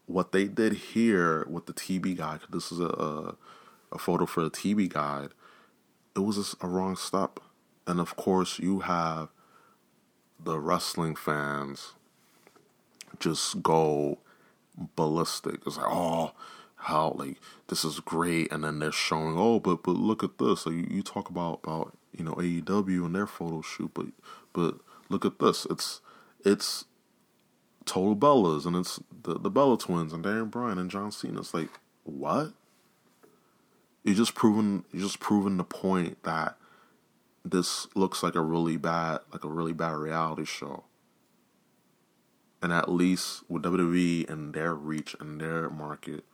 what 0.07 0.33
they 0.33 0.47
did 0.47 0.73
here 0.73 1.47
with 1.49 1.67
the 1.67 1.73
TV 1.73 2.17
guide, 2.17 2.41
this 2.51 2.73
is 2.73 2.81
a, 2.81 2.87
a, 2.87 3.35
a 3.93 3.99
photo 3.99 4.27
for 4.27 4.43
the 4.43 4.51
TV 4.51 4.89
guide, 4.89 5.31
it 6.17 6.21
was 6.21 6.57
a, 6.61 6.67
a 6.67 6.69
wrong 6.69 6.97
step. 6.97 7.41
And 7.87 8.01
of 8.01 8.17
course, 8.17 8.59
you 8.59 8.81
have 8.81 9.29
the 10.43 10.59
wrestling 10.59 11.17
fans 11.17 11.93
just 13.19 13.63
go 13.63 14.19
ballistic. 14.97 15.61
It's 15.67 15.77
like, 15.77 15.87
oh, 15.89 16.33
how 16.77 17.15
like 17.17 17.39
this 17.69 17.85
is 17.85 18.01
great, 18.01 18.51
and 18.53 18.65
then 18.65 18.79
they're 18.79 18.93
showing, 18.93 19.37
oh, 19.37 19.61
but 19.61 19.83
but 19.83 19.97
look 19.97 20.23
at 20.23 20.39
this. 20.39 20.63
So 20.63 20.71
you, 20.71 20.87
you 20.91 21.03
talk 21.03 21.29
about 21.29 21.61
about 21.65 21.97
you 22.17 22.25
know 22.25 22.35
AEW 22.35 23.07
and 23.07 23.15
their 23.15 23.27
photo 23.27 23.63
shoot, 23.63 23.91
but 23.95 24.07
but 24.53 24.77
look 25.09 25.25
at 25.25 25.39
this. 25.39 25.67
It's 25.69 26.01
it's 26.45 26.85
Total 27.85 28.15
Bellas 28.17 28.67
and 28.67 28.77
it's 28.77 29.01
the 29.23 29.39
the 29.39 29.51
Bella 29.51 29.79
twins 29.79 30.13
and 30.13 30.23
Daniel 30.23 30.47
Bryan 30.47 30.79
and 30.79 30.91
John 30.91 31.11
Cena. 31.11 31.41
It's 31.41 31.55
like 31.55 31.71
what? 32.05 32.53
You're 34.05 34.15
just 34.15 34.35
proven 34.35 34.85
you're 34.93 35.03
just 35.03 35.21
proven 35.21 35.57
the 35.57 35.65
point 35.65 36.23
that 36.23 36.57
this 37.45 37.87
looks 37.95 38.23
like 38.23 38.35
a 38.35 38.41
really 38.41 38.77
bad 38.77 39.21
like 39.33 39.45
a 39.45 39.49
really 39.49 39.73
bad 39.73 39.97
reality 39.97 40.45
show. 40.45 40.85
And 42.63 42.73
at 42.73 42.91
least 42.91 43.43
with 43.49 43.63
WWE 43.63 44.29
and 44.29 44.53
their 44.53 44.75
reach 44.75 45.17
and 45.19 45.41
their 45.41 45.71
market 45.71 46.25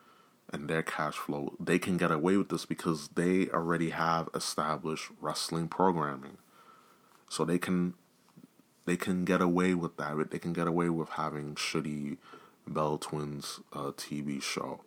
and 0.52 0.68
their 0.68 0.82
cash 0.82 1.14
flow, 1.14 1.54
they 1.60 1.78
can 1.78 1.96
get 1.96 2.10
away 2.10 2.36
with 2.36 2.48
this 2.48 2.66
because 2.66 3.08
they 3.08 3.48
already 3.48 3.90
have 3.90 4.28
established 4.34 5.10
wrestling 5.20 5.68
programming. 5.68 6.38
So 7.28 7.44
they 7.44 7.58
can 7.58 7.94
they 8.86 8.96
can 8.96 9.24
get 9.24 9.40
away 9.40 9.74
with 9.74 9.96
that. 9.96 10.30
They 10.30 10.38
can 10.38 10.52
get 10.52 10.68
away 10.68 10.88
with 10.88 11.10
having 11.10 11.54
shitty 11.56 12.18
Bella 12.66 12.98
Twins 12.98 13.60
uh, 13.72 13.92
TV 13.92 14.40
show. 14.40 14.80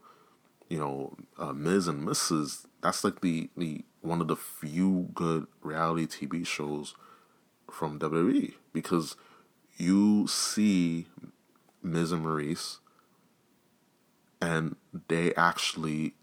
You 0.70 0.80
know, 0.80 1.18
uh, 1.38 1.54
Miz 1.54 1.88
and 1.88 2.08
Mrs. 2.08 2.66
That's 2.82 3.04
like 3.04 3.22
the 3.22 3.50
the 3.58 3.84
one 4.02 4.22
of 4.22 4.28
the 4.28 4.36
few 4.36 5.10
good 5.14 5.48
reality 5.62 6.06
TV 6.06 6.46
shows 6.46 6.96
from 7.70 8.00
WWE 8.00 8.54
because 8.74 9.16
you 9.78 10.28
see 10.28 11.08
Miz 11.82 12.12
and 12.12 12.26
Maryse, 12.26 12.80
and 14.42 14.76
they 15.08 15.34
actually 15.36 16.14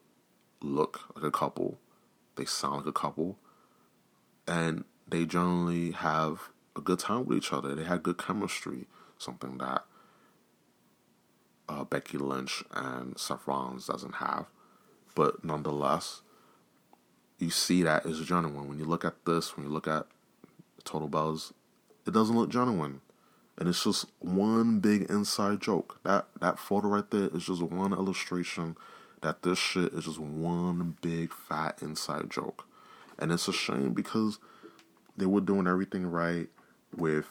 look 0.61 1.01
like 1.15 1.24
a 1.24 1.31
couple, 1.31 1.78
they 2.37 2.45
sound 2.45 2.78
like 2.78 2.87
a 2.87 2.93
couple, 2.93 3.39
and 4.47 4.85
they 5.09 5.24
generally 5.24 5.93
have 5.93 6.51
a 6.74 6.81
good 6.81 6.99
time 6.99 7.24
with 7.24 7.39
each 7.39 7.53
other. 7.53 7.74
They 7.74 7.85
had 7.85 8.03
good 8.03 8.19
chemistry, 8.19 8.87
something 9.19 9.59
that 9.59 9.85
uh, 11.69 11.85
Becky 11.85 12.19
Lynch 12.19 12.62
and 12.70 13.19
Seth 13.19 13.47
Rollins 13.47 13.87
doesn't 13.87 14.16
have. 14.16 14.47
But 15.15 15.45
nonetheless, 15.45 16.23
you 17.39 17.51
see 17.51 17.83
that 17.83 18.07
as 18.07 18.20
genuine. 18.20 18.69
When 18.69 18.78
you 18.78 18.85
look 18.85 19.05
at 19.05 19.24
this, 19.24 19.57
when 19.57 19.66
you 19.66 19.73
look 19.73 19.89
at 19.89 20.07
Total 20.85 21.09
Bellas, 21.09 21.53
it 22.07 22.12
doesn't 22.12 22.37
look 22.37 22.51
genuine. 22.51 23.01
And 23.59 23.69
it's 23.69 23.85
just 23.85 24.07
one 24.19 24.81
big 24.81 25.03
inside 25.11 25.61
joke. 25.61 26.01
That 26.05 26.27
that 26.41 26.59
photo 26.59 26.89
right 26.89 27.11
there 27.11 27.28
is 27.33 27.47
just 27.47 27.62
one 27.62 27.93
illustration 27.93 28.77
that 29.23 29.43
this 29.43 29.59
shit 29.59 29.93
is 29.93 30.05
just 30.05 30.19
one 30.19 30.97
big 31.01 31.33
fat 31.33 31.78
inside 31.81 32.31
joke. 32.31 32.66
And 33.19 33.33
it's 33.33 33.49
a 33.49 33.53
shame 33.53 33.93
because 33.95 34.39
they 35.16 35.27
were 35.27 35.41
doing 35.41 35.66
everything 35.66 36.07
right 36.07 36.49
with 36.95 37.27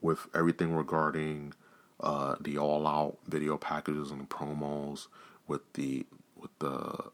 with 0.00 0.26
everything 0.34 0.74
regarding 0.74 1.52
uh, 2.00 2.36
the 2.40 2.58
all 2.58 2.86
out 2.86 3.18
video 3.26 3.56
packages 3.56 4.10
and 4.10 4.22
the 4.22 4.26
promos 4.26 5.08
with 5.46 5.60
the 5.74 6.06
with 6.36 6.56
the 6.58 7.10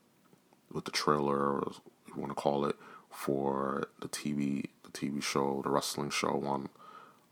with 0.73 0.85
the 0.85 0.91
trailer, 0.91 1.37
or 1.37 1.73
you 2.09 2.15
want 2.21 2.31
to 2.31 2.35
call 2.35 2.65
it, 2.65 2.77
for 3.11 3.89
the 4.01 4.09
TV 4.09 4.67
the 4.85 4.91
TV 4.91 5.23
show, 5.23 5.61
the 5.65 5.71
wrestling 5.71 6.11
show 6.11 6.43
on 6.47 6.69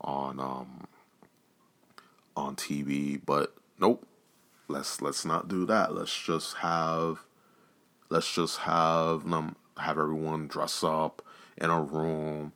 on 0.01 0.39
um 0.39 0.87
on 2.35 2.55
TV. 2.55 3.19
But 3.23 3.53
nope, 3.79 4.05
let's 4.67 5.01
let's 5.01 5.25
not 5.25 5.47
do 5.47 5.65
that. 5.65 5.93
Let's 5.93 6.17
just 6.17 6.57
have 6.57 7.23
let's 8.09 8.33
just 8.33 8.59
have 8.59 9.29
them 9.29 9.55
have 9.77 9.97
everyone 9.97 10.47
dress 10.47 10.83
up 10.83 11.21
in 11.57 11.69
a 11.69 11.81
room, 11.81 12.53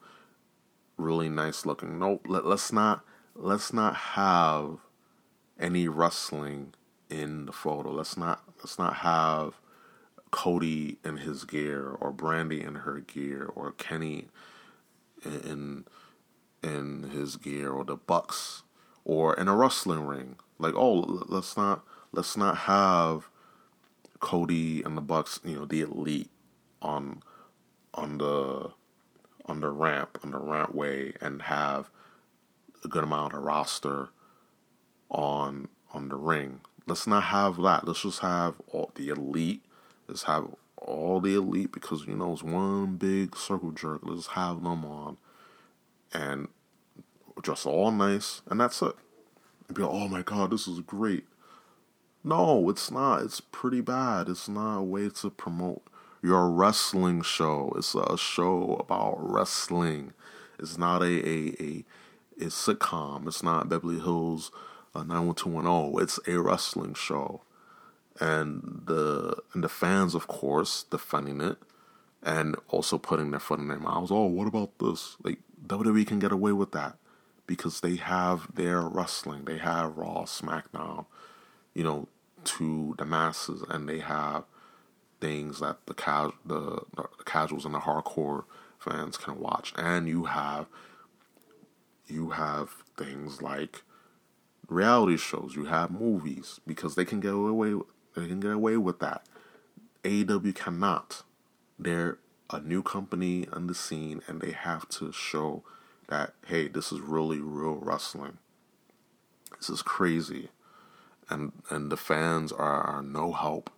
really 0.97 1.29
nice 1.29 1.65
looking. 1.65 1.99
Nope, 1.99 2.25
let, 2.27 2.45
let's 2.45 2.71
not 2.71 3.03
let's 3.35 3.73
not 3.73 3.95
have 3.95 4.79
any 5.59 5.87
wrestling 5.87 6.73
in 7.09 7.45
the 7.45 7.51
photo. 7.51 7.91
Let's 7.91 8.17
not 8.17 8.43
let's 8.59 8.77
not 8.77 8.97
have 8.97 9.55
Cody 10.31 10.97
in 11.03 11.17
his 11.17 11.45
gear 11.45 11.89
or 11.89 12.11
Brandi 12.11 12.65
in 12.65 12.75
her 12.75 12.99
gear 12.99 13.49
or 13.55 13.71
Kenny 13.71 14.27
in 15.23 15.39
in 15.41 15.85
his 16.65 17.37
gear 17.37 17.71
or 17.71 17.83
the 17.83 17.95
Bucks 17.95 18.63
or 19.03 19.33
in 19.35 19.47
a 19.47 19.55
wrestling 19.55 20.05
ring. 20.05 20.35
Like, 20.57 20.73
oh, 20.75 21.23
let's 21.27 21.55
not 21.57 21.83
let's 22.11 22.35
not 22.35 22.57
have 22.59 23.29
Cody 24.19 24.81
and 24.83 24.97
the 24.97 25.01
Bucks, 25.01 25.39
you 25.43 25.55
know, 25.55 25.65
the 25.65 25.81
elite 25.81 26.29
on 26.81 27.21
on 27.93 28.17
the 28.17 28.71
on 29.45 29.59
the 29.59 29.69
ramp 29.69 30.17
on 30.23 30.31
the 30.31 30.39
rampway 30.39 31.15
and 31.21 31.43
have 31.43 31.89
a 32.83 32.87
good 32.87 33.03
amount 33.03 33.33
of 33.33 33.43
roster 33.43 34.09
on 35.09 35.67
on 35.93 36.09
the 36.09 36.15
ring. 36.15 36.61
Let's 36.87 37.07
not 37.07 37.23
have 37.23 37.57
that. 37.61 37.85
Let's 37.87 38.03
just 38.03 38.19
have 38.19 38.55
all 38.71 38.91
the 38.95 39.09
elite. 39.09 39.63
Let's 40.07 40.23
have 40.23 40.47
all 40.77 41.19
the 41.19 41.35
elite 41.35 41.71
because 41.71 42.05
you 42.05 42.15
know 42.15 42.33
it's 42.33 42.43
one 42.43 42.95
big 42.95 43.35
circle 43.35 43.71
jerk. 43.71 44.01
Let's 44.03 44.27
have 44.27 44.63
them 44.63 44.85
on 44.85 45.17
and 46.15 46.47
just 47.43 47.65
all 47.65 47.91
nice, 47.91 48.41
and 48.49 48.59
that's 48.59 48.81
it. 48.81 48.95
And 49.67 49.75
be 49.75 49.83
like, 49.83 49.91
oh 49.91 50.07
my 50.07 50.21
god, 50.21 50.51
this 50.51 50.67
is 50.67 50.79
great. 50.79 51.25
No, 52.23 52.69
it's 52.69 52.89
not. 52.89 53.23
It's 53.23 53.39
pretty 53.39 53.81
bad. 53.81 54.29
It's 54.29 54.49
not 54.49 54.79
a 54.79 54.83
way 54.83 55.09
to 55.09 55.29
promote 55.29 55.83
your 56.23 56.49
wrestling 56.49 57.21
show. 57.21 57.73
It's 57.77 57.93
a 57.93 58.17
show 58.17 58.77
about 58.79 59.17
wrestling. 59.19 60.13
It's 60.59 60.77
not 60.77 61.01
a 61.01 61.05
a, 61.05 61.55
a, 61.59 61.85
a 62.39 62.45
sitcom. 62.45 63.27
It's 63.27 63.43
not 63.43 63.69
Beverly 63.69 63.99
Hills 63.99 64.51
uh, 64.95 65.03
91210. 65.03 66.01
It's 66.01 66.19
a 66.27 66.39
wrestling 66.39 66.93
show 66.93 67.41
and 68.19 68.83
the 68.85 69.35
and 69.53 69.63
the 69.63 69.69
fans, 69.69 70.15
of 70.15 70.27
course, 70.27 70.83
defending 70.83 71.41
it 71.41 71.57
and 72.23 72.55
also 72.69 72.97
putting 72.97 73.31
their 73.31 73.39
foot 73.39 73.59
in 73.59 73.67
their 73.67 73.79
mouths. 73.79 74.11
Oh, 74.11 74.25
what 74.25 74.47
about 74.47 74.79
this? 74.79 75.17
Like 75.23 75.39
WWE 75.67 76.07
can 76.07 76.19
get 76.19 76.31
away 76.31 76.53
with 76.53 76.71
that 76.71 76.97
because 77.47 77.81
they 77.81 77.95
have 77.95 78.53
their 78.55 78.81
wrestling, 78.81 79.45
they 79.45 79.57
have 79.57 79.97
Raw, 79.97 80.23
SmackDown, 80.23 81.05
you 81.73 81.83
know, 81.83 82.07
to 82.43 82.95
the 82.97 83.05
masses, 83.05 83.63
and 83.69 83.87
they 83.87 83.99
have 83.99 84.45
things 85.19 85.59
that 85.59 85.77
the 85.85 85.93
cas- 85.93 86.33
the, 86.45 86.81
the 86.95 87.07
casuals 87.25 87.65
and 87.65 87.73
the 87.73 87.79
hardcore 87.79 88.45
fans 88.79 89.17
can 89.17 89.39
watch, 89.39 89.73
and 89.77 90.07
you 90.07 90.25
have 90.25 90.67
you 92.07 92.31
have 92.31 92.83
things 92.97 93.41
like 93.41 93.81
reality 94.67 95.17
shows, 95.17 95.55
you 95.55 95.65
have 95.65 95.91
movies 95.91 96.59
because 96.65 96.95
they 96.95 97.05
can 97.05 97.19
get 97.19 97.33
away 97.33 97.73
they 98.15 98.27
can 98.27 98.39
get 98.39 98.51
away 98.51 98.77
with 98.77 98.99
that. 98.99 99.25
AEW 100.03 100.55
cannot. 100.55 101.23
They're 101.77 102.19
a 102.49 102.59
new 102.59 102.83
company 102.83 103.47
on 103.51 103.67
the 103.67 103.75
scene 103.75 104.21
and 104.27 104.39
they 104.39 104.51
have 104.51 104.87
to 104.89 105.11
show 105.11 105.63
that 106.07 106.33
hey, 106.47 106.67
this 106.67 106.91
is 106.91 106.99
really 106.99 107.39
real 107.39 107.75
wrestling. 107.75 108.37
This 109.57 109.69
is 109.69 109.81
crazy. 109.81 110.49
And 111.29 111.51
and 111.69 111.91
the 111.91 111.97
fans 111.97 112.51
are, 112.51 112.81
are 112.81 113.01
no 113.01 113.31
help. 113.31 113.69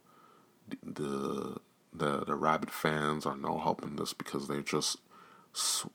The 0.84 1.58
the 1.94 2.26
the 2.26 2.36
rabid 2.36 2.72
fans 2.72 3.26
are 3.26 3.38
no 3.38 3.58
help 3.58 3.84
in 3.84 3.96
this 3.96 4.14
because 4.14 4.48
they 4.48 4.62
just 4.62 4.98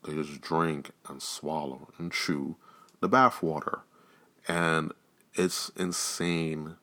they 0.05 0.15
just 0.15 0.41
drink 0.41 0.91
and 1.09 1.23
swallow 1.23 1.89
and 1.99 2.13
chew 2.13 2.57
the 3.01 3.09
bathwater. 3.09 3.81
And 4.49 4.93
it's 5.35 5.71
insane 5.77 6.77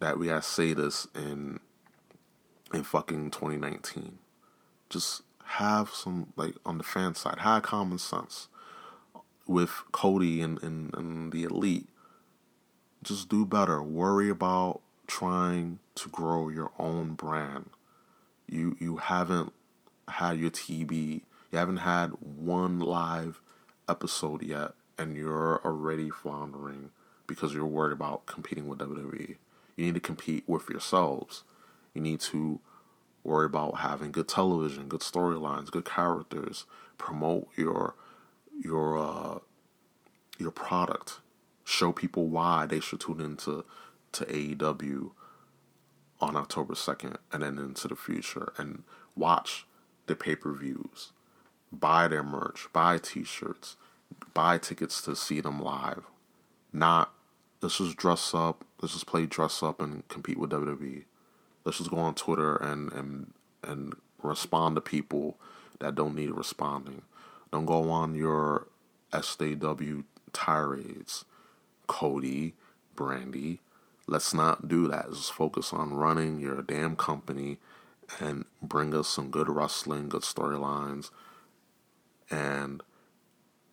that 0.00 0.18
we 0.18 0.28
gotta 0.28 0.42
say 0.42 0.72
this 0.72 1.06
in 1.14 1.60
in 2.72 2.84
fucking 2.84 3.30
2019. 3.30 4.18
Just 4.88 5.22
have 5.48 5.90
some 5.90 6.32
like 6.36 6.54
on 6.66 6.78
the 6.78 6.84
fan 6.84 7.14
side, 7.14 7.38
have 7.38 7.62
common 7.62 7.98
sense 7.98 8.48
with 9.46 9.70
Cody 9.92 10.42
and, 10.42 10.62
and, 10.62 10.94
and 10.94 11.32
the 11.32 11.44
elite. 11.44 11.88
Just 13.02 13.28
do 13.28 13.46
better. 13.46 13.82
Worry 13.82 14.28
about 14.28 14.82
trying 15.06 15.78
to 15.94 16.08
grow 16.10 16.48
your 16.48 16.70
own 16.78 17.14
brand. 17.14 17.70
You 18.46 18.76
you 18.78 18.98
haven't 18.98 19.52
had 20.08 20.38
your 20.38 20.50
TB. 20.50 21.22
You 21.50 21.58
haven't 21.58 21.78
had 21.78 22.10
one 22.20 22.78
live 22.80 23.40
episode 23.88 24.42
yet, 24.42 24.72
and 24.98 25.16
you're 25.16 25.64
already 25.64 26.10
floundering 26.10 26.90
because 27.26 27.54
you're 27.54 27.66
worried 27.66 27.92
about 27.92 28.26
competing 28.26 28.68
with 28.68 28.80
WWE. 28.80 29.36
You 29.76 29.84
need 29.86 29.94
to 29.94 30.00
compete 30.00 30.44
with 30.46 30.68
yourselves. 30.68 31.44
You 31.94 32.02
need 32.02 32.20
to 32.20 32.60
worry 33.24 33.46
about 33.46 33.78
having 33.78 34.12
good 34.12 34.28
television, 34.28 34.88
good 34.88 35.00
storylines, 35.00 35.70
good 35.70 35.84
characters. 35.84 36.64
Promote 36.96 37.48
your 37.56 37.94
your 38.58 38.98
uh, 38.98 39.38
your 40.38 40.50
product. 40.50 41.20
Show 41.64 41.92
people 41.92 42.28
why 42.28 42.66
they 42.66 42.80
should 42.80 43.00
tune 43.00 43.20
into 43.20 43.64
to 44.12 44.24
AEW 44.24 45.10
on 46.20 46.34
October 46.36 46.74
second, 46.74 47.18
and 47.32 47.42
then 47.42 47.58
into 47.58 47.88
the 47.88 47.96
future, 47.96 48.52
and 48.56 48.82
watch 49.14 49.66
the 50.06 50.16
pay 50.16 50.34
per 50.34 50.52
views, 50.52 51.12
buy 51.70 52.08
their 52.08 52.22
merch, 52.22 52.68
buy 52.72 52.98
T-shirts, 52.98 53.76
buy 54.32 54.58
tickets 54.58 55.02
to 55.02 55.14
see 55.14 55.40
them 55.40 55.60
live. 55.60 56.04
Not 56.72 57.12
let's 57.60 57.78
just 57.78 57.96
dress 57.96 58.34
up 58.34 58.64
let's 58.80 58.94
just 58.94 59.06
play 59.06 59.26
dress 59.26 59.62
up 59.62 59.80
and 59.80 60.06
compete 60.08 60.38
with 60.38 60.50
WWE. 60.50 61.04
Let's 61.68 61.76
just 61.76 61.90
go 61.90 61.98
on 61.98 62.14
Twitter 62.14 62.56
and 62.56 62.90
and 62.94 63.34
and 63.62 63.92
respond 64.22 64.76
to 64.76 64.80
people 64.80 65.36
that 65.80 65.94
don't 65.94 66.14
need 66.14 66.30
responding. 66.30 67.02
Don't 67.52 67.66
go 67.66 67.90
on 67.90 68.14
your 68.14 68.68
SJW 69.12 70.04
tirades, 70.32 71.26
Cody, 71.86 72.54
Brandi. 72.96 73.58
Let's 74.06 74.32
not 74.32 74.66
do 74.66 74.88
that. 74.88 75.10
Just 75.10 75.34
focus 75.34 75.74
on 75.74 75.92
running 75.92 76.40
your 76.40 76.62
damn 76.62 76.96
company 76.96 77.58
and 78.18 78.46
bring 78.62 78.94
us 78.94 79.06
some 79.06 79.28
good 79.28 79.50
wrestling, 79.50 80.08
good 80.08 80.22
storylines, 80.22 81.10
and 82.30 82.82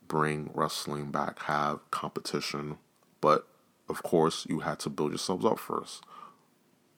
bring 0.05 0.51
wrestling 0.53 1.11
back. 1.11 1.43
Have 1.43 1.79
competition, 1.91 2.77
but 3.21 3.47
of 3.87 4.03
course, 4.03 4.45
you 4.49 4.59
had 4.59 4.79
to 4.79 4.89
build 4.89 5.11
yourselves 5.11 5.45
up 5.45 5.59
first. 5.59 6.03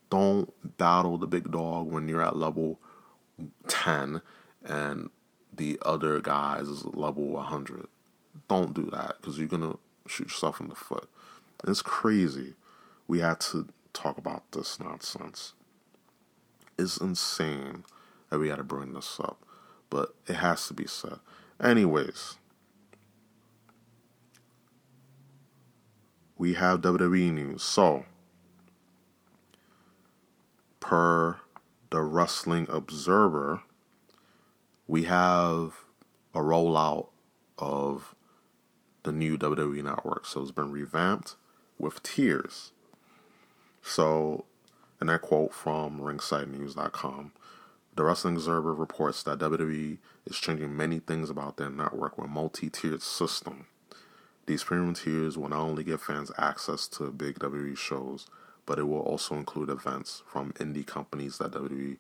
Don't 0.10 0.78
battle 0.78 1.18
the 1.18 1.28
big 1.28 1.52
dog 1.52 1.92
when 1.92 2.08
you're 2.08 2.22
at 2.22 2.38
level 2.38 2.80
10 3.68 4.22
and 4.64 5.10
the 5.54 5.80
other 5.86 6.20
guys 6.22 6.68
is 6.68 6.86
level 6.86 7.28
100. 7.28 7.88
Don't 8.48 8.74
do 8.74 8.90
that 8.92 9.16
because 9.20 9.38
you're 9.38 9.48
going 9.48 9.64
to 9.64 9.80
shoot 10.08 10.26
yourself 10.28 10.62
in 10.62 10.70
the 10.70 10.76
foot. 10.76 11.10
It's 11.68 11.82
crazy. 11.82 12.54
We 13.08 13.20
had 13.20 13.40
to 13.42 13.68
talk 13.94 14.18
about 14.18 14.52
this 14.52 14.80
nonsense. 14.80 15.54
It's 16.78 16.98
insane 16.98 17.84
that 18.30 18.40
we 18.40 18.50
had 18.50 18.58
to 18.58 18.64
bring 18.64 18.94
this 18.94 19.20
up, 19.20 19.44
but 19.90 20.14
it 20.28 20.36
has 20.36 20.68
to 20.68 20.74
be 20.74 20.86
said. 20.86 21.20
Anyways, 21.62 22.38
we 26.38 26.54
have 26.54 26.82
WWE 26.82 27.34
news. 27.34 27.64
So, 27.64 28.06
per 30.88 31.36
the 31.90 32.02
Wrestling 32.02 32.66
Observer, 32.70 33.64
we 34.88 35.04
have 35.04 35.74
a 36.34 36.40
rollout 36.40 37.10
of 37.58 38.16
the 39.04 39.12
new 39.12 39.38
WWE 39.38 39.84
network. 39.84 40.26
So 40.26 40.42
it's 40.42 40.52
been 40.52 40.72
revamped 40.72 41.36
with 41.78 42.02
tiers. 42.04 42.72
So, 43.82 44.46
and 45.02 45.10
that 45.10 45.22
quote 45.22 45.54
from 45.54 46.00
ringsidenews.com 46.00 47.34
the 47.96 48.04
Wrestling 48.04 48.36
Observer 48.36 48.74
reports 48.76 49.24
that 49.24 49.40
WWE 49.40 49.98
is 50.26 50.38
changing 50.38 50.78
many 50.78 51.00
things 51.00 51.32
about 51.32 51.58
their 51.58 51.72
network 51.72 52.18
with 52.18 52.30
multi-tiered 52.30 53.02
system. 53.02 53.66
These 54.46 54.64
premium 54.64 54.94
tiers 54.94 55.36
will 55.36 55.50
not 55.50 55.62
only 55.62 55.84
give 55.84 56.02
fans 56.02 56.32
access 56.38 56.88
to 56.90 57.12
big 57.12 57.40
WWE 57.40 57.76
shows, 57.76 58.28
but 58.68 58.78
it 58.78 58.84
will 58.84 59.00
also 59.00 59.34
include 59.34 59.70
events 59.70 60.22
from 60.28 60.54
indie 60.54 60.86
companies 60.86 61.40
that 61.40 61.54
WWE 61.54 61.98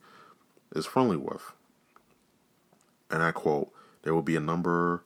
is 0.76 0.86
friendly 0.86 1.18
with. 1.18 1.54
And 3.10 3.24
I 3.24 3.32
quote, 3.32 3.72
there 4.04 4.14
will 4.14 4.22
be 4.22 4.36
a 4.36 4.42
number 4.42 5.04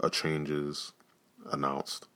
of 0.00 0.12
changes 0.12 0.92
announced, 1.50 2.08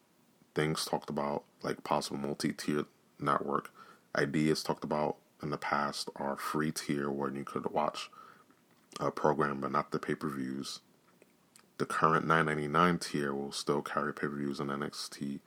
things 0.54 0.86
talked 0.86 1.10
about, 1.10 1.44
like 1.62 1.84
possible 1.84 2.16
multi 2.16 2.54
tier 2.54 2.86
network. 3.20 3.70
Ideas 4.16 4.62
talked 4.62 4.84
about 4.84 5.16
in 5.42 5.50
the 5.50 5.58
past 5.58 6.08
are 6.16 6.38
free 6.38 6.72
tier 6.72 7.10
where 7.10 7.30
you 7.30 7.44
could 7.44 7.70
watch 7.70 8.08
a 8.98 9.10
program 9.10 9.60
but 9.60 9.72
not 9.72 9.90
the 9.90 9.98
pay 9.98 10.14
per 10.14 10.30
views 10.30 10.80
the 11.78 11.86
current 11.86 12.26
9.99 12.26 13.00
tier 13.00 13.34
will 13.34 13.52
still 13.52 13.82
carry 13.82 14.12
pay-per-views 14.12 14.60
and 14.60 14.70
NXT 14.70 15.40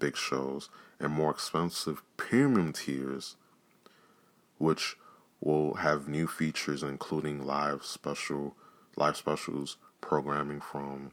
big 0.00 0.16
shows 0.16 0.68
and 0.98 1.12
more 1.12 1.30
expensive 1.30 2.02
premium 2.16 2.72
tiers 2.72 3.36
which 4.58 4.96
will 5.40 5.74
have 5.74 6.08
new 6.08 6.26
features 6.26 6.82
including 6.82 7.46
live 7.46 7.84
special 7.84 8.56
live 8.96 9.16
specials, 9.16 9.76
programming 10.00 10.60
from 10.60 11.12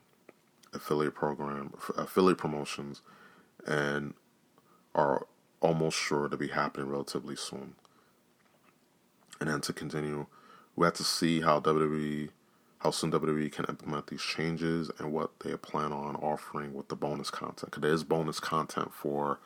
affiliate 0.73 1.15
program, 1.15 1.73
affiliate 1.97 2.37
promotions, 2.37 3.01
and 3.65 4.13
are 4.93 5.25
almost 5.61 5.97
sure 5.97 6.27
to 6.27 6.37
be 6.37 6.49
happening 6.49 6.89
relatively 6.89 7.35
soon. 7.35 7.75
And 9.39 9.49
then 9.49 9.61
to 9.61 9.73
continue, 9.73 10.25
we 10.75 10.85
have 10.85 10.95
to 10.95 11.03
see 11.03 11.41
how 11.41 11.59
WWE, 11.59 12.29
how 12.79 12.91
soon 12.91 13.11
WWE 13.11 13.51
can 13.51 13.65
implement 13.65 14.07
these 14.07 14.21
changes 14.21 14.91
and 14.99 15.11
what 15.11 15.31
they 15.39 15.55
plan 15.57 15.91
on 15.91 16.15
offering 16.17 16.73
with 16.73 16.89
the 16.89 16.95
bonus 16.95 17.31
content. 17.31 17.71
Because 17.71 17.81
there 17.81 17.93
is 17.93 18.03
bonus 18.03 18.39
content 18.39 18.93
for 18.93 19.39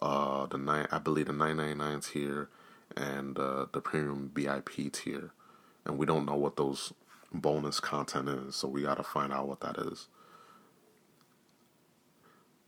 uh, 0.00 0.46
the 0.46 0.58
nine, 0.58 0.88
I 0.90 0.98
believe 0.98 1.26
the 1.26 1.32
nine 1.32 1.58
ninety 1.58 1.74
nine 1.74 2.00
tier 2.00 2.48
and 2.96 3.38
uh, 3.38 3.66
the 3.72 3.80
premium 3.80 4.30
VIP 4.34 4.92
tier, 4.92 5.30
and 5.84 5.96
we 5.96 6.06
don't 6.06 6.26
know 6.26 6.34
what 6.34 6.56
those 6.56 6.92
bonus 7.32 7.80
content 7.80 8.28
is, 8.28 8.56
so 8.56 8.68
we 8.68 8.82
got 8.82 8.96
to 8.96 9.02
find 9.02 9.32
out 9.32 9.48
what 9.48 9.60
that 9.60 9.78
is. 9.78 10.08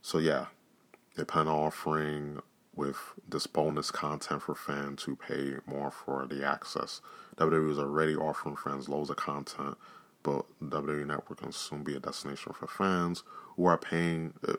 So 0.01 0.19
yeah, 0.19 0.47
they 1.17 1.25
plan 1.25 1.49
on 1.49 1.55
offering 1.55 2.41
with 2.75 2.97
this 3.29 3.47
bonus 3.47 3.91
content 3.91 4.43
for 4.43 4.55
fans 4.55 5.03
who 5.05 5.17
pay 5.17 5.55
more 5.67 5.91
for 5.91 6.27
the 6.27 6.45
access. 6.45 7.01
WWE 7.37 7.71
is 7.71 7.79
already 7.79 8.15
offering 8.15 8.57
fans 8.57 8.89
loads 8.89 9.11
of 9.11 9.17
content, 9.17 9.77
but 10.25 10.47
WWE 10.61 11.07
Network 11.07 11.41
can 11.41 11.53
soon 11.53 11.85
be 11.85 11.95
a 11.95 12.01
destination 12.01 12.53
for 12.53 12.67
fans 12.67 13.23
who 13.57 13.67
are 13.67 13.79
paying 13.79 14.35
uh, 14.49 14.55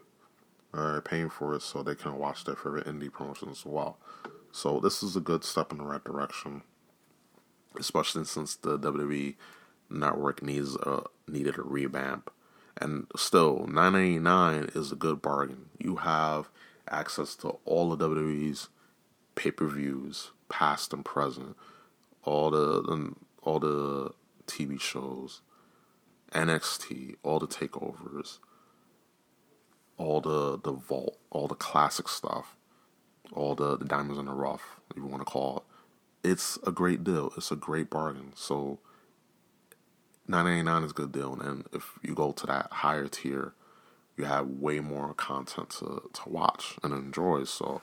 are 0.73 1.01
paying 1.01 1.29
for 1.29 1.53
it 1.55 1.61
so 1.61 1.83
they 1.83 1.95
can 1.95 2.17
watch 2.17 2.45
their 2.45 2.55
favorite 2.55 2.85
indie 2.85 3.11
promotions 3.11 3.59
as 3.59 3.65
well. 3.65 3.97
So 4.51 4.79
this 4.79 5.03
is 5.03 5.15
a 5.15 5.21
good 5.21 5.43
step 5.43 5.71
in 5.71 5.79
the 5.79 5.83
right 5.83 6.03
direction, 6.03 6.61
especially 7.77 8.25
since 8.25 8.55
the 8.55 8.79
WWE 8.79 9.35
Network 9.89 10.41
needs 10.41 10.75
a 10.75 11.03
needed 11.27 11.57
a 11.57 11.63
revamp. 11.63 12.31
And 12.77 13.07
still, 13.15 13.65
nine 13.67 13.93
ninety 13.93 14.19
nine 14.19 14.69
is 14.75 14.91
a 14.91 14.95
good 14.95 15.21
bargain. 15.21 15.65
You 15.79 15.97
have 15.97 16.49
access 16.89 17.35
to 17.37 17.57
all 17.65 17.91
of 17.91 17.99
WWE's 17.99 18.69
pay 19.35 19.51
per 19.51 19.67
views, 19.67 20.31
past 20.49 20.93
and 20.93 21.03
present, 21.03 21.55
all 22.23 22.51
the 22.51 23.13
all 23.41 23.59
the 23.59 24.11
TV 24.47 24.79
shows, 24.79 25.41
NXT, 26.31 27.15
all 27.23 27.39
the 27.39 27.47
takeovers, 27.47 28.39
all 29.97 30.21
the 30.21 30.59
the 30.59 30.73
vault, 30.73 31.17
all 31.29 31.47
the 31.47 31.55
classic 31.55 32.07
stuff, 32.07 32.57
all 33.33 33.55
the, 33.55 33.77
the 33.77 33.85
diamonds 33.85 34.19
in 34.19 34.25
the 34.25 34.33
rough, 34.33 34.79
if 34.91 34.97
you 34.97 35.05
want 35.05 35.21
to 35.21 35.25
call 35.31 35.57
it. 35.57 36.29
It's 36.29 36.57
a 36.65 36.71
great 36.71 37.03
deal. 37.03 37.31
It's 37.37 37.51
a 37.51 37.55
great 37.55 37.89
bargain. 37.89 38.33
So 38.35 38.79
nine 40.27 40.45
ninety 40.45 40.63
nine 40.63 40.83
is 40.83 40.91
a 40.91 40.95
good 40.95 41.11
deal, 41.11 41.39
and 41.39 41.65
if 41.73 41.93
you 42.01 42.15
go 42.15 42.31
to 42.31 42.47
that 42.47 42.67
higher 42.71 43.07
tier 43.07 43.53
you 44.17 44.25
have 44.25 44.47
way 44.47 44.79
more 44.79 45.13
content 45.13 45.69
to, 45.71 46.09
to 46.13 46.29
watch 46.29 46.77
and 46.83 46.93
enjoy. 46.93 47.43
So 47.43 47.81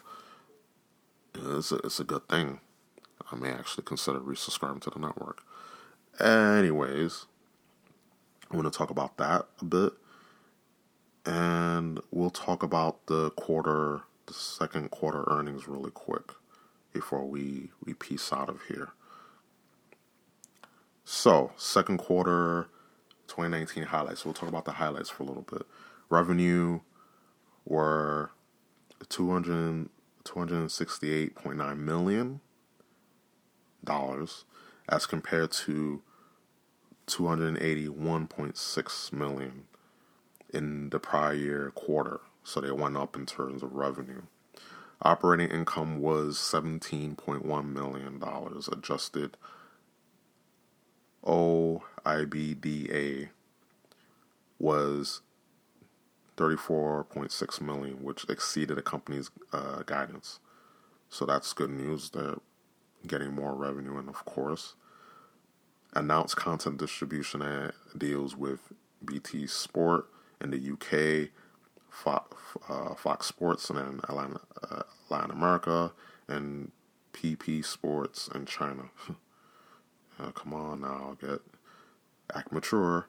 it's, 1.34 1.72
a, 1.72 1.76
it's 1.76 2.00
a 2.00 2.04
good 2.04 2.28
thing. 2.28 2.60
I 3.30 3.36
may 3.36 3.50
actually 3.50 3.84
consider 3.84 4.20
resubscribing 4.20 4.80
to 4.82 4.90
the 4.90 4.98
network. 4.98 5.42
Anyways, 6.20 7.26
I'm 8.52 8.60
going 8.60 8.70
to 8.70 8.76
talk 8.76 8.90
about 8.90 9.16
that 9.16 9.46
a 9.60 9.64
bit. 9.64 9.92
And 11.24 12.00
we'll 12.10 12.30
talk 12.30 12.62
about 12.62 13.06
the 13.06 13.30
quarter, 13.30 14.02
the 14.26 14.34
second 14.34 14.90
quarter 14.90 15.24
earnings 15.28 15.66
really 15.66 15.90
quick 15.90 16.32
before 16.92 17.24
we, 17.24 17.70
we 17.84 17.94
piece 17.94 18.32
out 18.32 18.48
of 18.48 18.60
here. 18.68 18.90
So, 21.04 21.52
second 21.56 21.98
quarter 21.98 22.68
2019 23.28 23.84
highlights. 23.84 24.24
We'll 24.24 24.34
talk 24.34 24.48
about 24.48 24.66
the 24.66 24.72
highlights 24.72 25.08
for 25.08 25.22
a 25.22 25.26
little 25.26 25.42
bit 25.42 25.62
revenue 26.10 26.80
were 27.64 28.30
200, 29.08 29.88
268.9 30.24 31.78
million 31.78 32.40
dollars 33.82 34.44
as 34.88 35.06
compared 35.06 35.50
to 35.50 36.02
281.6 37.06 39.12
million 39.12 39.64
in 40.52 40.90
the 40.90 40.98
prior 40.98 41.34
year 41.34 41.70
quarter 41.74 42.20
so 42.44 42.60
they 42.60 42.70
went 42.70 42.96
up 42.96 43.16
in 43.16 43.26
terms 43.26 43.62
of 43.62 43.72
revenue 43.74 44.22
operating 45.02 45.50
income 45.50 46.00
was 46.00 46.38
17.1 46.38 47.72
million 47.72 48.18
dollars 48.18 48.68
adjusted 48.68 49.36
OIBDA 51.24 53.28
was 54.58 55.20
34.6 56.36 57.60
million, 57.60 58.02
which 58.02 58.24
exceeded 58.28 58.76
the 58.76 58.82
company's 58.82 59.30
uh, 59.52 59.82
guidance. 59.84 60.40
So 61.08 61.26
that's 61.26 61.52
good 61.52 61.70
news. 61.70 62.10
They're 62.10 62.38
getting 63.06 63.34
more 63.34 63.54
revenue, 63.54 63.98
and 63.98 64.08
of 64.08 64.24
course, 64.24 64.74
announced 65.92 66.36
content 66.36 66.78
distribution 66.78 67.72
deals 67.96 68.36
with 68.36 68.72
BT 69.04 69.46
Sport 69.46 70.06
in 70.40 70.50
the 70.50 70.72
UK, 70.72 71.30
Fox, 71.90 72.36
uh, 72.68 72.94
Fox 72.94 73.26
Sports 73.26 73.70
in 73.70 74.00
Latin, 74.08 75.30
America, 75.30 75.92
and 76.28 76.72
PP 77.12 77.64
Sports 77.64 78.28
in 78.34 78.46
China. 78.46 78.84
uh, 80.20 80.30
come 80.32 80.54
on 80.54 80.80
now, 80.80 81.16
get 81.20 81.40
act 82.34 82.52
mature. 82.52 83.06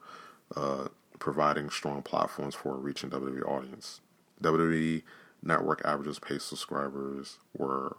Uh, 0.56 0.88
providing 1.24 1.70
strong 1.70 2.02
platforms 2.02 2.54
for 2.54 2.76
reaching 2.76 3.10
WWE 3.10 3.48
audience. 3.48 4.02
WWE 4.42 5.04
network 5.42 5.82
averages 5.86 6.20
paid 6.20 6.42
subscribers 6.42 7.38
were 7.58 7.96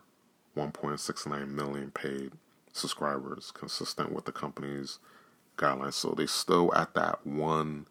1.69 0.54 1.48
million 1.48 1.90
paid 1.90 2.32
subscribers, 2.74 3.50
consistent 3.52 4.12
with 4.12 4.26
the 4.26 4.32
company's 4.32 4.98
guidelines. 5.56 5.94
So 5.94 6.10
they 6.10 6.26
still 6.26 6.74
at 6.74 6.94
that 6.94 7.26
one, 7.26 7.86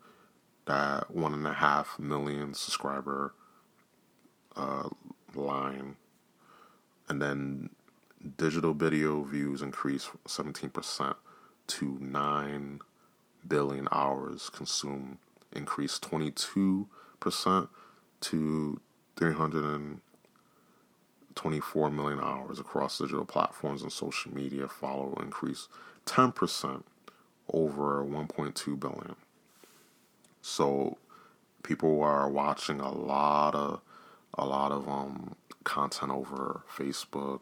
that 0.66 1.10
one 1.10 1.34
and 1.34 1.48
a 1.48 1.54
half 1.54 1.98
million 1.98 2.54
subscriber 2.54 3.34
uh, 4.56 4.90
line, 5.34 5.96
and 7.10 7.22
then 7.22 7.70
digital 8.38 8.74
video 8.74 9.24
views 9.24 9.62
increased 9.62 10.10
17% 10.28 11.16
to 11.66 11.98
nine 12.00 12.80
billion 13.48 13.88
hours 13.92 14.50
consumed 14.50 15.18
increased 15.54 16.02
22% 16.10 16.88
to 18.22 18.82
324 21.36 21.92
million 21.92 22.20
hours 22.20 22.60
across 22.60 22.98
digital 22.98 23.26
platforms 23.26 23.82
and 23.82 23.92
social 23.92 24.34
media 24.34 24.68
follow 24.68 25.18
increase 25.22 25.68
10% 26.06 26.84
over 27.52 28.04
1.2 28.04 28.80
billion. 28.80 29.16
So 30.42 30.98
people 31.64 32.02
are 32.04 32.30
watching 32.30 32.80
a 32.80 32.92
lot 32.92 33.56
of 33.56 33.82
a 34.36 34.46
lot 34.46 34.72
of 34.72 34.90
um 34.90 35.36
content 35.64 36.12
over 36.12 36.64
Facebook, 36.76 37.42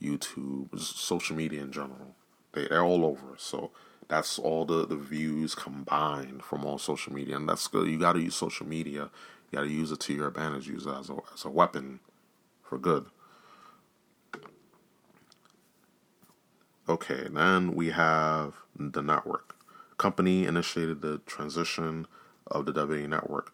YouTube, 0.00 0.78
social 0.78 1.36
media 1.36 1.62
in 1.62 1.72
general. 1.72 2.14
They, 2.52 2.68
they're 2.68 2.84
all 2.84 3.04
over. 3.04 3.34
So 3.36 3.70
that's 4.08 4.38
all 4.38 4.64
the, 4.64 4.86
the 4.86 4.96
views 4.96 5.54
combined 5.54 6.42
from 6.42 6.64
all 6.64 6.78
social 6.78 7.12
media. 7.12 7.36
And 7.36 7.48
that's 7.48 7.66
good. 7.66 7.88
You 7.88 7.98
got 7.98 8.14
to 8.14 8.20
use 8.20 8.34
social 8.34 8.66
media. 8.66 9.10
You 9.50 9.58
got 9.58 9.64
to 9.64 9.70
use 9.70 9.92
it 9.92 10.00
to 10.00 10.14
your 10.14 10.28
advantage. 10.28 10.68
Use 10.68 10.86
it 10.86 10.94
as 10.94 11.10
a, 11.10 11.16
as 11.34 11.44
a 11.44 11.50
weapon 11.50 12.00
for 12.68 12.78
good. 12.78 13.06
Okay, 16.88 17.28
then 17.30 17.74
we 17.74 17.90
have 17.90 18.54
the 18.74 19.02
network. 19.02 19.56
Company 19.98 20.46
initiated 20.46 21.02
the 21.02 21.18
transition 21.26 22.06
of 22.46 22.66
the 22.66 22.72
WWE 22.72 23.08
network 23.08 23.52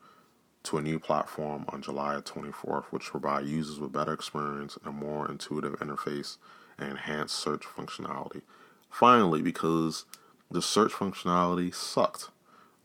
to 0.65 0.79
a 0.79 0.83
new 0.83 0.99
platform 0.99 1.65
on 1.69 1.83
July 1.83 2.17
24th, 2.17 2.85
which 2.87 3.05
provide 3.05 3.47
users 3.47 3.81
with 3.81 3.93
better 3.93 4.13
experience 4.13 4.77
and 4.77 4.89
a 4.89 4.93
more 4.93 5.31
intuitive 5.31 5.79
interface 5.81 6.39
and 6.79 6.91
enhanced 6.91 7.37
search 7.37 7.63
functionality. 7.63 8.43
Finally, 8.89 9.43
because 9.43 10.05
the 10.51 10.63
search 10.63 10.93
functionality 10.93 11.75
sucked. 11.75 12.31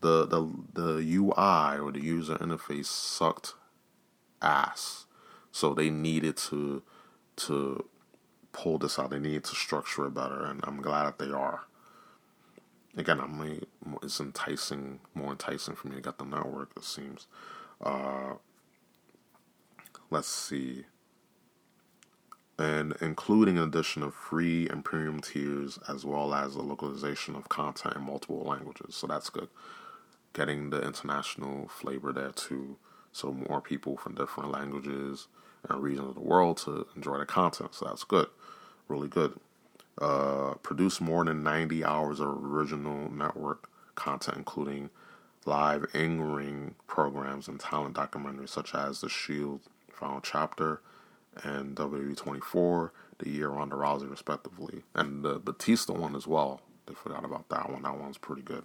The 0.02 0.26
the 0.26 0.50
the 0.74 1.18
UI 1.18 1.78
or 1.78 1.92
the 1.92 2.02
user 2.02 2.36
interface 2.36 2.86
sucked 2.86 3.54
ass. 4.42 5.06
So 5.52 5.74
they 5.74 5.90
needed 5.90 6.38
to 6.50 6.84
to 7.38 7.86
pull 8.54 8.78
this 8.80 9.00
out. 9.00 9.12
They 9.12 9.20
needed 9.20 9.46
to 9.46 9.56
structure 9.56 10.08
it 10.08 10.14
better, 10.16 10.46
and 10.46 10.62
I'm 10.64 10.82
glad 10.82 11.06
that 11.08 11.20
they 11.20 11.32
are. 11.32 11.62
Again, 12.98 13.20
I'm 13.22 13.62
it's 14.04 14.20
enticing, 14.22 15.00
more 15.16 15.32
enticing 15.32 15.76
for 15.76 15.88
me 15.90 15.96
to 15.98 16.02
get 16.02 16.18
the 16.20 16.26
network. 16.26 16.72
It 16.78 16.84
seems. 16.86 17.28
Uh, 17.84 18.36
let's 20.12 20.28
see. 20.30 20.86
and 22.58 22.96
including 23.02 23.58
an 23.58 23.66
addition 23.66 24.04
of 24.04 24.14
free 24.14 24.68
and 24.70 24.86
premium 24.86 25.20
tiers 25.22 25.80
as 25.90 26.06
well 26.06 26.34
as 26.34 26.56
the 26.56 26.62
localization 26.64 27.36
of 27.36 27.50
content 27.50 27.96
in 27.96 28.02
multiple 28.04 28.44
languages. 28.44 28.96
So 28.96 29.08
that's 29.08 29.30
good. 29.30 29.50
Getting 30.34 30.70
the 30.72 30.82
international 30.82 31.70
flavor 31.70 32.14
there 32.14 32.32
too, 32.32 32.78
so 33.12 33.34
more 33.34 33.62
people 33.62 33.98
from 33.98 34.16
different 34.16 34.52
languages 34.52 35.28
and 35.68 35.84
regions 35.84 36.10
of 36.10 36.16
the 36.16 36.22
world 36.22 36.58
to 36.58 36.88
enjoy 36.96 37.18
the 37.18 37.26
content. 37.26 37.76
So 37.76 37.86
that's 37.86 38.04
good, 38.04 38.28
really 38.88 39.08
good. 39.08 39.40
Uh, 40.00 40.54
produce 40.64 41.02
more 41.02 41.26
than 41.26 41.44
90 41.44 41.84
hours 41.84 42.20
of 42.20 42.28
original 42.28 43.12
network 43.12 43.70
content, 43.96 44.38
including 44.38 44.90
live 45.46 45.86
in 45.94 46.22
ring 46.22 46.76
programs 46.88 47.48
and 47.48 47.60
talent 47.60 47.96
documentaries 47.96 48.50
such 48.50 48.74
as 48.74 49.02
The 49.02 49.10
Shield 49.10 49.62
Final 49.92 50.22
Chapter 50.22 50.82
and 51.44 51.76
WWE 51.76 52.16
24, 52.16 52.94
the 53.20 53.30
year 53.30 53.52
on 53.52 53.70
the 53.70 53.76
Rousey, 53.76 54.10
respectively, 54.10 54.84
and 54.96 55.24
the 55.24 55.40
Batista 55.40 55.94
one 55.94 56.16
as 56.16 56.28
well. 56.28 56.62
They 56.86 56.94
forgot 56.94 57.26
about 57.26 57.50
that 57.50 57.70
one. 57.70 57.84
That 57.84 57.98
one's 57.98 58.18
pretty 58.18 58.42
good. 58.42 58.64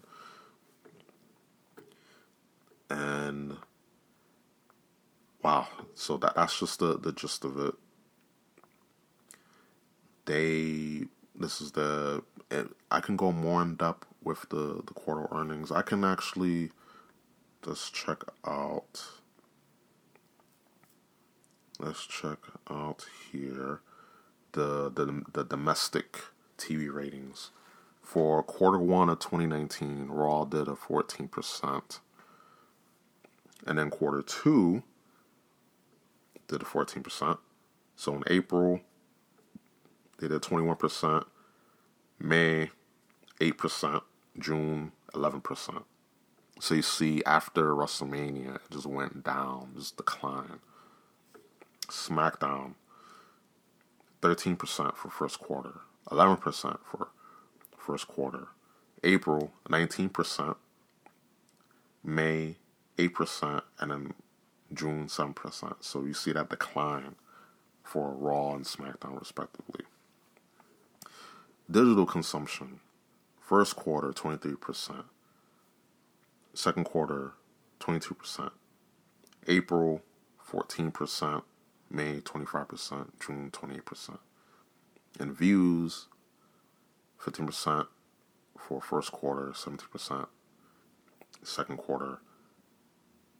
And 2.88 3.56
wow, 5.44 5.68
so 5.94 6.16
that 6.16 6.34
that's 6.34 6.58
just 6.58 6.78
the 6.80 6.98
the 6.98 7.12
gist 7.12 7.44
of 7.44 7.58
it. 7.58 7.74
They 10.24 11.04
this 11.38 11.60
is 11.60 11.72
the 11.72 12.24
I 12.90 13.00
can 13.00 13.16
go 13.16 13.30
more 13.30 13.60
in 13.60 13.76
depth 13.76 14.06
with 14.22 14.48
the 14.48 14.82
the 14.86 14.94
quarter 14.94 15.28
earnings. 15.30 15.70
I 15.70 15.82
can 15.82 16.02
actually 16.02 16.70
just 17.62 17.94
check 17.94 18.24
out 18.46 19.04
let's 21.78 22.06
check 22.06 22.38
out 22.70 23.04
here 23.30 23.80
the 24.52 24.90
the 24.90 25.22
the 25.32 25.44
domestic 25.44 26.20
TV 26.56 26.92
ratings 26.92 27.50
for 28.00 28.42
quarter 28.42 28.78
one 28.78 29.10
of 29.10 29.18
2019. 29.18 30.06
Raw 30.08 30.44
did 30.46 30.68
a 30.68 30.76
14 30.76 31.28
percent, 31.28 32.00
and 33.66 33.78
then 33.78 33.90
quarter 33.90 34.22
two 34.22 34.84
did 36.48 36.62
a 36.62 36.64
14 36.64 37.02
percent. 37.02 37.38
So 37.96 38.14
in 38.14 38.24
April 38.26 38.80
they 40.18 40.28
did 40.28 40.42
21 40.42 40.76
percent, 40.76 41.24
May 42.18 42.70
8 43.40 43.58
percent, 43.58 44.02
June 44.38 44.92
11 45.14 45.40
percent. 45.40 45.84
So 46.60 46.74
you 46.74 46.82
see, 46.82 47.22
after 47.24 47.74
WrestleMania, 47.74 48.56
it 48.56 48.70
just 48.70 48.86
went 48.86 49.24
down, 49.24 49.72
just 49.76 49.96
declined. 49.96 50.60
SmackDown, 51.88 52.74
13% 54.22 54.96
for 54.96 55.10
first 55.10 55.40
quarter, 55.40 55.80
11% 56.10 56.78
for 56.84 57.08
first 57.76 58.08
quarter. 58.08 58.48
April, 59.02 59.52
19%. 59.68 60.56
May, 62.02 62.56
8%. 62.96 63.62
And 63.78 63.90
then 63.90 64.14
June, 64.74 65.06
7%. 65.06 65.74
So 65.80 66.04
you 66.04 66.14
see 66.14 66.32
that 66.32 66.50
decline 66.50 67.16
for 67.82 68.12
Raw 68.12 68.54
and 68.54 68.64
SmackDown, 68.64 69.18
respectively. 69.18 69.84
Digital 71.70 72.06
consumption, 72.06 72.80
first 73.40 73.76
quarter, 73.76 74.10
23%. 74.10 75.04
Second 76.52 76.84
quarter, 76.84 77.32
22%. 77.80 78.50
April, 79.48 80.02
14%. 80.48 81.42
May 81.90 82.20
25%, 82.20 83.10
June 83.24 83.50
28%. 83.52 84.18
And 85.20 85.36
views 85.36 86.08
15% 87.22 87.86
for 88.58 88.80
first 88.80 89.12
quarter, 89.12 89.52
17%. 89.52 90.26
Second 91.42 91.76
quarter, 91.76 92.20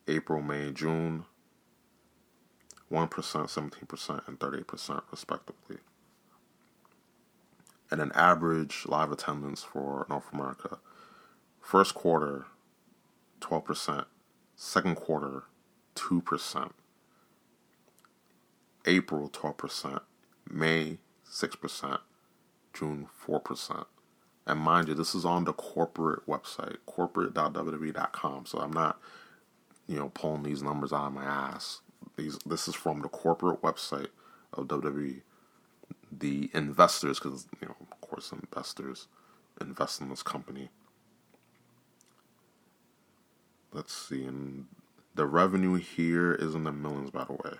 April, 0.06 0.42
May, 0.42 0.70
June 0.72 1.24
1%, 2.90 3.08
17%, 3.08 4.28
and 4.28 4.38
38% 4.38 5.02
respectively. 5.10 5.78
And 7.90 8.00
an 8.00 8.12
average 8.14 8.84
live 8.86 9.12
attendance 9.12 9.62
for 9.62 10.06
North 10.08 10.32
America. 10.32 10.78
First 11.60 11.94
quarter, 11.94 12.46
12%. 13.40 14.06
Second 14.56 14.96
quarter, 14.96 15.44
2%. 15.96 16.70
April 18.86 19.28
12%, 19.30 20.00
May 20.50 20.98
6%, 21.30 21.98
June 22.72 23.08
4%. 23.26 23.86
And 24.46 24.60
mind 24.60 24.88
you, 24.88 24.94
this 24.94 25.14
is 25.14 25.24
on 25.24 25.44
the 25.44 25.54
corporate 25.54 26.26
website, 26.26 26.76
corporate.wwe.com. 26.84 28.46
So 28.46 28.58
I'm 28.58 28.72
not, 28.72 29.00
you 29.86 29.96
know, 29.96 30.10
pulling 30.10 30.42
these 30.42 30.62
numbers 30.62 30.92
out 30.92 31.06
of 31.08 31.12
my 31.12 31.24
ass. 31.24 31.80
These 32.16 32.38
this 32.46 32.68
is 32.68 32.74
from 32.74 33.00
the 33.00 33.08
corporate 33.08 33.62
website 33.62 34.08
of 34.52 34.68
WWE. 34.68 35.22
The 36.12 36.50
investors, 36.54 37.18
because 37.18 37.46
you 37.60 37.68
know, 37.68 37.76
of 37.80 38.00
course, 38.00 38.32
investors 38.32 39.08
invest 39.60 40.00
in 40.00 40.08
this 40.10 40.22
company. 40.22 40.70
Let's 43.72 43.92
see, 43.92 44.24
and 44.24 44.66
the 45.14 45.26
revenue 45.26 45.74
here 45.74 46.32
is 46.34 46.54
in 46.54 46.64
the 46.64 46.72
millions, 46.72 47.10
by 47.10 47.24
the 47.24 47.32
way. 47.32 47.58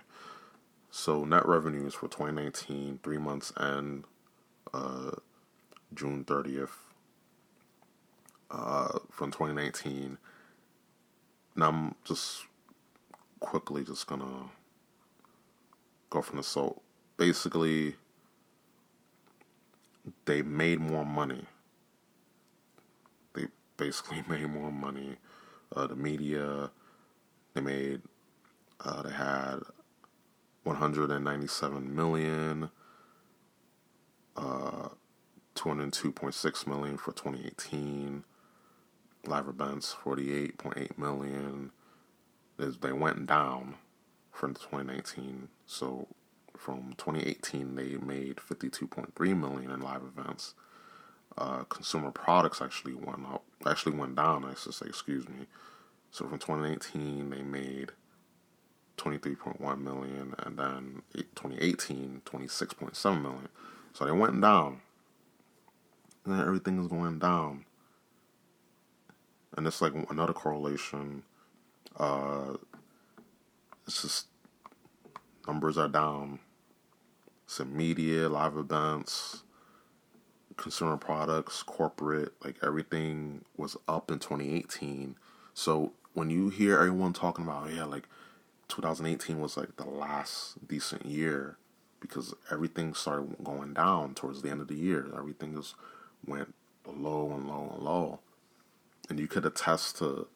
So 0.89 1.25
net 1.25 1.45
revenues 1.45 1.93
for 1.93 2.07
2019, 2.07 2.99
three 3.03 3.17
months 3.17 3.51
end 3.59 4.05
uh, 4.73 5.11
June 5.93 6.23
30th 6.23 6.69
uh, 8.49 8.99
from 9.11 9.31
2019. 9.31 10.17
Now 11.55 11.69
I'm 11.69 11.95
just 12.03 12.43
quickly 13.39 13.83
just 13.83 14.07
gonna 14.07 14.49
go 16.09 16.21
from 16.21 16.37
the 16.37 16.43
so 16.43 16.81
basically 17.17 17.95
they 20.25 20.41
made 20.41 20.79
more 20.79 21.05
money. 21.05 21.45
They 23.33 23.47
basically 23.77 24.23
made 24.29 24.47
more 24.47 24.71
money. 24.71 25.15
Uh, 25.75 25.87
the 25.87 25.95
media 25.95 26.69
they 27.53 27.61
made 27.61 28.01
uh, 28.83 29.01
they 29.01 29.11
had 29.11 29.59
197 30.63 31.95
million, 31.95 32.69
uh, 34.35 34.89
202.6 35.55 36.67
million 36.67 36.97
for 36.97 37.11
2018. 37.13 38.23
Live 39.27 39.47
events 39.47 39.95
48.8 40.03 40.97
million. 40.97 41.71
They 42.57 42.91
went 42.91 43.25
down 43.25 43.75
from 44.31 44.53
2019. 44.53 45.49
So 45.65 46.07
from 46.57 46.93
2018 46.97 47.75
they 47.75 47.97
made 47.97 48.37
52.3 48.37 49.39
million 49.39 49.71
in 49.71 49.81
live 49.81 50.03
events. 50.03 50.53
Uh, 51.37 51.63
consumer 51.63 52.11
products 52.11 52.61
actually 52.61 52.93
went 52.93 53.25
up, 53.25 53.43
actually 53.65 53.95
went 53.95 54.15
down. 54.15 54.45
I 54.45 54.53
should 54.53 54.73
say, 54.73 54.87
excuse 54.87 55.27
me. 55.27 55.47
So 56.11 56.27
from 56.27 56.39
2018 56.39 57.29
they 57.29 57.41
made 57.41 57.91
23.1 58.97 59.81
million, 59.81 60.33
and 60.39 60.57
then 60.57 61.01
2018, 61.13 62.21
26.7 62.25 63.21
million. 63.21 63.49
So 63.93 64.05
they 64.05 64.11
went 64.11 64.39
down. 64.41 64.81
And 66.23 66.33
then 66.33 66.41
everything 66.41 66.79
is 66.79 66.87
going 66.87 67.19
down. 67.19 67.65
And 69.55 69.65
it's 69.67 69.81
like 69.81 69.93
another 70.09 70.33
correlation. 70.33 71.23
Uh, 71.97 72.57
it's 73.87 74.01
just 74.01 74.27
numbers 75.47 75.77
are 75.77 75.87
down. 75.87 76.39
So 77.47 77.63
media, 77.63 78.27
live 78.27 78.57
events, 78.57 79.43
consumer 80.57 80.97
products, 80.97 81.63
corporate, 81.63 82.33
like 82.43 82.55
everything 82.63 83.45
was 83.55 83.77
up 83.87 84.09
in 84.11 84.19
2018. 84.19 85.15
So 85.53 85.93
when 86.13 86.29
you 86.29 86.49
hear 86.49 86.77
everyone 86.77 87.13
talking 87.13 87.45
about, 87.45 87.71
yeah, 87.73 87.85
like 87.85 88.07
2018 88.67 89.39
was 89.39 89.57
like 89.57 89.75
the 89.77 89.85
last 89.85 90.67
decent 90.67 91.05
year 91.05 91.57
because 91.99 92.33
everything 92.51 92.93
started 92.93 93.35
going 93.43 93.73
down 93.73 94.13
towards 94.15 94.41
the 94.41 94.49
end 94.49 94.61
of 94.61 94.67
the 94.67 94.75
year. 94.75 95.07
Everything 95.15 95.55
just 95.55 95.75
went 96.25 96.53
low 96.85 97.31
and 97.31 97.47
low 97.47 97.71
and 97.73 97.83
low. 97.83 98.19
And 99.09 99.19
you 99.19 99.27
could 99.27 99.45
attest 99.45 99.97
to 99.99 100.27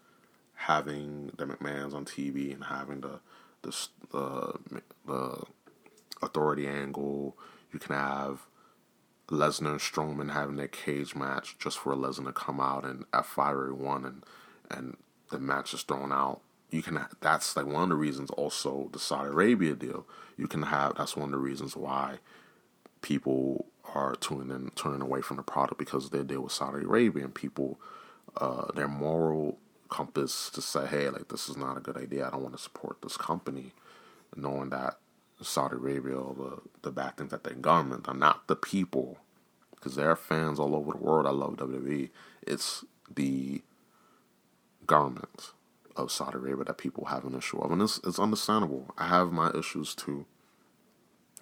having 0.53 1.31
the 1.37 1.45
McMahons 1.45 1.93
on 1.93 2.05
TV 2.05 2.53
and 2.53 2.65
having 2.65 3.01
the 3.01 3.19
the 3.61 3.75
the, 4.11 4.81
the 5.05 5.43
authority 6.21 6.67
angle. 6.67 7.37
You 7.73 7.79
can 7.79 7.95
have 7.95 8.47
Lesnar 9.29 9.71
and 9.71 9.79
Strowman 9.79 10.33
having 10.33 10.55
their 10.55 10.67
cage 10.67 11.15
match 11.15 11.57
just 11.59 11.77
for 11.77 11.95
Lesnar 11.95 12.25
to 12.25 12.31
come 12.33 12.59
out 12.59 12.83
and 12.83 13.09
F5 13.11 13.51
everyone 13.51 14.05
and 14.05 14.23
and 14.71 14.97
the 15.29 15.39
match 15.39 15.73
is 15.73 15.83
thrown 15.83 16.11
out 16.11 16.41
you 16.71 16.81
can 16.81 16.99
that's 17.21 17.55
like 17.55 17.65
one 17.65 17.83
of 17.83 17.89
the 17.89 17.95
reasons 17.95 18.29
also 18.31 18.89
the 18.91 18.99
Saudi 18.99 19.29
Arabia 19.29 19.75
deal. 19.75 20.05
You 20.37 20.47
can 20.47 20.63
have 20.63 20.95
that's 20.95 21.15
one 21.15 21.29
of 21.29 21.31
the 21.31 21.37
reasons 21.37 21.75
why 21.75 22.19
people 23.01 23.65
are 23.95 24.15
tuning 24.15 24.51
in, 24.51 24.69
turning 24.75 25.01
away 25.01 25.21
from 25.21 25.37
the 25.37 25.43
product 25.43 25.79
because 25.79 26.09
they 26.09 26.23
deal 26.23 26.41
with 26.41 26.51
Saudi 26.51 26.85
Arabia, 26.85 27.23
and 27.23 27.33
people, 27.33 27.79
uh, 28.37 28.71
their 28.73 28.87
moral 28.87 29.57
compass 29.89 30.49
to 30.51 30.61
say, 30.61 30.85
hey, 30.87 31.09
like 31.09 31.29
this 31.29 31.49
is 31.49 31.57
not 31.57 31.77
a 31.77 31.81
good 31.81 31.97
idea. 31.97 32.27
I 32.27 32.31
don't 32.31 32.43
want 32.43 32.55
to 32.55 32.61
support 32.61 33.01
this 33.01 33.17
company, 33.17 33.73
knowing 34.35 34.69
that 34.71 34.97
Saudi 35.41 35.75
Arabia 35.75 36.15
the 36.15 36.59
the 36.83 36.91
bad 36.91 37.17
things 37.17 37.31
that 37.31 37.43
their 37.43 37.53
government 37.55 38.07
are 38.07 38.13
not 38.15 38.47
the 38.47 38.55
people, 38.55 39.17
because 39.75 39.95
there 39.95 40.09
are 40.09 40.15
fans 40.15 40.59
all 40.59 40.75
over 40.75 40.91
the 40.91 40.97
world. 40.97 41.27
I 41.27 41.31
love 41.31 41.57
WWE. 41.57 42.09
It's 42.45 42.85
the 43.13 43.61
government 44.85 45.51
of 45.95 46.11
Saudi 46.11 46.37
Arabia 46.37 46.65
that 46.65 46.77
people 46.77 47.05
have 47.05 47.25
an 47.25 47.35
issue 47.35 47.59
of, 47.59 47.71
and 47.71 47.81
it's 47.81 47.99
it's 48.05 48.19
understandable. 48.19 48.93
I 48.97 49.07
have 49.07 49.31
my 49.31 49.51
issues 49.51 49.95
too. 49.95 50.25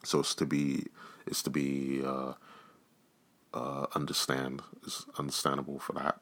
So 0.04 0.20
it's 0.20 0.36
to 0.36 0.46
be 0.46 0.86
it's 1.26 1.44
to 1.44 1.50
be 1.50 2.02
uh, 2.06 2.34
uh, 3.54 3.88
understand 3.96 4.62
is 4.86 5.06
understandable 5.18 5.80
for 5.80 5.94
that. 5.94 6.20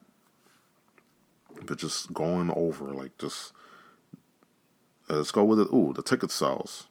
But 1.64 1.78
just 1.78 2.12
going 2.12 2.50
over 2.50 2.92
like 2.92 3.16
just 3.18 3.52
uh, 5.08 5.16
let's 5.16 5.30
go 5.30 5.44
with 5.44 5.60
it. 5.60 5.68
Ooh, 5.72 5.92
the 5.94 6.02
ticket 6.02 6.30
sales. 6.30 6.86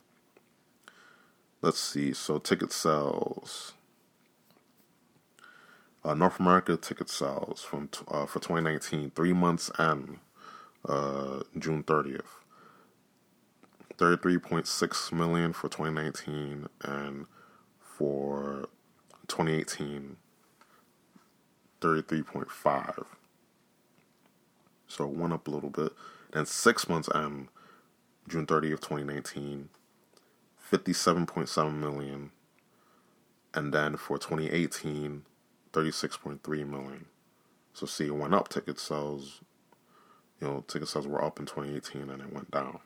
Let's 1.61 1.79
see. 1.79 2.13
So 2.13 2.39
ticket 2.39 2.71
sales. 2.71 3.73
Uh, 6.03 6.13
North 6.13 6.39
America 6.39 6.77
ticket 6.77 7.09
sales 7.09 7.63
from 7.63 7.89
uh, 8.07 8.25
for 8.25 8.39
2019, 8.39 9.11
three 9.15 9.33
months 9.33 9.71
and 9.79 10.19
uh, 10.87 11.41
June 11.57 11.83
30th. 11.83 12.21
33.6 13.97 15.13
million 15.13 15.53
for 15.53 15.69
2019 15.69 16.67
and 16.81 17.25
for 17.79 18.67
2018 19.27 20.17
33.5 21.81 23.05
so 24.87 25.05
it 25.05 25.15
went 25.15 25.33
up 25.33 25.47
a 25.47 25.51
little 25.51 25.69
bit 25.69 25.91
then 26.31 26.45
six 26.45 26.87
months 26.89 27.09
end 27.13 27.47
june 28.27 28.45
30th 28.45 28.81
2019 28.81 29.69
57.7 30.71 31.75
million 31.75 32.31
and 33.53 33.73
then 33.73 33.95
for 33.97 34.17
2018 34.17 35.23
36.3 35.71 36.67
million 36.67 37.05
so 37.73 37.85
see 37.85 38.07
it 38.07 38.15
went 38.15 38.33
up 38.33 38.49
ticket 38.49 38.79
sales 38.79 39.41
you 40.41 40.47
know 40.47 40.63
ticket 40.67 40.87
sales 40.87 41.07
were 41.07 41.23
up 41.23 41.39
in 41.39 41.45
2018 41.45 42.09
and 42.09 42.21
it 42.21 42.33
went 42.33 42.49
down 42.51 42.79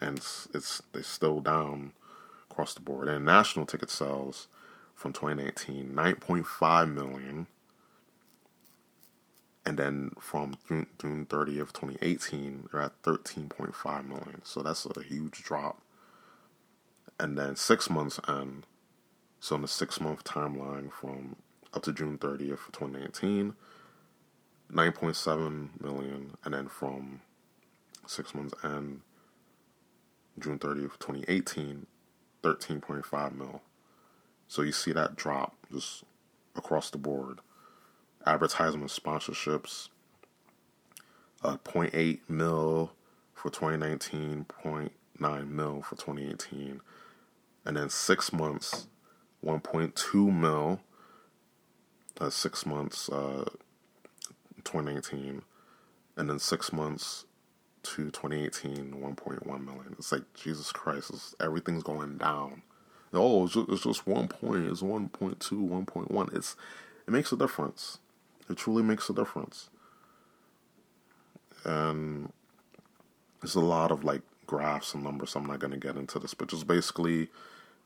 and 0.00 0.18
it's, 0.18 0.48
it's 0.54 0.82
they're 0.92 1.02
still 1.02 1.40
down 1.40 1.92
across 2.50 2.74
the 2.74 2.80
board. 2.80 3.08
And 3.08 3.24
national 3.24 3.66
ticket 3.66 3.90
sales 3.90 4.48
from 4.94 5.12
2019, 5.12 5.92
9.5 5.94 6.92
million. 6.92 7.46
And 9.68 9.78
then 9.78 10.12
from 10.18 10.54
June, 10.66 10.86
June 10.98 11.26
30th, 11.26 11.74
2018, 11.74 12.70
they're 12.72 12.80
at 12.80 13.02
13.5 13.02 14.08
million. 14.08 14.40
So 14.42 14.62
that's 14.62 14.86
a 14.86 15.02
huge 15.02 15.42
drop. 15.42 15.82
And 17.20 17.36
then 17.36 17.54
six 17.54 17.90
months 17.90 18.18
and 18.26 18.64
so 19.40 19.56
in 19.56 19.60
the 19.62 19.68
six 19.68 20.00
month 20.00 20.24
timeline 20.24 20.90
from 20.90 21.36
up 21.74 21.82
to 21.82 21.92
June 21.92 22.16
30th, 22.16 22.72
2019, 22.72 23.56
9.7 24.72 25.68
million. 25.82 26.34
And 26.46 26.54
then 26.54 26.68
from 26.68 27.20
six 28.06 28.34
months 28.34 28.54
and 28.62 29.02
June 30.38 30.58
30th, 30.58 30.98
2018, 30.98 31.84
13.5 32.42 33.36
mil. 33.36 33.60
So 34.46 34.62
you 34.62 34.72
see 34.72 34.92
that 34.92 35.14
drop 35.14 35.56
just 35.70 36.04
across 36.56 36.88
the 36.88 36.96
board. 36.96 37.40
Advertisement 38.28 38.90
sponsorships, 38.90 39.88
uh, 41.42 41.56
0.8 41.64 42.20
mil 42.28 42.92
for 43.32 43.50
2019, 43.50 44.44
0.9 44.64 45.48
mil 45.48 45.80
for 45.82 45.96
2018, 45.96 46.80
and 47.64 47.76
then 47.76 47.88
six 47.88 48.32
months, 48.32 48.86
1.2 49.44 50.32
mil. 50.32 50.80
Uh, 52.20 52.28
six 52.28 52.66
months, 52.66 53.08
uh, 53.10 53.44
2019, 54.64 55.42
and 56.16 56.28
then 56.28 56.38
six 56.40 56.72
months, 56.72 57.24
to 57.82 58.10
2018, 58.10 58.92
1.1 58.92 59.64
million. 59.64 59.94
It's 59.98 60.12
like 60.12 60.34
Jesus 60.34 60.72
Christ, 60.72 61.34
everything's 61.40 61.82
going 61.82 62.18
down. 62.18 62.62
Oh, 63.14 63.44
it's 63.44 63.54
just, 63.54 63.68
it's 63.70 63.84
just 63.84 64.06
one 64.06 64.28
point. 64.28 64.66
It's 64.66 64.82
1.2, 64.82 65.38
1.1. 65.38 66.36
It's 66.36 66.56
it 67.06 67.10
makes 67.10 67.32
a 67.32 67.36
difference. 67.36 68.00
It 68.48 68.56
truly 68.56 68.82
makes 68.82 69.08
a 69.10 69.14
difference. 69.14 69.70
And 71.64 72.32
there's 73.40 73.54
a 73.54 73.60
lot 73.60 73.90
of 73.90 74.04
like 74.04 74.22
graphs 74.46 74.94
and 74.94 75.04
numbers. 75.04 75.36
I'm 75.36 75.46
not 75.46 75.58
going 75.58 75.72
to 75.72 75.76
get 75.76 75.96
into 75.96 76.18
this, 76.18 76.34
but 76.34 76.48
just 76.48 76.66
basically 76.66 77.28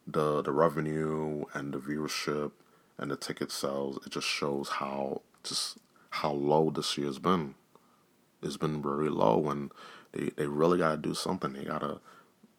the 0.07 0.43
the 0.43 0.53
revenue 0.53 1.45
and 1.55 1.73
the 1.73 1.79
viewership 1.79 2.53
and 2.99 3.11
the 3.11 3.17
ticket 3.17 3.51
sales. 3.51 3.99
It 4.07 4.13
just 4.13 4.27
shows 4.27 4.69
how 4.69 5.23
just 5.43 5.79
how 6.11 6.33
low 6.33 6.71
this 6.71 6.97
year's 6.99 7.19
been 7.19 7.55
it's 8.43 8.57
been 8.57 8.83
very 8.83 9.09
low 9.09 9.49
and 9.49 9.71
they, 10.13 10.31
they 10.37 10.47
really 10.47 10.79
got 10.79 10.91
to 10.93 10.97
do 10.97 11.15
something. 11.15 11.53
They 11.53 11.65
got 11.65 11.81
to 11.81 12.01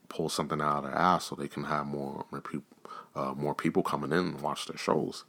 pull 0.10 0.30
something 0.30 0.62
out 0.62 0.78
of 0.78 0.84
their 0.86 0.96
ass 0.96 1.26
so 1.26 1.36
they 1.36 1.48
can 1.48 1.66
have 1.66 1.86
more 1.86 2.26
more 2.32 2.42
people, 2.42 2.78
uh, 3.16 3.34
more 3.36 3.54
people 3.54 3.84
coming 3.84 4.12
in 4.12 4.20
and 4.20 4.42
watch 4.42 4.66
their 4.66 4.78
shows 4.78 5.26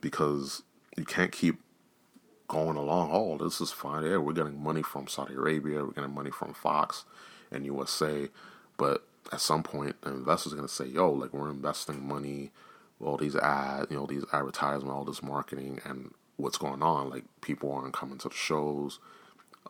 because 0.00 0.62
you 0.96 1.04
can't 1.04 1.32
keep 1.32 1.60
going 2.48 2.76
a 2.76 2.82
long 2.82 3.10
haul. 3.10 3.36
this 3.38 3.60
is 3.60 3.70
fine. 3.70 4.04
Yeah, 4.04 4.16
we're 4.16 4.32
getting 4.32 4.62
money 4.62 4.82
from 4.82 5.06
Saudi 5.06 5.34
Arabia. 5.34 5.84
We're 5.84 5.92
getting 5.92 6.14
money 6.14 6.30
from 6.30 6.54
Fox 6.54 7.04
and 7.52 7.64
USA, 7.66 8.28
but 8.78 9.06
at 9.30 9.40
some 9.40 9.62
point, 9.62 10.00
the 10.00 10.10
investors 10.10 10.54
are 10.54 10.56
gonna 10.56 10.68
say, 10.68 10.86
"Yo, 10.86 11.12
like 11.12 11.32
we're 11.32 11.50
investing 11.50 12.08
money, 12.08 12.50
all 13.00 13.18
these 13.18 13.36
ads, 13.36 13.90
you 13.90 13.96
know, 13.96 14.06
these 14.06 14.24
advertisements, 14.32 14.90
all 14.90 15.04
this 15.04 15.22
marketing, 15.22 15.80
and 15.84 16.14
what's 16.36 16.58
going 16.58 16.82
on? 16.82 17.10
Like 17.10 17.24
people 17.42 17.70
aren't 17.70 17.94
coming 17.94 18.18
to 18.18 18.28
the 18.30 18.34
shows." 18.34 18.98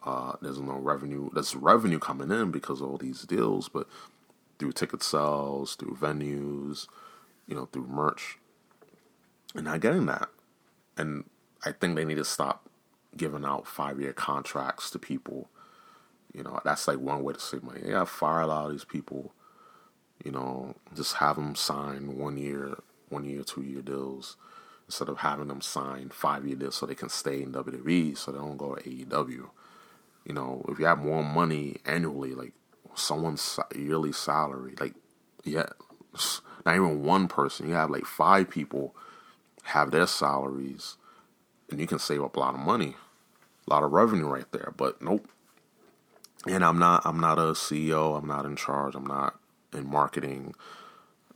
Uh, 0.04 0.36
there's 0.40 0.60
no 0.60 0.76
revenue. 0.78 1.28
There's 1.34 1.56
revenue 1.56 1.98
coming 1.98 2.30
in 2.30 2.52
because 2.52 2.80
of 2.80 2.88
all 2.88 2.98
these 2.98 3.22
deals, 3.22 3.68
but 3.68 3.88
through 4.58 4.72
ticket 4.72 5.02
sales, 5.02 5.74
through 5.74 5.96
venues, 5.96 6.86
you 7.48 7.56
know, 7.56 7.66
through 7.66 7.88
merch, 7.88 8.38
and 9.56 9.64
not 9.64 9.80
getting 9.80 10.06
that. 10.06 10.28
And 10.96 11.24
I 11.64 11.72
think 11.72 11.96
they 11.96 12.04
need 12.04 12.16
to 12.16 12.24
stop 12.24 12.67
giving 13.18 13.44
out 13.44 13.66
five 13.66 14.00
year 14.00 14.12
contracts 14.12 14.90
to 14.90 14.98
people. 14.98 15.50
You 16.32 16.42
know, 16.42 16.60
that's 16.64 16.88
like 16.88 16.98
one 16.98 17.22
way 17.22 17.34
to 17.34 17.40
save 17.40 17.62
money. 17.62 17.80
Yeah, 17.84 18.04
fire 18.04 18.40
a 18.40 18.46
lot 18.46 18.66
of 18.66 18.72
these 18.72 18.84
people. 18.84 19.32
You 20.24 20.32
know, 20.32 20.74
just 20.96 21.16
have 21.16 21.36
them 21.36 21.54
sign 21.54 22.18
one 22.18 22.36
year, 22.36 22.78
one 23.08 23.24
year, 23.24 23.42
two 23.42 23.62
year 23.62 23.82
deals 23.82 24.36
instead 24.86 25.08
of 25.08 25.18
having 25.18 25.48
them 25.48 25.60
sign 25.60 26.08
five 26.08 26.46
year 26.46 26.56
deals 26.56 26.76
so 26.76 26.86
they 26.86 26.94
can 26.94 27.10
stay 27.10 27.42
in 27.42 27.52
WWE 27.52 28.16
so 28.16 28.32
they 28.32 28.38
don't 28.38 28.56
go 28.56 28.74
to 28.74 28.82
AEW. 28.88 29.50
You 30.24 30.34
know, 30.34 30.64
if 30.68 30.78
you 30.78 30.86
have 30.86 30.98
more 30.98 31.22
money 31.22 31.76
annually, 31.84 32.34
like 32.34 32.52
someone's 32.94 33.58
yearly 33.74 34.12
salary, 34.12 34.74
like 34.80 34.94
yeah, 35.44 35.66
not 36.66 36.74
even 36.74 37.02
one 37.02 37.28
person, 37.28 37.68
you 37.68 37.74
have 37.74 37.90
like 37.90 38.04
five 38.04 38.50
people 38.50 38.94
have 39.64 39.90
their 39.90 40.06
salaries, 40.06 40.96
and 41.70 41.80
you 41.80 41.86
can 41.86 41.98
save 41.98 42.22
up 42.22 42.36
a 42.36 42.40
lot 42.40 42.54
of 42.54 42.60
money, 42.60 42.96
lot 43.68 43.82
of 43.82 43.92
revenue 43.92 44.26
right 44.28 44.50
there. 44.52 44.72
But 44.76 45.02
nope. 45.02 45.28
And 46.46 46.64
I'm 46.64 46.78
not. 46.78 47.02
I'm 47.04 47.20
not 47.20 47.38
a 47.38 47.52
CEO. 47.52 48.16
I'm 48.18 48.26
not 48.26 48.44
in 48.46 48.56
charge. 48.56 48.94
I'm 48.94 49.06
not 49.06 49.38
in 49.72 49.88
marketing, 49.88 50.54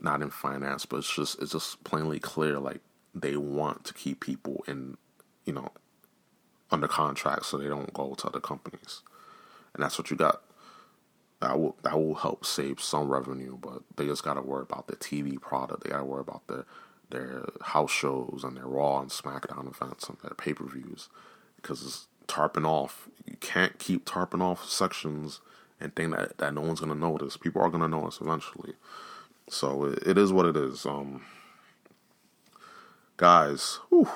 not 0.01 0.23
in 0.23 0.31
finance. 0.31 0.87
But 0.87 0.99
it's 0.99 1.15
just. 1.15 1.41
It's 1.43 1.53
just 1.53 1.83
plainly 1.85 2.19
clear. 2.21 2.59
Like 2.59 2.81
they 3.15 3.37
want 3.37 3.85
to 3.85 3.95
keep 3.95 4.21
people 4.21 4.65
in, 4.69 4.97
you 5.45 5.53
know, 5.53 5.71
under 6.71 6.89
contract 6.89 7.47
so 7.47 7.59
they 7.59 7.69
don't 7.69 7.93
go 7.93 8.15
to 8.15 8.29
other 8.29 8.41
companies. 8.41 9.03
And 9.75 9.83
that's 9.83 9.99
what 9.99 10.11
you 10.11 10.17
got. 10.17 10.43
That 11.41 11.59
will 11.59 11.77
that 11.83 11.95
will 11.99 12.15
help 12.15 12.47
save 12.47 12.81
some 12.81 13.09
revenue, 13.09 13.59
but 13.61 13.83
they 13.97 14.07
just 14.07 14.23
gotta 14.23 14.43
worry 14.43 14.63
about 14.63 14.87
the 14.87 14.97
TV 14.97 15.41
product. 15.41 15.85
They 15.85 15.91
gotta 15.91 16.05
worry 16.05 16.21
about 16.21 16.47
their 16.47 16.65
their 17.11 17.45
house 17.61 17.91
shows 17.91 18.43
and 18.45 18.57
their 18.57 18.67
Raw 18.67 19.01
and 19.01 19.11
SmackDown 19.11 19.69
events 19.69 20.09
and 20.09 20.19
their 20.23 20.35
pay 20.37 20.55
per 20.55 20.65
views. 20.65 21.09
Because 21.57 21.83
it's 21.83 22.07
tarping 22.27 22.67
off. 22.67 23.09
You 23.27 23.37
can't 23.41 23.79
keep 23.79 24.05
tarping 24.05 24.43
off 24.43 24.69
sections 24.69 25.41
and 25.81 25.95
think 25.95 26.15
that, 26.15 26.39
that 26.39 26.55
no 26.55 26.61
one's 26.61 26.81
gonna 26.81 26.95
notice. 26.95 27.37
People 27.37 27.63
are 27.63 27.71
gonna 27.71 27.89
notice 27.89 28.21
eventually. 28.21 28.75
So 29.49 29.85
it, 29.85 30.07
it 30.07 30.19
is 30.19 30.33
what 30.33 30.47
it 30.47 30.57
is. 30.57 30.87
Um 30.87 31.25
guys, 33.17 33.79
whew, 33.89 34.09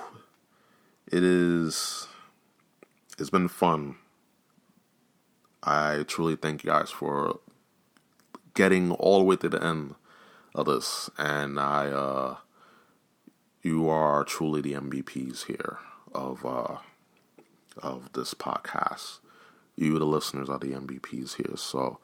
it 1.07 1.23
is 1.23 2.09
it's 3.19 3.31
been 3.31 3.49
fun. 3.49 3.97
I 5.63 6.05
truly 6.07 6.37
thank 6.37 6.65
you 6.65 6.71
guys 6.71 6.91
for 6.91 7.41
getting 8.55 8.93
all 8.93 9.19
the 9.19 9.25
way 9.25 9.37
to 9.37 9.49
the 9.49 9.63
end, 9.63 9.97
of 10.57 10.67
this, 10.67 11.11
and 11.19 11.61
I, 11.61 11.89
uh, 11.89 12.37
you 13.63 13.89
are 13.91 14.25
truly 14.25 14.63
the 14.63 14.73
MVPs 14.73 15.45
here 15.45 15.79
of 16.15 16.45
uh, 16.47 16.79
of 17.83 18.13
this 18.13 18.35
podcast. 18.35 19.19
You, 19.77 19.99
the 19.99 20.05
listeners, 20.07 20.49
are 20.49 20.59
the 20.59 20.73
MVPs 20.73 21.37
here. 21.37 21.57
So, 21.57 21.99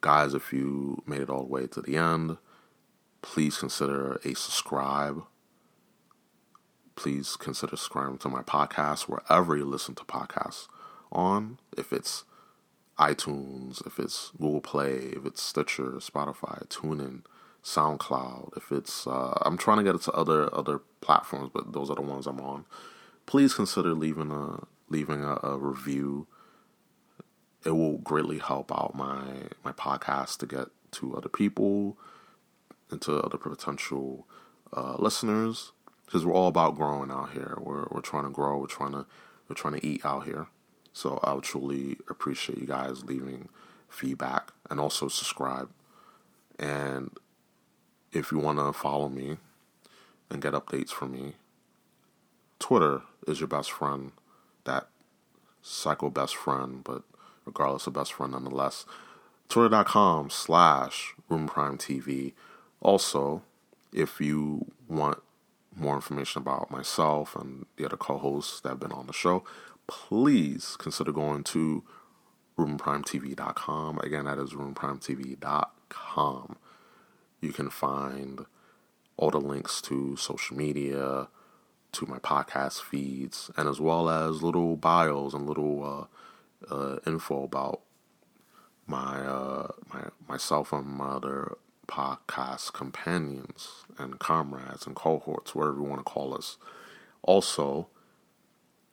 guys, 0.00 0.34
if 0.34 0.52
you 0.52 1.02
made 1.06 1.22
it 1.22 1.30
all 1.30 1.44
the 1.44 1.52
way 1.52 1.66
to 1.66 1.80
the 1.80 1.96
end, 1.96 2.36
please 3.22 3.58
consider 3.58 4.20
a 4.24 4.34
subscribe. 4.34 5.22
Please 6.94 7.36
consider 7.36 7.76
subscribing 7.76 8.18
to 8.18 8.28
my 8.28 8.42
podcast 8.42 9.08
wherever 9.08 9.56
you 9.56 9.64
listen 9.64 9.94
to 9.94 10.04
podcasts 10.04 10.68
on. 11.10 11.58
If 11.76 11.92
it's 11.92 12.24
iTunes, 12.98 13.84
if 13.86 13.98
it's 13.98 14.30
Google 14.38 14.60
Play, 14.60 15.14
if 15.16 15.24
it's 15.26 15.42
Stitcher, 15.42 15.92
Spotify, 15.94 16.66
TuneIn, 16.68 17.22
SoundCloud, 17.62 18.56
if 18.56 18.70
it's 18.70 19.06
uh, 19.06 19.38
I'm 19.42 19.56
trying 19.56 19.78
to 19.78 19.84
get 19.84 19.94
it 19.94 20.02
to 20.02 20.12
other 20.12 20.54
other 20.54 20.80
platforms, 21.00 21.50
but 21.52 21.72
those 21.72 21.90
are 21.90 21.96
the 21.96 22.02
ones 22.02 22.26
I'm 22.26 22.40
on. 22.40 22.66
Please 23.26 23.54
consider 23.54 23.94
leaving 23.94 24.30
a 24.30 24.66
leaving 24.88 25.24
a, 25.24 25.38
a 25.42 25.58
review. 25.58 26.26
It 27.64 27.70
will 27.70 27.98
greatly 27.98 28.38
help 28.38 28.70
out 28.72 28.94
my 28.94 29.24
my 29.64 29.72
podcast 29.72 30.38
to 30.38 30.46
get 30.46 30.68
to 30.92 31.16
other 31.16 31.28
people 31.28 31.96
and 32.90 33.00
to 33.02 33.20
other 33.20 33.38
potential 33.38 34.26
uh, 34.72 34.96
listeners 34.98 35.72
because 36.06 36.24
we're 36.24 36.34
all 36.34 36.48
about 36.48 36.76
growing 36.76 37.10
out 37.10 37.32
here. 37.32 37.56
We're 37.60 37.86
we're 37.90 38.00
trying 38.00 38.24
to 38.24 38.30
grow. 38.30 38.58
We're 38.58 38.66
trying 38.66 38.92
to 38.92 39.06
we're 39.48 39.56
trying 39.56 39.74
to 39.74 39.86
eat 39.86 40.04
out 40.04 40.24
here. 40.26 40.46
So 40.92 41.18
I 41.24 41.32
would 41.32 41.44
truly 41.44 41.96
appreciate 42.08 42.58
you 42.58 42.66
guys 42.66 43.04
leaving 43.04 43.48
feedback 43.88 44.52
and 44.70 44.78
also 44.78 45.08
subscribe. 45.08 45.70
And 46.58 47.16
if 48.12 48.30
you 48.30 48.38
want 48.38 48.58
to 48.58 48.72
follow 48.72 49.08
me 49.08 49.38
and 50.30 50.40
get 50.40 50.54
updates 50.54 50.90
from 50.90 51.12
me, 51.12 51.34
Twitter 52.58 53.02
is 53.26 53.40
your 53.40 53.48
best 53.48 53.72
friend. 53.72 54.12
That 54.64 54.88
psycho 55.62 56.10
best 56.10 56.36
friend, 56.36 56.84
but 56.84 57.02
regardless 57.44 57.86
of 57.86 57.94
best 57.94 58.12
friend 58.12 58.32
nonetheless. 58.32 58.84
Twitter.com 59.48 60.30
slash 60.30 61.14
Rome 61.28 61.46
Prime 61.46 61.78
TV. 61.78 62.32
Also, 62.80 63.42
if 63.92 64.20
you 64.20 64.72
want 64.88 65.22
more 65.76 65.96
information 65.96 66.42
about 66.42 66.70
myself 66.70 67.34
and 67.36 67.66
the 67.76 67.84
other 67.84 67.96
co 67.96 68.18
hosts 68.18 68.60
that 68.60 68.70
have 68.70 68.80
been 68.80 68.92
on 68.92 69.06
the 69.06 69.12
show, 69.12 69.44
please 69.86 70.76
consider 70.78 71.12
going 71.12 71.44
to 71.44 71.84
romeprimetv.com. 72.58 73.98
Again, 73.98 74.24
that 74.24 74.38
is 74.38 74.50
romeprimetv.com. 74.50 76.56
You 77.40 77.52
can 77.52 77.70
find 77.70 78.46
all 79.16 79.30
the 79.30 79.40
links 79.40 79.80
to 79.82 80.16
social 80.16 80.56
media, 80.56 81.28
to 81.94 82.06
my 82.06 82.18
podcast 82.18 82.82
feeds, 82.82 83.50
and 83.56 83.68
as 83.68 83.80
well 83.80 84.08
as 84.08 84.42
little 84.42 84.76
bios 84.76 85.34
and 85.34 85.46
little 85.46 86.08
uh, 86.70 86.74
uh, 86.74 86.98
info 87.06 87.44
about 87.44 87.80
my 88.86 89.20
uh, 89.20 89.68
my 89.92 90.04
myself 90.28 90.72
and 90.72 90.86
my 90.86 91.06
other 91.06 91.56
podcast 91.86 92.72
companions 92.72 93.84
and 93.98 94.18
comrades 94.18 94.86
and 94.86 94.96
cohorts, 94.96 95.54
whatever 95.54 95.76
you 95.76 95.82
want 95.82 96.00
to 96.00 96.04
call 96.04 96.34
us. 96.34 96.56
Also, 97.22 97.88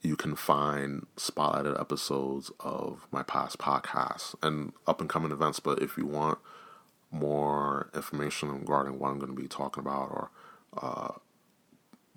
you 0.02 0.16
can 0.16 0.36
find 0.36 1.06
spotlighted 1.16 1.80
episodes 1.80 2.52
of 2.60 3.08
my 3.12 3.24
past 3.24 3.58
podcasts 3.58 4.36
and 4.42 4.74
up 4.88 5.00
and 5.00 5.10
coming 5.10 5.32
events. 5.32 5.60
But 5.60 5.82
if 5.82 5.98
you 5.98 6.06
want 6.06 6.40
more 7.12 7.90
information 7.94 8.52
regarding 8.52 8.98
what 8.98 9.10
I'm 9.10 9.20
going 9.20 9.36
to 9.36 9.42
be 9.42 9.48
talking 9.48 9.82
about 9.82 10.10
or 10.10 10.30
uh, 10.82 11.20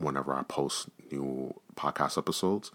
whenever 0.04 0.34
I 0.34 0.42
post 0.42 0.88
new 1.10 1.54
podcast 1.76 2.18
episodes, 2.18 2.70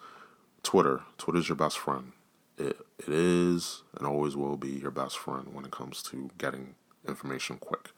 Twitter. 0.64 1.02
Twitter's 1.18 1.48
your 1.48 1.56
best 1.56 1.78
friend. 1.78 2.14
It, 2.58 2.78
it 3.00 3.08
is 3.08 3.84
and 3.98 4.06
always 4.06 4.36
will 4.36 4.58
be 4.58 4.72
your 4.72 4.92
best 4.92 5.18
friend 5.18 5.54
when 5.54 5.66
it 5.66 5.72
comes 5.72 6.04
to 6.04 6.30
getting 6.38 6.76
information 7.08 7.58
quick. 7.58 7.92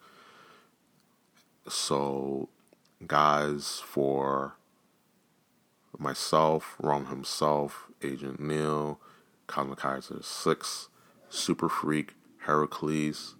So, 1.68 2.50
guys, 3.06 3.82
for 3.84 4.56
myself, 5.98 6.76
Rome 6.80 7.08
himself, 7.08 7.88
Agent 8.04 8.40
Neil, 8.40 9.00
Cosmic 9.48 9.80
Kaiser 9.80 10.20
6, 10.22 10.90
Super 11.30 11.70
Freak, 11.70 12.14
Heracles, 12.46 13.36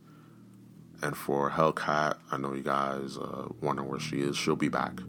and 1.02 1.18
for 1.18 1.52
Hellcat, 1.52 2.18
I 2.32 2.38
know 2.38 2.54
you 2.54 2.62
guys 2.62 3.18
uh, 3.18 3.48
wondering 3.60 3.90
where 3.90 4.00
she 4.00 4.22
is. 4.22 4.38
She'll 4.38 4.56
be 4.56 4.70
back. 4.70 5.00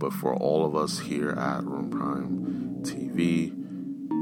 But 0.00 0.14
for 0.14 0.34
all 0.34 0.64
of 0.64 0.74
us 0.74 0.98
here 0.98 1.32
at 1.32 1.62
Rome 1.62 1.90
Prime 1.90 2.78
TV, 2.80 3.52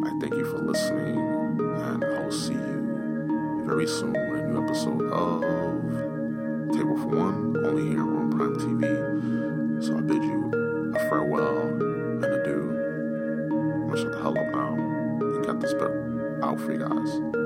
I 0.04 0.10
thank 0.20 0.34
you 0.34 0.44
for 0.44 0.58
listening, 0.58 1.16
and 1.16 2.04
I'll 2.04 2.32
see 2.32 2.54
you 2.54 3.62
very 3.64 3.86
soon 3.86 4.12
with 4.12 4.40
a 4.40 4.48
new 4.48 4.64
episode 4.64 5.08
of 5.12 5.40
Table 6.74 6.96
for 6.96 7.06
One, 7.06 7.64
only 7.64 7.90
here 7.90 8.02
on 8.02 8.28
Prime 8.28 8.56
TV. 8.56 9.84
So 9.84 9.96
I 9.96 10.00
bid 10.00 10.24
you 10.24 10.92
a 10.96 10.98
farewell 11.08 11.58
and 11.68 12.24
adieu. 12.24 12.74
I'm 13.52 13.88
gonna 13.88 14.02
shut 14.02 14.10
the 14.10 14.18
hell 14.18 14.36
up 14.36 14.52
now 14.52 14.74
and 14.74 15.46
get 15.46 15.60
this 15.60 15.74
out 16.42 16.58
for 16.58 16.72
you 16.72 16.78
guys. 16.80 17.37